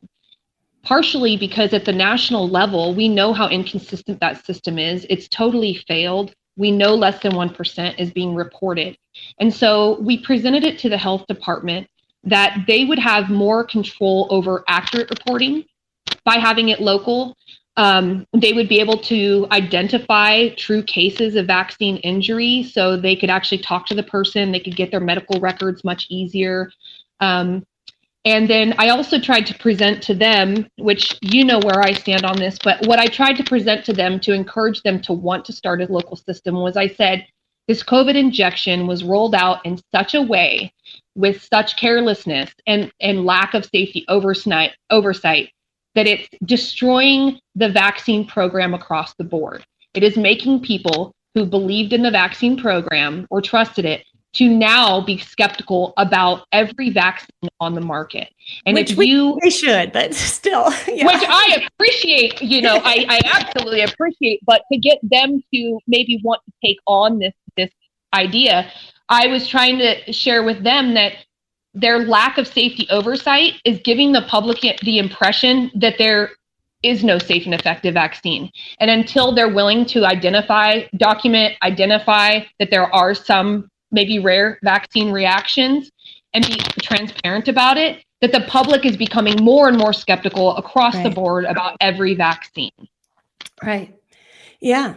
Partially 0.83 1.35
because 1.37 1.73
at 1.73 1.85
the 1.85 1.93
national 1.93 2.47
level, 2.47 2.93
we 2.93 3.07
know 3.09 3.33
how 3.33 3.49
inconsistent 3.49 4.19
that 4.19 4.45
system 4.45 4.77
is. 4.77 5.05
It's 5.09 5.27
totally 5.27 5.83
failed. 5.87 6.33
We 6.57 6.71
know 6.71 6.93
less 6.95 7.21
than 7.21 7.31
1% 7.31 7.99
is 7.99 8.11
being 8.11 8.35
reported. 8.35 8.97
And 9.39 9.53
so 9.53 9.99
we 9.99 10.17
presented 10.19 10.63
it 10.63 10.77
to 10.79 10.89
the 10.89 10.97
health 10.97 11.25
department 11.27 11.87
that 12.23 12.65
they 12.67 12.85
would 12.85 12.99
have 12.99 13.29
more 13.29 13.63
control 13.63 14.27
over 14.29 14.63
accurate 14.67 15.09
reporting 15.09 15.65
by 16.23 16.35
having 16.35 16.69
it 16.69 16.81
local. 16.81 17.35
Um, 17.77 18.25
they 18.31 18.53
would 18.53 18.69
be 18.69 18.79
able 18.79 18.97
to 18.99 19.47
identify 19.51 20.49
true 20.49 20.81
cases 20.81 21.35
of 21.35 21.47
vaccine 21.47 21.97
injury 21.97 22.63
so 22.63 22.95
they 22.95 23.17
could 23.17 23.29
actually 23.29 23.57
talk 23.57 23.85
to 23.87 23.95
the 23.95 24.03
person, 24.03 24.51
they 24.51 24.61
could 24.61 24.77
get 24.77 24.91
their 24.91 25.01
medical 25.01 25.39
records 25.41 25.83
much 25.83 26.07
easier. 26.09 26.71
Um, 27.19 27.65
and 28.25 28.49
then 28.49 28.73
I 28.79 28.89
also 28.89 29.19
tried 29.19 29.45
to 29.47 29.57
present 29.59 30.01
to 30.03 30.15
them, 30.15 30.67
which 30.77 31.17
you 31.21 31.43
know 31.43 31.59
where 31.59 31.81
I 31.81 31.93
stand 31.93 32.25
on 32.25 32.37
this, 32.37 32.57
but 32.63 32.85
what 32.87 32.97
I 32.97 33.05
tried 33.05 33.35
to 33.35 33.43
present 33.43 33.85
to 33.85 33.93
them 33.93 34.19
to 34.21 34.33
encourage 34.33 34.81
them 34.81 34.99
to 35.01 35.13
want 35.13 35.45
to 35.45 35.53
start 35.53 35.81
a 35.81 35.91
local 35.91 36.15
system 36.15 36.55
was 36.55 36.75
I 36.75 36.87
said, 36.87 37.27
this 37.67 37.83
COVID 37.83 38.15
injection 38.15 38.87
was 38.87 39.03
rolled 39.03 39.35
out 39.35 39.63
in 39.65 39.79
such 39.93 40.15
a 40.15 40.21
way 40.21 40.73
with 41.15 41.43
such 41.43 41.77
carelessness 41.77 42.51
and, 42.67 42.91
and 42.99 43.25
lack 43.25 43.53
of 43.53 43.65
safety 43.65 44.05
oversight, 44.07 44.71
oversight 44.89 45.51
that 45.95 46.07
it's 46.07 46.27
destroying 46.43 47.39
the 47.55 47.69
vaccine 47.69 48.25
program 48.25 48.73
across 48.73 49.13
the 49.15 49.23
board. 49.23 49.65
It 49.93 50.03
is 50.03 50.17
making 50.17 50.61
people 50.61 51.13
who 51.33 51.45
believed 51.45 51.93
in 51.93 52.01
the 52.03 52.11
vaccine 52.11 52.57
program 52.57 53.25
or 53.29 53.41
trusted 53.41 53.85
it 53.85 54.05
to 54.33 54.49
now 54.49 54.99
be 54.99 55.17
skeptical 55.17 55.93
about 55.95 56.45
every 56.51 56.89
vaccine 56.89 57.49
on 57.61 57.73
the 57.73 57.79
market. 57.81 58.27
And 58.65 58.75
Which 58.75 58.91
if 58.91 58.97
we- 58.97 59.07
you 59.07 59.39
They 59.43 59.49
should, 59.49 59.93
but 59.93 60.13
still, 60.13 60.69
yeah. 60.87 61.05
which 61.05 61.23
I 61.27 61.65
appreciate, 61.73 62.41
you 62.41 62.61
know, 62.61 62.81
I, 62.83 63.05
I 63.07 63.21
absolutely 63.33 63.81
appreciate, 63.81 64.41
but 64.45 64.63
to 64.71 64.77
get 64.77 64.97
them 65.03 65.41
to 65.53 65.79
maybe 65.87 66.19
want 66.23 66.41
to 66.45 66.67
take 66.67 66.77
on 66.85 67.19
this 67.19 67.33
this 67.55 67.69
idea, 68.13 68.69
I 69.07 69.27
was 69.27 69.47
trying 69.47 69.77
to 69.79 70.11
share 70.11 70.43
with 70.43 70.63
them 70.63 70.93
that 70.95 71.13
their 71.75 71.99
lack 71.99 72.37
of 72.37 72.47
safety 72.47 72.87
oversight 72.89 73.55
is 73.65 73.79
giving 73.83 74.13
the 74.13 74.21
public 74.23 74.61
the 74.81 74.97
impression 74.97 75.69
that 75.75 75.97
there 75.97 76.31
is 76.81 77.03
no 77.03 77.19
safe 77.19 77.45
and 77.45 77.53
effective 77.53 77.93
vaccine. 77.93 78.49
And 78.79 78.89
until 78.89 79.33
they're 79.33 79.53
willing 79.53 79.85
to 79.87 80.05
identify, 80.05 80.83
document, 80.97 81.55
identify 81.63 82.41
that 82.59 82.71
there 82.71 82.93
are 82.93 83.13
some 83.13 83.69
maybe 83.91 84.19
rare 84.19 84.59
vaccine 84.63 85.11
reactions 85.11 85.91
and 86.33 86.45
be 86.47 86.55
transparent 86.81 87.47
about 87.47 87.77
it, 87.77 88.03
that 88.21 88.31
the 88.31 88.41
public 88.41 88.85
is 88.85 88.95
becoming 88.95 89.43
more 89.43 89.67
and 89.67 89.77
more 89.77 89.93
skeptical 89.93 90.55
across 90.57 90.95
the 91.01 91.09
board 91.09 91.45
about 91.45 91.75
every 91.81 92.13
vaccine. 92.13 92.71
Right. 93.63 93.93
Yeah. 94.59 94.95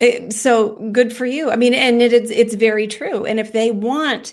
It, 0.00 0.32
so 0.32 0.76
good 0.92 1.12
for 1.12 1.26
you. 1.26 1.50
I 1.50 1.56
mean, 1.56 1.74
and 1.74 2.00
it 2.00 2.12
is 2.12 2.30
it's 2.30 2.54
very 2.54 2.86
true. 2.86 3.24
And 3.24 3.40
if 3.40 3.52
they 3.52 3.70
want 3.70 4.32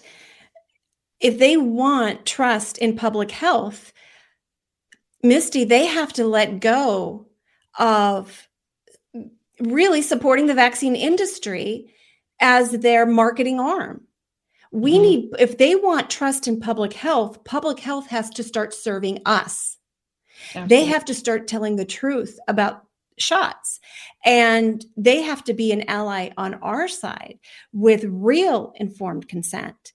if 1.25 1.39
they 1.39 1.57
want 1.57 2.23
trust 2.23 2.77
in 2.77 2.95
public 2.95 3.31
health, 3.31 3.91
Misty, 5.23 5.63
they 5.63 5.87
have 5.87 6.13
to 6.13 6.23
let 6.23 6.59
go 6.59 7.25
of 7.79 8.47
really 9.59 10.03
supporting 10.03 10.45
the 10.45 10.53
vaccine 10.53 10.95
industry 10.95 11.91
as 12.39 12.69
their 12.73 13.07
marketing 13.07 13.59
arm. 13.59 14.01
We 14.71 14.93
Mm-hmm. 14.93 15.01
need, 15.01 15.29
if 15.39 15.57
they 15.57 15.73
want 15.73 16.11
trust 16.11 16.47
in 16.47 16.59
public 16.59 16.93
health, 16.93 17.43
public 17.43 17.79
health 17.79 18.05
has 18.09 18.29
to 18.31 18.43
start 18.43 18.75
serving 18.75 19.21
us. 19.25 19.77
They 20.67 20.85
have 20.85 21.05
to 21.05 21.15
start 21.15 21.47
telling 21.47 21.75
the 21.75 21.85
truth 21.85 22.37
about 22.47 22.83
shots. 23.17 23.79
And 24.23 24.85
they 24.95 25.23
have 25.23 25.43
to 25.45 25.55
be 25.55 25.71
an 25.71 25.89
ally 25.89 26.29
on 26.37 26.53
our 26.55 26.87
side 26.87 27.39
with 27.73 28.03
real 28.03 28.73
informed 28.75 29.27
consent 29.27 29.93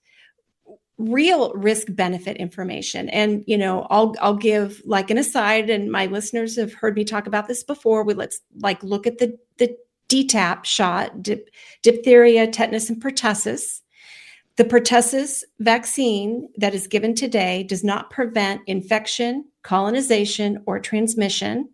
real 0.97 1.53
risk 1.53 1.87
benefit 1.89 2.37
information. 2.37 3.09
And 3.09 3.43
you 3.47 3.57
know 3.57 3.87
i'll 3.89 4.13
i'll 4.21 4.35
give 4.35 4.81
like 4.85 5.09
an 5.09 5.17
aside 5.17 5.69
and 5.69 5.91
my 5.91 6.05
listeners 6.05 6.57
have 6.57 6.73
heard 6.73 6.95
me 6.95 7.03
talk 7.03 7.27
about 7.27 7.47
this 7.47 7.63
before 7.63 8.03
we 8.03 8.13
let's 8.13 8.39
like 8.59 8.81
look 8.83 9.07
at 9.07 9.17
the 9.17 9.37
the 9.57 9.75
dtap 10.11 10.65
shot 10.65 11.23
dip, 11.23 11.49
diphtheria 11.81 12.45
tetanus 12.47 12.89
and 12.89 13.01
pertussis. 13.01 13.81
The 14.57 14.65
pertussis 14.65 15.43
vaccine 15.59 16.49
that 16.57 16.75
is 16.75 16.85
given 16.85 17.15
today 17.15 17.63
does 17.63 17.83
not 17.83 18.09
prevent 18.09 18.61
infection 18.67 19.45
colonization 19.63 20.61
or 20.65 20.79
transmission 20.79 21.69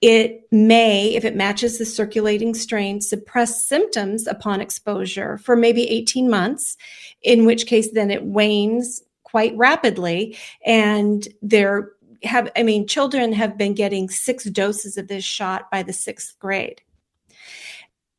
it 0.00 0.46
may, 0.52 1.14
if 1.14 1.24
it 1.24 1.34
matches 1.34 1.78
the 1.78 1.84
circulating 1.84 2.54
strain, 2.54 3.00
suppress 3.00 3.64
symptoms 3.64 4.26
upon 4.26 4.60
exposure 4.60 5.38
for 5.38 5.56
maybe 5.56 5.88
18 5.88 6.30
months, 6.30 6.76
in 7.22 7.44
which 7.44 7.66
case 7.66 7.90
then 7.92 8.10
it 8.10 8.24
wanes 8.24 9.02
quite 9.24 9.56
rapidly. 9.56 10.36
And 10.64 11.26
there 11.42 11.90
have, 12.22 12.50
I 12.56 12.62
mean, 12.62 12.86
children 12.86 13.32
have 13.32 13.58
been 13.58 13.74
getting 13.74 14.08
six 14.08 14.44
doses 14.44 14.96
of 14.98 15.08
this 15.08 15.24
shot 15.24 15.70
by 15.70 15.82
the 15.82 15.92
sixth 15.92 16.38
grade. 16.38 16.80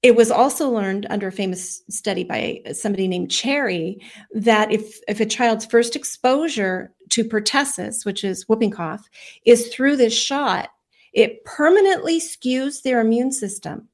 It 0.02 0.16
was 0.16 0.32
also 0.32 0.70
learned 0.70 1.08
under 1.10 1.28
a 1.28 1.32
famous 1.32 1.82
study 1.90 2.24
by 2.24 2.62
somebody 2.74 3.08
named 3.08 3.32
Cherry 3.32 4.02
that 4.34 4.72
if, 4.72 5.00
if 5.10 5.20
a 5.20 5.26
child's 5.26 5.66
first 5.66 5.96
exposure 5.96 6.94
to 7.10 7.26
pertussis, 7.26 8.06
which 8.06 8.24
is 8.24 8.48
whooping 8.48 8.72
cough, 8.72 9.10
is 9.44 9.68
through 9.68 9.98
this 9.98 10.18
shot, 10.18 10.70
it 11.14 11.44
permanently 11.46 12.20
skews 12.20 12.82
their 12.82 13.00
immune 13.00 13.32
system 13.32 13.88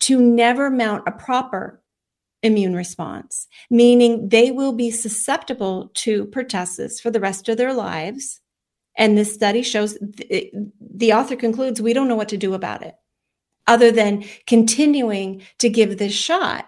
to 0.00 0.20
never 0.20 0.70
mount 0.70 1.04
a 1.06 1.12
proper 1.12 1.82
immune 2.42 2.76
response, 2.76 3.48
meaning 3.70 4.28
they 4.28 4.50
will 4.50 4.72
be 4.72 4.90
susceptible 4.90 5.90
to 5.94 6.26
pertussis 6.26 7.00
for 7.00 7.10
the 7.10 7.20
rest 7.20 7.48
of 7.48 7.56
their 7.56 7.72
lives. 7.72 8.40
And 8.96 9.16
this 9.16 9.34
study 9.34 9.62
shows 9.62 9.98
th- 10.16 10.52
the 10.80 11.12
author 11.12 11.36
concludes 11.36 11.80
we 11.80 11.92
don't 11.92 12.08
know 12.08 12.16
what 12.16 12.28
to 12.30 12.36
do 12.36 12.54
about 12.54 12.82
it 12.82 12.94
other 13.66 13.90
than 13.90 14.24
continuing 14.46 15.42
to 15.58 15.68
give 15.68 15.98
this 15.98 16.14
shot, 16.14 16.66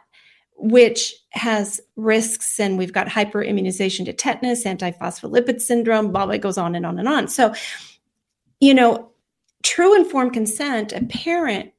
which 0.56 1.14
has 1.30 1.80
risks. 1.96 2.58
And 2.58 2.76
we've 2.76 2.92
got 2.92 3.06
hyperimmunization 3.06 4.04
to 4.06 4.12
tetanus, 4.12 4.64
antiphospholipid 4.64 5.60
syndrome, 5.60 6.10
blah, 6.12 6.26
blah, 6.26 6.34
it 6.34 6.40
goes 6.40 6.58
on 6.58 6.74
and 6.74 6.84
on 6.84 6.98
and 6.98 7.08
on. 7.08 7.28
So, 7.28 7.54
you 8.60 8.74
know, 8.74 9.07
true 9.68 9.94
informed 9.94 10.32
consent, 10.32 10.94
a 10.94 11.04
parent 11.04 11.72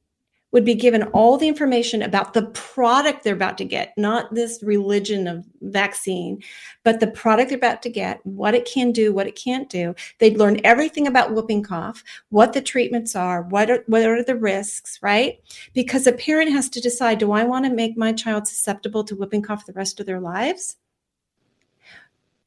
would 0.52 0.64
be 0.64 0.74
given 0.74 1.02
all 1.12 1.36
the 1.36 1.48
information 1.48 2.02
about 2.02 2.34
the 2.34 2.46
product 2.46 3.22
they're 3.22 3.34
about 3.34 3.58
to 3.58 3.64
get, 3.64 3.92
not 3.96 4.32
this 4.32 4.62
religion 4.62 5.26
of 5.26 5.44
vaccine, 5.62 6.40
but 6.84 7.00
the 7.00 7.06
product 7.08 7.48
they're 7.48 7.58
about 7.58 7.82
to 7.82 7.90
get, 7.90 8.24
what 8.24 8.54
it 8.54 8.64
can 8.64 8.92
do, 8.92 9.12
what 9.12 9.26
it 9.26 9.34
can't 9.36 9.68
do. 9.68 9.94
They'd 10.18 10.38
learn 10.38 10.60
everything 10.62 11.08
about 11.08 11.32
whooping 11.32 11.64
cough, 11.64 12.02
what 12.28 12.52
the 12.52 12.60
treatments 12.60 13.16
are, 13.16 13.42
what 13.42 13.70
are, 13.70 13.84
what 13.86 14.02
are 14.02 14.22
the 14.22 14.36
risks, 14.36 14.98
right? 15.02 15.40
Because 15.74 16.06
a 16.06 16.12
parent 16.12 16.52
has 16.52 16.68
to 16.70 16.80
decide 16.80 17.18
do 17.18 17.32
I 17.32 17.42
want 17.42 17.64
to 17.64 17.72
make 17.72 17.96
my 17.96 18.12
child 18.12 18.46
susceptible 18.46 19.02
to 19.04 19.16
whooping 19.16 19.42
cough 19.42 19.66
the 19.66 19.72
rest 19.72 19.98
of 19.98 20.06
their 20.06 20.20
lives? 20.20 20.76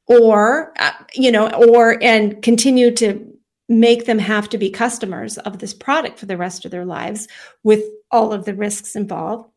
Or, 0.06 0.74
uh, 0.80 0.92
you 1.14 1.32
know, 1.32 1.50
or 1.50 2.02
and 2.04 2.42
continue 2.42 2.92
to 2.92 3.33
make 3.70 4.06
them 4.06 4.20
have 4.20 4.50
to 4.50 4.58
be 4.58 4.70
customers 4.70 5.38
of 5.40 5.60
this 5.60 5.74
product 5.74 6.20
for 6.20 6.26
the 6.26 6.38
rest 6.38 6.66
of 6.66 6.72
their 6.72 6.86
lives 6.86 7.28
with 7.64 7.84
all 8.12 8.34
of 8.34 8.46
the 8.46 8.54
risks 8.54 8.96
involved? 8.96 9.50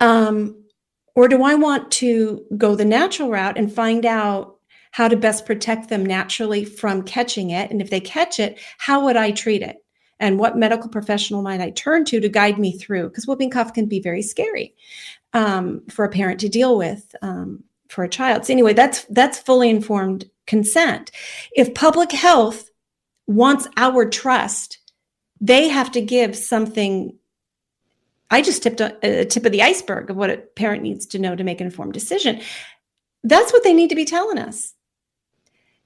Um, 0.00 0.64
or 1.14 1.28
do 1.28 1.42
I 1.42 1.54
want 1.54 1.90
to 1.92 2.44
go 2.56 2.74
the 2.74 2.84
natural 2.84 3.30
route 3.30 3.58
and 3.58 3.72
find 3.72 4.06
out 4.06 4.56
how 4.92 5.06
to 5.06 5.16
best 5.16 5.46
protect 5.46 5.88
them 5.88 6.04
naturally 6.04 6.64
from 6.64 7.02
catching 7.02 7.50
it? 7.50 7.70
And 7.70 7.80
if 7.80 7.90
they 7.90 8.00
catch 8.00 8.40
it, 8.40 8.58
how 8.78 9.04
would 9.04 9.16
I 9.16 9.30
treat 9.30 9.62
it? 9.62 9.76
And 10.18 10.38
what 10.38 10.56
medical 10.56 10.88
professional 10.88 11.42
might 11.42 11.60
I 11.60 11.70
turn 11.70 12.04
to 12.06 12.20
to 12.20 12.28
guide 12.28 12.58
me 12.58 12.76
through? 12.76 13.08
Because 13.08 13.26
whooping 13.26 13.50
cough 13.50 13.72
can 13.72 13.86
be 13.86 14.00
very 14.00 14.22
scary 14.22 14.74
um, 15.32 15.82
for 15.88 16.04
a 16.04 16.10
parent 16.10 16.40
to 16.40 16.48
deal 16.48 16.76
with 16.76 17.14
um, 17.22 17.64
for 17.88 18.04
a 18.04 18.08
child. 18.08 18.44
So 18.44 18.52
anyway, 18.52 18.74
that's 18.74 19.04
that's 19.06 19.38
fully 19.38 19.70
informed 19.70 20.28
consent. 20.50 21.12
If 21.52 21.74
public 21.74 22.10
health 22.10 22.70
wants 23.28 23.68
our 23.76 24.04
trust, 24.04 24.78
they 25.40 25.68
have 25.68 25.92
to 25.92 26.00
give 26.02 26.34
something. 26.36 27.16
I 28.30 28.42
just 28.42 28.64
tipped 28.64 28.80
a, 28.80 29.22
a 29.22 29.24
tip 29.24 29.46
of 29.46 29.52
the 29.52 29.62
iceberg 29.62 30.10
of 30.10 30.16
what 30.16 30.30
a 30.30 30.38
parent 30.38 30.82
needs 30.82 31.06
to 31.06 31.20
know 31.20 31.36
to 31.36 31.44
make 31.44 31.60
an 31.60 31.66
informed 31.66 31.92
decision. 31.92 32.40
That's 33.22 33.52
what 33.52 33.62
they 33.62 33.72
need 33.72 33.90
to 33.90 33.94
be 34.02 34.04
telling 34.04 34.38
us, 34.38 34.74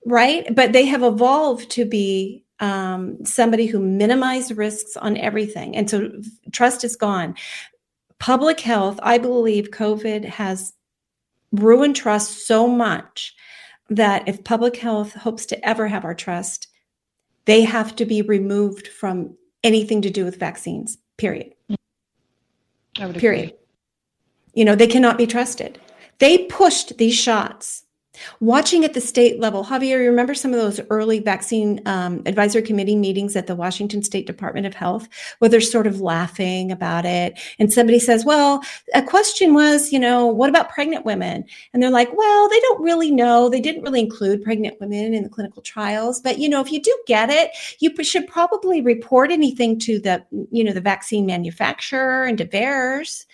right? 0.06 0.42
But 0.54 0.72
they 0.72 0.86
have 0.86 1.02
evolved 1.02 1.70
to 1.72 1.84
be 1.84 2.44
um, 2.60 3.24
somebody 3.24 3.66
who 3.66 3.80
minimized 3.80 4.56
risks 4.56 4.96
on 4.96 5.18
everything, 5.18 5.76
and 5.76 5.90
so 5.90 6.10
trust 6.52 6.84
is 6.84 6.96
gone. 6.96 7.34
Public 8.18 8.60
health, 8.60 8.98
I 9.02 9.18
believe, 9.18 9.70
COVID 9.70 10.24
has 10.24 10.72
ruined 11.52 11.96
trust 11.96 12.46
so 12.46 12.66
much 12.66 13.34
that 13.88 14.26
if 14.28 14.44
public 14.44 14.76
health 14.76 15.12
hopes 15.14 15.46
to 15.46 15.68
ever 15.68 15.88
have 15.88 16.04
our 16.04 16.14
trust, 16.14 16.68
they 17.44 17.62
have 17.62 17.94
to 17.96 18.06
be 18.06 18.22
removed 18.22 18.88
from 18.88 19.36
anything 19.62 20.02
to 20.02 20.10
do 20.10 20.24
with 20.24 20.38
vaccines, 20.38 20.98
period. 21.16 21.52
Period. 23.20 23.54
You 24.54 24.64
know, 24.64 24.74
they 24.76 24.86
cannot 24.86 25.18
be 25.18 25.26
trusted. 25.26 25.80
They 26.18 26.38
pushed 26.46 26.96
these 26.96 27.14
shots. 27.14 27.83
Watching 28.40 28.84
at 28.84 28.94
the 28.94 29.00
state 29.00 29.40
level, 29.40 29.64
Javier, 29.64 30.00
you 30.00 30.08
remember 30.08 30.34
some 30.34 30.52
of 30.52 30.60
those 30.60 30.80
early 30.90 31.18
vaccine 31.18 31.80
um, 31.86 32.22
advisory 32.26 32.62
committee 32.62 32.96
meetings 32.96 33.36
at 33.36 33.46
the 33.46 33.56
Washington 33.56 34.02
State 34.02 34.26
Department 34.26 34.66
of 34.66 34.74
Health, 34.74 35.08
where 35.38 35.48
they're 35.48 35.60
sort 35.60 35.86
of 35.86 36.00
laughing 36.00 36.70
about 36.70 37.04
it. 37.04 37.38
And 37.58 37.72
somebody 37.72 37.98
says, 37.98 38.24
Well, 38.24 38.62
a 38.94 39.02
question 39.02 39.54
was, 39.54 39.92
you 39.92 39.98
know, 39.98 40.26
what 40.26 40.50
about 40.50 40.70
pregnant 40.70 41.04
women? 41.04 41.44
And 41.72 41.82
they're 41.82 41.90
like, 41.90 42.14
Well, 42.16 42.48
they 42.48 42.60
don't 42.60 42.82
really 42.82 43.10
know. 43.10 43.48
They 43.48 43.60
didn't 43.60 43.82
really 43.82 44.00
include 44.00 44.42
pregnant 44.42 44.80
women 44.80 45.14
in 45.14 45.22
the 45.22 45.30
clinical 45.30 45.62
trials. 45.62 46.20
But, 46.20 46.38
you 46.38 46.48
know, 46.48 46.60
if 46.60 46.70
you 46.70 46.80
do 46.80 46.96
get 47.06 47.30
it, 47.30 47.50
you 47.80 47.92
should 48.04 48.26
probably 48.26 48.80
report 48.80 49.30
anything 49.30 49.78
to 49.80 49.98
the, 49.98 50.24
you 50.50 50.62
know, 50.62 50.72
the 50.72 50.80
vaccine 50.80 51.26
manufacturer 51.26 52.24
and 52.24 52.38
to 52.38 52.46
VAERS. 52.46 53.26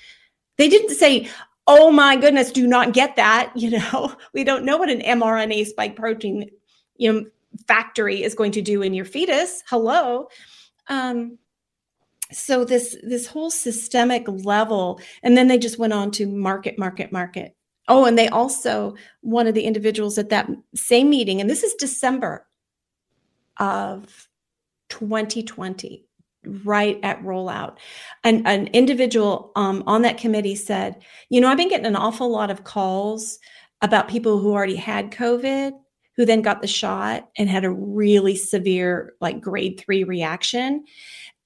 They 0.59 0.69
didn't 0.69 0.95
say, 0.95 1.29
oh 1.73 1.93
my 1.93 2.17
goodness, 2.17 2.51
do 2.51 2.67
not 2.67 2.93
get 2.93 3.17
that. 3.17 3.53
You 3.61 3.71
know, 3.71 4.15
we 4.35 4.43
don't 4.43 4.65
know 4.65 4.77
what 4.77 4.91
an 4.91 5.01
mRNA 5.01 5.67
spike 5.67 5.95
protein, 5.95 6.51
you 6.97 7.13
know, 7.13 7.25
factory 7.69 8.23
is 8.23 8.35
going 8.35 8.53
to 8.53 8.63
do 8.63 8.83
in 8.83 8.95
your 8.95 9.05
fetus. 9.05 9.63
Hello. 9.69 10.29
Um, 10.89 11.39
so 12.33 12.65
this 12.65 12.97
this 13.03 13.27
whole 13.27 13.51
systemic 13.51 14.25
level, 14.27 15.01
and 15.23 15.37
then 15.37 15.49
they 15.49 15.59
just 15.59 15.79
went 15.79 15.93
on 15.93 16.11
to 16.13 16.27
market, 16.27 16.79
market, 16.79 17.13
market. 17.13 17.55
Oh, 17.87 18.05
and 18.05 18.17
they 18.17 18.29
also 18.29 18.95
one 19.21 19.47
of 19.47 19.55
the 19.55 19.65
individuals 19.65 20.17
at 20.19 20.31
that 20.31 20.49
same 20.75 21.11
meeting, 21.11 21.41
and 21.41 21.51
this 21.51 21.63
is 21.63 21.75
December 21.75 22.47
of 23.59 24.29
2020 24.89 26.07
right 26.45 26.99
at 27.03 27.23
rollout. 27.23 27.77
An, 28.25 28.47
an 28.47 28.69
individual 28.69 29.53
um, 29.57 29.83
on 29.87 30.03
that 30.03 30.19
committee 30.19 30.55
said, 30.55 30.97
You 31.29 31.41
know, 31.41 31.49
I've 31.49 31.59
been 31.59 31.69
getting 31.69 31.87
an 31.87 31.97
awful 31.97 32.31
lot 32.31 32.51
of 32.51 32.65
calls 32.65 33.39
about 33.83 34.09
people 34.09 34.39
who 34.39 34.53
already 34.53 34.77
had 34.77 35.11
COVID, 35.11 35.73
who 36.17 36.25
then 36.25 36.43
got 36.43 36.61
the 36.61 36.67
shot 36.67 37.29
and 37.37 37.49
had 37.49 37.65
a 37.65 37.71
really 37.71 38.37
severe, 38.37 39.15
like 39.21 39.41
grade 39.41 39.81
three 39.81 40.05
reaction. 40.05 40.85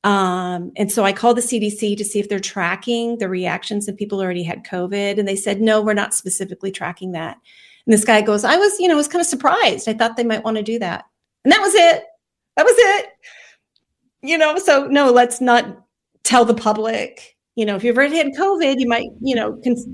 Um, 0.03 0.73
and 0.77 0.93
so 0.93 1.05
I 1.05 1.13
called 1.13 1.39
the 1.39 1.43
CDC 1.43 1.97
to 1.97 2.05
see 2.05 2.21
if 2.21 2.29
they're 2.29 2.39
tracking 2.39 3.19
the 3.19 3.29
reactions 3.29 3.89
of 3.89 3.97
people 3.97 4.19
who 4.19 4.25
already 4.25 4.43
had 4.43 4.65
COVID. 4.65 5.19
And 5.19 5.27
they 5.27 5.37
said, 5.37 5.61
No, 5.61 5.81
we're 5.81 5.95
not 5.95 6.15
specifically 6.15 6.71
tracking 6.71 7.13
that. 7.13 7.39
And 7.87 7.93
this 7.93 8.05
guy 8.05 8.23
goes, 8.23 8.45
I 8.45 8.57
was, 8.57 8.79
you 8.81 8.89
know, 8.89 8.97
was 8.97 9.09
kind 9.09 9.21
of 9.21 9.27
surprised. 9.27 9.89
I 9.89 9.95
thought 9.95 10.17
they 10.17 10.25
might 10.25 10.45
want 10.45 10.57
to 10.57 10.63
do 10.63 10.79
that. 10.79 11.05
And 11.45 11.53
that 11.53 11.61
was 11.61 11.75
it. 11.75 12.05
That 12.57 12.65
was 12.65 12.75
it 12.77 13.07
you 14.25 14.37
know 14.39 14.59
so 14.59 14.87
no 14.87 15.11
let's 15.13 15.41
not 15.41 15.65
tell 16.25 16.45
the 16.45 16.55
public 16.55 17.37
You 17.57 17.65
know, 17.67 17.77
if 17.77 17.85
you've 17.85 17.97
already 17.97 18.17
had 18.17 18.33
COVID, 18.35 18.81
you 18.81 18.89
might, 18.89 19.07
you 19.21 19.37
know, 19.37 19.61
cons- 19.63 19.87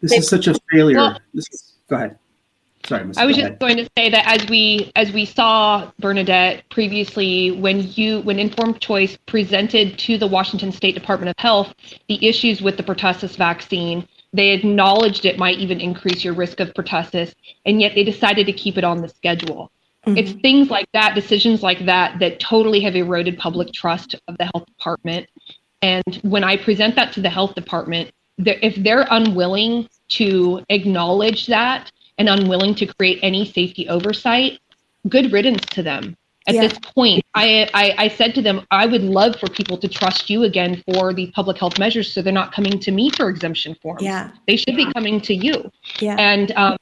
This 0.00 0.12
is 0.12 0.28
such 0.28 0.46
a 0.46 0.54
failure. 0.70 0.96
Well- 0.96 1.20
this 1.34 1.48
is, 1.50 1.74
go 1.88 1.96
ahead. 1.96 2.18
Sorry, 2.86 3.04
Ms. 3.04 3.18
I 3.18 3.26
was 3.26 3.34
just 3.34 3.48
ahead. 3.48 3.58
going 3.58 3.76
to 3.78 3.88
say 3.98 4.08
that 4.08 4.24
as 4.26 4.48
we 4.48 4.92
as 4.94 5.10
we 5.12 5.24
saw 5.24 5.90
Bernadette 5.98 6.62
previously, 6.70 7.50
when 7.50 7.90
you 7.96 8.20
when 8.20 8.38
Informed 8.38 8.80
Choice 8.80 9.18
presented 9.26 9.98
to 10.06 10.16
the 10.16 10.28
Washington 10.28 10.70
State 10.70 10.94
Department 10.94 11.30
of 11.30 11.42
Health 11.42 11.74
the 12.08 12.24
issues 12.24 12.62
with 12.62 12.76
the 12.76 12.84
pertussis 12.84 13.36
vaccine, 13.36 14.06
they 14.32 14.50
acknowledged 14.50 15.24
it 15.24 15.36
might 15.36 15.58
even 15.58 15.80
increase 15.80 16.22
your 16.24 16.34
risk 16.34 16.60
of 16.60 16.72
pertussis, 16.74 17.34
and 17.66 17.80
yet 17.80 17.96
they 17.96 18.04
decided 18.04 18.46
to 18.46 18.52
keep 18.52 18.78
it 18.78 18.84
on 18.84 19.02
the 19.02 19.08
schedule. 19.08 19.72
It's 20.16 20.32
things 20.40 20.70
like 20.70 20.86
that, 20.92 21.14
decisions 21.14 21.62
like 21.62 21.84
that, 21.86 22.18
that 22.20 22.40
totally 22.40 22.80
have 22.80 22.96
eroded 22.96 23.38
public 23.38 23.72
trust 23.72 24.14
of 24.28 24.38
the 24.38 24.44
health 24.54 24.66
department. 24.66 25.28
And 25.82 26.16
when 26.22 26.44
I 26.44 26.56
present 26.56 26.94
that 26.96 27.12
to 27.14 27.20
the 27.20 27.28
health 27.30 27.54
department, 27.54 28.10
they're- 28.38 28.58
if 28.62 28.74
they're 28.76 29.06
unwilling 29.10 29.88
to 30.10 30.64
acknowledge 30.70 31.46
that 31.46 31.92
and 32.18 32.28
unwilling 32.28 32.74
to 32.76 32.86
create 32.86 33.18
any 33.22 33.44
safety 33.44 33.88
oversight, 33.88 34.58
good 35.08 35.32
riddance 35.32 35.64
to 35.66 35.82
them. 35.82 36.16
At 36.46 36.54
Yeah. 36.54 36.62
this 36.62 36.78
point, 36.78 37.22
I, 37.34 37.68
I, 37.74 37.94
I 38.04 38.08
said 38.08 38.34
to 38.36 38.42
them, 38.42 38.66
I 38.70 38.86
would 38.86 39.02
love 39.02 39.36
for 39.36 39.48
people 39.48 39.76
to 39.78 39.86
trust 39.86 40.30
you 40.30 40.44
again 40.44 40.82
for 40.90 41.12
the 41.12 41.26
public 41.32 41.58
health 41.58 41.78
measures 41.78 42.10
so 42.12 42.22
they're 42.22 42.32
not 42.32 42.52
coming 42.52 42.78
to 42.80 42.90
me 42.90 43.10
for 43.10 43.28
exemption 43.28 43.76
forms. 43.82 44.02
Yeah. 44.02 44.30
They 44.46 44.56
should 44.56 44.74
be 44.74 44.90
coming 44.94 45.20
to 45.22 45.34
you. 45.34 45.70
yeah. 46.00 46.16
And 46.18 46.52
um, 46.52 46.76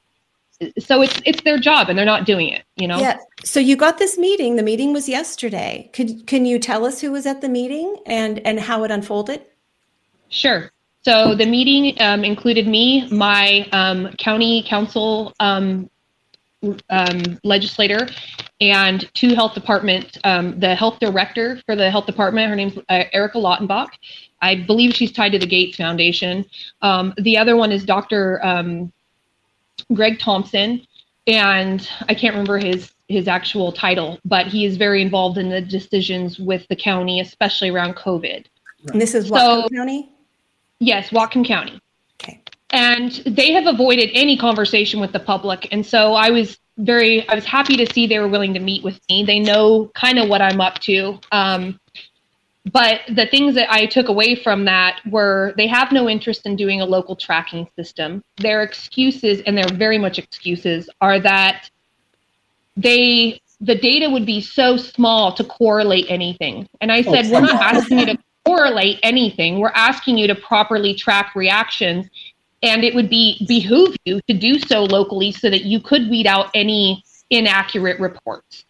so 0.79 1.01
it's 1.01 1.21
it's 1.25 1.41
their 1.43 1.57
job 1.59 1.89
and 1.89 1.97
they're 1.97 2.05
not 2.05 2.25
doing 2.25 2.49
it, 2.49 2.63
you 2.75 2.87
know? 2.87 2.99
Yeah. 2.99 3.17
So 3.43 3.59
you 3.59 3.75
got 3.75 3.97
this 3.97 4.17
meeting. 4.17 4.55
The 4.55 4.63
meeting 4.63 4.93
was 4.93 5.07
yesterday. 5.07 5.89
Could 5.93 6.25
can 6.27 6.45
you 6.45 6.59
tell 6.59 6.85
us 6.85 7.01
who 7.01 7.11
was 7.11 7.25
at 7.25 7.41
the 7.41 7.49
meeting 7.49 7.97
and 8.05 8.39
and 8.39 8.59
how 8.59 8.83
it 8.83 8.91
unfolded? 8.91 9.41
Sure. 10.29 10.71
So 11.03 11.35
the 11.35 11.45
meeting 11.45 11.95
um, 12.01 12.25
included 12.25 12.67
me, 12.67 13.07
my 13.09 13.67
um, 13.71 14.11
county 14.17 14.63
council 14.67 15.33
um, 15.39 15.89
um, 16.89 17.39
legislator, 17.43 18.09
and 18.59 19.09
two 19.13 19.35
health 19.35 19.53
department, 19.53 20.17
um, 20.23 20.59
the 20.59 20.75
health 20.75 20.99
director 20.99 21.61
for 21.65 21.75
the 21.75 21.89
health 21.89 22.07
department. 22.07 22.49
Her 22.49 22.55
name's 22.55 22.77
uh, 22.89 23.03
Erika 23.13 23.37
Lautenbach. 23.37 23.89
I 24.41 24.55
believe 24.55 24.95
she's 24.95 25.11
tied 25.11 25.31
to 25.31 25.39
the 25.39 25.47
Gates 25.47 25.77
Foundation. 25.77 26.45
Um, 26.81 27.13
the 27.17 27.37
other 27.37 27.55
one 27.55 27.71
is 27.71 27.85
Dr. 27.85 28.43
Greg 29.93 30.19
Thompson, 30.19 30.85
and 31.25 31.87
I 32.07 32.13
can't 32.13 32.33
remember 32.33 32.57
his 32.57 32.91
his 33.07 33.27
actual 33.27 33.71
title, 33.71 34.19
but 34.25 34.47
he 34.47 34.65
is 34.65 34.75
very 34.75 35.01
involved 35.01 35.37
in 35.37 35.49
the 35.49 35.61
decisions 35.61 36.39
with 36.39 36.67
the 36.67 36.75
county, 36.75 37.21
especially 37.21 37.69
around 37.69 37.95
COVID. 37.95 38.45
And 38.91 39.01
this 39.01 39.15
is 39.15 39.29
So- 39.29 39.35
Whatcom 39.35 39.75
County. 39.75 40.09
Yes, 40.79 41.09
Whatcom 41.09 41.45
County. 41.45 41.79
Okay. 42.21 42.41
And 42.71 43.11
they 43.25 43.53
have 43.53 43.65
avoided 43.65 44.09
any 44.13 44.37
conversation 44.37 44.99
with 44.99 45.13
the 45.13 45.19
public. 45.21 45.69
And 45.71 45.85
so 45.85 46.13
I 46.15 46.29
was 46.31 46.57
very, 46.77 47.27
I 47.29 47.35
was 47.35 47.45
happy 47.45 47.77
to 47.77 47.91
see 47.91 48.07
they 48.07 48.19
were 48.19 48.27
willing 48.27 48.53
to 48.53 48.59
meet 48.59 48.83
with 48.83 48.99
me. 49.09 49.23
They 49.23 49.39
know 49.39 49.89
kind 49.95 50.19
of 50.19 50.27
what 50.27 50.41
I'm 50.41 50.59
up 50.59 50.79
to. 50.79 51.19
Um, 51.31 51.79
but 52.71 53.01
the 53.09 53.27
things 53.27 53.55
that 53.55 53.71
I 53.71 53.85
took 53.85 54.09
away 54.09 54.35
from 54.35 54.65
that 54.65 54.99
were 55.09 55.53
they 55.57 55.67
have 55.67 55.91
no 55.91 56.09
interest 56.09 56.45
in 56.45 56.55
doing 56.55 56.81
a 56.81 56.85
local 56.85 57.15
tracking 57.15 57.67
system. 57.75 58.23
Their 58.37 58.63
excuses, 58.63 59.41
and 59.45 59.57
they're 59.57 59.73
very 59.73 59.97
much 59.97 60.17
excuses, 60.19 60.89
are 61.01 61.19
that 61.19 61.69
they 62.75 63.41
the 63.59 63.75
data 63.75 64.09
would 64.09 64.25
be 64.25 64.41
so 64.41 64.77
small 64.77 65.33
to 65.33 65.43
correlate 65.43 66.05
anything. 66.09 66.67
And 66.79 66.91
I 66.91 67.01
said, 67.01 67.31
we're 67.31 67.41
not 67.41 67.55
asking 67.55 67.99
you 67.99 68.05
to 68.05 68.17
correlate 68.45 68.99
anything. 69.01 69.59
We're 69.59 69.71
asking 69.73 70.17
you 70.17 70.27
to 70.27 70.35
properly 70.35 70.93
track 70.93 71.35
reactions. 71.35 72.07
And 72.61 72.83
it 72.83 72.93
would 72.93 73.09
be 73.09 73.43
behoove 73.47 73.95
you 74.05 74.21
to 74.27 74.33
do 74.33 74.59
so 74.59 74.83
locally 74.83 75.31
so 75.31 75.49
that 75.49 75.63
you 75.63 75.79
could 75.79 76.09
weed 76.09 76.27
out 76.27 76.51
any 76.53 77.03
inaccurate 77.29 77.99
reports. 77.99 78.65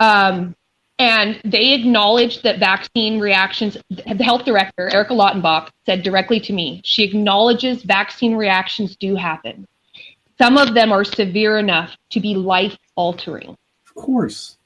Um, 0.00 0.54
and 0.98 1.40
they 1.44 1.72
acknowledged 1.72 2.42
that 2.44 2.58
vaccine 2.60 3.18
reactions, 3.18 3.76
the 3.90 4.22
health 4.22 4.44
director, 4.44 4.88
Erika 4.92 5.12
Lautenbach, 5.12 5.70
said 5.86 6.02
directly 6.02 6.38
to 6.40 6.52
me, 6.52 6.80
she 6.84 7.02
acknowledges 7.02 7.82
vaccine 7.82 8.36
reactions 8.36 8.96
do 8.96 9.16
happen. 9.16 9.66
Some 10.38 10.56
of 10.56 10.74
them 10.74 10.92
are 10.92 11.04
severe 11.04 11.58
enough 11.58 11.96
to 12.10 12.20
be 12.20 12.34
life 12.34 12.76
altering. 12.96 13.56
Of 13.86 13.94
course. 13.94 14.56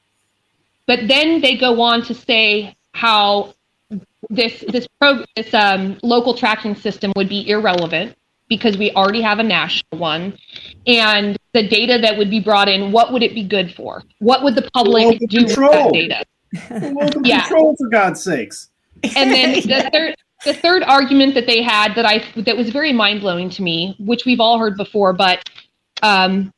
But 0.86 1.08
then 1.08 1.40
they 1.40 1.56
go 1.56 1.80
on 1.80 2.02
to 2.04 2.14
say 2.14 2.76
how 2.92 3.54
this 4.30 4.64
this 4.68 4.86
pro 5.00 5.24
this 5.36 5.54
um, 5.54 5.98
local 6.02 6.34
tracking 6.34 6.74
system 6.74 7.12
would 7.16 7.28
be 7.28 7.48
irrelevant 7.48 8.16
because 8.48 8.76
we 8.78 8.90
already 8.92 9.20
have 9.20 9.38
a 9.38 9.42
national 9.42 9.98
one, 9.98 10.36
and 10.86 11.36
the 11.52 11.66
data 11.66 11.98
that 12.00 12.16
would 12.16 12.30
be 12.30 12.40
brought 12.40 12.68
in, 12.68 12.92
what 12.92 13.12
would 13.12 13.22
it 13.22 13.34
be 13.34 13.42
good 13.42 13.74
for? 13.74 14.02
What 14.18 14.42
would 14.42 14.54
the 14.54 14.68
public 14.72 15.04
Local 15.04 15.26
do 15.26 15.44
with 15.44 15.56
that 15.56 15.92
data? 15.92 16.24
Local 16.70 17.22
Yeah. 17.26 17.42
control, 17.42 17.76
for 17.76 17.88
God's 17.88 18.22
sakes. 18.22 18.70
And 19.16 19.30
then 19.30 19.52
the 19.66 19.90
third 19.92 20.14
the 20.44 20.54
third 20.54 20.82
argument 20.84 21.34
that 21.34 21.46
they 21.46 21.62
had 21.62 21.94
that 21.94 22.06
I 22.06 22.24
that 22.42 22.56
was 22.56 22.70
very 22.70 22.92
mind 22.92 23.20
blowing 23.20 23.50
to 23.50 23.62
me, 23.62 23.96
which 23.98 24.24
we've 24.24 24.40
all 24.40 24.58
heard 24.58 24.76
before, 24.76 25.12
but 25.12 25.48
um, 26.02 26.52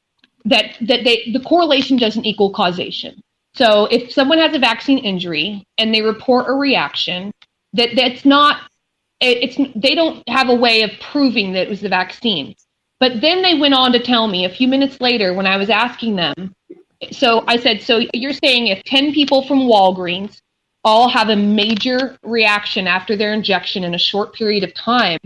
that 0.45 0.77
that 0.83 1.05
they 1.05 1.31
the 1.33 1.41
correlation 1.41 1.97
doesn't 1.97 2.25
equal 2.25 2.53
causation. 2.53 3.21
So 3.55 3.87
if 3.87 4.13
someone 4.13 4.39
has 4.39 4.55
a 4.55 4.59
vaccine 4.59 4.99
injury 4.99 5.65
and 5.79 5.95
they 5.95 6.03
report 6.03 6.49
a 6.49 6.53
reaction, 6.53 7.33
that 7.73 7.91
that's 7.97 8.25
not 8.25 8.70
it, 9.21 9.57
it's 9.57 9.73
they 9.77 9.95
don't 9.95 10.27
have 10.29 10.49
a 10.49 10.55
way 10.55 10.83
of 10.83 10.91
proving 11.01 11.53
that 11.53 11.67
it 11.67 11.71
was 11.71 11.81
the 11.81 11.89
vaccine. 11.89 12.55
But 12.99 13.21
then 13.21 13.43
they 13.43 13.55
went 13.55 13.75
on 13.75 13.93
to 13.93 13.99
tell 13.99 14.29
me 14.29 14.45
a 14.45 14.51
few 14.51 14.69
minutes 14.69 15.01
later 15.01 15.33
when 15.33 15.47
I 15.47 15.57
was 15.57 15.71
asking 15.71 16.17
them. 16.17 16.55
So 17.13 17.45
I 17.47 17.57
said, 17.57 17.81
so 17.81 18.03
you're 18.13 18.35
saying 18.35 18.67
if 18.67 18.85
10 18.85 19.15
people 19.15 19.47
from 19.47 19.61
Walgreens 19.61 20.43
all 20.85 21.09
have 21.09 21.31
a 21.31 21.37
major 21.37 22.19
reaction 22.23 22.87
after 22.87 23.17
their 23.17 23.33
injection 23.33 23.85
in 23.85 23.95
a 23.95 23.99
short 23.99 24.35
period 24.35 24.65
of 24.65 24.75
time, 24.75 25.19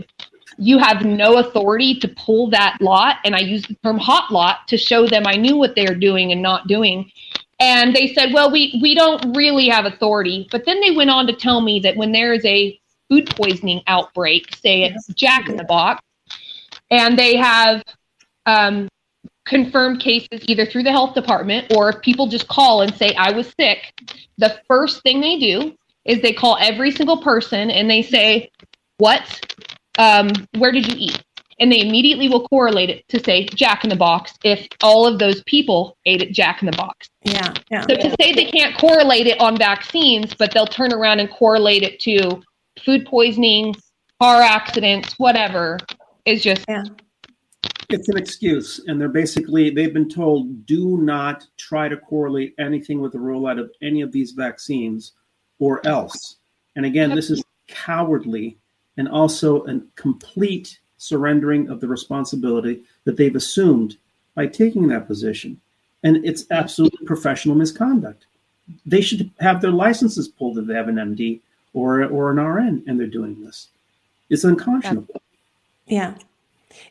you 0.57 0.77
have 0.77 1.03
no 1.03 1.37
authority 1.39 1.95
to 1.99 2.07
pull 2.07 2.49
that 2.49 2.77
lot. 2.79 3.17
And 3.25 3.35
I 3.35 3.39
used 3.39 3.67
the 3.67 3.75
term 3.83 3.97
hot 3.97 4.31
lot 4.31 4.67
to 4.69 4.77
show 4.77 5.05
them 5.05 5.27
I 5.27 5.35
knew 5.35 5.57
what 5.57 5.75
they 5.75 5.85
were 5.85 5.95
doing 5.95 6.31
and 6.31 6.41
not 6.41 6.67
doing. 6.67 7.11
And 7.59 7.93
they 7.93 8.13
said, 8.13 8.33
well, 8.33 8.49
we, 8.51 8.79
we 8.81 8.95
don't 8.95 9.35
really 9.35 9.67
have 9.67 9.85
authority. 9.85 10.47
But 10.49 10.65
then 10.65 10.79
they 10.79 10.91
went 10.91 11.09
on 11.09 11.27
to 11.27 11.33
tell 11.33 11.59
me 11.59 11.81
that 11.81 11.97
when 11.97 12.13
there 12.13 12.33
is 12.33 12.45
a 12.45 12.79
food 13.09 13.29
poisoning 13.35 13.81
outbreak, 13.87 14.55
say 14.55 14.83
it's 14.83 15.07
Jack 15.07 15.49
in 15.49 15.57
the 15.57 15.63
Box, 15.63 16.01
and 16.91 17.17
they 17.17 17.35
have 17.35 17.83
um, 18.45 18.87
confirmed 19.45 19.99
cases 19.99 20.43
either 20.47 20.65
through 20.65 20.83
the 20.83 20.91
health 20.91 21.13
department 21.13 21.71
or 21.75 21.89
if 21.89 22.01
people 22.01 22.27
just 22.27 22.47
call 22.47 22.81
and 22.81 22.93
say, 22.95 23.13
I 23.15 23.31
was 23.31 23.53
sick, 23.59 23.93
the 24.37 24.59
first 24.67 25.01
thing 25.03 25.21
they 25.21 25.39
do 25.39 25.75
is 26.03 26.21
they 26.21 26.33
call 26.33 26.57
every 26.59 26.91
single 26.91 27.17
person 27.17 27.71
and 27.71 27.89
they 27.89 28.01
say, 28.01 28.51
What? 28.97 29.41
Um, 29.97 30.29
where 30.57 30.71
did 30.71 30.91
you 30.91 30.95
eat? 30.97 31.23
And 31.59 31.71
they 31.71 31.79
immediately 31.79 32.27
will 32.27 32.45
correlate 32.49 32.89
it 32.89 33.07
to 33.07 33.23
say 33.23 33.45
Jack 33.45 33.85
in 33.85 33.89
the 33.89 33.95
Box 33.95 34.33
if 34.43 34.67
all 34.83 35.07
of 35.07 35.19
those 35.19 35.41
people 35.43 35.95
ate 36.05 36.21
at 36.21 36.31
Jack 36.31 36.61
in 36.61 36.65
the 36.65 36.75
Box. 36.75 37.09
Yeah. 37.23 37.53
Yeah. 37.71 37.81
So 37.81 37.95
to 37.95 38.15
say 38.19 38.33
they 38.33 38.45
can't 38.45 38.77
correlate 38.77 39.27
it 39.27 39.39
on 39.39 39.57
vaccines, 39.57 40.33
but 40.33 40.51
they'll 40.53 40.67
turn 40.67 40.91
around 40.91 41.21
and 41.21 41.29
correlate 41.29 41.83
it 41.83 41.99
to 42.01 42.41
food 42.83 43.05
poisoning, 43.05 43.75
car 44.21 44.41
accidents, 44.41 45.17
whatever, 45.19 45.77
is 46.25 46.43
just 46.43 46.65
Yeah. 46.67 46.83
It's 47.89 48.09
an 48.09 48.17
excuse, 48.17 48.83
and 48.87 48.99
they're 48.99 49.07
basically 49.07 49.69
they've 49.69 49.93
been 49.93 50.09
told 50.09 50.65
do 50.65 50.97
not 50.97 51.45
try 51.57 51.87
to 51.87 51.97
correlate 51.97 52.55
anything 52.57 52.99
with 52.99 53.11
the 53.11 53.19
rollout 53.19 53.59
of 53.59 53.71
any 53.81 54.01
of 54.01 54.11
these 54.11 54.31
vaccines, 54.31 55.11
or 55.59 55.85
else. 55.85 56.37
And 56.75 56.85
again, 56.85 57.13
this 57.13 57.29
is 57.29 57.43
cowardly 57.67 58.57
and 58.97 59.07
also 59.07 59.65
a 59.65 59.79
complete 59.95 60.79
surrendering 60.97 61.69
of 61.69 61.79
the 61.79 61.87
responsibility 61.87 62.81
that 63.03 63.17
they've 63.17 63.35
assumed 63.35 63.97
by 64.33 64.47
taking 64.47 64.87
that 64.87 65.07
position. 65.07 65.59
And 66.03 66.25
it's 66.25 66.45
absolutely 66.51 67.05
professional 67.05 67.55
misconduct. 67.55 68.25
They 68.85 69.01
should 69.01 69.29
have 69.39 69.61
their 69.61 69.71
licenses 69.71 70.27
pulled 70.27 70.57
if 70.57 70.65
they 70.65 70.73
have 70.73 70.87
an 70.87 70.95
MD 70.95 71.39
or 71.75 72.03
or 72.05 72.31
an 72.31 72.39
RN 72.39 72.83
and 72.87 72.99
they're 72.99 73.05
doing 73.05 73.43
this. 73.43 73.67
It's 74.29 74.43
unconscionable. 74.43 75.21
Yeah. 75.85 76.15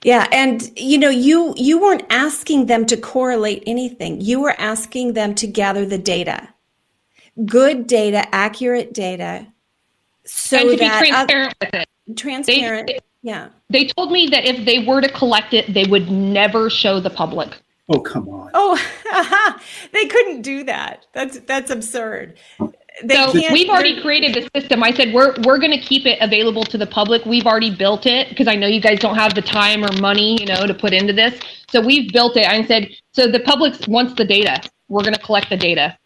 Yeah, 0.02 0.28
and 0.32 0.70
you 0.77 0.98
know, 0.98 1.11
you 1.11 1.55
you 1.56 1.81
weren't 1.81 2.05
asking 2.11 2.66
them 2.66 2.86
to 2.86 2.97
correlate 2.97 3.62
anything. 3.66 4.20
You 4.20 4.40
were 4.40 4.55
asking 4.59 5.15
them 5.15 5.35
to 5.36 5.47
gather 5.47 5.85
the 5.85 5.98
data. 5.98 6.48
Good 7.44 7.86
data, 7.86 8.24
accurate 8.35 8.94
data 8.94 9.47
so 10.24 10.59
and 10.59 10.70
to 10.70 10.77
be 10.77 10.89
that 10.89 10.98
transparent 11.01 11.55
with 11.61 11.74
it. 11.74 11.89
transparent. 12.16 12.86
They- 12.89 12.98
yeah. 13.23 13.48
They 13.70 13.86
told 13.86 14.12
me 14.12 14.27
that 14.28 14.44
if 14.44 14.66
they 14.66 14.81
were 14.81 15.01
to 15.01 15.09
collect 15.09 15.55
it, 15.55 15.73
they 15.73 15.85
would 15.85 16.11
never 16.11 16.69
show 16.69 17.01
the 17.01 17.09
public. 17.09 17.59
Oh 17.89 18.01
come 18.01 18.28
on. 18.28 18.51
Oh, 18.55 19.59
they 19.93 20.06
couldn't 20.06 20.43
do 20.43 20.65
that. 20.65 21.06
That's 21.12 21.39
that's 21.40 21.70
absurd. 21.70 22.39
They 23.03 23.15
so 23.16 23.33
we've 23.53 23.69
already 23.69 24.01
created 24.01 24.35
the 24.35 24.49
system. 24.59 24.83
I 24.83 24.93
said 24.93 25.12
we're 25.12 25.35
we're 25.45 25.59
going 25.59 25.73
to 25.73 25.81
keep 25.81 26.07
it 26.07 26.19
available 26.21 26.65
to 26.65 26.79
the 26.79 26.87
public. 26.87 27.25
We've 27.25 27.47
already 27.47 27.75
built 27.75 28.07
it 28.07 28.29
because 28.29 28.47
I 28.47 28.55
know 28.55 28.66
you 28.69 28.81
guys 28.81 29.01
don't 29.01 29.16
have 29.16 29.35
the 29.35 29.43
time 29.43 29.85
or 29.85 29.93
money, 30.01 30.41
you 30.41 30.47
know, 30.47 30.66
to 30.66 30.75
put 30.75 30.93
into 30.93 31.12
this. 31.12 31.39
So 31.71 31.81
we've 31.81 32.12
built 32.12 32.37
it. 32.37 32.47
I 32.47 32.65
said 32.65 32.89
so 33.12 33.27
the 33.27 33.41
public 33.41 33.75
wants 33.89 34.15
the 34.15 34.25
data. 34.25 34.61
We're 34.89 35.03
going 35.03 35.15
to 35.15 35.21
collect 35.21 35.51
the 35.51 35.57
data. 35.57 35.97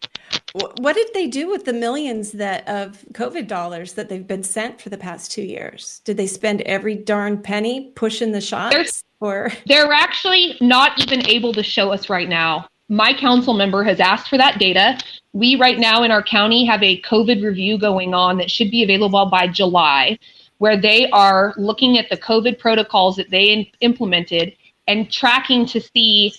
What 0.53 0.95
did 0.95 1.13
they 1.13 1.27
do 1.27 1.49
with 1.49 1.65
the 1.65 1.73
millions 1.73 2.31
that 2.33 2.67
of 2.67 3.05
COVID 3.13 3.47
dollars 3.47 3.93
that 3.93 4.09
they've 4.09 4.25
been 4.25 4.43
sent 4.43 4.81
for 4.81 4.89
the 4.89 4.97
past 4.97 5.31
two 5.31 5.43
years? 5.43 6.01
Did 6.05 6.17
they 6.17 6.27
spend 6.27 6.61
every 6.61 6.95
darn 6.95 7.41
penny 7.41 7.91
pushing 7.95 8.31
the 8.31 8.41
shots? 8.41 8.73
There's- 8.73 9.03
or 9.21 9.51
They're 9.65 9.91
actually 9.91 10.57
not 10.61 10.97
even 11.01 11.27
able 11.27 11.51
to 11.53 11.61
show 11.61 11.91
us 11.91 12.09
right 12.09 12.29
now. 12.29 12.67
My 12.87 13.13
council 13.13 13.53
member 13.53 13.83
has 13.83 13.99
asked 13.99 14.29
for 14.29 14.37
that 14.37 14.59
data. 14.59 14.97
We 15.33 15.55
right 15.55 15.77
now 15.77 16.03
in 16.03 16.11
our 16.11 16.23
county 16.23 16.65
have 16.65 16.81
a 16.81 17.01
COVID 17.01 17.43
review 17.43 17.77
going 17.77 18.13
on 18.13 18.37
that 18.37 18.49
should 18.49 18.71
be 18.71 18.83
available 18.83 19.25
by 19.27 19.47
July, 19.47 20.17
where 20.57 20.79
they 20.79 21.09
are 21.11 21.53
looking 21.57 21.97
at 21.97 22.09
the 22.09 22.17
COVID 22.17 22.59
protocols 22.59 23.15
that 23.17 23.29
they 23.29 23.51
in- 23.51 23.67
implemented 23.81 24.55
and 24.87 25.11
tracking 25.11 25.65
to 25.67 25.79
see 25.79 26.33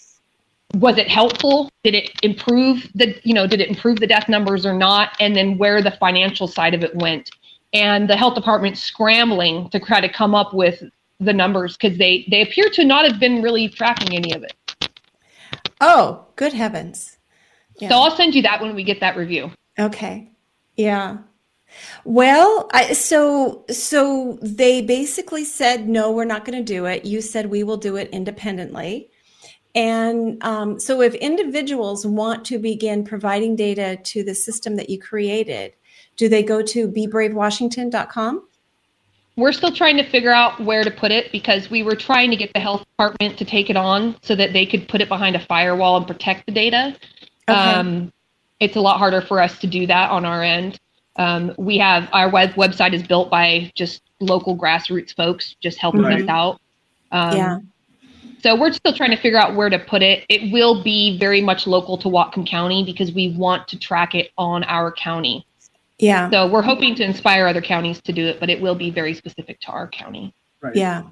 was 0.74 0.98
it 0.98 1.08
helpful? 1.08 1.68
Did 1.82 1.94
it 1.94 2.10
improve 2.22 2.88
the 2.94 3.18
you 3.24 3.34
know 3.34 3.46
did 3.46 3.60
it 3.60 3.68
improve 3.68 3.98
the 3.98 4.06
death 4.06 4.28
numbers 4.28 4.64
or 4.64 4.72
not? 4.72 5.16
And 5.20 5.34
then 5.34 5.58
where 5.58 5.82
the 5.82 5.90
financial 5.92 6.46
side 6.46 6.74
of 6.74 6.84
it 6.84 6.94
went. 6.94 7.30
And 7.72 8.08
the 8.08 8.16
health 8.16 8.34
department 8.34 8.76
scrambling 8.76 9.68
to 9.70 9.80
try 9.80 10.00
to 10.00 10.08
come 10.08 10.34
up 10.34 10.52
with 10.52 10.82
the 11.18 11.32
numbers 11.32 11.76
because 11.76 11.98
they 11.98 12.26
they 12.30 12.42
appear 12.42 12.68
to 12.70 12.84
not 12.84 13.04
have 13.04 13.20
been 13.20 13.42
really 13.42 13.68
tracking 13.68 14.16
any 14.16 14.32
of 14.32 14.42
it. 14.42 14.54
oh, 15.80 16.26
good 16.36 16.52
heavens! 16.52 17.18
Yeah. 17.80 17.88
So 17.88 17.96
I'll 17.96 18.16
send 18.16 18.34
you 18.34 18.42
that 18.42 18.60
when 18.60 18.74
we 18.74 18.84
get 18.84 19.00
that 19.00 19.16
review. 19.16 19.50
Okay. 19.78 20.30
Yeah. 20.76 21.18
Well, 22.04 22.68
I, 22.72 22.92
so 22.92 23.64
so 23.70 24.38
they 24.42 24.82
basically 24.82 25.44
said 25.44 25.88
no, 25.88 26.10
we're 26.10 26.24
not 26.24 26.44
going 26.44 26.58
to 26.58 26.64
do 26.64 26.86
it. 26.86 27.04
You 27.04 27.20
said 27.20 27.46
we 27.46 27.62
will 27.62 27.76
do 27.76 27.96
it 27.96 28.10
independently. 28.10 29.10
And 29.74 30.42
um, 30.42 30.80
so, 30.80 31.00
if 31.00 31.14
individuals 31.14 32.04
want 32.04 32.44
to 32.46 32.58
begin 32.58 33.04
providing 33.04 33.54
data 33.54 33.98
to 34.02 34.24
the 34.24 34.34
system 34.34 34.76
that 34.76 34.90
you 34.90 34.98
created, 34.98 35.74
do 36.16 36.28
they 36.28 36.42
go 36.42 36.60
to 36.60 36.88
bebravewashington.com? 36.88 38.48
We're 39.36 39.52
still 39.52 39.72
trying 39.72 39.96
to 39.96 40.10
figure 40.10 40.32
out 40.32 40.60
where 40.60 40.82
to 40.82 40.90
put 40.90 41.12
it 41.12 41.30
because 41.30 41.70
we 41.70 41.84
were 41.84 41.94
trying 41.94 42.30
to 42.30 42.36
get 42.36 42.52
the 42.52 42.60
health 42.60 42.80
department 42.80 43.38
to 43.38 43.44
take 43.44 43.70
it 43.70 43.76
on 43.76 44.16
so 44.22 44.34
that 44.34 44.52
they 44.52 44.66
could 44.66 44.88
put 44.88 45.00
it 45.00 45.08
behind 45.08 45.36
a 45.36 45.46
firewall 45.46 45.96
and 45.96 46.06
protect 46.06 46.46
the 46.46 46.52
data. 46.52 46.96
Okay. 47.50 47.72
Um, 47.74 48.12
it's 48.60 48.76
a 48.76 48.80
lot 48.80 48.98
harder 48.98 49.20
for 49.20 49.40
us 49.40 49.58
to 49.60 49.66
do 49.66 49.86
that 49.86 50.10
on 50.10 50.24
our 50.24 50.42
end. 50.42 50.78
Um, 51.16 51.52
we 51.58 51.78
have 51.78 52.08
our 52.12 52.28
web 52.28 52.50
website 52.54 52.92
is 52.92 53.02
built 53.02 53.30
by 53.30 53.72
just 53.74 54.02
local 54.20 54.56
grassroots 54.56 55.14
folks 55.14 55.56
just 55.60 55.78
helping 55.78 56.02
Right. 56.02 56.22
us 56.22 56.28
out. 56.28 56.60
Um, 57.12 57.36
yeah. 57.36 57.58
So 58.42 58.58
we're 58.58 58.72
still 58.72 58.94
trying 58.94 59.10
to 59.10 59.16
figure 59.16 59.38
out 59.38 59.54
where 59.54 59.68
to 59.68 59.78
put 59.78 60.02
it. 60.02 60.24
It 60.28 60.50
will 60.52 60.82
be 60.82 61.18
very 61.18 61.42
much 61.42 61.66
local 61.66 61.98
to 61.98 62.08
Whatcom 62.08 62.46
County 62.46 62.84
because 62.84 63.12
we 63.12 63.34
want 63.36 63.68
to 63.68 63.78
track 63.78 64.14
it 64.14 64.30
on 64.38 64.64
our 64.64 64.92
county. 64.92 65.46
Yeah. 65.98 66.30
So 66.30 66.46
we're 66.46 66.62
hoping 66.62 66.94
to 66.94 67.04
inspire 67.04 67.46
other 67.46 67.60
counties 67.60 68.00
to 68.02 68.12
do 68.12 68.26
it, 68.26 68.40
but 68.40 68.48
it 68.48 68.60
will 68.60 68.74
be 68.74 68.90
very 68.90 69.12
specific 69.12 69.60
to 69.60 69.68
our 69.68 69.88
county. 69.88 70.32
Right. 70.62 70.74
Yeah. 70.74 71.02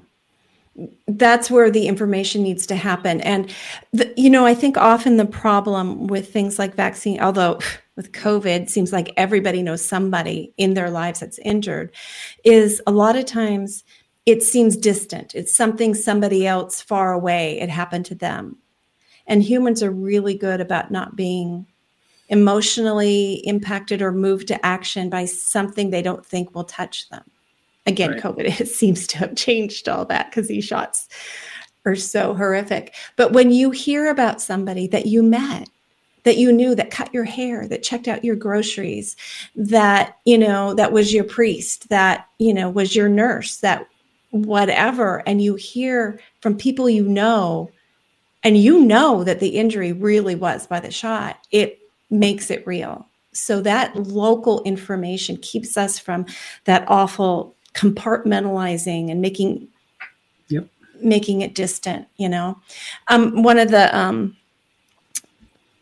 That's 1.07 1.51
where 1.51 1.71
the 1.71 1.89
information 1.89 2.43
needs 2.43 2.67
to 2.67 2.77
happen. 2.77 3.21
And, 3.23 3.53
the, 3.93 4.13
you 4.17 4.31
know, 4.31 4.47
I 4.47 4.55
think 4.55 4.77
often 4.77 5.17
the 5.17 5.27
problem 5.27 6.07
with 6.07 6.33
things 6.33 6.59
like 6.59 6.75
vaccine, 6.75 7.21
although 7.21 7.59
with 7.97 8.13
COVID, 8.13 8.69
seems 8.69 8.93
like 8.93 9.13
everybody 9.17 9.63
knows 9.63 9.85
somebody 9.85 10.53
in 10.57 10.75
their 10.75 10.91
lives 10.91 11.21
that's 11.21 11.39
injured, 11.41 11.93
is 12.45 12.81
a 12.87 12.93
lot 12.93 13.17
of 13.17 13.25
times 13.25 13.83
it 14.25 14.43
seems 14.43 14.77
distant. 14.77 15.35
It's 15.35 15.55
something 15.55 15.95
somebody 15.95 16.47
else 16.47 16.83
far 16.83 17.13
away, 17.13 17.59
it 17.61 17.71
happened 17.71 18.07
to 18.07 18.15
them. 18.15 18.59
And 19.27 19.43
humans 19.43 19.83
are 19.83 19.91
really 19.91 20.35
good 20.35 20.61
about 20.61 20.91
not 20.91 21.17
being 21.17 21.67
emotionally 22.29 23.35
impacted 23.47 24.03
or 24.03 24.13
moved 24.13 24.49
to 24.49 24.67
action 24.67 25.09
by 25.09 25.25
something 25.25 25.91
they 25.91 26.03
don't 26.03 26.25
think 26.25 26.55
will 26.55 26.65
touch 26.65 27.09
them. 27.09 27.25
Again, 27.89 28.13
Right. 28.13 28.23
COVID 28.23 28.45
it 28.61 28.69
seems 28.69 29.07
to 29.09 29.19
have 29.19 29.35
changed 29.35 29.89
all 29.89 30.05
that 30.07 30.31
because 30.31 30.49
these 30.49 30.65
shots 30.65 31.09
are 31.85 31.97
so 31.97 32.35
horrific. 32.35 32.95
But 33.17 33.33
when 33.33 33.51
you 33.51 33.71
hear 33.71 34.11
about 34.11 34.41
somebody 34.41 34.87
that 34.89 35.07
you 35.07 35.23
met, 35.23 35.69
that 36.25 36.37
you 36.37 36.53
knew 36.53 36.75
that 36.75 36.91
cut 36.91 37.15
your 37.15 37.25
hair, 37.25 37.67
that 37.69 37.83
checked 37.83 38.09
out 38.09 38.25
your 38.25 38.37
groceries, 38.37 39.17
that, 39.57 40.19
you 40.25 40.37
know, 40.37 40.75
that 40.75 40.93
was 40.93 41.15
your 41.15 41.25
priest, 41.25 41.89
that, 41.89 42.27
you 42.39 42.53
know, 42.53 42.69
was 42.69 42.95
your 42.95 43.09
nurse, 43.09 43.57
that 43.59 43.87
whatever, 44.31 45.27
and 45.27 45.41
you 45.41 45.55
hear 45.55 46.21
from 46.41 46.57
people 46.57 46.89
you 46.89 47.05
know, 47.05 47.71
and 48.43 48.57
you 48.57 48.85
know 48.85 49.25
that 49.25 49.41
the 49.41 49.49
injury 49.49 49.93
really 49.93 50.35
was 50.35 50.67
by 50.67 50.81
the 50.81 50.91
shot, 50.91 51.39
it 51.51 51.79
makes 52.11 52.51
it 52.51 52.67
real. 52.67 53.07
So 53.33 53.61
that 53.63 53.97
local 53.97 54.63
information 54.65 55.37
keeps 55.39 55.77
us 55.77 55.99
from 55.99 56.27
that 56.65 56.85
awful 56.89 57.55
compartmentalizing 57.75 59.11
and 59.11 59.21
making 59.21 59.69
Yep. 60.49 60.67
making 61.03 61.43
it 61.43 61.55
distant 61.55 62.09
you 62.17 62.29
know 62.29 62.59
um, 63.09 63.43
one 63.43 63.59
of 63.59 63.71
the 63.71 63.97
um, 63.97 64.37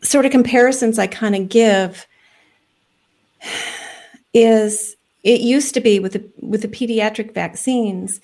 sort 0.01 0.25
of 0.25 0.31
comparisons 0.31 0.99
i 0.99 1.07
kind 1.07 1.35
of 1.35 1.49
give 1.49 2.05
is 4.33 4.95
it 5.23 5.41
used 5.41 5.73
to 5.73 5.81
be 5.81 5.99
with 5.99 6.13
the 6.13 6.29
with 6.41 6.61
the 6.61 6.67
pediatric 6.67 7.33
vaccines 7.33 8.19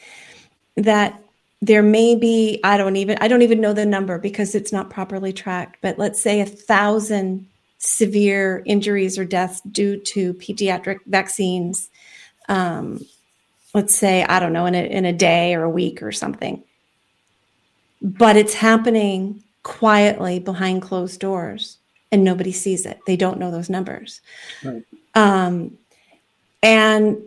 that 0.76 1.19
there 1.61 1.84
may 1.84 2.15
be 2.15 2.60
i 2.64 2.77
don't 2.77 2.98
even 2.98 3.18
i 3.22 3.27
don't 3.27 3.41
even 3.41 3.61
know 3.61 3.73
the 3.73 3.85
number 3.85 4.19
because 4.19 4.53
it's 4.53 4.73
not 4.73 4.90
properly 4.90 5.31
tracked 5.31 5.77
but 5.81 5.98
let's 5.98 6.22
say 6.22 6.41
a 6.41 6.45
thousand 6.45 7.48
severe 7.77 8.64
injuries 8.65 9.18
or 9.18 9.26
deaths 9.26 9.61
due 9.61 9.98
to 9.99 10.34
pediatric 10.35 10.99
vaccines 11.06 11.90
um, 12.49 12.99
let's 13.73 13.95
say 13.95 14.23
i 14.23 14.39
don't 14.39 14.53
know 14.53 14.65
in 14.65 14.75
a, 14.75 14.83
in 14.83 15.05
a 15.05 15.13
day 15.13 15.55
or 15.55 15.63
a 15.63 15.69
week 15.69 16.01
or 16.03 16.11
something. 16.11 16.63
But 18.01 18.35
it's 18.35 18.53
happening 18.53 19.43
quietly 19.63 20.39
behind 20.39 20.81
closed 20.81 21.21
doors 21.21 21.77
and 22.11 22.23
nobody 22.23 22.51
sees 22.51 22.85
it. 22.85 22.99
They 23.07 23.15
don't 23.15 23.39
know 23.39 23.49
those 23.49 23.69
numbers. 23.69 24.21
Right. 24.63 24.83
um, 25.15 25.77
and 26.61 27.17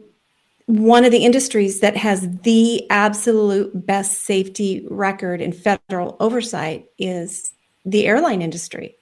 one 0.67 1.05
of 1.05 1.13
the 1.13 1.25
industries 1.25 1.81
that 1.81 1.97
has 1.97 2.29
the 2.43 2.89
absolute 2.91 3.87
best 3.87 4.25
safety 4.25 4.87
record 4.91 5.41
in 5.41 5.53
federal 5.53 6.17
oversight 6.19 6.87
is 6.99 7.53
the 7.85 8.07
airline 8.07 8.43
industry. 8.43 8.97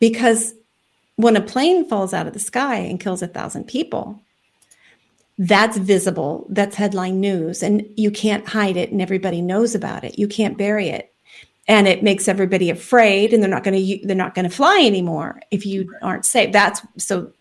Because 0.00 0.54
when 1.16 1.36
a 1.36 1.40
plane 1.40 1.86
falls 1.88 2.14
out 2.14 2.26
of 2.26 2.32
the 2.32 2.38
sky 2.38 2.76
and 2.76 3.00
kills 3.00 3.22
a 3.22 3.28
thousand 3.28 3.64
people 3.66 4.22
that's 5.38 5.76
visible. 5.76 6.46
That's 6.48 6.76
headline 6.76 7.20
news. 7.20 7.62
And 7.62 7.86
you 7.96 8.10
can't 8.10 8.46
hide 8.46 8.76
it 8.76 8.92
and 8.92 9.02
everybody 9.02 9.42
knows 9.42 9.74
about 9.74 10.04
it. 10.04 10.18
You 10.18 10.28
can't 10.28 10.56
bury 10.56 10.88
it. 10.88 11.12
And 11.66 11.88
it 11.88 12.02
makes 12.02 12.28
everybody 12.28 12.70
afraid 12.70 13.32
and 13.32 13.42
they're 13.42 13.50
not 13.50 13.64
going 13.64 13.82
to 13.82 14.06
they're 14.06 14.14
not 14.14 14.34
going 14.34 14.48
to 14.48 14.54
fly 14.54 14.82
anymore 14.84 15.40
if 15.50 15.64
you 15.64 15.92
aren't 16.02 16.26
safe. 16.26 16.52
That's 16.52 16.82
so 16.98 17.32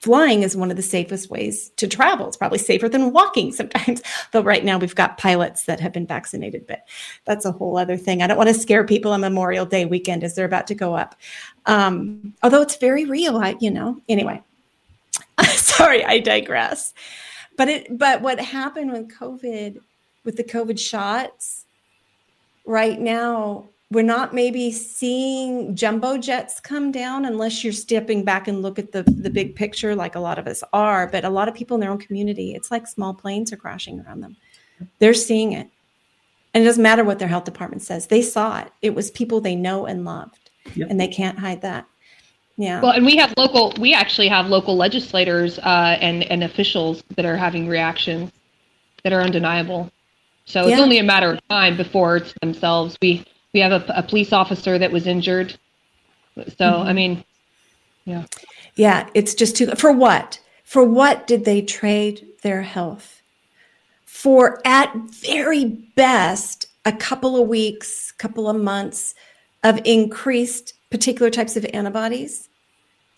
flying 0.00 0.42
is 0.42 0.56
one 0.56 0.70
of 0.70 0.76
the 0.76 0.82
safest 0.82 1.30
ways 1.30 1.70
to 1.76 1.88
travel. 1.88 2.28
It's 2.28 2.36
probably 2.36 2.58
safer 2.58 2.88
than 2.88 3.12
walking 3.12 3.50
sometimes 3.50 4.02
though 4.32 4.42
right 4.42 4.64
now 4.64 4.78
we've 4.78 4.94
got 4.94 5.16
pilots 5.16 5.64
that 5.64 5.80
have 5.80 5.92
been 5.92 6.06
vaccinated. 6.06 6.66
But 6.66 6.86
that's 7.24 7.46
a 7.46 7.52
whole 7.52 7.78
other 7.78 7.96
thing. 7.96 8.22
I 8.22 8.26
don't 8.26 8.36
want 8.36 8.48
to 8.48 8.54
scare 8.54 8.84
people 8.84 9.12
on 9.12 9.22
memorial 9.22 9.64
day 9.64 9.86
weekend 9.86 10.22
as 10.22 10.34
they're 10.34 10.44
about 10.44 10.66
to 10.66 10.74
go 10.74 10.94
up. 10.94 11.16
Um, 11.64 12.34
although 12.42 12.62
it's 12.62 12.76
very 12.76 13.06
real 13.06 13.38
I, 13.38 13.56
you 13.58 13.70
know. 13.70 14.00
Anyway 14.08 14.42
sorry 15.54 16.04
i 16.04 16.18
digress 16.18 16.94
but 17.62 17.68
it 17.68 17.96
but 17.96 18.22
what 18.22 18.40
happened 18.40 18.90
with 18.90 19.08
covid 19.08 19.80
with 20.24 20.36
the 20.36 20.42
covid 20.42 20.78
shots 20.78 21.64
right 22.66 23.00
now 23.00 23.68
we're 23.92 24.02
not 24.02 24.34
maybe 24.34 24.72
seeing 24.72 25.76
jumbo 25.76 26.18
jets 26.18 26.58
come 26.58 26.90
down 26.90 27.24
unless 27.24 27.62
you're 27.62 27.72
stepping 27.72 28.24
back 28.24 28.48
and 28.48 28.62
look 28.62 28.80
at 28.80 28.90
the 28.90 29.04
the 29.04 29.30
big 29.30 29.54
picture 29.54 29.94
like 29.94 30.14
a 30.16 30.20
lot 30.20 30.38
of 30.38 30.46
us 30.46 30.64
are. 30.72 31.06
But 31.06 31.24
a 31.24 31.30
lot 31.30 31.46
of 31.46 31.54
people 31.54 31.74
in 31.74 31.82
their 31.82 31.90
own 31.90 31.98
community 31.98 32.54
it's 32.54 32.70
like 32.70 32.86
small 32.86 33.12
planes 33.12 33.52
are 33.52 33.56
crashing 33.56 34.00
around 34.00 34.20
them. 34.22 34.36
They're 34.98 35.14
seeing 35.14 35.52
it. 35.52 35.68
And 36.54 36.64
it 36.64 36.66
doesn't 36.66 36.82
matter 36.82 37.04
what 37.04 37.18
their 37.18 37.28
health 37.28 37.44
department 37.44 37.82
says. 37.82 38.06
They 38.06 38.22
saw 38.22 38.60
it. 38.60 38.72
It 38.82 38.94
was 38.94 39.10
people 39.10 39.40
they 39.40 39.54
know 39.54 39.86
and 39.86 40.04
loved. 40.04 40.50
Yep. 40.76 40.90
and 40.90 41.00
they 41.00 41.08
can't 41.08 41.40
hide 41.40 41.60
that 41.62 41.86
yeah 42.56 42.80
Well, 42.80 42.92
and 42.92 43.04
we 43.04 43.16
have 43.16 43.32
local, 43.36 43.74
we 43.78 43.94
actually 43.94 44.28
have 44.28 44.46
local 44.46 44.76
legislators 44.76 45.58
uh, 45.58 45.96
and, 46.00 46.24
and 46.24 46.44
officials 46.44 47.02
that 47.16 47.24
are 47.24 47.36
having 47.36 47.68
reactions 47.68 48.30
that 49.04 49.12
are 49.12 49.20
undeniable. 49.20 49.90
So 50.44 50.66
it's 50.66 50.80
only 50.80 50.98
a 50.98 51.02
matter 51.04 51.32
of 51.32 51.48
time 51.48 51.76
before 51.76 52.16
it's 52.16 52.34
themselves. 52.40 52.96
We, 53.00 53.24
we 53.54 53.60
have 53.60 53.72
a, 53.72 53.84
a 53.96 54.02
police 54.02 54.32
officer 54.32 54.78
that 54.78 54.90
was 54.90 55.06
injured. 55.06 55.56
So, 56.56 56.66
I 56.66 56.92
mean, 56.92 57.24
yeah, 58.04 58.24
Yeah, 58.74 59.08
it's 59.14 59.34
just 59.34 59.56
too 59.56 59.66
for 59.76 59.92
what? 59.92 60.40
For 60.64 60.84
what 60.84 61.26
did 61.26 61.44
they 61.44 61.62
trade 61.62 62.26
their 62.42 62.62
health? 62.62 63.22
For 64.04 64.60
at 64.64 64.94
very 64.96 65.64
best, 65.96 66.66
a 66.84 66.92
couple 66.92 67.40
of 67.40 67.48
weeks, 67.48 68.12
couple 68.12 68.48
of 68.48 68.56
months 68.56 69.14
of 69.62 69.80
increased 69.84 70.74
particular 70.92 71.30
types 71.30 71.56
of 71.56 71.66
antibodies. 71.72 72.48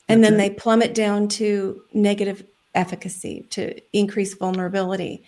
And 0.09 0.23
then 0.23 0.37
they 0.37 0.51
plummet 0.51 0.95
down 0.95 1.29
to 1.29 1.83
negative 1.93 2.45
efficacy, 2.75 3.47
to 3.51 3.81
increase 3.93 4.35
vulnerability. 4.35 5.25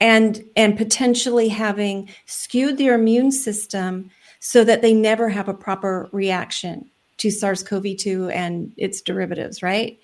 And, 0.00 0.44
and 0.54 0.76
potentially 0.76 1.48
having 1.48 2.08
skewed 2.26 2.78
their 2.78 2.94
immune 2.94 3.32
system 3.32 4.10
so 4.38 4.64
that 4.64 4.80
they 4.80 4.94
never 4.94 5.28
have 5.28 5.48
a 5.48 5.54
proper 5.54 6.08
reaction 6.12 6.88
to 7.16 7.30
SARS 7.30 7.64
CoV 7.64 7.96
2 7.96 8.28
and 8.28 8.72
its 8.76 9.00
derivatives, 9.00 9.62
right? 9.62 9.98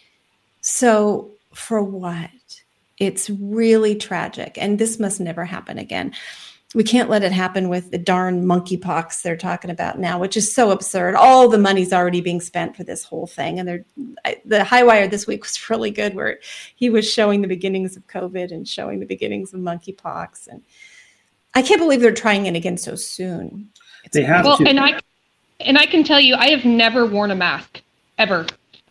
So, 0.63 1.31
for 1.53 1.83
what? 1.83 2.31
It's 2.99 3.31
really 3.31 3.95
tragic. 3.95 4.59
And 4.61 4.79
this 4.79 4.99
must 4.99 5.21
never 5.21 5.45
happen 5.45 5.79
again. 5.79 6.13
We 6.75 6.83
can't 6.85 7.09
let 7.09 7.23
it 7.23 7.31
happen 7.33 7.69
with 7.69 7.91
the 7.93 7.99
darn 7.99 8.45
monkeypox 8.45 9.23
they're 9.23 9.37
talking 9.37 9.71
about 9.71 9.99
now, 9.99 10.19
which 10.19 10.37
is 10.37 10.53
so 10.53 10.71
absurd. 10.73 11.15
All 11.15 11.49
the 11.49 11.57
money's 11.59 11.93
already 11.93 12.21
being 12.21 12.41
spent 12.41 12.75
for 12.77 12.83
this 12.83 13.05
whole 13.05 13.27
thing. 13.29 13.59
And 13.61 13.69
they're, 13.69 13.85
I- 14.25 14.41
the 14.45 14.59
HighWire 14.59 15.09
this 15.09 15.27
week 15.27 15.45
was 15.45 15.71
really 15.71 15.91
good, 15.93 16.15
where 16.15 16.39
he 16.75 16.91
was 16.91 17.11
showing 17.11 17.43
the 17.43 17.49
beginnings 17.49 17.97
of 17.97 18.07
COVID 18.09 18.51
and 18.51 18.67
showing 18.67 18.99
the 19.01 19.07
beginnings 19.07 19.55
of 19.55 19.61
monkeypox. 19.61 20.49
And 20.49 20.63
I 21.55 21.63
can't 21.63 21.81
believe 21.81 22.01
they're 22.01 22.13
trying 22.13 22.47
it 22.47 22.57
again 22.57 22.77
so 22.77 22.97
soon. 22.97 23.71
It's 24.05 24.15
They 24.17 24.25
have 24.25 24.45
well 24.45 24.59
to. 24.59 24.69
and 24.69 24.79
i 24.81 25.01
and 25.61 25.79
i 25.79 25.87
can 25.87 26.05
tell 26.05 26.21
you 26.21 26.35
i 26.35 26.51
have 26.51 26.65
never 26.67 27.07
worn 27.07 27.31
a 27.31 27.35
mask 27.35 27.81
ever 28.19 28.45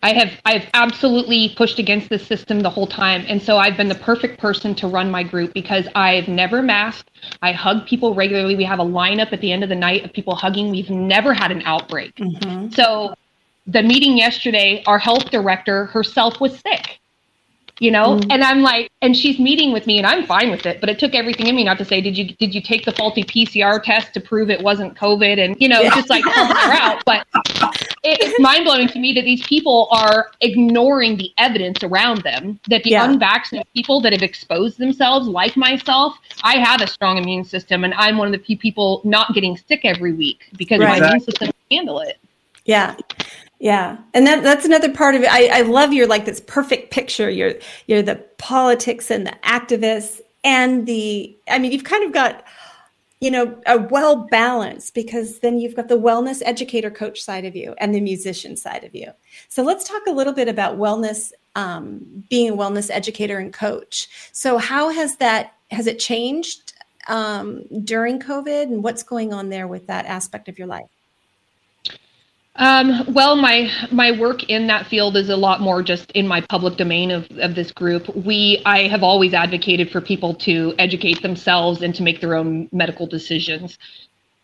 i 0.03 0.13
have 0.13 0.31
i 0.45 0.53
have 0.53 0.69
absolutely 0.75 1.53
pushed 1.57 1.79
against 1.79 2.09
this 2.09 2.25
system 2.27 2.59
the 2.59 2.69
whole 2.69 2.85
time. 2.85 3.25
And 3.27 3.41
so 3.41 3.57
i've 3.57 3.75
been 3.75 3.89
the 3.89 3.95
perfect 4.11 4.39
person 4.39 4.75
to 4.75 4.87
run 4.87 5.09
my 5.09 5.23
group 5.23 5.53
because 5.53 5.87
i've 5.95 6.27
never 6.27 6.61
masked. 6.61 7.09
I 7.41 7.51
hug 7.53 7.87
people 7.87 8.13
regularly. 8.13 8.55
We 8.55 8.65
have 8.65 8.79
a 8.79 8.85
lineup 8.85 9.33
at 9.33 9.41
the 9.41 9.51
end 9.51 9.63
of 9.63 9.69
the 9.69 9.75
night 9.75 10.05
of 10.05 10.13
people 10.13 10.35
hugging. 10.35 10.69
We've 10.69 10.89
never 10.91 11.33
had 11.33 11.51
an 11.51 11.63
outbreak. 11.65 12.13
Mhm. 12.15 12.73
so 12.75 13.15
the 13.65 13.81
meeting 13.81 14.17
yesterday 14.17 14.83
our 14.87 14.99
health 14.99 15.31
director 15.31 15.85
herself 15.87 16.39
was 16.41 16.59
sick 16.59 16.99
you 17.79 17.89
know 17.91 18.17
mm. 18.17 18.27
and 18.29 18.43
i'm 18.43 18.61
like 18.61 18.91
and 19.01 19.15
she's 19.17 19.39
meeting 19.39 19.73
with 19.73 19.87
me 19.87 19.97
and 19.97 20.05
i'm 20.05 20.25
fine 20.25 20.51
with 20.51 20.65
it 20.65 20.79
but 20.79 20.89
it 20.89 20.99
took 20.99 21.15
everything 21.15 21.47
in 21.47 21.55
me 21.55 21.63
not 21.63 21.77
to 21.77 21.85
say 21.85 22.01
did 22.01 22.17
you 22.17 22.25
did 22.35 22.53
you 22.53 22.61
take 22.61 22.85
the 22.85 22.91
faulty 22.91 23.23
pcr 23.23 23.81
test 23.81 24.13
to 24.13 24.19
prove 24.19 24.49
it 24.49 24.61
wasn't 24.61 24.93
covid 24.95 25.43
and 25.43 25.59
you 25.59 25.67
know 25.67 25.83
just 25.89 26.09
like 26.09 26.23
her 26.23 26.71
out 26.73 27.01
but 27.05 27.25
it, 28.03 28.19
it's 28.21 28.39
mind-blowing 28.39 28.87
to 28.87 28.99
me 28.99 29.13
that 29.13 29.23
these 29.23 29.41
people 29.47 29.87
are 29.91 30.31
ignoring 30.41 31.17
the 31.17 31.31
evidence 31.37 31.81
around 31.83 32.21
them 32.21 32.59
that 32.67 32.83
the 32.83 32.91
Yeah. 32.91 33.09
unvaccinated 33.09 33.67
people 33.73 34.01
that 34.01 34.13
have 34.13 34.21
exposed 34.23 34.77
themselves 34.77 35.27
like 35.27 35.57
myself 35.57 36.17
i 36.43 36.57
have 36.57 36.81
a 36.81 36.87
strong 36.87 37.17
immune 37.17 37.43
system 37.43 37.83
and 37.83 37.93
i'm 37.95 38.17
one 38.17 38.27
of 38.27 38.33
the 38.33 38.45
few 38.45 38.57
people 38.57 39.01
not 39.03 39.33
getting 39.33 39.57
sick 39.57 39.81
every 39.83 40.13
week 40.13 40.45
because 40.57 40.79
Right. 40.79 41.01
my 41.01 41.07
immune 41.07 41.21
system 41.21 41.47
can 41.47 41.77
handle 41.77 41.99
it 42.01 42.17
Yeah. 42.65 42.95
Yeah. 43.63 43.95
And 44.13 44.27
that 44.27 44.43
that's 44.43 44.65
another 44.65 44.91
part 44.91 45.15
of 45.15 45.21
it. 45.21 45.31
I, 45.31 45.59
I 45.59 45.61
love 45.61 45.93
your 45.93 46.05
like 46.05 46.25
this 46.25 46.41
perfect 46.41 46.91
picture. 46.91 47.29
You're 47.29 47.53
you're 47.87 48.01
the 48.01 48.17
politics 48.37 49.09
and 49.09 49.25
the 49.25 49.33
activists 49.45 50.19
and 50.43 50.85
the 50.85 51.33
I 51.47 51.59
mean, 51.59 51.71
you've 51.71 51.85
kind 51.85 52.03
of 52.03 52.11
got, 52.11 52.43
you 53.21 53.31
know, 53.31 53.57
a 53.65 53.79
well 53.79 54.27
balanced 54.29 54.93
because 54.93 55.39
then 55.39 55.59
you've 55.59 55.77
got 55.77 55.87
the 55.87 55.97
wellness 55.97 56.41
educator 56.43 56.91
coach 56.91 57.21
side 57.21 57.45
of 57.45 57.55
you 57.55 57.73
and 57.77 57.95
the 57.95 58.01
musician 58.01 58.57
side 58.57 58.83
of 58.83 58.93
you. 58.93 59.09
So 59.47 59.63
let's 59.63 59.87
talk 59.87 60.01
a 60.07 60.11
little 60.11 60.33
bit 60.33 60.49
about 60.49 60.77
wellness, 60.77 61.31
um, 61.55 62.25
being 62.29 62.49
a 62.49 62.57
wellness 62.57 62.89
educator 62.91 63.37
and 63.37 63.53
coach. 63.53 64.09
So 64.33 64.57
how 64.57 64.89
has 64.89 65.15
that 65.17 65.53
has 65.71 65.87
it 65.87 65.99
changed 65.99 66.73
um, 67.07 67.63
during 67.85 68.19
COVID 68.19 68.63
and 68.63 68.83
what's 68.83 69.03
going 69.03 69.31
on 69.31 69.47
there 69.47 69.69
with 69.69 69.87
that 69.87 70.05
aspect 70.05 70.49
of 70.49 70.59
your 70.59 70.67
life? 70.67 70.92
Um, 72.55 73.11
well, 73.11 73.35
my 73.35 73.71
my 73.91 74.11
work 74.11 74.43
in 74.43 74.67
that 74.67 74.85
field 74.85 75.17
is 75.17 75.29
a 75.29 75.35
lot 75.35 75.59
more 75.59 75.81
just 75.81 76.11
in 76.11 76.27
my 76.27 76.41
public 76.41 76.77
domain 76.77 77.09
of, 77.09 77.27
of 77.39 77.55
this 77.55 77.71
group. 77.71 78.15
We 78.15 78.61
I 78.65 78.87
have 78.87 79.01
always 79.01 79.33
advocated 79.33 79.91
for 79.91 80.01
people 80.01 80.35
to 80.35 80.75
educate 80.77 81.23
themselves 81.23 81.81
and 81.81 81.95
to 81.95 82.03
make 82.03 82.21
their 82.21 82.35
own 82.35 82.69
medical 82.71 83.07
decisions. 83.07 83.79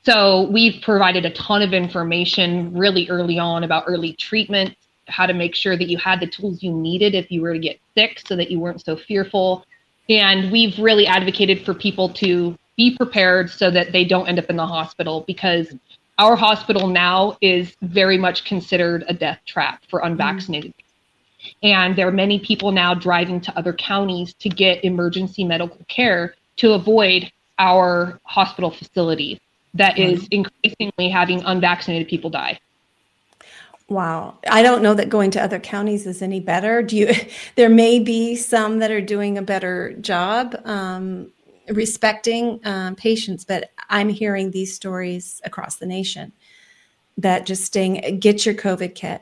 So 0.06 0.49
we've 0.49 0.81
provided 0.81 1.26
a 1.26 1.30
ton 1.31 1.61
of 1.61 1.73
information 1.73 2.73
really 2.76 3.07
early 3.10 3.38
on 3.38 3.64
about 3.64 3.84
early 3.86 4.14
treatment, 4.14 4.76
how 5.07 5.27
to 5.27 5.34
make 5.34 5.53
sure 5.53 5.77
that 5.77 5.88
you 5.88 5.98
had 5.98 6.19
the 6.19 6.27
tools 6.27 6.64
you 6.64 6.72
needed 6.72 7.14
if 7.14 7.30
you 7.30 7.41
were 7.41 7.53
to 7.53 7.60
get 7.60 7.80
sick 7.95 8.23
so 8.26 8.36
that 8.36 8.49
you 8.49 8.60
weren't 8.60 8.84
so 8.84 8.95
fearful. 8.95 9.65
And 10.07 10.52
we've 10.52 10.80
really 10.80 11.06
advocated 11.06 11.64
for 11.64 11.76
people 11.76 12.10
to 12.14 12.57
be 12.76 12.95
prepared 12.95 13.52
so 13.52 13.69
that 13.69 13.91
they 13.91 14.03
don't 14.03 14.27
end 14.27 14.40
up 14.40 14.49
in 14.49 14.56
the 14.56 14.65
hospital 14.65 15.26
because 15.27 15.76
our 16.20 16.36
hospital 16.36 16.88
now 16.88 17.38
is 17.41 17.76
very 17.82 18.18
much 18.18 18.44
considered 18.44 19.06
a 19.08 19.14
death 19.14 19.40
trap 19.46 19.82
for 19.90 20.02
unvaccinated. 20.02 20.74
And 21.64 21.96
there 21.96 22.08
are 22.08 22.12
many 22.12 22.40
people 22.40 22.72
now 22.72 22.94
driving 22.94 23.40
to 23.41 23.58
other 23.58 23.74
counties 23.74 24.34
to 24.36 24.50
get 24.50 24.84
emergency 24.84 25.46
medical 25.46 25.80
care 25.88 26.36
to 26.58 26.74
avoid 26.74 27.32
our 27.58 28.20
hospital 28.26 28.70
facility 28.70 29.40
that 29.74 29.98
is 29.98 30.28
increasingly 30.32 31.10
having 31.10 31.41
unvaccinated 31.44 32.08
people 32.08 32.30
die. 32.30 32.60
Wow. 33.88 34.38
I 34.48 34.62
don't 34.62 34.84
know 34.84 34.94
that 34.94 35.10
going 35.10 35.32
to 35.32 35.41
other 35.41 35.60
counties 35.60 36.06
is 36.06 36.22
any 36.22 36.40
better. 36.40 36.84
Do 36.84 36.96
you, 36.98 37.14
there 37.56 37.70
may 37.70 38.00
be 38.00 38.36
some 38.36 38.80
that 38.80 38.91
are 38.91 39.02
doing 39.02 39.38
a 39.38 39.41
better 39.41 39.94
job 39.94 40.56
um, 40.66 41.32
respecting 41.70 42.60
um, 42.66 42.96
patients, 42.96 43.46
but 43.46 43.72
I'm 43.90 44.10
hearing 44.10 44.52
these 44.52 44.76
stories 44.76 45.41
across 45.44 45.76
the 45.76 45.86
nation 45.86 46.32
that 47.18 47.46
just 47.46 47.66
staying, 47.66 48.20
get 48.20 48.46
your 48.46 48.56
COVID 48.56 48.96
kit. 48.96 49.22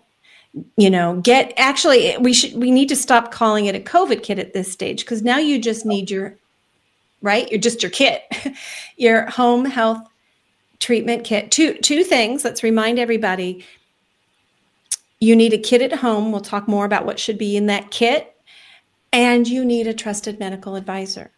You 0.75 0.89
know, 0.89 1.19
get 1.21 1.53
actually, 1.57 2.17
we 2.17 2.33
should, 2.33 2.55
we 2.55 2.71
need 2.71 2.89
to 2.89 2.95
stop 2.95 3.31
calling 3.31 3.65
it 3.65 3.75
a 3.75 3.79
COVID 3.79 4.23
kit 4.23 4.39
at 4.39 4.53
this 4.53 4.71
stage 4.71 5.01
because 5.01 5.21
now 5.21 5.37
you 5.37 5.59
just 5.59 5.85
need 5.85 6.09
your, 6.09 6.35
right? 7.21 7.49
You're 7.51 7.59
just 7.59 7.83
your 7.83 7.91
kit, 7.91 8.23
your 8.97 9.29
home 9.29 9.65
health 9.65 10.07
treatment 10.79 11.25
kit. 11.25 11.51
Two, 11.51 11.73
two 11.75 12.03
things. 12.03 12.43
Let's 12.43 12.63
remind 12.63 12.97
everybody 12.97 13.65
you 15.19 15.35
need 15.35 15.53
a 15.53 15.57
kit 15.57 15.81
at 15.81 15.93
home. 15.93 16.31
We'll 16.31 16.41
talk 16.41 16.67
more 16.67 16.85
about 16.85 17.05
what 17.05 17.19
should 17.19 17.37
be 17.37 17.55
in 17.57 17.67
that 17.67 17.91
kit. 17.91 18.35
And 19.13 19.47
you 19.47 19.63
need 19.63 19.87
a 19.87 19.93
trusted 19.93 20.39
medical 20.39 20.75
advisor 20.75 21.31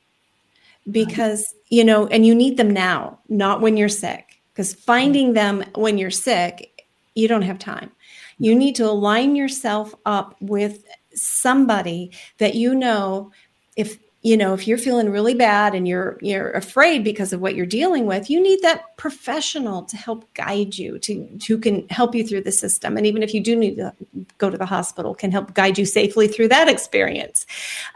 because, 0.91 1.53
you 1.69 1.83
know, 1.83 2.07
and 2.07 2.25
you 2.25 2.33
need 2.35 2.57
them 2.57 2.71
now, 2.71 3.19
not 3.29 3.61
when 3.61 3.77
you're 3.77 3.89
sick. 3.89 4.39
Because 4.53 4.73
finding 4.73 5.33
them 5.33 5.63
when 5.75 5.97
you're 5.97 6.11
sick, 6.11 6.85
you 7.15 7.27
don't 7.27 7.43
have 7.43 7.59
time. 7.59 7.91
You 8.39 8.55
need 8.55 8.75
to 8.75 8.85
align 8.85 9.35
yourself 9.35 9.93
up 10.05 10.35
with 10.41 10.83
somebody 11.13 12.11
that 12.37 12.55
you 12.55 12.73
know 12.75 13.31
if 13.75 13.99
you 14.21 14.35
know 14.35 14.53
if 14.53 14.67
you're 14.67 14.77
feeling 14.77 15.09
really 15.09 15.33
bad 15.33 15.73
and 15.73 15.87
you're 15.87 16.17
you're 16.21 16.51
afraid 16.51 17.03
because 17.03 17.33
of 17.33 17.41
what 17.41 17.55
you're 17.55 17.65
dealing 17.65 18.05
with 18.05 18.29
you 18.29 18.41
need 18.41 18.61
that 18.61 18.95
professional 18.97 19.83
to 19.83 19.97
help 19.97 20.31
guide 20.33 20.77
you 20.77 20.99
to 20.99 21.27
who 21.47 21.57
can 21.57 21.87
help 21.89 22.13
you 22.13 22.25
through 22.25 22.41
the 22.41 22.51
system 22.51 22.97
and 22.97 23.07
even 23.07 23.23
if 23.23 23.33
you 23.33 23.41
do 23.41 23.55
need 23.55 23.75
to 23.75 23.93
go 24.37 24.49
to 24.49 24.57
the 24.57 24.65
hospital 24.65 25.15
can 25.15 25.31
help 25.31 25.53
guide 25.53 25.77
you 25.77 25.85
safely 25.85 26.27
through 26.27 26.47
that 26.47 26.67
experience 26.69 27.45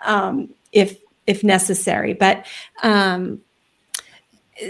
um, 0.05 0.49
if 0.71 0.97
if 1.27 1.43
necessary 1.43 2.13
but 2.13 2.45
um, 2.83 3.39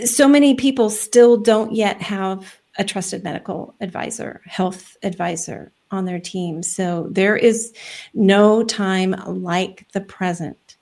so 0.06 0.28
many 0.28 0.56
people 0.56 0.90
still 0.90 1.38
don't 1.38 1.74
yet 1.74 2.02
have 2.02 2.60
a 2.78 2.84
trusted 2.84 3.24
medical 3.24 3.76
advisor 3.82 4.42
health 4.46 4.98
advisor 5.04 5.72
on 5.92 6.06
their 6.06 6.20
team 6.20 6.64
so 6.64 7.08
there 7.12 7.38
is 7.38 7.74
no 8.14 8.64
time 8.64 9.16
like 9.28 9.86
the 9.94 10.02
present 10.02 10.78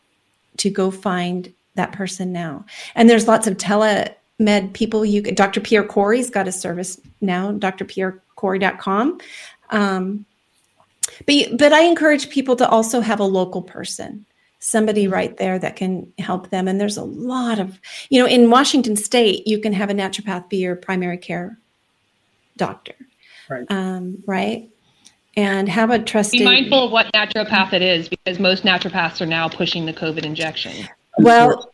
to 0.58 0.70
go 0.70 0.92
find 0.92 1.54
that 1.76 1.92
person 1.92 2.32
now. 2.32 2.66
And 2.96 3.10
there's 3.10 3.28
lots 3.28 3.48
of 3.48 3.58
telemed 3.58 4.14
people. 4.74 5.06
You 5.06 5.22
Dr. 5.22 5.60
Pierre 5.60 5.84
Kory's 5.84 6.30
got 6.30 6.48
a 6.48 6.52
service 6.52 7.00
now, 7.22 7.52
drpierrekory.com. 7.54 9.20
Um, 9.70 10.26
but, 11.26 11.58
but 11.58 11.74
I 11.74 11.84
encourage 11.84 12.30
people 12.30 12.56
to 12.58 12.70
also 12.70 13.02
have 13.02 13.20
a 13.20 13.26
local 13.26 13.62
person, 13.62 14.26
somebody 14.62 15.08
right 15.08 15.36
there 15.38 15.58
that 15.60 15.76
can 15.76 16.14
help 16.20 16.52
them. 16.52 16.68
And 16.68 16.80
there's 16.80 16.96
a 16.96 17.04
lot 17.04 17.60
of, 17.60 17.80
you 18.10 18.22
know, 18.22 18.28
in 18.28 18.50
Washington 18.50 18.96
state, 18.96 19.48
you 19.48 19.60
can 19.60 19.74
have 19.74 19.90
a 19.90 19.94
naturopath 19.94 20.48
be 20.50 20.58
your 20.58 20.76
primary 20.76 21.18
care 21.18 21.58
doctor. 22.58 22.94
Right. 23.50 23.66
Um, 23.70 24.24
right. 24.26 24.70
And 25.36 25.68
have 25.68 25.90
a 25.90 26.00
trusted. 26.00 26.40
Be 26.40 26.46
mindful 26.46 26.86
of 26.86 26.92
what 26.92 27.12
naturopath 27.14 27.74
it 27.74 27.82
is 27.82 28.08
because 28.08 28.40
most 28.40 28.64
naturopaths 28.64 29.20
are 29.20 29.26
now 29.26 29.50
pushing 29.50 29.86
the 29.86 29.94
COVID 29.94 30.24
injection. 30.24 30.88
Well, 31.18 31.74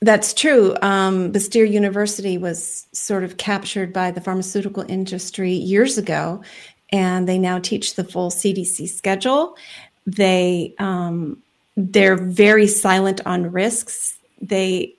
that's 0.00 0.34
true. 0.34 0.74
Um, 0.82 1.32
Bastyr 1.32 1.70
University 1.70 2.36
was 2.36 2.88
sort 2.92 3.22
of 3.22 3.36
captured 3.36 3.92
by 3.92 4.10
the 4.10 4.20
pharmaceutical 4.20 4.84
industry 4.88 5.52
years 5.52 5.98
ago, 5.98 6.42
and 6.90 7.28
they 7.28 7.38
now 7.38 7.58
teach 7.58 7.94
the 7.94 8.04
full 8.04 8.30
CDC 8.30 8.88
schedule. 8.88 9.56
They 10.06 10.74
um, 10.78 11.42
they're 11.76 12.16
very 12.16 12.66
silent 12.66 13.20
on 13.26 13.50
risks. 13.50 14.18
They 14.40 14.94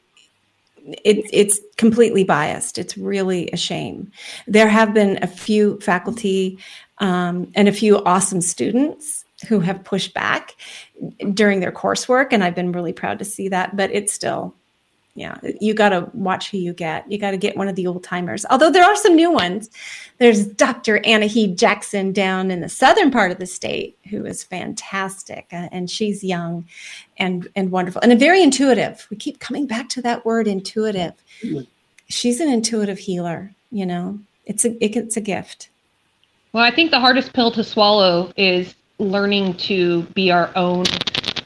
it, 0.86 1.26
it's 1.32 1.62
completely 1.78 2.24
biased. 2.26 2.78
It's 2.78 2.98
really 2.98 3.50
a 3.52 3.58
shame. 3.58 4.12
There 4.48 4.68
have 4.68 4.94
been 4.94 5.18
a 5.22 5.28
few 5.28 5.80
faculty 5.80 6.60
um, 6.98 7.52
and 7.56 7.68
a 7.70 7.74
few 7.74 8.04
awesome 8.04 8.42
students 8.42 9.24
who 9.48 9.60
have 9.62 9.84
pushed 9.84 10.14
back 10.14 10.56
during 11.34 11.60
their 11.60 11.72
coursework, 11.72 12.28
and 12.32 12.44
I've 12.44 12.56
been 12.56 12.72
really 12.72 12.94
proud 12.94 13.20
to 13.20 13.26
see 13.26 13.48
that. 13.50 13.76
But 13.76 13.92
it's 13.92 14.14
still 14.14 14.56
yeah, 15.16 15.38
you 15.62 15.76
got 15.76 15.90
to 15.90 16.10
watch 16.14 16.50
who 16.50 16.58
you 16.58 16.74
get. 16.74 17.10
You 17.12 17.20
got 17.20 17.32
to 17.32 17.38
get 17.38 17.56
one 17.56 17.68
of 17.68 17.76
the 17.76 17.86
old 17.86 18.04
timers. 18.04 18.48
Although 18.50 18.72
there 18.72 18.84
are 18.84 18.96
some 18.96 19.16
new 19.16 19.32
ones. 19.32 19.70
There's 20.18 20.48
Dr. 20.48 21.06
Anna 21.06 21.28
Heed 21.28 21.56
Jackson 21.56 22.14
down 22.14 22.50
in 22.50 22.62
the 22.62 22.70
southern 22.70 23.12
part 23.12 23.32
of 23.32 23.38
the 23.38 23.46
state 23.46 23.96
who 24.10 24.26
is 24.26 24.44
fantastic, 24.44 25.48
uh, 25.52 25.70
and 25.72 25.90
she's 25.90 26.24
young 26.24 26.66
and 27.18 27.48
and 27.56 27.70
wonderful 27.70 28.02
and 28.02 28.20
very 28.20 28.42
intuitive. 28.42 29.06
We 29.12 29.18
keep 29.18 29.40
coming 29.40 29.68
back 29.68 29.88
to 29.90 30.02
that 30.02 30.26
word 30.26 30.48
intuitive. 30.48 31.14
She's 32.08 32.40
an 32.40 32.50
intuitive 32.50 32.98
healer. 32.98 33.52
You 33.72 33.86
know, 33.86 34.20
it's 34.46 34.66
a 34.66 34.84
it, 34.84 34.96
it's 34.96 35.18
a 35.18 35.22
gift. 35.22 35.70
Well, 36.54 36.64
I 36.64 36.72
think 36.72 36.90
the 36.90 37.00
hardest 37.00 37.34
pill 37.34 37.52
to 37.52 37.64
swallow 37.64 38.32
is 38.36 38.74
learning 38.98 39.56
to 39.58 40.04
be 40.14 40.32
our 40.32 40.52
own 40.56 40.86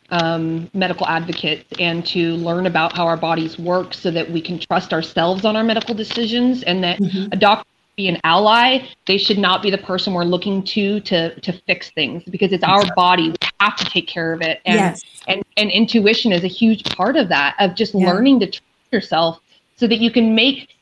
um, 0.09 0.69
medical 0.73 1.07
advocates 1.07 1.65
and 1.79 2.05
to 2.07 2.35
learn 2.35 2.65
about 2.65 2.95
how 2.95 3.05
our 3.05 3.17
bodies 3.17 3.59
work 3.59 3.93
so 3.93 4.09
that 4.11 4.29
we 4.29 4.41
can 4.41 4.59
trust 4.59 4.93
ourselves 4.93 5.45
on 5.45 5.55
our 5.55 5.63
medical 5.63 5.93
decisions 5.93 6.63
and 6.63 6.83
that 6.83 6.99
mm-hmm. 6.99 7.27
a 7.31 7.35
doctor 7.35 7.67
be 7.97 8.07
an 8.07 8.19
ally 8.23 8.87
they 9.07 9.17
should 9.17 9.39
not 9.39 9.63
be 9.63 9.71
the 9.71 9.77
person 9.79 10.13
we're 10.13 10.23
looking 10.23 10.61
to 10.63 10.99
to 10.99 11.37
to 11.39 11.51
fix 11.65 11.89
things 11.89 12.23
because 12.25 12.53
it's 12.53 12.63
our 12.63 12.83
body 12.95 13.31
we 13.31 13.35
have 13.59 13.75
to 13.75 13.85
take 13.85 14.07
care 14.07 14.33
of 14.33 14.41
it 14.41 14.61
and 14.65 14.75
yes. 14.75 15.03
and, 15.27 15.43
and 15.57 15.71
intuition 15.71 16.31
is 16.31 16.43
a 16.43 16.47
huge 16.47 16.83
part 16.95 17.15
of 17.15 17.27
that 17.27 17.55
of 17.59 17.73
just 17.73 17.95
yeah. 17.95 18.05
learning 18.05 18.39
to 18.39 18.45
trust 18.45 18.63
yourself 18.91 19.39
so 19.77 19.87
that 19.87 19.97
you 19.97 20.11
can 20.11 20.35
make 20.35 20.75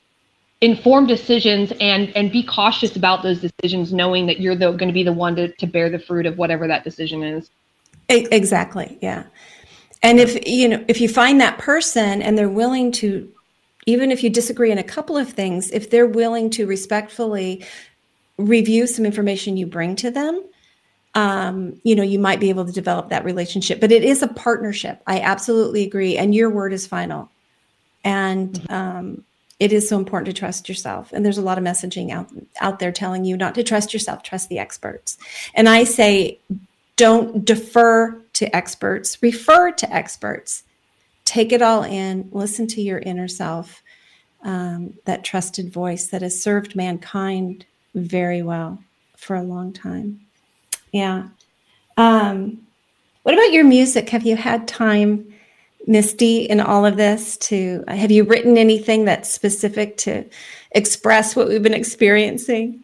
informed 0.59 1.07
decisions 1.07 1.71
and 1.79 2.09
and 2.17 2.33
be 2.33 2.43
cautious 2.43 2.97
about 2.97 3.23
those 3.23 3.39
decisions 3.39 3.93
knowing 3.93 4.25
that 4.25 4.41
you're 4.41 4.55
the, 4.55 4.71
going 4.71 4.89
to 4.89 4.93
be 4.93 5.03
the 5.03 5.13
one 5.13 5.37
to, 5.37 5.49
to 5.53 5.65
bear 5.65 5.89
the 5.89 5.99
fruit 5.99 6.25
of 6.25 6.37
whatever 6.37 6.67
that 6.67 6.83
decision 6.83 7.23
is 7.23 7.49
Exactly. 8.09 8.97
Yeah. 9.01 9.23
And 10.01 10.19
if 10.19 10.47
you 10.47 10.67
know 10.67 10.85
if 10.87 11.01
you 11.01 11.09
find 11.09 11.41
that 11.41 11.57
person 11.57 12.21
and 12.21 12.37
they're 12.37 12.49
willing 12.49 12.91
to 12.93 13.31
even 13.87 14.11
if 14.11 14.23
you 14.23 14.29
disagree 14.29 14.71
in 14.71 14.77
a 14.77 14.83
couple 14.83 15.17
of 15.17 15.29
things, 15.29 15.71
if 15.71 15.89
they're 15.89 16.07
willing 16.07 16.49
to 16.51 16.65
respectfully 16.65 17.63
review 18.37 18.87
some 18.87 19.05
information 19.05 19.57
you 19.57 19.65
bring 19.65 19.95
to 19.95 20.11
them, 20.11 20.43
um, 21.13 21.79
you 21.83 21.95
know, 21.95 22.03
you 22.03 22.19
might 22.19 22.39
be 22.39 22.49
able 22.49 22.65
to 22.65 22.71
develop 22.71 23.09
that 23.09 23.23
relationship. 23.23 23.79
But 23.79 23.91
it 23.91 24.03
is 24.03 24.21
a 24.21 24.27
partnership. 24.27 25.01
I 25.07 25.21
absolutely 25.21 25.83
agree. 25.83 26.17
And 26.17 26.35
your 26.35 26.49
word 26.49 26.73
is 26.73 26.85
final. 26.85 27.29
And 28.03 28.69
um, 28.69 29.23
it 29.59 29.71
is 29.71 29.87
so 29.87 29.97
important 29.97 30.27
to 30.27 30.39
trust 30.39 30.67
yourself. 30.67 31.11
And 31.13 31.25
there's 31.25 31.37
a 31.37 31.43
lot 31.43 31.57
of 31.57 31.63
messaging 31.63 32.11
out 32.11 32.29
out 32.59 32.79
there 32.79 32.91
telling 32.91 33.23
you 33.23 33.37
not 33.37 33.55
to 33.55 33.63
trust 33.63 33.93
yourself, 33.93 34.23
trust 34.23 34.49
the 34.49 34.59
experts. 34.59 35.17
And 35.53 35.69
I 35.69 35.85
say 35.85 36.39
don't 36.95 37.43
defer 37.43 38.21
to 38.33 38.55
experts, 38.55 39.21
refer 39.21 39.71
to 39.71 39.93
experts. 39.93 40.63
Take 41.25 41.51
it 41.51 41.61
all 41.61 41.83
in, 41.83 42.29
listen 42.31 42.67
to 42.67 42.81
your 42.81 42.99
inner 42.99 43.27
self, 43.27 43.81
um, 44.43 44.93
that 45.05 45.23
trusted 45.23 45.73
voice 45.73 46.07
that 46.07 46.21
has 46.21 46.41
served 46.41 46.75
mankind 46.75 47.65
very 47.95 48.41
well 48.41 48.79
for 49.17 49.35
a 49.35 49.43
long 49.43 49.73
time. 49.73 50.21
Yeah. 50.91 51.29
Um, 51.97 52.65
what 53.23 53.33
about 53.33 53.51
your 53.51 53.63
music? 53.63 54.09
Have 54.09 54.25
you 54.25 54.35
had 54.35 54.67
time, 54.67 55.33
Misty, 55.87 56.43
in 56.43 56.59
all 56.59 56.85
of 56.85 56.95
this 56.95 57.37
to 57.37 57.83
have 57.87 58.11
you 58.11 58.23
written 58.23 58.57
anything 58.57 59.05
that's 59.05 59.33
specific 59.33 59.97
to 59.97 60.25
express 60.71 61.35
what 61.35 61.47
we've 61.47 61.63
been 61.63 61.73
experiencing? 61.73 62.83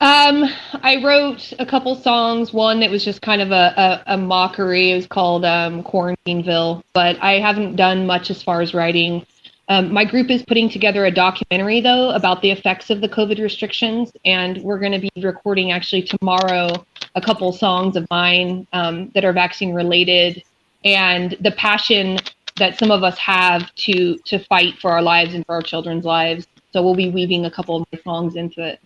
Um, 0.00 0.44
I 0.82 1.02
wrote 1.02 1.52
a 1.58 1.66
couple 1.66 1.94
songs. 1.96 2.52
One 2.52 2.80
that 2.80 2.90
was 2.90 3.04
just 3.04 3.22
kind 3.22 3.40
of 3.40 3.50
a, 3.50 4.02
a, 4.06 4.14
a 4.14 4.18
mockery. 4.18 4.92
It 4.92 4.96
was 4.96 5.06
called 5.06 5.44
um, 5.44 5.82
Quarantineville, 5.82 6.82
but 6.92 7.16
I 7.22 7.38
haven't 7.40 7.76
done 7.76 8.06
much 8.06 8.30
as 8.30 8.42
far 8.42 8.60
as 8.60 8.74
writing. 8.74 9.24
Um, 9.68 9.92
my 9.92 10.04
group 10.04 10.30
is 10.30 10.44
putting 10.44 10.68
together 10.68 11.06
a 11.06 11.10
documentary, 11.10 11.80
though, 11.80 12.10
about 12.10 12.40
the 12.40 12.50
effects 12.50 12.90
of 12.90 13.00
the 13.00 13.08
COVID 13.08 13.40
restrictions, 13.40 14.12
and 14.24 14.62
we're 14.62 14.78
going 14.78 14.92
to 14.92 14.98
be 14.98 15.10
recording 15.22 15.72
actually 15.72 16.02
tomorrow 16.02 16.84
a 17.16 17.20
couple 17.20 17.50
songs 17.52 17.96
of 17.96 18.06
mine 18.10 18.66
um, 18.72 19.10
that 19.14 19.24
are 19.24 19.32
vaccine 19.32 19.74
related, 19.74 20.42
and 20.84 21.36
the 21.40 21.50
passion 21.52 22.18
that 22.56 22.78
some 22.78 22.90
of 22.90 23.02
us 23.02 23.18
have 23.18 23.74
to 23.74 24.16
to 24.18 24.38
fight 24.38 24.78
for 24.78 24.92
our 24.92 25.02
lives 25.02 25.34
and 25.34 25.44
for 25.46 25.54
our 25.56 25.62
children's 25.62 26.04
lives. 26.04 26.46
So 26.72 26.82
we'll 26.82 26.94
be 26.94 27.10
weaving 27.10 27.44
a 27.46 27.50
couple 27.50 27.76
of 27.76 27.88
my 27.92 27.98
songs 28.04 28.36
into 28.36 28.62
it. 28.62 28.78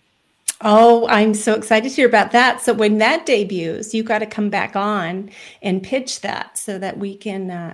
Oh, 0.63 1.07
I'm 1.07 1.33
so 1.33 1.55
excited 1.55 1.89
to 1.89 1.95
hear 1.95 2.07
about 2.07 2.31
that. 2.31 2.61
So 2.61 2.73
when 2.73 2.99
that 2.99 3.25
debuts, 3.25 3.93
you 3.93 4.03
got 4.03 4.19
to 4.19 4.25
come 4.25 4.49
back 4.49 4.75
on 4.75 5.31
and 5.61 5.81
pitch 5.81 6.21
that 6.21 6.57
so 6.57 6.77
that 6.77 6.97
we 6.97 7.15
can 7.15 7.49
uh, 7.49 7.73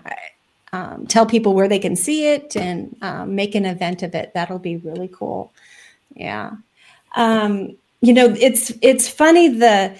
um, 0.71 1.05
tell 1.07 1.25
people 1.25 1.53
where 1.53 1.67
they 1.67 1.79
can 1.79 1.95
see 1.95 2.31
it 2.31 2.55
and 2.55 2.95
um, 3.01 3.35
make 3.35 3.55
an 3.55 3.65
event 3.65 4.03
of 4.03 4.15
it. 4.15 4.31
That'll 4.33 4.59
be 4.59 4.77
really 4.77 5.09
cool. 5.09 5.51
Yeah. 6.15 6.51
Um, 7.15 7.75
you 8.01 8.13
know, 8.13 8.33
it's 8.39 8.71
it's 8.81 9.09
funny 9.09 9.49
the 9.49 9.99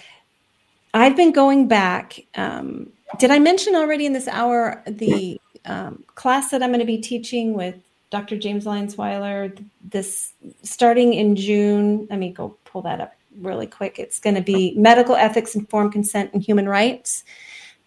I've 0.94 1.16
been 1.16 1.32
going 1.32 1.68
back. 1.68 2.20
Um, 2.36 2.92
did 3.20 3.32
I 3.32 3.40
mention 3.40 3.76
already 3.76 4.06
in 4.06 4.14
this 4.14 4.28
hour 4.28 4.84
the 4.88 5.40
um, 5.66 6.04
class 6.16 6.52
that 6.52 6.64
I'm 6.64 6.70
going 6.70 6.80
to 6.80 6.86
be 6.86 7.00
teaching 7.00 7.54
with 7.54 7.76
Dr. 8.10 8.38
James 8.38 8.66
Lyons-Weiler 8.66 9.52
this 9.84 10.32
starting 10.64 11.14
in 11.14 11.36
June? 11.36 12.08
Let 12.10 12.20
me 12.20 12.32
go 12.32 12.56
pull 12.66 12.82
that 12.84 13.02
up 13.02 13.14
really 13.42 13.68
quick. 13.68 14.00
It's 14.00 14.20
going 14.20 14.36
to 14.36 14.42
be 14.42 14.74
medical 14.76 15.16
ethics, 15.16 15.56
informed 15.56 15.94
consent, 15.94 16.34
and 16.34 16.42
human 16.42 16.68
rights. 16.70 17.24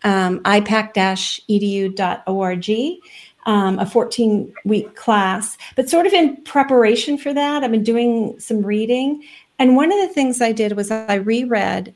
Um, 0.02 0.40
ipak-edu.org. 0.40 3.00
Um, 3.46 3.78
a 3.78 3.86
14 3.86 4.52
week 4.66 4.94
class, 4.96 5.56
but 5.74 5.88
sort 5.88 6.06
of 6.06 6.12
in 6.12 6.36
preparation 6.44 7.16
for 7.16 7.32
that, 7.32 7.64
I've 7.64 7.70
been 7.70 7.82
doing 7.82 8.38
some 8.38 8.62
reading. 8.62 9.24
And 9.58 9.76
one 9.76 9.90
of 9.90 9.98
the 9.98 10.12
things 10.12 10.42
I 10.42 10.52
did 10.52 10.72
was 10.72 10.90
I 10.90 11.14
reread 11.14 11.94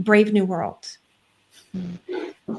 Brave 0.00 0.32
New 0.32 0.46
World 0.46 0.96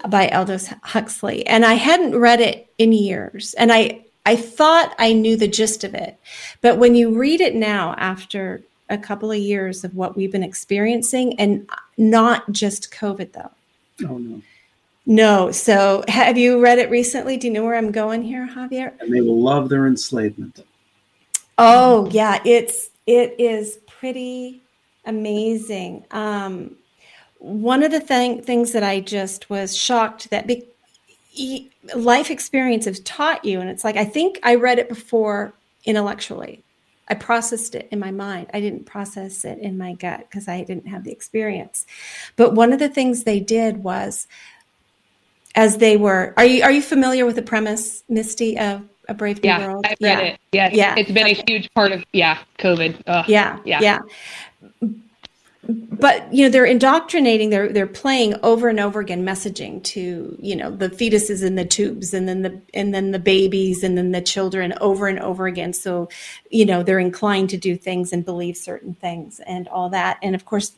by 0.07 0.29
Aldous 0.29 0.67
Huxley. 0.83 1.43
And 1.47 1.65
I 1.65 1.73
hadn't 1.73 2.15
read 2.17 2.39
it 2.39 2.71
in 2.77 2.93
years. 2.93 3.55
And 3.55 3.71
I, 3.71 4.05
I 4.25 4.35
thought 4.35 4.95
I 4.97 5.13
knew 5.13 5.35
the 5.35 5.47
gist 5.47 5.83
of 5.83 5.93
it. 5.93 6.17
But 6.61 6.77
when 6.77 6.95
you 6.95 7.17
read 7.17 7.41
it 7.41 7.55
now 7.55 7.93
after 7.97 8.61
a 8.89 8.97
couple 8.97 9.31
of 9.31 9.37
years 9.37 9.83
of 9.83 9.95
what 9.95 10.15
we've 10.15 10.31
been 10.31 10.43
experiencing 10.43 11.39
and 11.39 11.69
not 11.97 12.51
just 12.51 12.91
COVID, 12.91 13.31
though. 13.33 13.51
Oh, 14.07 14.17
no. 14.17 14.41
No. 15.05 15.51
So 15.51 16.03
have 16.07 16.37
you 16.37 16.61
read 16.61 16.79
it 16.79 16.89
recently? 16.89 17.37
Do 17.37 17.47
you 17.47 17.53
know 17.53 17.63
where 17.63 17.75
I'm 17.75 17.91
going 17.91 18.23
here, 18.23 18.47
Javier? 18.47 18.93
And 19.01 19.13
they 19.13 19.21
will 19.21 19.41
love 19.41 19.69
their 19.69 19.87
enslavement. 19.87 20.65
Oh, 21.57 22.07
yeah. 22.11 22.39
It's, 22.45 22.89
it 23.05 23.35
is 23.37 23.79
pretty 23.87 24.61
amazing. 25.05 26.05
Um, 26.11 26.75
one 27.39 27.83
of 27.83 27.91
the 27.91 27.99
thing, 27.99 28.41
things 28.41 28.71
that 28.71 28.83
I 28.83 29.01
just 29.01 29.49
was 29.49 29.75
shocked 29.75 30.29
that 30.29 30.47
be, 30.47 30.65
life 31.95 32.29
experience 32.31 32.85
has 32.85 32.99
taught 33.01 33.45
you, 33.45 33.59
and 33.59 33.69
it's 33.69 33.83
like, 33.83 33.97
I 33.97 34.05
think 34.05 34.39
I 34.43 34.55
read 34.55 34.79
it 34.79 34.89
before 34.89 35.53
intellectually 35.85 36.63
I 37.07 37.15
processed 37.15 37.75
it 37.75 37.87
in 37.91 37.99
my 37.99 38.11
mind. 38.11 38.47
I 38.53 38.59
didn't 38.59 38.85
process 38.85 39.43
it 39.43 39.59
in 39.59 39.77
my 39.77 39.93
gut 39.93 40.19
because 40.29 40.47
I 40.47 40.63
didn't 40.63 40.87
have 40.87 41.03
the 41.03 41.11
experience. 41.11 41.85
But 42.35 42.53
one 42.53 42.71
of 42.71 42.79
the 42.79 42.89
things 42.89 43.23
they 43.23 43.39
did 43.39 43.83
was 43.83 44.27
as 45.55 45.77
they 45.77 45.97
were 45.97 46.33
are 46.37 46.45
you 46.45 46.63
are 46.63 46.71
you 46.71 46.81
familiar 46.81 47.25
with 47.25 47.35
the 47.35 47.41
premise, 47.41 48.03
Misty, 48.07 48.57
of 48.57 48.83
a 49.09 49.13
Brave 49.13 49.43
New 49.43 49.49
yeah, 49.49 49.67
World? 49.67 49.85
I've 49.85 49.97
read 50.01 50.19
yeah. 50.19 50.19
it. 50.19 50.39
Yes. 50.53 50.73
Yeah. 50.73 50.95
It's 50.97 51.11
been 51.11 51.27
okay. 51.27 51.39
a 51.39 51.51
huge 51.51 51.73
part 51.73 51.91
of 51.91 52.05
yeah, 52.13 52.39
COVID. 52.59 53.01
Ugh. 53.05 53.25
Yeah. 53.27 53.59
Yeah. 53.65 53.81
Yeah 53.81 54.89
but 55.67 56.33
you 56.33 56.43
know 56.43 56.49
they're 56.49 56.65
indoctrinating 56.65 57.49
they're 57.49 57.71
they're 57.71 57.87
playing 57.87 58.35
over 58.43 58.67
and 58.67 58.79
over 58.79 58.99
again 58.99 59.25
messaging 59.25 59.81
to 59.83 60.37
you 60.41 60.55
know 60.55 60.69
the 60.69 60.89
fetuses 60.89 61.43
in 61.43 61.55
the 61.55 61.63
tubes 61.63 62.13
and 62.13 62.27
then 62.27 62.41
the 62.41 62.61
and 62.73 62.93
then 62.93 63.11
the 63.11 63.19
babies 63.19 63.83
and 63.83 63.97
then 63.97 64.11
the 64.11 64.21
children 64.21 64.73
over 64.81 65.07
and 65.07 65.19
over 65.19 65.47
again. 65.47 65.71
So 65.71 66.09
you 66.49 66.65
know 66.65 66.83
they're 66.83 66.99
inclined 66.99 67.49
to 67.51 67.57
do 67.57 67.77
things 67.77 68.11
and 68.11 68.25
believe 68.25 68.57
certain 68.57 68.93
things 68.95 69.39
and 69.47 69.67
all 69.69 69.89
that. 69.89 70.17
And 70.21 70.35
of 70.35 70.45
course 70.45 70.73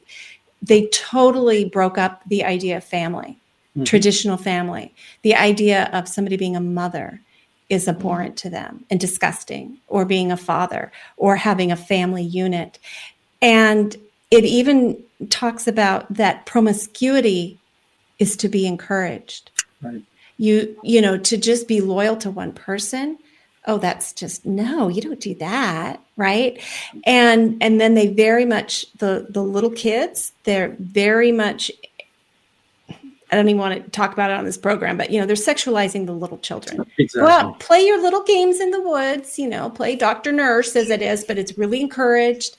they 0.62 0.88
totally 0.88 1.66
broke 1.66 1.98
up 1.98 2.22
the 2.28 2.44
idea 2.44 2.78
of 2.78 2.84
family 2.84 3.40
mm-hmm. 3.76 3.84
traditional 3.84 4.38
family. 4.38 4.94
The 5.22 5.36
idea 5.36 5.90
of 5.94 6.08
somebody 6.08 6.38
being 6.38 6.56
a 6.56 6.62
mother 6.62 7.22
is 7.70 7.88
abhorrent 7.88 8.38
to 8.38 8.50
them 8.50 8.86
and 8.90 9.00
disgusting 9.00 9.78
or 9.88 10.06
being 10.06 10.32
a 10.32 10.38
father 10.38 10.92
or 11.18 11.36
having 11.36 11.72
a 11.72 11.76
family 11.76 12.24
unit. 12.24 12.80
And 13.42 13.96
it 14.32 14.44
even 14.44 15.02
talks 15.30 15.68
about 15.68 16.12
that 16.14 16.46
promiscuity 16.46 17.60
is 18.20 18.36
to 18.38 18.50
be 18.50 18.66
encouraged. 18.66 19.52
Right. 19.82 20.04
You 20.38 20.78
you 20.84 21.02
know 21.02 21.18
to 21.18 21.38
just 21.38 21.68
be 21.68 21.82
loyal 21.82 22.18
to 22.18 22.30
one 22.30 22.52
person. 22.52 23.18
Oh, 23.68 23.78
that's 23.78 24.14
just 24.14 24.46
no. 24.46 24.90
You 24.90 25.02
don't 25.02 25.20
do 25.20 25.34
that, 25.36 26.02
right? 26.18 26.62
And 27.06 27.58
and 27.62 27.80
then 27.80 27.94
they 27.94 28.08
very 28.08 28.46
much 28.46 28.92
the 28.98 29.28
the 29.30 29.42
little 29.42 29.72
kids. 29.72 30.34
They're 30.44 30.76
very 30.80 31.32
much. 31.32 31.72
I 33.32 33.36
don't 33.36 33.50
even 33.50 33.60
want 33.60 33.84
to 33.84 33.90
talk 33.90 34.14
about 34.14 34.30
it 34.30 34.38
on 34.38 34.46
this 34.46 34.58
program, 34.58 34.98
but 34.98 35.10
you 35.10 35.20
know 35.20 35.26
they're 35.26 35.36
sexualizing 35.36 36.06
the 36.06 36.14
little 36.14 36.38
children. 36.40 36.86
Exactly. 36.98 37.32
Out, 37.32 37.60
play 37.60 37.82
your 37.82 38.02
little 38.02 38.24
games 38.24 38.60
in 38.60 38.72
the 38.72 38.82
woods, 38.82 39.40
you 39.40 39.48
know, 39.48 39.70
play 39.70 39.96
doctor 39.96 40.32
nurse 40.32 40.76
as 40.76 40.90
it 40.90 41.02
is, 41.02 41.24
but 41.24 41.38
it's 41.38 41.58
really 41.58 41.82
encouraged. 41.82 42.58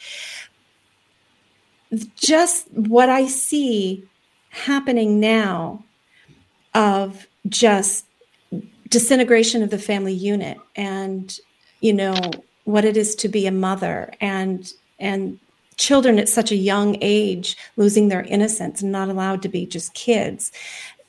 Just 2.16 2.70
what 2.72 3.08
I 3.08 3.26
see 3.26 4.08
happening 4.50 5.20
now 5.20 5.84
of 6.74 7.26
just 7.48 8.06
disintegration 8.88 9.62
of 9.62 9.70
the 9.70 9.78
family 9.78 10.12
unit 10.12 10.58
and 10.76 11.38
you 11.80 11.92
know 11.92 12.14
what 12.64 12.84
it 12.84 12.96
is 12.96 13.14
to 13.14 13.28
be 13.28 13.46
a 13.46 13.52
mother 13.52 14.12
and 14.20 14.72
and 14.98 15.38
children 15.76 16.18
at 16.18 16.28
such 16.28 16.50
a 16.50 16.56
young 16.56 16.96
age 17.00 17.56
losing 17.76 18.08
their 18.08 18.22
innocence 18.22 18.82
and 18.82 18.90
not 18.90 19.08
allowed 19.08 19.42
to 19.42 19.48
be 19.48 19.66
just 19.66 19.92
kids. 19.94 20.50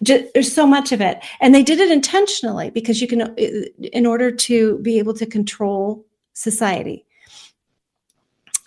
Ju- 0.03 0.29
there's 0.33 0.53
so 0.53 0.67
much 0.67 0.91
of 0.91 0.99
it. 0.99 1.19
And 1.39 1.55
they 1.55 1.63
did 1.63 1.79
it 1.79 1.89
intentionally 1.89 2.69
because 2.69 3.01
you 3.01 3.07
can 3.07 3.33
in 3.35 4.05
order 4.05 4.29
to 4.31 4.77
be 4.79 4.99
able 4.99 5.13
to 5.15 5.25
control 5.25 6.05
society. 6.33 7.05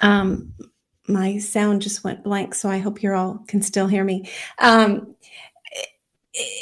Um 0.01 0.53
my 1.11 1.39
sound 1.39 1.83
just 1.83 2.05
went 2.05 2.25
blank 2.25 2.55
so 2.55 2.69
i 2.69 2.79
hope 2.79 3.03
you 3.03 3.13
all 3.13 3.43
can 3.47 3.63
still 3.63 3.87
hear 3.87 4.05
me. 4.05 4.29
Um 4.59 5.15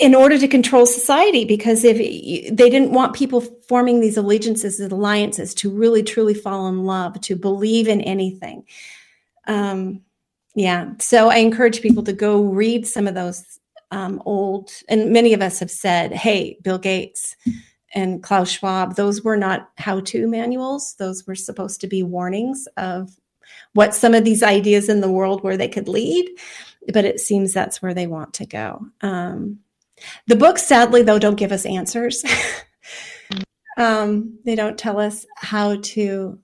in 0.01 0.15
order 0.15 0.39
to 0.39 0.49
control 0.49 0.87
society 0.87 1.45
because 1.45 1.85
if 1.85 1.99
they 1.99 2.71
didn't 2.71 2.91
want 2.91 3.15
people 3.15 3.43
forming 3.69 4.01
these 4.01 4.17
allegiances 4.17 4.81
and 4.81 4.91
alliances 4.91 5.53
to 5.53 5.71
really 5.71 6.03
truly 6.03 6.33
fall 6.33 6.69
in 6.69 6.85
love 6.85 7.21
to 7.21 7.37
believe 7.37 7.87
in 7.87 8.01
anything. 8.01 8.65
Um, 9.47 10.01
yeah 10.55 10.91
so 10.99 11.29
i 11.29 11.37
encourage 11.37 11.81
people 11.83 12.03
to 12.03 12.13
go 12.13 12.43
read 12.43 12.87
some 12.87 13.07
of 13.07 13.15
those 13.15 13.61
um, 13.91 14.21
old 14.27 14.71
and 14.89 15.13
many 15.13 15.33
of 15.33 15.41
us 15.41 15.61
have 15.61 15.71
said 15.71 16.13
hey 16.13 16.59
bill 16.63 16.79
gates 16.79 17.37
and 17.95 18.23
klaus 18.23 18.51
schwab 18.51 18.97
those 18.97 19.23
were 19.23 19.37
not 19.37 19.71
how-to 19.77 20.27
manuals. 20.27 20.95
Those 20.99 21.27
were 21.27 21.35
supposed 21.35 21.81
to 21.81 21.87
be 21.87 22.03
warnings 22.03 22.69
of 22.77 23.11
what 23.75 23.95
some 23.95 24.15
of 24.15 24.25
these 24.25 24.43
ideas 24.43 24.89
in 24.89 25.01
the 25.01 25.11
world 25.11 25.43
where 25.43 25.57
they 25.57 25.69
could 25.69 25.89
lead 25.89 26.29
but 26.93 27.05
it 27.05 27.21
seems 27.21 27.53
that's 27.53 27.83
where 27.83 27.95
they 27.95 28.07
want 28.07 28.35
to 28.35 28.47
go. 28.47 28.87
Um, 29.03 29.59
the 30.27 30.37
books 30.37 30.63
sadly 30.63 31.03
though 31.03 31.19
don't 31.19 31.37
give 31.37 31.53
us 31.53 31.67
answers. 31.67 32.25
Um, 33.79 34.41
they 34.45 34.57
don't 34.57 34.77
tell 34.77 34.99
us 34.99 35.25
how 35.37 35.77
to 35.77 36.37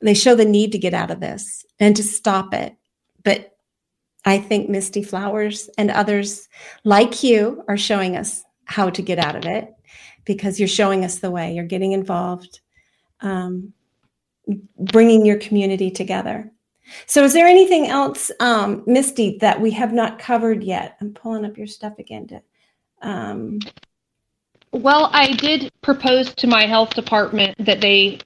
they 0.00 0.14
show 0.14 0.34
the 0.34 0.46
need 0.46 0.72
to 0.72 0.78
get 0.78 0.94
out 0.94 1.10
of 1.10 1.20
this 1.20 1.64
and 1.78 1.94
to 1.94 2.02
stop 2.02 2.54
it. 2.54 2.74
But 3.22 3.50
i 4.24 4.38
think 4.38 4.70
misty 4.70 5.02
flowers 5.02 5.68
and 5.76 5.90
others 5.90 6.48
like 6.82 7.22
you 7.22 7.62
are 7.68 7.76
showing 7.76 8.16
us 8.16 8.42
how 8.64 8.88
to 8.88 9.02
get 9.02 9.18
out 9.18 9.36
of 9.36 9.44
it 9.44 9.68
because 10.24 10.58
you're 10.58 10.66
showing 10.66 11.04
us 11.04 11.18
the 11.18 11.30
way. 11.30 11.52
You're 11.52 11.66
getting 11.66 11.92
involved. 11.92 12.60
Um, 13.20 13.74
bringing 14.78 15.24
your 15.24 15.38
community 15.38 15.90
together 15.90 16.50
so 17.06 17.24
is 17.24 17.32
there 17.32 17.46
anything 17.46 17.86
else 17.86 18.30
um, 18.40 18.82
misty 18.86 19.38
that 19.40 19.60
we 19.60 19.70
have 19.70 19.92
not 19.92 20.18
covered 20.18 20.62
yet 20.62 20.96
i'm 21.00 21.12
pulling 21.14 21.44
up 21.44 21.56
your 21.56 21.66
stuff 21.66 21.98
again 21.98 22.26
to 22.26 22.40
um, 23.04 23.60
Well, 24.72 25.10
I 25.12 25.32
did 25.32 25.70
propose 25.82 26.34
to 26.36 26.46
my 26.46 26.66
health 26.66 26.94
department 26.94 27.54
that 27.64 27.80
they 27.80 28.18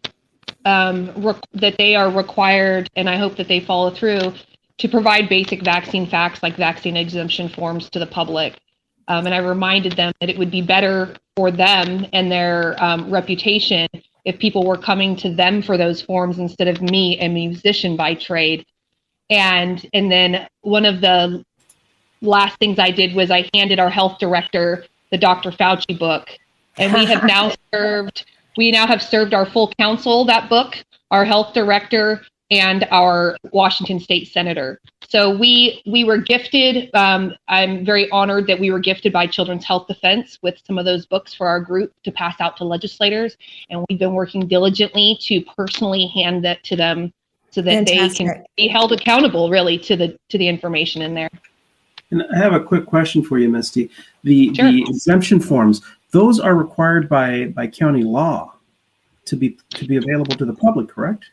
um, 0.64 1.12
re- 1.16 1.40
that 1.52 1.76
they 1.76 1.94
are 1.94 2.10
required, 2.10 2.88
and 2.96 3.08
I 3.08 3.16
hope 3.16 3.36
that 3.36 3.48
they 3.48 3.60
follow 3.60 3.90
through 3.90 4.32
to 4.78 4.88
provide 4.88 5.28
basic 5.28 5.62
vaccine 5.62 6.06
facts 6.06 6.42
like 6.42 6.56
vaccine 6.56 6.96
exemption 6.96 7.48
forms 7.48 7.90
to 7.90 7.98
the 7.98 8.06
public. 8.06 8.58
Um, 9.08 9.26
and 9.26 9.34
I 9.34 9.38
reminded 9.38 9.94
them 9.94 10.12
that 10.20 10.30
it 10.30 10.38
would 10.38 10.50
be 10.50 10.62
better 10.62 11.14
for 11.36 11.50
them 11.50 12.06
and 12.12 12.30
their 12.30 12.82
um, 12.82 13.10
reputation 13.10 13.88
if 14.28 14.38
people 14.38 14.66
were 14.66 14.76
coming 14.76 15.16
to 15.16 15.30
them 15.30 15.62
for 15.62 15.78
those 15.78 16.02
forms 16.02 16.38
instead 16.38 16.68
of 16.68 16.82
me, 16.82 17.18
a 17.18 17.28
musician 17.28 17.96
by 17.96 18.12
trade. 18.12 18.66
And 19.30 19.88
and 19.94 20.12
then 20.12 20.46
one 20.60 20.84
of 20.84 21.00
the 21.00 21.42
last 22.20 22.58
things 22.58 22.78
I 22.78 22.90
did 22.90 23.14
was 23.14 23.30
I 23.30 23.48
handed 23.54 23.78
our 23.78 23.88
health 23.88 24.18
director 24.18 24.84
the 25.10 25.16
Dr. 25.16 25.50
Fauci 25.50 25.98
book, 25.98 26.28
and 26.76 26.92
we 26.92 27.06
have 27.06 27.24
now 27.24 27.52
served. 27.72 28.26
We 28.58 28.70
now 28.70 28.86
have 28.86 29.02
served 29.02 29.32
our 29.32 29.46
full 29.46 29.72
council 29.78 30.26
that 30.26 30.50
book, 30.50 30.84
our 31.10 31.24
health 31.24 31.54
director, 31.54 32.20
and 32.50 32.86
our 32.90 33.38
Washington 33.50 33.98
State 33.98 34.28
senator. 34.28 34.78
So 35.08 35.34
we 35.34 35.82
we 35.86 36.04
were 36.04 36.18
gifted. 36.18 36.90
Um, 36.94 37.34
I'm 37.48 37.82
very 37.84 38.10
honored 38.10 38.46
that 38.46 38.60
we 38.60 38.70
were 38.70 38.78
gifted 38.78 39.10
by 39.10 39.26
Children's 39.26 39.64
Health 39.64 39.86
Defense 39.86 40.38
with 40.42 40.60
some 40.66 40.78
of 40.78 40.84
those 40.84 41.06
books 41.06 41.32
for 41.32 41.48
our 41.48 41.60
group 41.60 41.94
to 42.02 42.12
pass 42.12 42.38
out 42.40 42.58
to 42.58 42.64
legislators, 42.64 43.38
and 43.70 43.84
we've 43.88 43.98
been 43.98 44.12
working 44.12 44.46
diligently 44.46 45.18
to 45.22 45.40
personally 45.56 46.08
hand 46.08 46.44
that 46.44 46.62
to 46.64 46.76
them 46.76 47.10
so 47.50 47.62
that 47.62 47.86
they 47.86 48.08
can 48.10 48.44
be 48.58 48.68
held 48.68 48.92
accountable 48.92 49.48
really 49.48 49.78
to 49.78 49.96
the 49.96 50.14
to 50.28 50.36
the 50.36 50.46
information 50.46 51.00
in 51.00 51.14
there. 51.14 51.30
And 52.10 52.22
I 52.34 52.36
have 52.36 52.52
a 52.52 52.60
quick 52.60 52.84
question 52.84 53.22
for 53.22 53.38
you, 53.38 53.48
Misty. 53.48 53.90
The 54.24 54.54
Sure. 54.54 54.70
the 54.70 54.82
exemption 54.82 55.40
forms, 55.40 55.80
those 56.10 56.38
are 56.38 56.54
required 56.54 57.08
by 57.08 57.46
by 57.46 57.66
county 57.66 58.02
law 58.02 58.52
to 59.24 59.36
be 59.36 59.56
to 59.70 59.86
be 59.86 59.96
available 59.96 60.34
to 60.36 60.44
the 60.44 60.54
public, 60.54 60.88
correct? 60.88 61.30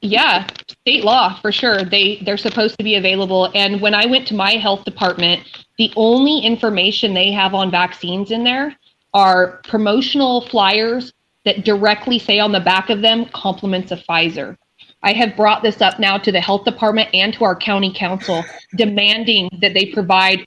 Yeah, 0.00 0.46
state 0.68 1.04
law 1.04 1.38
for 1.40 1.52
sure. 1.52 1.84
They 1.84 2.22
they're 2.24 2.36
supposed 2.36 2.78
to 2.78 2.84
be 2.84 2.94
available. 2.96 3.50
And 3.54 3.80
when 3.80 3.94
I 3.94 4.06
went 4.06 4.26
to 4.28 4.34
my 4.34 4.52
health 4.52 4.84
department, 4.84 5.42
the 5.78 5.92
only 5.96 6.40
information 6.40 7.14
they 7.14 7.30
have 7.32 7.54
on 7.54 7.70
vaccines 7.70 8.30
in 8.30 8.44
there 8.44 8.76
are 9.12 9.60
promotional 9.64 10.42
flyers 10.48 11.12
that 11.44 11.64
directly 11.64 12.18
say 12.18 12.38
on 12.38 12.52
the 12.52 12.60
back 12.60 12.90
of 12.90 13.02
them 13.02 13.26
compliments 13.26 13.92
of 13.92 14.00
Pfizer. 14.00 14.56
I 15.02 15.12
have 15.12 15.36
brought 15.36 15.62
this 15.62 15.80
up 15.80 16.00
now 16.00 16.18
to 16.18 16.32
the 16.32 16.40
health 16.40 16.64
department 16.64 17.10
and 17.14 17.32
to 17.34 17.44
our 17.44 17.54
county 17.54 17.92
council, 17.94 18.44
demanding 18.76 19.48
that 19.60 19.72
they 19.72 19.86
provide 19.86 20.44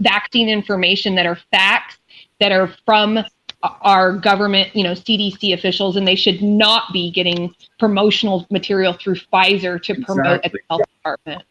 vaccine 0.00 0.48
information 0.48 1.14
that 1.14 1.26
are 1.26 1.38
facts 1.50 1.96
that 2.40 2.52
are 2.52 2.74
from 2.84 3.18
our 3.62 4.12
government, 4.12 4.74
you 4.74 4.84
know, 4.84 4.92
CDC 4.92 5.52
officials, 5.52 5.96
and 5.96 6.06
they 6.06 6.14
should 6.14 6.42
not 6.42 6.92
be 6.92 7.10
getting 7.10 7.54
promotional 7.78 8.46
material 8.50 8.92
through 8.92 9.16
Pfizer 9.16 9.82
to 9.82 9.94
promote 10.02 10.44
at 10.44 10.52
the 10.52 10.58
Exactly. 10.58 10.60
health 10.70 10.82
department. 10.96 11.42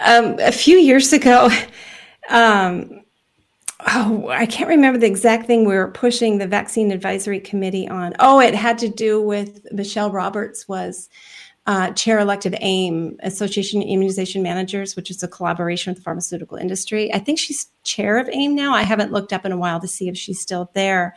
um, 0.00 0.38
a 0.40 0.52
few 0.52 0.76
years 0.76 1.12
ago, 1.12 1.48
um, 2.28 3.00
oh, 3.88 4.28
I 4.28 4.44
can't 4.46 4.68
remember 4.68 4.98
the 4.98 5.06
exact 5.06 5.46
thing 5.46 5.64
we 5.64 5.74
were 5.74 5.90
pushing 5.90 6.38
the 6.38 6.46
vaccine 6.46 6.90
advisory 6.92 7.40
committee 7.40 7.88
on. 7.88 8.12
Oh, 8.18 8.40
it 8.40 8.54
had 8.54 8.78
to 8.78 8.88
do 8.88 9.22
with 9.22 9.66
Michelle 9.72 10.10
Roberts 10.10 10.68
was 10.68 11.08
uh, 11.66 11.90
chair 11.92 12.18
elect 12.20 12.46
of 12.46 12.54
AIM, 12.60 13.16
Association 13.22 13.82
Immunization 13.82 14.42
Managers, 14.42 14.94
which 14.94 15.10
is 15.10 15.22
a 15.22 15.28
collaboration 15.28 15.90
with 15.90 15.98
the 15.98 16.04
pharmaceutical 16.04 16.56
industry. 16.56 17.12
I 17.12 17.18
think 17.18 17.38
she's 17.38 17.68
chair 17.82 18.18
of 18.18 18.28
AIM 18.28 18.54
now. 18.54 18.72
I 18.72 18.82
haven't 18.82 19.12
looked 19.12 19.32
up 19.32 19.44
in 19.44 19.52
a 19.52 19.56
while 19.56 19.80
to 19.80 19.88
see 19.88 20.08
if 20.08 20.16
she's 20.16 20.40
still 20.40 20.70
there. 20.74 21.16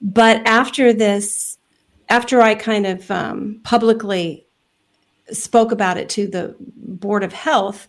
But 0.00 0.46
after 0.46 0.92
this, 0.92 1.58
after 2.08 2.40
I 2.40 2.54
kind 2.54 2.86
of 2.86 3.10
um, 3.10 3.60
publicly 3.64 4.46
spoke 5.32 5.72
about 5.72 5.96
it 5.96 6.08
to 6.10 6.26
the 6.26 6.54
board 6.58 7.22
of 7.22 7.32
health 7.32 7.88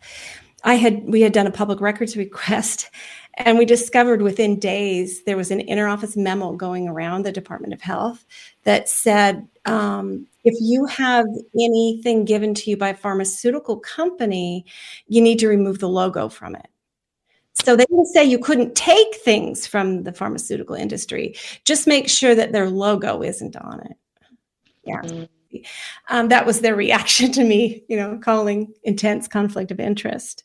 i 0.64 0.76
had 0.76 1.04
we 1.08 1.22
had 1.22 1.34
done 1.34 1.48
a 1.48 1.52
public 1.52 1.82
records 1.82 2.16
request 2.16 2.90
and 3.36 3.58
we 3.58 3.66
discovered 3.66 4.22
within 4.22 4.60
days 4.60 5.24
there 5.24 5.38
was 5.38 5.52
an 5.52 5.62
interoffice 5.68 6.18
memo 6.18 6.54
going 6.54 6.88
around 6.88 7.24
the 7.24 7.32
department 7.32 7.74
of 7.74 7.82
health 7.82 8.26
that 8.64 8.90
said 8.90 9.48
um, 9.66 10.28
if 10.44 10.56
you 10.60 10.86
have 10.86 11.26
anything 11.60 12.26
given 12.26 12.54
to 12.54 12.70
you 12.70 12.78
by 12.78 12.90
a 12.90 12.96
pharmaceutical 12.96 13.80
company 13.80 14.66
you 15.08 15.22
need 15.22 15.40
to 15.40 15.48
remove 15.48 15.80
the 15.80 15.90
logo 15.90 16.30
from 16.30 16.56
it. 16.56 16.68
So 17.54 17.76
they 17.76 17.86
didn't 17.86 18.08
say 18.08 18.24
you 18.24 18.40
couldn't 18.40 18.76
take 18.76 19.16
things 19.16 19.68
from 19.68 20.04
the 20.04 20.14
pharmaceutical 20.14 20.76
industry. 20.76 21.36
Just 21.66 21.86
make 21.86 22.10
sure 22.10 22.34
that 22.34 22.54
their 22.54 22.70
logo 22.70 23.22
isn't 23.22 23.56
on 23.56 23.82
it. 23.82 23.98
Yeah. 24.84 25.26
Um, 26.10 26.30
that 26.30 26.46
was 26.46 26.62
their 26.62 26.76
reaction 26.88 27.32
to 27.34 27.44
me, 27.44 27.84
you 27.88 27.98
know, 27.98 28.18
calling 28.18 28.74
intense 28.84 29.28
conflict 29.28 29.72
of 29.72 29.80
interest. 29.80 30.44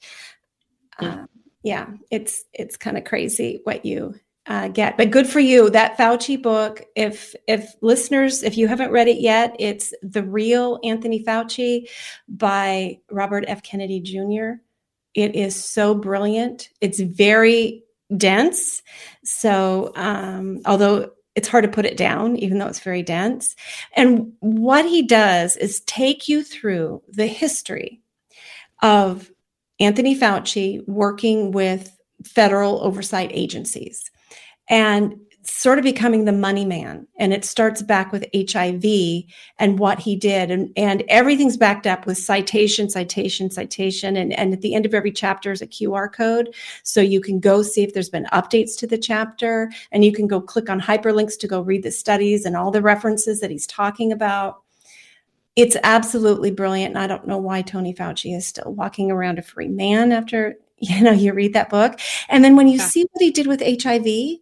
Um, 0.99 1.29
yeah, 1.67 1.89
it's 2.13 2.45
it's 2.53 2.77
kind 2.77 2.97
of 2.97 3.03
crazy 3.03 3.61
what 3.65 3.85
you 3.85 4.15
uh, 4.47 4.69
get, 4.69 4.97
but 4.97 5.11
good 5.11 5.27
for 5.27 5.41
you. 5.41 5.69
That 5.69 5.99
Fauci 5.99 6.41
book, 6.41 6.85
if 6.95 7.35
if 7.49 7.75
listeners, 7.83 8.45
if 8.45 8.57
you 8.57 8.69
haven't 8.69 8.93
read 8.93 9.09
it 9.09 9.21
yet, 9.21 9.57
it's 9.59 9.93
the 10.01 10.23
real 10.23 10.79
Anthony 10.85 11.25
Fauci 11.25 11.89
by 12.29 13.01
Robert 13.11 13.47
F. 13.49 13.65
Kennedy 13.65 13.99
Jr. 13.99 14.63
It 15.15 15.35
is 15.35 15.57
so 15.57 15.93
brilliant. 15.93 16.69
It's 16.81 17.01
very 17.01 17.83
dense. 18.17 18.81
So, 19.25 19.91
um, 19.97 20.61
although 20.67 21.11
it's 21.35 21.49
hard 21.49 21.65
to 21.65 21.71
put 21.71 21.85
it 21.85 21.97
down, 21.97 22.37
even 22.37 22.59
though 22.59 22.69
it's 22.69 22.79
very 22.79 23.03
dense. 23.03 23.57
And 23.97 24.35
what 24.39 24.87
he 24.87 25.03
does 25.03 25.57
is 25.57 25.81
take 25.81 26.29
you 26.29 26.45
through 26.45 27.03
the 27.09 27.27
history 27.27 28.03
of 28.83 29.33
Anthony 29.81 30.19
Fauci 30.19 30.87
working 30.87 31.51
with 31.53 31.97
federal 32.25 32.83
oversight 32.83 33.31
agencies 33.33 34.11
and 34.69 35.17
sort 35.49 35.79
of 35.79 35.85
becoming 35.85 36.25
the 36.25 36.33
money 36.33 36.65
man. 36.65 37.07
And 37.19 37.33
it 37.33 37.45
starts 37.45 37.83
back 37.83 38.11
with 38.13 38.27
HIV 38.35 39.25
and 39.59 39.79
what 39.79 40.01
he 40.01 40.17
did. 40.17 40.51
And, 40.51 40.73
and 40.77 41.05
everything's 41.09 41.57
backed 41.57 41.87
up 41.87 42.07
with 42.07 42.19
citation, 42.19 42.91
citation, 42.91 43.51
citation. 43.51 44.17
And, 44.17 44.33
and 44.33 44.53
at 44.53 44.61
the 44.63 44.75
end 44.75 44.87
of 44.87 44.95
every 44.95 45.13
chapter 45.13 45.53
is 45.53 45.63
a 45.63 45.67
QR 45.67 46.13
code. 46.13 46.55
So 46.83 47.01
you 47.01 47.21
can 47.21 47.39
go 47.39 47.63
see 47.63 47.85
if 47.85 47.95
there's 47.95 48.11
been 48.11 48.27
updates 48.33 48.77
to 48.79 48.87
the 48.87 48.99
chapter 48.99 49.71
and 49.93 50.05
you 50.05 50.13
can 50.13 50.27
go 50.27 50.41
click 50.41 50.69
on 50.69 50.81
hyperlinks 50.81 51.39
to 51.39 51.49
go 51.49 51.61
read 51.61 51.85
the 51.85 51.93
studies 51.93 52.45
and 52.45 52.57
all 52.57 52.71
the 52.71 52.83
references 52.83 53.41
that 53.41 53.51
he's 53.51 53.67
talking 53.67 54.11
about. 54.11 54.63
It's 55.57 55.77
absolutely 55.83 56.51
brilliant. 56.51 56.95
And 56.95 57.03
I 57.03 57.07
don't 57.07 57.27
know 57.27 57.39
why 57.39 57.63
Tony 57.63 57.95
Fauci 57.95 58.37
is 58.37 58.47
still 58.47 58.75
walking 58.75 59.11
around 59.11 59.39
a 59.39 59.43
free 59.43 59.69
man 59.69 60.13
after, 60.13 60.57
you 60.79 61.03
know, 61.03 61.13
you 61.13 61.33
read 61.33 61.55
that 61.55 61.71
book. 61.71 61.99
And 62.29 62.45
then 62.45 62.57
when 62.57 62.69
you 62.69 62.79
Yeah. 62.79 62.87
see 62.87 63.07
what 63.11 63.23
he 63.23 63.31
did 63.31 63.47
with 63.47 63.63
HIV, 63.63 64.41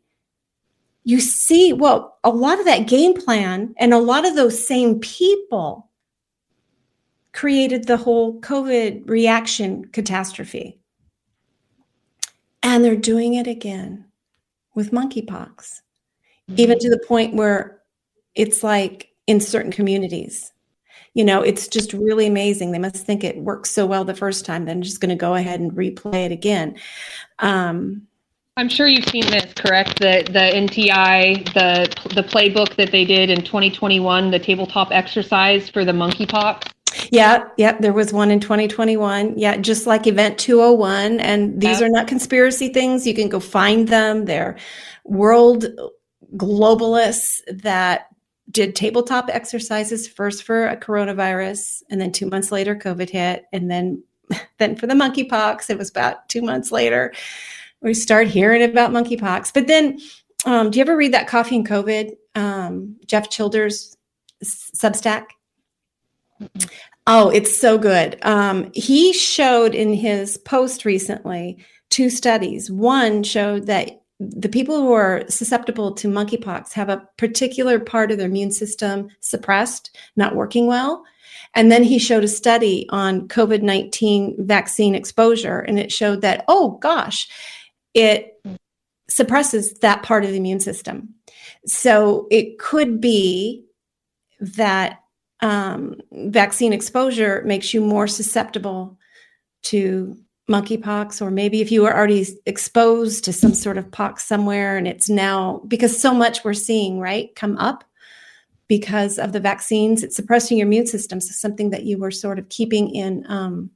you 1.04 1.20
see, 1.20 1.72
well, 1.72 2.18
a 2.24 2.30
lot 2.30 2.58
of 2.58 2.64
that 2.64 2.88
game 2.88 3.14
plan 3.14 3.74
and 3.78 3.92
a 3.92 3.98
lot 3.98 4.26
of 4.26 4.34
those 4.34 4.66
same 4.66 4.98
people 5.00 5.90
created 7.32 7.86
the 7.86 7.96
whole 7.96 8.40
COVID 8.40 9.08
reaction 9.08 9.84
catastrophe. 9.86 10.80
And 12.62 12.82
they're 12.82 12.96
doing 12.96 13.34
it 13.34 13.46
again 13.46 14.06
with 14.74 14.92
monkeypox, 14.92 15.82
even 16.56 16.78
mm-hmm. 16.78 16.82
to 16.82 16.90
the 16.90 17.04
point 17.06 17.34
where 17.34 17.82
it's 18.34 18.62
like 18.62 19.10
in 19.26 19.40
certain 19.40 19.70
communities. 19.70 20.53
You 21.14 21.24
know, 21.24 21.42
it's 21.42 21.68
just 21.68 21.92
really 21.92 22.26
amazing. 22.26 22.72
They 22.72 22.78
must 22.78 23.06
think 23.06 23.22
it 23.24 23.38
works 23.38 23.70
so 23.70 23.86
well 23.86 24.04
the 24.04 24.14
first 24.14 24.44
time, 24.44 24.64
then 24.64 24.82
just 24.82 25.00
going 25.00 25.10
to 25.10 25.14
go 25.14 25.34
ahead 25.34 25.60
and 25.60 25.72
replay 25.72 26.26
it 26.26 26.32
again. 26.32 26.76
Um, 27.38 28.06
I'm 28.56 28.68
sure 28.68 28.86
you've 28.86 29.06
seen 29.06 29.26
this, 29.26 29.52
correct? 29.54 29.98
The 29.98 30.22
the 30.26 30.38
NTI, 30.38 31.44
the 31.54 32.14
the 32.14 32.22
playbook 32.22 32.76
that 32.76 32.92
they 32.92 33.04
did 33.04 33.28
in 33.30 33.42
2021, 33.42 34.30
the 34.30 34.38
tabletop 34.38 34.88
exercise 34.92 35.68
for 35.68 35.84
the 35.84 35.92
monkeypox. 35.92 36.70
Yeah, 37.10 37.48
yeah, 37.56 37.76
there 37.80 37.92
was 37.92 38.12
one 38.12 38.30
in 38.30 38.38
2021. 38.38 39.36
Yeah, 39.36 39.56
just 39.56 39.86
like 39.86 40.06
Event 40.06 40.38
201. 40.38 41.18
And 41.20 41.60
these 41.60 41.80
Yep. 41.80 41.88
are 41.88 41.92
not 41.92 42.06
conspiracy 42.06 42.68
things. 42.68 43.06
You 43.06 43.14
can 43.14 43.28
go 43.28 43.40
find 43.40 43.88
them. 43.88 44.26
They're 44.26 44.56
world 45.04 45.66
globalists 46.36 47.40
that 47.62 48.06
did 48.54 48.74
tabletop 48.74 49.28
exercises 49.28 50.08
first 50.08 50.44
for 50.44 50.66
a 50.66 50.76
coronavirus, 50.76 51.82
and 51.90 52.00
then 52.00 52.12
two 52.12 52.26
months 52.26 52.50
later, 52.50 52.74
COVID 52.74 53.10
hit, 53.10 53.44
and 53.52 53.70
then 53.70 54.02
then 54.58 54.76
for 54.76 54.86
the 54.86 54.94
monkeypox, 54.94 55.68
it 55.68 55.76
was 55.76 55.90
about 55.90 56.28
two 56.30 56.40
months 56.40 56.72
later. 56.72 57.12
We 57.82 57.92
start 57.92 58.28
hearing 58.28 58.62
about 58.62 58.92
monkeypox. 58.92 59.52
But 59.52 59.66
then, 59.66 59.98
um, 60.46 60.70
do 60.70 60.78
you 60.78 60.82
ever 60.82 60.96
read 60.96 61.12
that 61.12 61.28
Coffee 61.28 61.56
and 61.56 61.68
COVID, 61.68 62.12
um, 62.34 62.96
Jeff 63.06 63.28
Childers' 63.28 63.94
Substack? 64.42 65.26
Oh, 67.06 67.28
it's 67.28 67.54
so 67.54 67.76
good. 67.76 68.18
Um, 68.22 68.70
he 68.72 69.12
showed 69.12 69.74
in 69.74 69.92
his 69.92 70.38
post 70.38 70.86
recently 70.86 71.58
two 71.90 72.08
studies. 72.08 72.70
One 72.70 73.22
showed 73.22 73.66
that 73.66 74.03
the 74.20 74.48
people 74.48 74.76
who 74.80 74.92
are 74.92 75.24
susceptible 75.28 75.92
to 75.92 76.08
monkeypox 76.08 76.72
have 76.72 76.88
a 76.88 77.06
particular 77.16 77.80
part 77.80 78.10
of 78.10 78.18
their 78.18 78.28
immune 78.28 78.52
system 78.52 79.08
suppressed, 79.20 79.96
not 80.16 80.36
working 80.36 80.66
well. 80.66 81.04
And 81.54 81.70
then 81.70 81.82
he 81.82 81.98
showed 81.98 82.24
a 82.24 82.28
study 82.28 82.86
on 82.90 83.28
COVID 83.28 83.62
19 83.62 84.46
vaccine 84.46 84.94
exposure, 84.94 85.60
and 85.60 85.78
it 85.78 85.92
showed 85.92 86.20
that, 86.22 86.44
oh 86.48 86.78
gosh, 86.80 87.28
it 87.92 88.40
suppresses 89.08 89.74
that 89.74 90.02
part 90.02 90.24
of 90.24 90.30
the 90.30 90.36
immune 90.36 90.60
system. 90.60 91.14
So 91.66 92.26
it 92.30 92.58
could 92.58 93.00
be 93.00 93.64
that 94.40 95.00
um, 95.40 96.00
vaccine 96.12 96.72
exposure 96.72 97.42
makes 97.44 97.74
you 97.74 97.80
more 97.80 98.06
susceptible 98.06 98.98
to 99.64 100.16
monkeypox, 100.48 101.22
or 101.22 101.30
maybe 101.30 101.60
if 101.60 101.72
you 101.72 101.82
were 101.82 101.94
already 101.94 102.26
exposed 102.46 103.24
to 103.24 103.32
some 103.32 103.54
sort 103.54 103.78
of 103.78 103.90
pox 103.90 104.24
somewhere, 104.24 104.76
and 104.76 104.86
it's 104.86 105.08
now 105.08 105.62
because 105.68 106.00
so 106.00 106.12
much 106.12 106.44
we're 106.44 106.54
seeing 106.54 107.00
right 107.00 107.34
come 107.34 107.56
up 107.58 107.84
because 108.68 109.18
of 109.18 109.32
the 109.32 109.40
vaccines, 109.40 110.02
it's 110.02 110.16
suppressing 110.16 110.58
your 110.58 110.66
immune 110.66 110.86
system. 110.86 111.20
So 111.20 111.32
something 111.32 111.70
that 111.70 111.84
you 111.84 111.98
were 111.98 112.10
sort 112.10 112.38
of 112.38 112.48
keeping 112.48 112.94
in 112.94 113.24
um, 113.28 113.70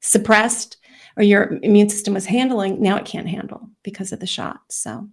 suppressed, 0.00 0.78
or 1.16 1.22
your 1.22 1.58
immune 1.62 1.88
system 1.88 2.14
was 2.14 2.26
handling, 2.26 2.80
now 2.80 2.96
it 2.96 3.04
can't 3.04 3.28
handle 3.28 3.68
because 3.82 4.12
of 4.12 4.20
the 4.20 4.26
shot. 4.26 4.60
So. 4.68 5.08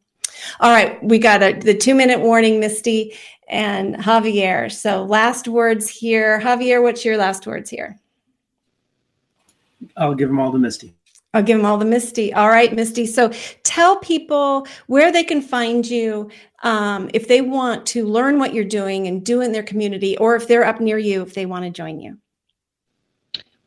All 0.59 0.71
right, 0.71 1.03
we 1.03 1.17
got 1.17 1.41
a, 1.41 1.53
the 1.53 1.73
two 1.73 1.95
minute 1.95 2.19
warning, 2.19 2.59
Misty 2.59 3.15
and 3.47 3.95
Javier. 3.95 4.71
So, 4.71 5.03
last 5.03 5.47
words 5.47 5.89
here. 5.89 6.39
Javier, 6.39 6.81
what's 6.83 7.03
your 7.03 7.17
last 7.17 7.47
words 7.47 7.69
here? 7.69 7.99
I'll 9.97 10.15
give 10.15 10.29
them 10.29 10.39
all 10.39 10.51
the 10.51 10.59
Misty. 10.59 10.93
I'll 11.33 11.43
give 11.43 11.57
them 11.57 11.65
all 11.65 11.77
the 11.77 11.85
Misty. 11.85 12.33
All 12.33 12.49
right, 12.49 12.73
Misty. 12.73 13.05
So, 13.05 13.31
tell 13.63 13.97
people 13.97 14.65
where 14.87 15.11
they 15.11 15.23
can 15.23 15.41
find 15.41 15.85
you 15.85 16.29
um, 16.63 17.09
if 17.13 17.27
they 17.27 17.41
want 17.41 17.85
to 17.87 18.05
learn 18.05 18.39
what 18.39 18.53
you're 18.53 18.63
doing 18.63 19.07
and 19.07 19.25
do 19.25 19.41
in 19.41 19.51
their 19.51 19.63
community, 19.63 20.17
or 20.17 20.35
if 20.35 20.47
they're 20.47 20.65
up 20.65 20.79
near 20.79 20.97
you, 20.97 21.21
if 21.21 21.33
they 21.33 21.45
want 21.45 21.65
to 21.65 21.69
join 21.69 21.99
you. 21.99 22.17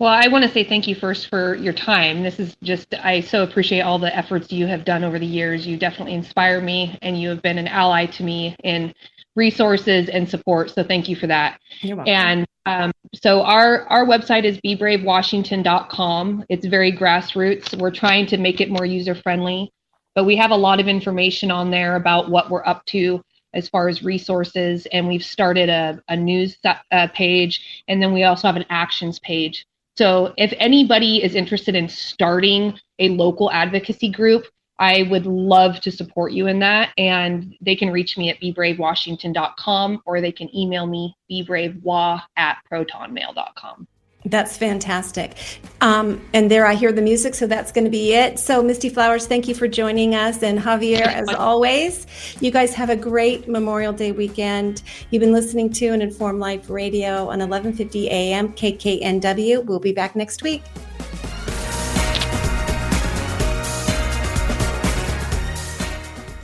Well, 0.00 0.08
I 0.08 0.28
want 0.28 0.44
to 0.44 0.50
say 0.50 0.64
thank 0.64 0.88
you 0.88 0.94
first 0.94 1.28
for 1.28 1.54
your 1.56 1.74
time. 1.74 2.22
This 2.22 2.40
is 2.40 2.56
just, 2.62 2.94
I 2.94 3.20
so 3.20 3.42
appreciate 3.42 3.82
all 3.82 3.98
the 3.98 4.16
efforts 4.16 4.50
you 4.50 4.66
have 4.66 4.86
done 4.86 5.04
over 5.04 5.18
the 5.18 5.26
years. 5.26 5.66
You 5.66 5.76
definitely 5.76 6.14
inspire 6.14 6.62
me 6.62 6.98
and 7.02 7.20
you 7.20 7.28
have 7.28 7.42
been 7.42 7.58
an 7.58 7.68
ally 7.68 8.06
to 8.06 8.22
me 8.22 8.56
in 8.64 8.94
resources 9.36 10.08
and 10.08 10.26
support. 10.26 10.70
So 10.70 10.82
thank 10.82 11.06
you 11.10 11.16
for 11.16 11.26
that. 11.26 11.60
You're 11.82 11.96
welcome. 11.96 12.14
And 12.14 12.46
um, 12.64 12.92
so 13.14 13.42
our 13.42 13.86
our 13.88 14.06
website 14.06 14.44
is 14.44 14.58
bebravewashington.com. 14.64 16.46
It's 16.48 16.64
very 16.64 16.92
grassroots. 16.92 17.78
We're 17.78 17.90
trying 17.90 18.24
to 18.28 18.38
make 18.38 18.62
it 18.62 18.70
more 18.70 18.86
user 18.86 19.14
friendly, 19.14 19.70
but 20.14 20.24
we 20.24 20.34
have 20.36 20.50
a 20.50 20.56
lot 20.56 20.80
of 20.80 20.88
information 20.88 21.50
on 21.50 21.70
there 21.70 21.96
about 21.96 22.30
what 22.30 22.48
we're 22.48 22.64
up 22.64 22.86
to 22.86 23.22
as 23.52 23.68
far 23.68 23.88
as 23.88 24.02
resources. 24.02 24.86
And 24.92 25.08
we've 25.08 25.24
started 25.24 25.68
a, 25.68 26.02
a 26.08 26.16
news 26.16 26.56
uh, 26.64 27.08
page, 27.08 27.84
and 27.86 28.02
then 28.02 28.14
we 28.14 28.24
also 28.24 28.48
have 28.48 28.56
an 28.56 28.66
actions 28.70 29.18
page. 29.18 29.66
So 29.96 30.32
if 30.36 30.52
anybody 30.58 31.22
is 31.22 31.34
interested 31.34 31.74
in 31.74 31.88
starting 31.88 32.78
a 32.98 33.10
local 33.10 33.50
advocacy 33.50 34.10
group, 34.10 34.46
I 34.78 35.02
would 35.10 35.26
love 35.26 35.80
to 35.80 35.92
support 35.92 36.32
you 36.32 36.46
in 36.46 36.58
that. 36.60 36.92
And 36.96 37.54
they 37.60 37.76
can 37.76 37.90
reach 37.90 38.16
me 38.16 38.30
at 38.30 38.40
bebravewashington.com 38.40 40.02
or 40.06 40.20
they 40.20 40.32
can 40.32 40.54
email 40.56 40.86
me 40.86 41.14
bebravewa 41.30 42.22
at 42.36 42.58
protonmail.com. 42.70 43.86
That's 44.26 44.58
fantastic. 44.58 45.34
Um, 45.80 46.20
and 46.34 46.50
there 46.50 46.66
I 46.66 46.74
hear 46.74 46.92
the 46.92 47.00
music, 47.00 47.34
so 47.34 47.46
that's 47.46 47.72
going 47.72 47.84
to 47.84 47.90
be 47.90 48.12
it. 48.12 48.38
So, 48.38 48.62
Misty 48.62 48.90
Flowers, 48.90 49.26
thank 49.26 49.48
you 49.48 49.54
for 49.54 49.66
joining 49.66 50.14
us. 50.14 50.42
And 50.42 50.58
Javier, 50.58 51.00
as 51.00 51.30
always, 51.30 52.06
you 52.38 52.50
guys 52.50 52.74
have 52.74 52.90
a 52.90 52.96
great 52.96 53.48
Memorial 53.48 53.94
Day 53.94 54.12
weekend. 54.12 54.82
You've 55.10 55.20
been 55.20 55.32
listening 55.32 55.72
to 55.74 55.88
an 55.88 56.02
Informed 56.02 56.38
Life 56.38 56.68
Radio 56.68 57.30
on 57.30 57.38
1150 57.38 58.10
AM 58.10 58.52
KKNW. 58.52 59.64
We'll 59.64 59.80
be 59.80 59.92
back 59.92 60.14
next 60.14 60.42
week. 60.42 60.62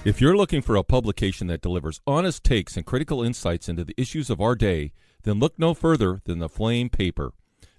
If 0.07 0.21
you're 0.21 0.37
looking 0.37 0.63
for 0.63 0.77
a 0.77 0.85
publication 0.85 1.49
that 1.49 1.61
delivers 1.61 2.01
honest 2.07 2.43
takes 2.43 2.77
and 2.77 2.87
critical 2.87 3.23
insights 3.23 3.69
into 3.69 3.85
the 3.85 3.95
issues 3.99 4.31
of 4.31 4.41
our 4.41 4.55
day, 4.55 4.93
then 5.25 5.41
look 5.41 5.59
no 5.59 5.75
further 5.75 6.23
than 6.25 6.39
the 6.39 6.49
Flame 6.49 6.89
Paper. 6.89 7.33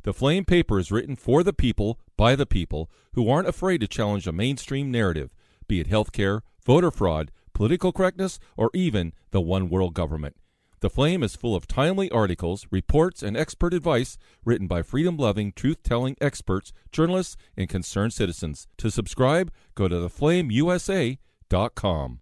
The 0.07 0.13
Flame 0.13 0.45
Paper 0.45 0.79
is 0.79 0.89
written 0.89 1.17
for 1.17 1.43
the 1.43 1.51
people, 1.51 1.99
by 2.15 2.37
the 2.37 2.45
people, 2.45 2.89
who 3.13 3.29
aren't 3.29 3.49
afraid 3.49 3.81
to 3.81 3.89
challenge 3.89 4.25
a 4.25 4.31
mainstream 4.31 4.89
narrative, 4.89 5.35
be 5.67 5.81
it 5.81 5.89
healthcare, 5.89 6.43
voter 6.65 6.91
fraud, 6.91 7.29
political 7.51 7.91
correctness, 7.91 8.39
or 8.55 8.69
even 8.73 9.11
the 9.31 9.41
one 9.41 9.67
world 9.67 9.93
government. 9.93 10.37
The 10.79 10.89
Flame 10.89 11.23
is 11.23 11.35
full 11.35 11.57
of 11.57 11.67
timely 11.67 12.09
articles, 12.09 12.67
reports, 12.71 13.21
and 13.21 13.35
expert 13.35 13.73
advice 13.73 14.17
written 14.45 14.65
by 14.65 14.81
freedom 14.81 15.17
loving, 15.17 15.51
truth 15.51 15.83
telling 15.83 16.15
experts, 16.21 16.71
journalists, 16.89 17.35
and 17.57 17.67
concerned 17.67 18.13
citizens. 18.13 18.69
To 18.77 18.89
subscribe, 18.89 19.51
go 19.75 19.89
to 19.89 19.95
theflameusa.com. 19.95 22.21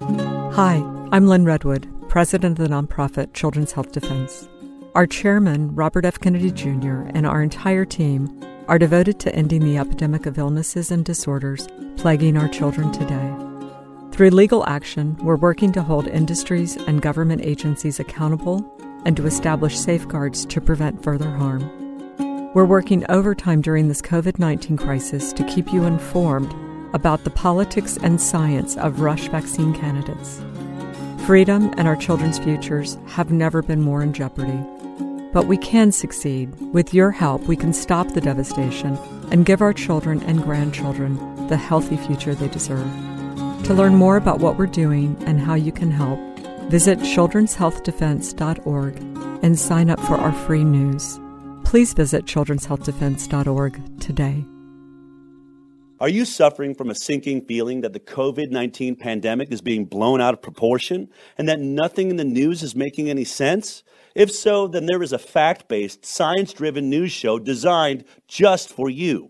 Hi, 0.00 1.06
I'm 1.12 1.28
Lyn 1.28 1.44
Redwood, 1.44 1.88
president 2.10 2.58
of 2.58 2.68
the 2.68 2.74
nonprofit 2.74 3.32
Children's 3.34 3.70
Health 3.70 3.92
Defense. 3.92 4.48
Our 4.96 5.06
chairman, 5.06 5.72
Robert 5.76 6.04
F. 6.04 6.18
Kennedy 6.18 6.50
Jr., 6.50 7.02
and 7.14 7.24
our 7.24 7.40
entire 7.40 7.84
team 7.84 8.28
are 8.66 8.80
devoted 8.80 9.20
to 9.20 9.32
ending 9.32 9.60
the 9.60 9.78
epidemic 9.78 10.26
of 10.26 10.36
illnesses 10.36 10.90
and 10.90 11.04
disorders 11.04 11.68
plaguing 11.96 12.36
our 12.36 12.48
children 12.48 12.90
today. 12.90 13.32
Through 14.10 14.30
legal 14.30 14.66
action, 14.66 15.16
we're 15.18 15.36
working 15.36 15.70
to 15.70 15.82
hold 15.82 16.08
industries 16.08 16.76
and 16.76 17.00
government 17.00 17.42
agencies 17.44 18.00
accountable 18.00 18.68
and 19.04 19.16
to 19.16 19.26
establish 19.26 19.78
safeguards 19.78 20.44
to 20.46 20.60
prevent 20.60 21.04
further 21.04 21.30
harm. 21.30 21.62
We're 22.54 22.64
working 22.64 23.08
overtime 23.08 23.60
during 23.60 23.86
this 23.86 24.02
COVID 24.02 24.40
19 24.40 24.76
crisis 24.76 25.32
to 25.34 25.44
keep 25.44 25.72
you 25.72 25.84
informed 25.84 26.52
about 26.92 27.22
the 27.22 27.30
politics 27.30 27.98
and 28.02 28.20
science 28.20 28.76
of 28.78 28.98
rush 28.98 29.28
vaccine 29.28 29.72
candidates. 29.72 30.42
Freedom 31.26 31.72
and 31.76 31.86
our 31.86 31.96
children's 31.96 32.38
futures 32.38 32.96
have 33.06 33.30
never 33.30 33.62
been 33.62 33.80
more 33.82 34.02
in 34.02 34.12
jeopardy. 34.12 34.58
But 35.32 35.46
we 35.46 35.56
can 35.56 35.92
succeed. 35.92 36.52
With 36.72 36.92
your 36.92 37.12
help, 37.12 37.42
we 37.42 37.56
can 37.56 37.72
stop 37.72 38.12
the 38.12 38.20
devastation 38.20 38.96
and 39.30 39.46
give 39.46 39.62
our 39.62 39.72
children 39.72 40.22
and 40.24 40.42
grandchildren 40.42 41.46
the 41.46 41.56
healthy 41.56 41.96
future 41.96 42.34
they 42.34 42.48
deserve. 42.48 42.88
To 43.64 43.74
learn 43.74 43.94
more 43.94 44.16
about 44.16 44.40
what 44.40 44.58
we're 44.58 44.66
doing 44.66 45.16
and 45.26 45.40
how 45.40 45.54
you 45.54 45.70
can 45.70 45.92
help, 45.92 46.18
visit 46.68 46.98
children'shealthdefense.org 47.00 48.96
and 49.44 49.58
sign 49.58 49.90
up 49.90 50.00
for 50.00 50.14
our 50.14 50.32
free 50.32 50.64
news. 50.64 51.20
Please 51.64 51.92
visit 51.92 52.24
children'shealthdefense.org 52.24 54.00
today. 54.00 54.44
Are 56.00 56.08
you 56.08 56.24
suffering 56.24 56.74
from 56.74 56.88
a 56.88 56.94
sinking 56.94 57.44
feeling 57.44 57.82
that 57.82 57.92
the 57.92 58.00
COVID 58.00 58.50
19 58.50 58.96
pandemic 58.96 59.52
is 59.52 59.60
being 59.60 59.84
blown 59.84 60.18
out 60.18 60.32
of 60.32 60.40
proportion 60.40 61.10
and 61.36 61.46
that 61.46 61.60
nothing 61.60 62.08
in 62.08 62.16
the 62.16 62.24
news 62.24 62.62
is 62.62 62.74
making 62.74 63.10
any 63.10 63.24
sense? 63.24 63.82
If 64.14 64.32
so, 64.32 64.66
then 64.66 64.86
there 64.86 65.02
is 65.02 65.12
a 65.12 65.18
fact 65.18 65.68
based, 65.68 66.06
science 66.06 66.54
driven 66.54 66.88
news 66.88 67.12
show 67.12 67.38
designed 67.38 68.04
just 68.26 68.70
for 68.70 68.88
you. 68.88 69.29